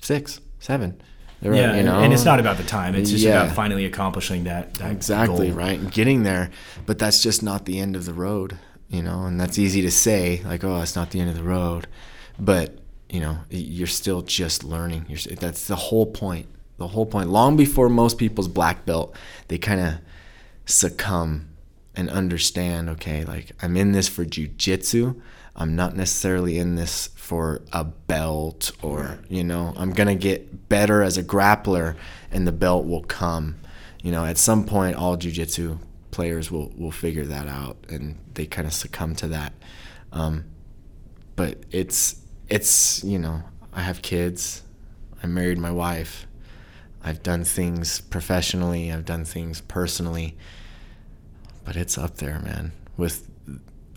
6, 0.01 0.41
7. 0.59 1.03
They're, 1.43 1.55
Yeah, 1.55 1.77
you 1.77 1.83
know, 1.83 2.01
and 2.01 2.13
it's 2.15 2.25
not 2.25 2.41
about 2.41 2.57
the 2.57 2.63
time. 2.65 2.95
It's 2.95 3.11
just 3.11 3.23
Yeah. 3.25 3.43
about 3.43 3.55
finally 3.55 3.85
accomplishing 3.85 4.45
that. 4.45 4.73
that 4.75 4.91
exactly 4.91 5.49
goal. 5.49 5.59
right 5.59 5.79
and 5.79 5.93
getting 5.93 6.23
there 6.23 6.51
but 6.87 6.99
that's 6.99 7.23
just 7.23 7.43
not 7.43 7.67
the 7.67 7.79
end 7.79 7.95
of 7.95 8.07
the 8.07 8.15
road 8.15 8.57
you 8.89 9.03
know 9.03 9.25
and 9.27 9.39
that's 9.39 9.59
easy 9.59 9.83
to 9.83 9.91
say 9.91 10.41
like 10.47 10.65
oh 10.65 10.81
it's 10.81 10.97
not 10.97 11.11
the 11.11 11.21
end 11.21 11.29
of 11.29 11.37
the 11.37 11.43
road 11.43 11.87
but 12.39 12.79
you 13.11 13.21
know 13.21 13.37
you're 13.51 13.87
still 13.87 14.23
just 14.23 14.65
learning 14.65 15.05
you're, 15.09 15.19
that's 15.37 15.67
the 15.67 15.77
whole 15.77 16.07
point 16.07 16.47
the 16.79 16.89
whole 16.89 17.05
point 17.07 17.29
long 17.29 17.55
before 17.57 17.89
most 17.91 18.17
people's 18.17 18.49
black 18.49 18.87
belt 18.87 19.15
they 19.49 19.59
kind 19.59 19.81
of 19.81 19.95
succumb 20.65 21.49
and 21.97 22.11
understand 22.11 22.89
okay 22.91 23.25
like 23.25 23.53
i'm 23.63 23.77
in 23.77 23.93
this 23.93 24.09
for 24.09 24.25
jujitsu. 24.25 25.21
I'm 25.59 25.75
not 25.75 25.97
necessarily 25.97 26.59
in 26.59 26.75
this 26.75 27.07
for 27.17 27.63
a 27.73 27.83
belt 27.83 28.73
or 28.83 29.19
you 29.29 29.43
know 29.43 29.73
i'm 29.77 29.93
gonna 29.93 30.15
get 30.15 30.69
better 30.69 31.03
as 31.03 31.17
a 31.17 31.23
grappler 31.23 31.97
and 32.31 32.47
the 32.47 32.53
belt 32.53 32.87
will 32.87 33.03
come. 33.03 33.57
You 34.03 34.13
know 34.13 34.25
at 34.25 34.39
some 34.39 34.65
point 34.65 34.97
all 34.97 35.17
jujitsu 35.17 35.79
players 36.11 36.51
will 36.51 36.73
will 36.77 36.91
figure 36.91 37.25
that 37.25 37.49
out 37.49 37.77
and 37.89 38.17
they 38.35 38.47
kind 38.47 38.67
of 38.67 38.75
succumb 38.75 39.15
to 39.17 39.29
that. 39.29 39.53
Um, 40.13 40.45
but 41.37 41.59
it's 41.71 42.17
it's 42.49 43.03
you 43.05 43.19
know 43.19 43.43
i 43.73 43.81
have 43.81 44.03
kids. 44.03 44.63
I 45.23 45.27
married 45.27 45.59
my 45.59 45.71
wife. 45.71 46.27
I've 47.03 47.23
done 47.23 47.45
things 47.45 48.01
professionally. 48.01 48.93
I've 48.93 49.05
done 49.05 49.25
things 49.25 49.61
personally 49.63 50.37
but 51.67 51.77
it's 51.77 51.99
up 51.99 52.17
there 52.17 52.39
man 52.41 52.73
with 52.97 53.29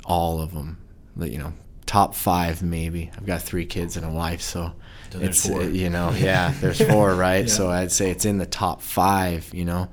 all 0.03 0.41
of 0.41 0.53
them 0.53 0.77
you 1.21 1.37
know 1.37 1.53
top 1.85 2.13
five 2.13 2.61
maybe. 2.61 3.09
I've 3.17 3.25
got 3.25 3.41
three 3.41 3.65
kids 3.65 3.97
and 3.97 4.05
a 4.05 4.11
wife 4.11 4.41
so, 4.41 4.73
So 5.11 5.19
it's 5.19 5.47
you 5.47 5.89
know 5.89 6.11
yeah 6.17 6.53
there's 6.59 6.79
four 6.81 7.15
right? 7.15 7.47
Yeah. 7.47 7.53
so 7.53 7.69
i'd 7.71 7.91
say 7.91 8.11
it's 8.11 8.25
in 8.25 8.37
the 8.37 8.45
top 8.45 8.81
five 8.83 9.49
you 9.53 9.65
know? 9.65 9.89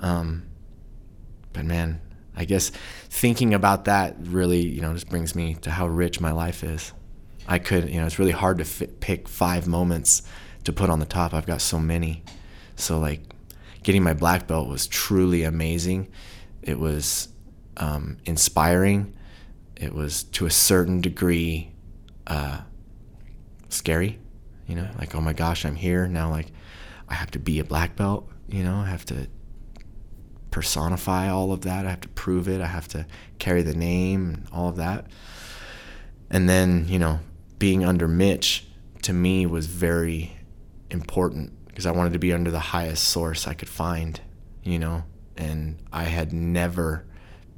Um, 0.00 0.44
but 1.52 1.64
man 1.66 2.00
i 2.34 2.44
guess 2.44 2.70
thinking 3.10 3.52
about 3.52 3.86
that 3.86 4.16
really 4.20 4.60
you 4.60 4.80
know 4.80 4.92
just 4.94 5.08
brings 5.10 5.34
me 5.34 5.54
to 5.62 5.70
how 5.70 5.88
rich 5.88 6.20
my 6.20 6.32
life 6.32 6.62
is. 6.62 6.92
I 7.46 7.58
could 7.58 7.88
you 7.88 7.98
know 8.00 8.06
it's 8.06 8.18
really 8.18 8.32
hard 8.32 8.58
to 8.58 8.64
fit, 8.64 9.00
pick 9.00 9.26
five 9.28 9.66
moments 9.66 10.22
to 10.64 10.72
put 10.72 10.90
on 10.90 11.00
the 11.00 11.06
top. 11.06 11.32
I've 11.32 11.46
got 11.46 11.62
so 11.62 11.78
many. 11.78 12.22
So 12.76 12.98
like 12.98 13.22
getting 13.82 14.02
my 14.02 14.12
black 14.12 14.46
belt 14.46 14.68
was 14.68 14.86
truly 14.86 15.44
amazing 15.44 16.08
it 16.62 16.78
was 16.78 17.28
um, 17.76 18.18
inspiring. 18.24 19.14
It 19.76 19.94
was 19.94 20.24
to 20.24 20.46
a 20.46 20.50
certain 20.50 21.00
degree 21.00 21.72
uh, 22.26 22.60
scary 23.70 24.18
you 24.66 24.74
know 24.74 24.88
like 24.98 25.14
oh 25.14 25.20
my 25.20 25.32
gosh 25.32 25.64
i'm 25.64 25.74
here. 25.74 26.06
Now 26.06 26.30
like 26.30 26.52
i 27.08 27.14
have 27.14 27.30
to 27.32 27.38
be 27.38 27.58
a 27.58 27.64
black 27.64 27.96
belt 27.96 28.28
you 28.48 28.62
know 28.62 28.76
i 28.76 28.86
have 28.86 29.04
to 29.06 29.26
personify 30.50 31.28
all 31.28 31.52
of 31.52 31.60
that. 31.62 31.86
I 31.86 31.90
have 31.90 32.00
to 32.00 32.08
prove 32.08 32.48
it. 32.48 32.60
I 32.60 32.66
have 32.66 32.88
to 32.88 33.06
carry 33.38 33.62
the 33.62 33.74
name 33.74 34.28
and 34.28 34.46
all 34.50 34.68
of 34.68 34.76
that. 34.76 35.06
And 36.30 36.48
then 36.48 36.86
you 36.88 36.98
know 36.98 37.20
being 37.58 37.84
under 37.84 38.06
mitch 38.06 38.66
to 39.02 39.12
me 39.12 39.46
was 39.46 39.66
very 39.66 40.36
important 40.90 41.52
because 41.66 41.86
i 41.86 41.90
wanted 41.90 42.12
to 42.12 42.18
be 42.18 42.32
under 42.32 42.50
the 42.50 42.58
highest 42.58 43.04
source 43.04 43.46
i 43.46 43.52
could 43.52 43.68
find 43.68 44.20
you 44.62 44.78
know 44.78 45.04
and 45.38 45.78
i 45.92 46.04
had 46.04 46.32
never 46.32 47.04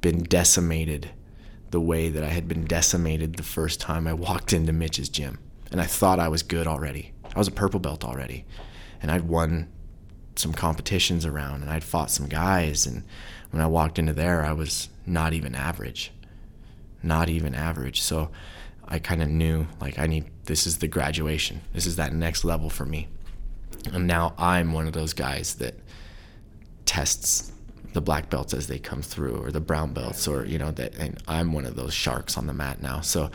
been 0.01 0.23
decimated 0.23 1.11
the 1.71 1.79
way 1.79 2.09
that 2.09 2.23
I 2.23 2.27
had 2.27 2.47
been 2.47 2.65
decimated 2.65 3.35
the 3.35 3.43
first 3.43 3.79
time 3.79 4.05
I 4.05 4.13
walked 4.13 4.53
into 4.53 4.73
Mitch's 4.73 5.09
gym. 5.09 5.39
And 5.71 5.79
I 5.79 5.85
thought 5.85 6.19
I 6.19 6.27
was 6.27 6.43
good 6.43 6.67
already. 6.67 7.13
I 7.33 7.39
was 7.39 7.47
a 7.47 7.51
purple 7.51 7.79
belt 7.79 8.03
already. 8.03 8.45
And 9.01 9.09
I'd 9.09 9.27
won 9.27 9.69
some 10.35 10.53
competitions 10.53 11.25
around 11.25 11.61
and 11.61 11.71
I'd 11.71 11.83
fought 11.83 12.11
some 12.11 12.27
guys. 12.27 12.85
And 12.85 13.03
when 13.51 13.61
I 13.61 13.67
walked 13.67 13.97
into 13.97 14.13
there, 14.13 14.45
I 14.45 14.51
was 14.51 14.89
not 15.05 15.33
even 15.33 15.55
average. 15.55 16.11
Not 17.01 17.29
even 17.29 17.55
average. 17.55 18.01
So 18.01 18.31
I 18.85 18.99
kind 18.99 19.21
of 19.21 19.29
knew 19.29 19.67
like 19.79 19.97
I 19.97 20.07
need 20.07 20.25
this 20.45 20.67
is 20.67 20.79
the 20.79 20.87
graduation. 20.87 21.61
This 21.73 21.85
is 21.85 21.95
that 21.95 22.13
next 22.13 22.43
level 22.43 22.69
for 22.69 22.85
me. 22.85 23.07
And 23.93 24.07
now 24.07 24.33
I'm 24.37 24.73
one 24.73 24.87
of 24.87 24.93
those 24.93 25.13
guys 25.13 25.55
that 25.55 25.75
tests 26.85 27.50
the 27.93 28.01
black 28.01 28.29
belts 28.29 28.53
as 28.53 28.67
they 28.67 28.79
come 28.79 29.01
through 29.01 29.35
or 29.43 29.51
the 29.51 29.59
brown 29.59 29.93
belts 29.93 30.27
or 30.27 30.45
you 30.45 30.57
know 30.57 30.71
that 30.71 30.95
and 30.95 31.21
I'm 31.27 31.51
one 31.53 31.65
of 31.65 31.75
those 31.75 31.93
sharks 31.93 32.37
on 32.37 32.47
the 32.47 32.53
mat 32.53 32.81
now. 32.81 33.01
So 33.01 33.29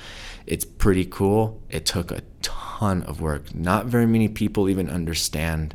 it's 0.46 0.64
pretty 0.64 1.04
cool. 1.04 1.60
It 1.68 1.84
took 1.86 2.10
a 2.10 2.22
ton 2.42 3.02
of 3.02 3.20
work. 3.20 3.54
Not 3.54 3.86
very 3.86 4.06
many 4.06 4.28
people 4.28 4.68
even 4.68 4.88
understand 4.88 5.74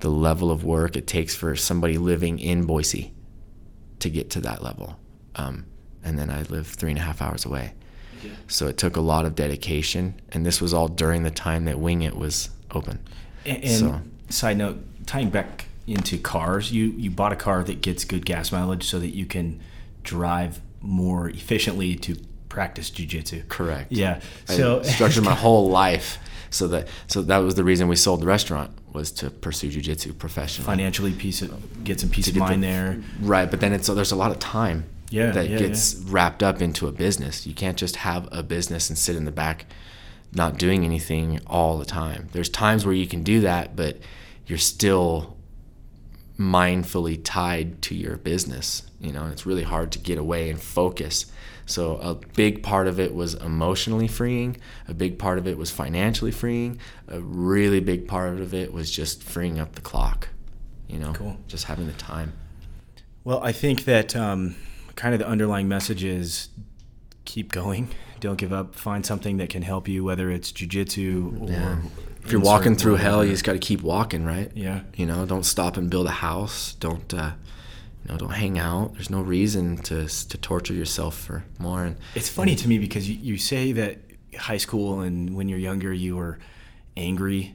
the 0.00 0.08
level 0.10 0.50
of 0.50 0.64
work 0.64 0.96
it 0.96 1.06
takes 1.06 1.34
for 1.34 1.54
somebody 1.56 1.98
living 1.98 2.38
in 2.38 2.64
Boise 2.64 3.12
to 4.00 4.10
get 4.10 4.30
to 4.30 4.40
that 4.40 4.62
level. 4.62 4.98
Um, 5.36 5.66
and 6.02 6.18
then 6.18 6.30
I 6.30 6.42
live 6.42 6.66
three 6.66 6.90
and 6.90 6.98
a 6.98 7.02
half 7.02 7.22
hours 7.22 7.44
away. 7.44 7.74
So 8.48 8.68
it 8.68 8.78
took 8.78 8.96
a 8.96 9.00
lot 9.02 9.26
of 9.26 9.34
dedication 9.34 10.18
and 10.32 10.46
this 10.46 10.60
was 10.60 10.72
all 10.72 10.88
during 10.88 11.24
the 11.24 11.30
time 11.30 11.66
that 11.66 11.78
Wing 11.78 12.00
It 12.02 12.16
was 12.16 12.48
open. 12.70 13.00
And, 13.44 13.62
and 13.62 13.70
So- 13.72 14.00
side 14.30 14.56
note, 14.56 14.82
tying 15.06 15.28
back 15.28 15.66
into 15.86 16.18
cars, 16.18 16.72
you 16.72 16.86
you 16.96 17.10
bought 17.10 17.32
a 17.32 17.36
car 17.36 17.62
that 17.64 17.80
gets 17.82 18.04
good 18.04 18.24
gas 18.24 18.50
mileage 18.52 18.84
so 18.84 18.98
that 18.98 19.14
you 19.14 19.26
can 19.26 19.60
drive 20.02 20.60
more 20.80 21.28
efficiently 21.30 21.94
to 21.96 22.16
practice 22.48 22.90
jujitsu. 22.90 23.46
correct 23.48 23.90
Yeah. 23.90 24.20
I 24.48 24.54
So 24.54 24.82
structured 24.96 25.24
my 25.24 25.34
whole 25.34 25.68
life 25.70 26.18
so 26.50 26.68
that 26.68 26.88
so 27.08 27.22
that 27.22 27.38
was 27.38 27.54
the 27.56 27.64
reason 27.64 27.88
we 27.88 27.96
sold 27.96 28.20
the 28.22 28.26
restaurant 28.26 28.70
was 28.92 29.10
to 29.12 29.28
pursue 29.30 29.70
jujitsu 29.70 30.16
professionally. 30.18 30.66
financially, 30.66 31.12
piece 31.12 31.42
of, 31.42 31.82
get 31.84 31.98
some 32.00 32.10
peace 32.10 32.28
of 32.28 32.34
get 32.34 32.40
the- 32.40 32.46
mind 32.46 32.62
there. 32.62 33.00
Right, 33.20 33.50
but 33.50 33.60
then 33.60 33.72
it's 33.72 33.86
so 33.86 33.94
there's 33.94 34.12
a 34.12 34.16
lot 34.16 34.30
of 34.30 34.38
time 34.38 34.84
Yeah, 35.10 35.32
that 35.32 35.48
yeah, 35.50 35.58
gets 35.58 35.96
wrapped 35.96 36.42
up 36.44 36.62
into 36.62 36.86
a 36.86 36.92
business. 36.92 37.44
You 37.46 37.54
can't 37.54 37.76
just 37.76 37.96
have 37.96 38.28
a 38.30 38.42
business 38.44 38.88
and 38.88 38.96
sit 38.98 39.16
in 39.16 39.24
the 39.24 39.32
back 39.32 39.66
not 40.32 40.56
doing 40.58 40.84
anything 40.84 41.40
all 41.46 41.76
the 41.78 41.84
time. 41.84 42.28
There's 42.32 42.48
times 42.48 42.84
where 42.86 42.94
you 42.94 43.06
can 43.06 43.22
do 43.22 43.40
that, 43.40 43.74
but 43.76 43.98
you're 44.46 44.58
still 44.58 45.33
mindfully 46.38 47.20
tied 47.22 47.80
to 47.82 47.94
your 47.94 48.16
business, 48.16 48.82
you 49.00 49.12
know, 49.12 49.22
and 49.24 49.32
it's 49.32 49.46
really 49.46 49.62
hard 49.62 49.92
to 49.92 49.98
get 49.98 50.18
away 50.18 50.50
and 50.50 50.60
focus. 50.60 51.26
So 51.66 51.96
a 51.96 52.14
big 52.14 52.62
part 52.62 52.86
of 52.88 53.00
it 53.00 53.14
was 53.14 53.34
emotionally 53.34 54.08
freeing, 54.08 54.56
a 54.88 54.94
big 54.94 55.18
part 55.18 55.38
of 55.38 55.46
it 55.46 55.56
was 55.56 55.70
financially 55.70 56.32
freeing, 56.32 56.78
a 57.08 57.20
really 57.20 57.80
big 57.80 58.06
part 58.08 58.40
of 58.40 58.52
it 58.52 58.72
was 58.72 58.90
just 58.90 59.22
freeing 59.22 59.58
up 59.58 59.74
the 59.74 59.80
clock, 59.80 60.28
you 60.88 60.98
know, 60.98 61.12
Cool. 61.14 61.36
just 61.48 61.64
having 61.64 61.86
the 61.86 61.92
time. 61.94 62.32
Well, 63.22 63.42
I 63.42 63.52
think 63.52 63.84
that 63.84 64.14
um, 64.14 64.56
kind 64.96 65.14
of 65.14 65.20
the 65.20 65.26
underlying 65.28 65.68
message 65.68 66.04
is 66.04 66.48
keep 67.24 67.50
going, 67.52 67.88
don't 68.20 68.36
give 68.36 68.52
up, 68.52 68.74
find 68.74 69.06
something 69.06 69.38
that 69.38 69.48
can 69.48 69.62
help 69.62 69.88
you, 69.88 70.04
whether 70.04 70.30
it's 70.30 70.52
jujitsu 70.52 71.40
or 71.42 71.50
Yeah. 71.50 71.78
If 72.24 72.32
you're 72.32 72.40
walking 72.40 72.74
through 72.74 72.96
hell, 72.96 73.24
you 73.24 73.30
just 73.30 73.44
got 73.44 73.52
to 73.52 73.58
keep 73.58 73.82
walking, 73.82 74.24
right? 74.24 74.50
Yeah. 74.54 74.80
You 74.96 75.04
know, 75.06 75.26
don't 75.26 75.44
stop 75.44 75.76
and 75.76 75.90
build 75.90 76.06
a 76.06 76.10
house. 76.10 76.74
Don't, 76.74 77.12
uh, 77.12 77.32
you 78.02 78.12
know, 78.12 78.18
don't 78.18 78.32
hang 78.32 78.58
out. 78.58 78.94
There's 78.94 79.10
no 79.10 79.20
reason 79.20 79.76
to 79.82 80.08
to 80.08 80.38
torture 80.38 80.74
yourself 80.74 81.18
for 81.18 81.44
more. 81.58 81.84
And 81.84 81.96
It's 82.14 82.28
funny 82.28 82.54
to 82.56 82.68
me 82.68 82.78
because 82.78 83.08
you, 83.08 83.16
you 83.16 83.38
say 83.38 83.72
that 83.72 83.98
high 84.38 84.56
school 84.56 85.00
and 85.00 85.36
when 85.36 85.48
you're 85.48 85.58
younger 85.58 85.92
you 85.92 86.16
were 86.16 86.38
angry, 86.96 87.54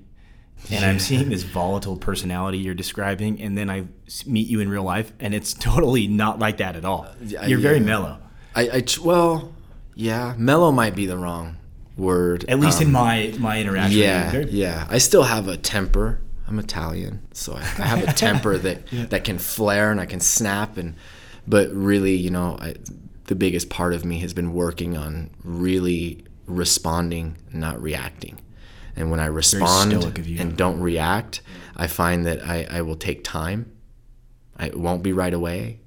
and 0.72 0.84
I'm 0.86 1.00
seeing 1.00 1.30
this 1.30 1.44
volatile 1.44 1.98
personality 1.98 2.58
you're 2.58 2.74
describing, 2.74 3.42
and 3.42 3.58
then 3.58 3.70
I 3.70 3.86
meet 4.26 4.48
you 4.48 4.60
in 4.60 4.70
real 4.70 4.84
life, 4.84 5.12
and 5.20 5.34
it's 5.34 5.54
totally 5.70 6.08
not 6.08 6.40
like 6.40 6.58
that 6.58 6.76
at 6.76 6.86
all. 6.86 7.08
Yeah, 7.22 7.46
You're 7.46 7.60
very 7.60 7.80
mellow, 7.80 8.20
I, 8.56 8.70
I 8.70 8.84
well, 9.04 9.54
yeah, 9.96 10.36
mellow 10.38 10.72
might 10.72 10.96
be 10.96 11.06
the 11.06 11.18
wrong 11.18 11.58
word. 12.00 12.46
at 12.48 12.60
least 12.60 12.82
in 12.82 12.88
Um, 12.88 12.94
my 12.94 13.34
my 13.38 13.60
interaction. 13.60 14.00
Yeah, 14.00 14.46
yeah. 14.50 14.88
I 14.90 14.98
still 14.98 15.24
have 15.24 15.48
a 15.48 15.58
temper. 15.58 16.22
I'm 16.48 16.58
Italian, 16.58 17.22
so 17.32 17.54
I, 17.54 17.60
I 17.60 17.86
have 17.86 18.04
a 18.08 18.14
temper 18.14 18.58
that 18.58 18.88
that 19.12 19.24
can 19.24 19.38
flare 19.38 19.92
and 19.92 20.02
I 20.02 20.06
can 20.08 20.20
snap 20.20 20.78
and 20.78 20.96
but 21.48 21.72
really, 21.72 22.16
you 22.16 22.30
know, 22.30 22.58
I, 22.60 22.76
the 23.26 23.36
biggest 23.36 23.70
part 23.70 23.94
of 23.94 24.06
me 24.06 24.20
has 24.20 24.34
been 24.34 24.54
working 24.54 24.96
on 24.98 25.30
really 25.44 26.24
responding, 26.46 27.38
not 27.52 27.82
reacting. 27.82 28.40
And 28.96 29.10
when 29.12 29.20
I 29.20 29.28
respond 29.28 29.92
stoic 29.92 30.20
of 30.20 30.28
you. 30.28 30.40
and 30.42 30.58
don't 30.58 30.80
react, 30.80 31.42
I 31.76 31.88
find 31.88 32.26
that 32.26 32.44
I, 32.44 32.68
I 32.70 32.82
will 32.82 32.96
take 32.96 33.24
time. 33.24 33.72
I, 34.58 34.68
it 34.68 34.78
won't 34.78 35.04
be 35.04 35.14
right 35.14 35.34
away. 35.34 35.80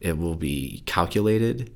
It 0.00 0.18
will 0.18 0.34
be 0.34 0.82
calculated 0.86 1.74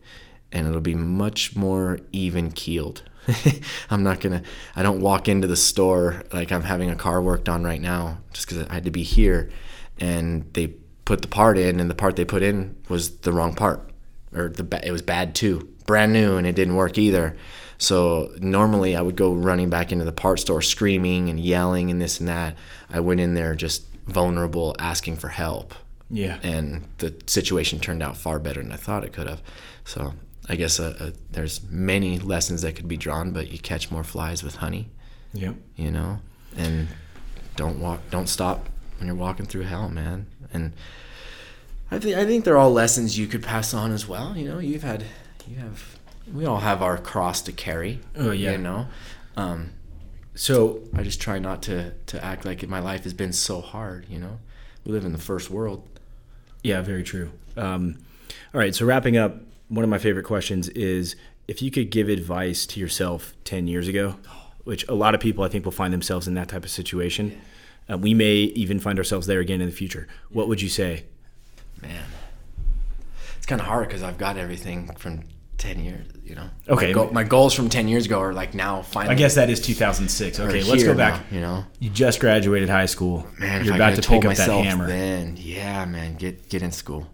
and 0.52 0.66
it'll 0.68 0.80
be 0.80 0.94
much 0.94 1.56
more 1.56 1.98
even 2.12 2.50
keeled. 2.52 3.02
I'm 3.90 4.02
not 4.02 4.20
gonna. 4.20 4.42
I 4.74 4.82
don't 4.82 5.00
walk 5.00 5.28
into 5.28 5.46
the 5.46 5.56
store 5.56 6.24
like 6.32 6.50
I'm 6.50 6.62
having 6.62 6.90
a 6.90 6.96
car 6.96 7.22
worked 7.22 7.48
on 7.48 7.64
right 7.64 7.80
now, 7.80 8.18
just 8.32 8.48
because 8.48 8.66
I 8.66 8.74
had 8.74 8.84
to 8.84 8.90
be 8.90 9.02
here, 9.02 9.50
and 9.98 10.44
they 10.54 10.68
put 11.04 11.22
the 11.22 11.28
part 11.28 11.58
in, 11.58 11.80
and 11.80 11.88
the 11.88 11.94
part 11.94 12.16
they 12.16 12.24
put 12.24 12.42
in 12.42 12.76
was 12.88 13.18
the 13.18 13.32
wrong 13.32 13.54
part, 13.54 13.90
or 14.34 14.48
the 14.48 14.86
it 14.86 14.90
was 14.90 15.02
bad 15.02 15.34
too, 15.34 15.68
brand 15.86 16.12
new, 16.12 16.36
and 16.36 16.46
it 16.46 16.56
didn't 16.56 16.76
work 16.76 16.98
either. 16.98 17.36
So 17.78 18.32
normally 18.38 18.94
I 18.94 19.02
would 19.02 19.16
go 19.16 19.32
running 19.32 19.68
back 19.68 19.90
into 19.90 20.04
the 20.04 20.12
part 20.12 20.38
store 20.38 20.62
screaming 20.62 21.28
and 21.28 21.40
yelling 21.40 21.90
and 21.90 22.00
this 22.00 22.20
and 22.20 22.28
that. 22.28 22.56
I 22.88 23.00
went 23.00 23.20
in 23.20 23.34
there 23.34 23.54
just 23.56 23.84
vulnerable, 24.06 24.76
asking 24.78 25.16
for 25.16 25.28
help. 25.28 25.74
Yeah. 26.08 26.38
And 26.42 26.86
the 26.98 27.14
situation 27.26 27.80
turned 27.80 28.02
out 28.02 28.16
far 28.16 28.38
better 28.38 28.62
than 28.62 28.70
I 28.70 28.76
thought 28.76 29.02
it 29.02 29.12
could 29.12 29.26
have. 29.26 29.42
So 29.84 30.14
I 30.48 30.56
guess 30.56 30.80
uh, 30.80 30.96
uh, 30.98 31.10
there's 31.30 31.60
many 31.70 32.18
lessons 32.18 32.62
that 32.62 32.74
could 32.74 32.88
be 32.88 32.96
drawn, 32.96 33.30
but 33.32 33.50
you 33.50 33.58
catch 33.58 33.90
more 33.90 34.02
flies 34.04 34.42
with 34.42 34.56
honey, 34.56 34.90
Yeah. 35.32 35.52
you 35.76 35.90
know, 35.90 36.18
and 36.56 36.88
don't 37.56 37.80
walk, 37.80 38.00
don't 38.10 38.28
stop 38.28 38.68
when 38.98 39.06
you're 39.06 39.16
walking 39.16 39.46
through 39.46 39.62
hell, 39.62 39.88
man. 39.88 40.26
And 40.52 40.72
I 41.90 41.98
think 41.98 42.16
I 42.16 42.24
think 42.26 42.44
they're 42.44 42.58
all 42.58 42.72
lessons 42.72 43.18
you 43.18 43.26
could 43.26 43.42
pass 43.42 43.72
on 43.74 43.92
as 43.92 44.08
well. 44.08 44.36
You 44.36 44.48
know, 44.48 44.58
you've 44.58 44.82
had, 44.82 45.04
you 45.46 45.56
have, 45.56 45.96
we 46.32 46.44
all 46.44 46.58
have 46.60 46.82
our 46.82 46.98
cross 46.98 47.40
to 47.42 47.52
carry. 47.52 48.00
Oh, 48.16 48.30
yeah. 48.32 48.52
You 48.52 48.58
know, 48.58 48.86
um, 49.36 49.70
So 50.34 50.82
I 50.94 51.02
just 51.02 51.20
try 51.20 51.38
not 51.38 51.62
to 51.64 51.92
to 52.06 52.24
act 52.24 52.44
like 52.44 52.66
my 52.68 52.80
life 52.80 53.04
has 53.04 53.12
been 53.14 53.32
so 53.32 53.60
hard. 53.60 54.06
You 54.08 54.18
know, 54.18 54.38
we 54.84 54.92
live 54.92 55.04
in 55.04 55.12
the 55.12 55.18
first 55.18 55.50
world. 55.50 55.86
Yeah, 56.62 56.80
very 56.82 57.02
true. 57.04 57.30
Um, 57.56 57.98
all 58.54 58.58
right, 58.60 58.74
so 58.74 58.86
wrapping 58.86 59.16
up, 59.18 59.36
one 59.72 59.84
of 59.84 59.88
my 59.88 59.98
favorite 59.98 60.24
questions 60.24 60.68
is 60.70 61.16
if 61.48 61.62
you 61.62 61.70
could 61.70 61.90
give 61.90 62.10
advice 62.10 62.66
to 62.66 62.78
yourself 62.78 63.32
10 63.44 63.66
years 63.66 63.88
ago, 63.88 64.16
which 64.64 64.86
a 64.86 64.94
lot 64.94 65.14
of 65.14 65.20
people 65.20 65.44
I 65.44 65.48
think 65.48 65.64
will 65.64 65.72
find 65.72 65.92
themselves 65.94 66.28
in 66.28 66.34
that 66.34 66.48
type 66.48 66.64
of 66.64 66.70
situation. 66.70 67.40
Uh, 67.90 67.98
we 67.98 68.14
may 68.14 68.34
even 68.34 68.78
find 68.78 68.98
ourselves 68.98 69.26
there 69.26 69.40
again 69.40 69.60
in 69.60 69.68
the 69.68 69.74
future. 69.74 70.06
What 70.30 70.46
would 70.46 70.60
you 70.60 70.68
say? 70.68 71.04
Man, 71.80 72.04
it's 73.36 73.46
kind 73.46 73.60
of 73.60 73.66
hard 73.66 73.88
because 73.88 74.02
I've 74.02 74.18
got 74.18 74.36
everything 74.36 74.88
from 74.98 75.24
ten 75.58 75.80
years. 75.84 76.06
You 76.22 76.36
know. 76.36 76.48
Okay. 76.68 76.88
My, 76.88 76.92
goal, 76.92 77.10
my 77.10 77.24
goals 77.24 77.54
from 77.54 77.68
ten 77.68 77.88
years 77.88 78.06
ago 78.06 78.20
are 78.20 78.32
like 78.32 78.54
now 78.54 78.82
finally. 78.82 79.16
I 79.16 79.18
guess 79.18 79.34
that 79.34 79.50
is 79.50 79.60
2006. 79.60 80.38
Okay, 80.38 80.62
let's 80.62 80.84
go 80.84 80.94
back. 80.94 81.14
now, 81.32 81.34
you 81.34 81.40
know. 81.40 81.64
You 81.80 81.90
just 81.90 82.20
graduated 82.20 82.68
high 82.68 82.86
school. 82.86 83.26
Man, 83.40 83.64
You're 83.64 83.74
about 83.74 83.96
to 83.96 84.08
pick 84.08 84.24
up 84.24 84.36
that 84.36 84.48
hammer. 84.48 84.86
Then, 84.86 85.36
yeah, 85.36 85.84
man, 85.84 86.14
get 86.14 86.48
get 86.48 86.62
in 86.62 86.70
school, 86.70 87.08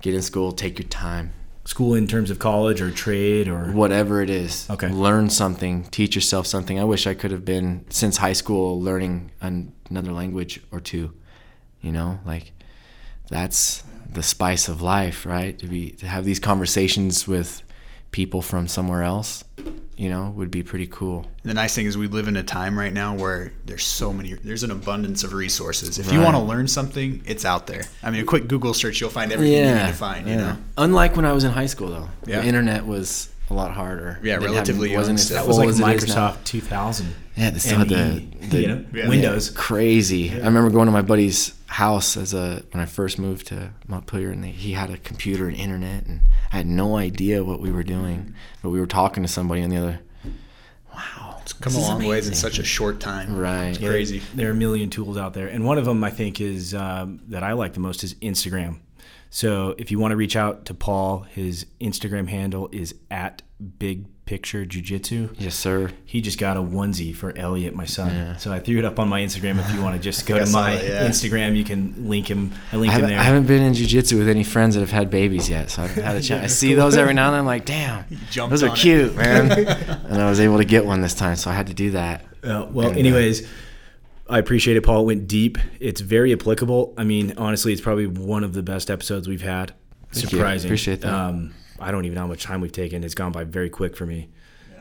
get 0.00 0.14
in 0.14 0.22
school, 0.22 0.50
take 0.50 0.80
your 0.80 0.88
time, 0.88 1.32
School 1.64 1.94
in 1.94 2.08
terms 2.08 2.30
of 2.30 2.38
college 2.38 2.80
or 2.80 2.90
trade 2.90 3.46
or 3.46 3.70
whatever 3.72 4.20
it 4.20 4.30
is. 4.30 4.68
Okay. 4.68 4.88
Learn 4.88 5.30
something, 5.30 5.84
teach 5.84 6.14
yourself 6.14 6.46
something. 6.46 6.78
I 6.78 6.84
wish 6.84 7.06
I 7.06 7.14
could 7.14 7.30
have 7.30 7.44
been 7.44 7.84
since 7.88 8.16
high 8.16 8.32
school 8.32 8.80
learning 8.80 9.30
an, 9.40 9.72
another 9.88 10.12
language 10.12 10.60
or 10.72 10.80
two. 10.80 11.12
You 11.80 11.92
know, 11.92 12.18
like 12.24 12.52
that's 13.28 13.84
the 14.12 14.22
spice 14.22 14.68
of 14.68 14.82
life, 14.82 15.24
right? 15.24 15.58
To 15.58 15.66
be 15.66 15.90
to 15.92 16.06
have 16.06 16.24
these 16.24 16.40
conversations 16.40 17.26
with 17.28 17.62
people 18.10 18.42
from 18.42 18.68
somewhere 18.68 19.02
else, 19.02 19.44
you 19.96 20.08
know, 20.08 20.30
would 20.36 20.50
be 20.50 20.62
pretty 20.62 20.86
cool. 20.86 21.26
The 21.44 21.54
nice 21.54 21.74
thing 21.74 21.86
is 21.86 21.96
we 21.98 22.06
live 22.08 22.28
in 22.28 22.36
a 22.36 22.42
time 22.42 22.78
right 22.78 22.92
now 22.92 23.14
where 23.14 23.52
there's 23.66 23.84
so 23.84 24.12
many 24.12 24.34
there's 24.34 24.62
an 24.62 24.70
abundance 24.70 25.22
of 25.24 25.32
resources. 25.32 25.98
If 25.98 26.12
you 26.12 26.20
want 26.20 26.34
to 26.36 26.42
learn 26.42 26.66
something, 26.68 27.22
it's 27.26 27.44
out 27.44 27.66
there. 27.66 27.82
I 28.02 28.10
mean, 28.10 28.20
a 28.22 28.24
quick 28.24 28.48
Google 28.48 28.74
search, 28.74 29.00
you'll 29.00 29.10
find 29.10 29.32
everything 29.32 29.58
you 29.66 29.74
need 29.74 29.86
to 29.86 29.92
find. 29.92 30.28
You 30.28 30.36
know. 30.36 30.56
Unlike 30.78 31.16
when 31.16 31.24
I 31.24 31.32
was 31.32 31.44
in 31.44 31.52
high 31.52 31.66
school, 31.66 31.88
though, 31.90 32.08
Yeah. 32.26 32.40
the 32.40 32.46
internet 32.48 32.86
was 32.86 33.28
a 33.50 33.54
lot 33.54 33.72
harder. 33.72 34.18
Yeah, 34.22 34.34
Didn't 34.34 34.42
have- 34.42 34.52
relatively 34.54 34.90
young 34.90 34.98
wasn't 35.00 35.18
as 35.18 35.24
still. 35.26 35.36
that 35.36 35.46
was 35.46 35.56
full 35.56 35.66
like 35.66 35.68
as 35.74 35.80
it 35.80 36.08
is 36.08 36.14
now. 36.16 36.30
Microsoft 36.30 36.44
2000. 36.44 37.14
Yeah, 37.36 37.50
they 37.50 37.58
still 37.58 37.78
had 37.78 37.88
the, 37.88 37.96
ME, 37.96 38.28
the 38.48 38.60
you 38.60 38.68
know, 38.68 38.84
Yeah. 38.94 39.08
Windows. 39.08 39.50
crazy. 39.50 40.30
I 40.32 40.44
remember 40.46 40.70
going 40.70 40.86
to 40.86 40.92
my 40.92 41.02
buddy's 41.02 41.52
house 41.72 42.16
as 42.16 42.34
a 42.34 42.62
when 42.70 42.82
I 42.82 42.86
first 42.86 43.18
moved 43.18 43.46
to 43.48 43.70
Montpelier, 43.86 44.30
and 44.30 44.44
they, 44.44 44.50
he 44.50 44.72
had 44.72 44.90
a 44.90 44.98
computer 44.98 45.48
and 45.48 45.56
internet, 45.56 46.06
and 46.06 46.20
I 46.52 46.56
had 46.58 46.66
no 46.66 46.96
idea 46.96 47.44
what 47.44 47.60
we 47.60 47.70
were 47.70 47.82
doing, 47.82 48.34
but 48.62 48.70
we 48.70 48.78
were 48.80 48.86
talking 48.86 49.22
to 49.22 49.28
somebody 49.28 49.62
on 49.62 49.70
the 49.70 49.76
other. 49.78 50.00
Wow, 50.94 51.38
It's 51.40 51.52
come 51.54 51.72
this 51.72 51.82
a 51.82 51.90
long 51.90 52.04
ways 52.04 52.28
in 52.28 52.34
such 52.34 52.58
a 52.58 52.64
short 52.64 53.00
time. 53.00 53.34
right. 53.36 53.68
It's 53.68 53.78
crazy. 53.78 54.20
There 54.34 54.48
are 54.48 54.52
a 54.52 54.54
million 54.54 54.90
tools 54.90 55.16
out 55.16 55.32
there, 55.34 55.48
and 55.48 55.64
one 55.64 55.78
of 55.78 55.84
them 55.86 56.04
I 56.04 56.10
think 56.10 56.40
is 56.40 56.74
um, 56.74 57.20
that 57.28 57.42
I 57.42 57.52
like 57.54 57.72
the 57.74 57.80
most 57.80 58.04
is 58.04 58.14
Instagram. 58.16 58.80
So 59.34 59.74
if 59.78 59.90
you 59.90 59.98
want 59.98 60.12
to 60.12 60.16
reach 60.16 60.36
out 60.36 60.66
to 60.66 60.74
Paul, 60.74 61.20
his 61.20 61.64
Instagram 61.80 62.28
handle 62.28 62.68
is 62.70 62.94
at 63.10 63.40
Big 63.78 64.04
Picture 64.26 64.66
Jiu 64.66 64.82
Jitsu. 64.82 65.30
Yes, 65.38 65.54
sir. 65.54 65.90
He 66.04 66.20
just 66.20 66.38
got 66.38 66.58
a 66.58 66.60
onesie 66.60 67.16
for 67.16 67.34
Elliot, 67.34 67.74
my 67.74 67.86
son. 67.86 68.10
Yeah. 68.10 68.36
So 68.36 68.52
I 68.52 68.60
threw 68.60 68.78
it 68.78 68.84
up 68.84 68.98
on 68.98 69.08
my 69.08 69.22
Instagram. 69.22 69.58
If 69.58 69.74
you 69.74 69.82
want 69.82 69.96
to 69.96 70.02
just 70.02 70.26
go 70.26 70.38
to 70.38 70.50
my 70.52 70.76
that, 70.76 70.84
yeah. 70.84 71.08
Instagram, 71.08 71.56
you 71.56 71.64
can 71.64 72.10
link 72.10 72.28
him. 72.28 72.52
I 72.72 72.76
I 72.76 72.90
him 72.90 73.00
there. 73.08 73.18
I 73.18 73.22
haven't 73.22 73.46
been 73.46 73.62
in 73.62 73.72
Jiu 73.72 73.86
Jitsu 73.86 74.18
with 74.18 74.28
any 74.28 74.44
friends 74.44 74.74
that 74.74 74.82
have 74.82 74.90
had 74.90 75.08
babies 75.08 75.48
yet, 75.48 75.70
so 75.70 75.82
I 75.82 75.86
haven't 75.86 76.04
had 76.04 76.16
a 76.16 76.20
chance. 76.20 76.44
I 76.44 76.46
see 76.54 76.74
those 76.74 76.98
every 76.98 77.14
now 77.14 77.28
and 77.28 77.34
then. 77.34 77.40
I'm 77.40 77.46
like, 77.46 77.64
damn, 77.64 78.04
those 78.50 78.62
are 78.62 78.68
on 78.68 78.76
it. 78.76 78.80
cute, 78.80 79.16
man. 79.16 79.50
and 80.08 80.20
I 80.20 80.28
was 80.28 80.40
able 80.40 80.58
to 80.58 80.66
get 80.66 80.84
one 80.84 81.00
this 81.00 81.14
time, 81.14 81.36
so 81.36 81.50
I 81.50 81.54
had 81.54 81.68
to 81.68 81.74
do 81.74 81.92
that. 81.92 82.22
Uh, 82.44 82.66
well, 82.70 82.88
And, 82.88 82.96
uh, 82.96 83.00
anyways, 83.00 83.48
I 84.32 84.38
appreciate 84.38 84.76
it, 84.76 84.82
Paul. 84.82 85.02
It 85.02 85.06
went 85.06 85.28
deep. 85.28 85.58
It's 85.78 86.00
very 86.00 86.32
applicable. 86.32 86.94
I 86.96 87.04
mean, 87.04 87.34
honestly, 87.36 87.72
it's 87.72 87.82
probably 87.82 88.06
one 88.06 88.44
of 88.44 88.54
the 88.54 88.62
best 88.62 88.90
episodes 88.90 89.28
we've 89.28 89.42
had. 89.42 89.74
Thank 90.12 90.24
you. 90.32 90.38
Surprising. 90.38 90.68
Appreciate 90.68 91.02
that. 91.02 91.12
Um, 91.12 91.54
I 91.78 91.90
don't 91.90 92.04
even 92.04 92.14
know 92.14 92.22
how 92.22 92.26
much 92.28 92.42
time 92.42 92.60
we've 92.60 92.72
taken. 92.72 93.04
It's 93.04 93.14
gone 93.14 93.32
by 93.32 93.44
very 93.44 93.68
quick 93.70 93.96
for 93.96 94.06
me. 94.06 94.28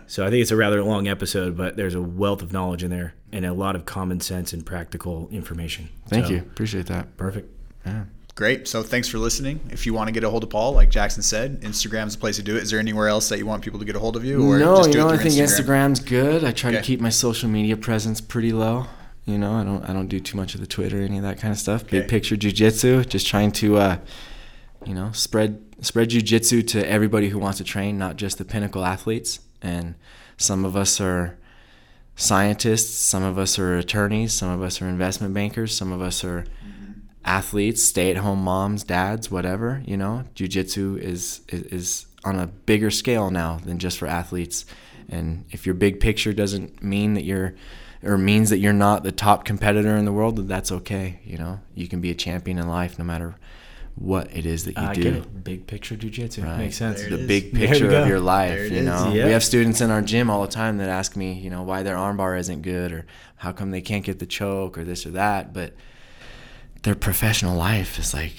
So 0.08 0.26
I 0.26 0.30
think 0.30 0.42
it's 0.42 0.52
a 0.52 0.56
rather 0.58 0.84
long 0.84 1.08
episode, 1.08 1.56
but 1.56 1.78
there's 1.78 1.96
a 1.96 2.02
wealth 2.02 2.42
of 2.42 2.52
knowledge 2.52 2.84
in 2.84 2.92
there 2.92 3.14
and 3.32 3.46
a 3.46 3.54
lot 3.54 3.76
of 3.76 3.86
common 3.86 4.20
sense 4.20 4.52
and 4.54 4.66
practical 4.66 5.30
information. 5.32 5.90
Thank 6.08 6.26
So, 6.28 6.34
you. 6.34 6.38
Appreciate 6.40 6.86
that. 6.88 7.16
Perfect. 7.18 7.50
Yeah. 7.86 8.04
Great. 8.36 8.68
So 8.68 8.84
thanks 8.84 9.08
for 9.08 9.18
listening. 9.20 9.60
If 9.70 9.86
you 9.86 9.94
want 9.94 10.08
to 10.08 10.12
get 10.14 10.24
a 10.24 10.30
hold 10.30 10.44
of 10.44 10.50
Paul, 10.50 10.74
like 10.74 10.90
Jackson 10.90 11.22
said, 11.24 11.62
Instagram's 11.62 12.16
the 12.16 12.20
place 12.20 12.38
to 12.38 12.44
do 12.44 12.56
it. 12.56 12.64
Is 12.64 12.72
there 12.72 12.80
anywhere 12.80 13.08
else 13.08 13.30
that 13.30 13.38
you 13.38 13.46
want 13.46 13.64
people 13.64 13.80
to 13.80 13.86
get 13.86 13.96
a 13.96 14.00
hold 14.00 14.16
of 14.16 14.24
you? 14.26 14.46
Or 14.50 14.58
no, 14.58 14.78
just 14.78 14.88
you 14.90 14.94
do 14.94 15.00
know, 15.00 15.10
I 15.10 15.18
think 15.18 15.34
Instagram? 15.36 15.92
Instagram's 15.92 16.00
good. 16.00 16.44
I 16.44 16.52
try 16.52 16.72
to 16.72 16.82
keep 16.82 17.00
my 17.02 17.10
social 17.10 17.50
media 17.50 17.76
presence 17.78 18.22
pretty 18.22 18.52
low. 18.52 18.88
You 19.26 19.38
know, 19.38 19.54
I 19.54 19.64
don't 19.64 19.84
I 19.90 19.94
don't 19.94 20.08
do 20.08 20.20
too 20.20 20.36
much 20.38 20.56
of 20.56 20.62
the 20.62 20.68
Twitter, 20.68 21.02
any 21.02 21.18
of 21.18 21.24
that 21.24 21.40
kind 21.40 21.52
of 21.52 21.60
stuff. 21.60 21.86
Big 21.86 22.02
Okay. 22.02 22.08
picture 22.10 22.36
jujitsu, 22.36 23.08
just 23.08 23.28
trying 23.28 23.52
to, 23.54 23.78
uh, 23.78 23.98
you 24.86 24.94
know, 24.94 25.12
spread 25.12 25.62
spread 25.82 26.10
jujitsu 26.10 26.66
to 26.68 26.90
everybody 26.90 27.30
who 27.30 27.38
wants 27.40 27.58
to 27.60 27.64
train, 27.64 27.98
not 27.98 28.16
just 28.16 28.38
the 28.38 28.46
pinnacle 28.46 28.84
athletes. 28.84 29.40
And 29.62 29.94
some 30.38 30.66
of 30.66 30.76
us 30.76 31.00
are 31.00 31.38
scientists, 32.16 32.96
some 32.96 33.24
of 33.24 33.38
us 33.38 33.58
are 33.60 33.78
attorneys, 33.78 34.34
some 34.34 34.50
of 34.50 34.62
us 34.62 34.82
are 34.82 34.88
investment 34.88 35.34
bankers, 35.34 35.76
some 35.76 35.92
of 35.92 36.02
us 36.02 36.24
are 36.24 36.46
athletes, 37.24 37.84
stay-at-home 37.84 38.40
moms, 38.44 38.84
dads, 38.84 39.30
whatever. 39.30 39.84
You 39.86 39.98
know, 39.98 40.24
jujitsu 40.36 40.98
is, 40.98 41.42
is 41.50 41.62
is 41.64 42.06
on 42.24 42.40
a 42.40 42.48
bigger 42.48 42.92
scale 42.92 43.30
now 43.30 43.60
than 43.64 43.78
just 43.80 43.98
for 44.00 44.08
athletes. 44.08 44.66
And 45.10 45.46
if 45.52 45.66
your 45.66 45.76
big 45.76 46.00
picture 46.00 46.34
doesn't 46.34 46.82
mean 46.84 47.14
that 47.16 47.24
you're 47.24 47.54
or 48.04 48.18
means 48.18 48.50
that 48.50 48.58
you're 48.60 48.74
not 48.74 49.04
the 49.04 49.12
top 49.12 49.46
competitor 49.46 49.96
in 49.96 50.06
the 50.06 50.12
world, 50.12 50.38
then 50.38 50.48
that's 50.48 50.72
okay. 50.72 51.20
You 51.24 51.38
know, 51.38 51.60
you 51.76 51.88
can 51.88 52.02
be 52.02 52.10
a 52.12 52.16
champion 52.16 52.58
in 52.58 52.68
life 52.68 52.98
no 52.98 53.06
matter 53.06 53.36
what 53.96 54.36
it 54.36 54.46
is 54.46 54.64
that 54.66 54.78
you 54.78 54.84
I 54.84 54.94
do. 54.94 55.04
get 55.04 55.14
it. 55.16 55.44
Big 55.44 55.68
picture 55.68 55.96
jujitsu. 55.96 56.44
Right. 56.44 56.58
Makes 56.58 56.78
sense. 56.78 57.02
There 57.02 57.10
the 57.10 57.16
it 57.16 57.22
is. 57.22 57.28
big 57.28 57.54
There 57.54 57.68
picture 57.68 57.92
of 57.92 58.08
your 58.08 58.20
life. 58.22 58.58
There 58.58 58.66
You 58.68 58.84
know, 58.84 59.12
Yeah. 59.14 59.26
we 59.26 59.32
have 59.32 59.44
students 59.44 59.82
in 59.82 59.92
our 59.92 60.02
gym 60.02 60.30
all 60.30 60.42
the 60.42 60.48
time 60.52 60.78
that 60.78 60.88
ask 60.90 61.16
me, 61.16 61.34
you 61.34 61.50
know, 61.50 61.62
why 61.64 61.84
their 61.84 61.96
armbar 61.98 62.40
isn't 62.40 62.62
good 62.62 62.92
or 62.94 63.06
how 63.38 63.52
come 63.52 63.72
they 63.72 63.82
can't 63.82 64.04
get 64.06 64.20
the 64.20 64.26
choke 64.26 64.78
or 64.78 64.84
this 64.84 65.06
or 65.06 65.12
that. 65.12 65.54
But 65.54 65.76
their 66.84 66.96
professional 66.96 67.56
life 67.58 68.00
is 68.00 68.14
like, 68.14 68.34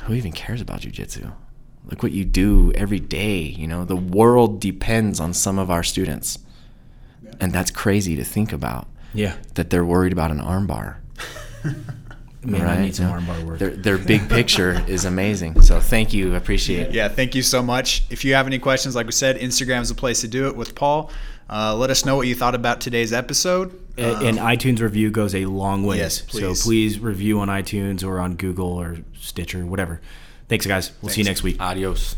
who 0.00 0.12
even 0.14 0.32
cares 0.32 0.60
about 0.60 0.80
jujitsu? 0.80 1.32
Look 1.86 2.02
what 2.02 2.12
you 2.12 2.24
do 2.24 2.72
every 2.74 3.00
day. 3.00 3.40
You 3.42 3.66
know, 3.68 3.84
the 3.84 3.96
world 3.96 4.60
depends 4.60 5.20
on 5.20 5.32
some 5.34 5.58
of 5.58 5.70
our 5.70 5.82
students, 5.82 6.38
and 7.40 7.52
that's 7.52 7.70
crazy 7.70 8.16
to 8.16 8.24
think 8.24 8.52
about. 8.52 8.86
Yeah. 9.12 9.36
That 9.54 9.70
they're 9.70 9.84
worried 9.84 10.12
about 10.12 10.30
an 10.30 10.40
armbar. 10.40 10.96
Man, 12.44 12.60
I 12.68 12.82
need 12.82 12.94
some 12.94 13.06
You 13.08 13.14
armbar 13.26 13.42
work. 13.44 13.58
Their, 13.58 13.70
their 13.70 13.96
big 13.98 14.28
picture 14.28 14.84
is 14.86 15.06
amazing. 15.06 15.62
So 15.62 15.80
thank 15.80 16.12
you. 16.12 16.34
Appreciate 16.34 16.88
it. 16.88 16.92
Yeah, 16.92 17.08
thank 17.08 17.34
you 17.34 17.42
so 17.42 17.62
much. 17.62 18.04
If 18.10 18.24
you 18.24 18.34
have 18.34 18.46
any 18.46 18.58
questions, 18.58 18.94
like 18.94 19.06
we 19.06 19.12
said, 19.12 19.38
Instagram 19.38 19.80
is 19.80 19.88
the 19.88 19.94
place 19.94 20.20
to 20.20 20.28
do 20.28 20.46
it 20.48 20.56
with 20.56 20.74
Paul. 20.74 21.10
Uh, 21.48 21.74
let 21.74 21.90
us 21.90 22.04
know 22.04 22.16
what 22.16 22.26
you 22.26 22.34
thought 22.34 22.54
about 22.54 22.80
today's 22.82 23.12
episode. 23.14 23.80
A- 23.96 24.16
and 24.16 24.38
iTunes 24.38 24.80
review 24.80 25.10
goes 25.10 25.34
a 25.34 25.46
long 25.46 25.84
way. 25.84 25.98
Yes, 25.98 26.20
please. 26.20 26.60
So 26.60 26.68
please 26.68 26.98
review 26.98 27.40
on 27.40 27.48
iTunes 27.48 28.06
or 28.06 28.18
on 28.20 28.34
Google 28.34 28.68
or 28.68 28.98
Stitcher, 29.18 29.64
whatever. 29.64 30.00
Thanks, 30.48 30.66
guys. 30.66 30.92
We'll 31.00 31.12
see 31.12 31.22
you 31.22 31.26
next 31.26 31.42
week. 31.42 31.60
Adios. 31.60 32.16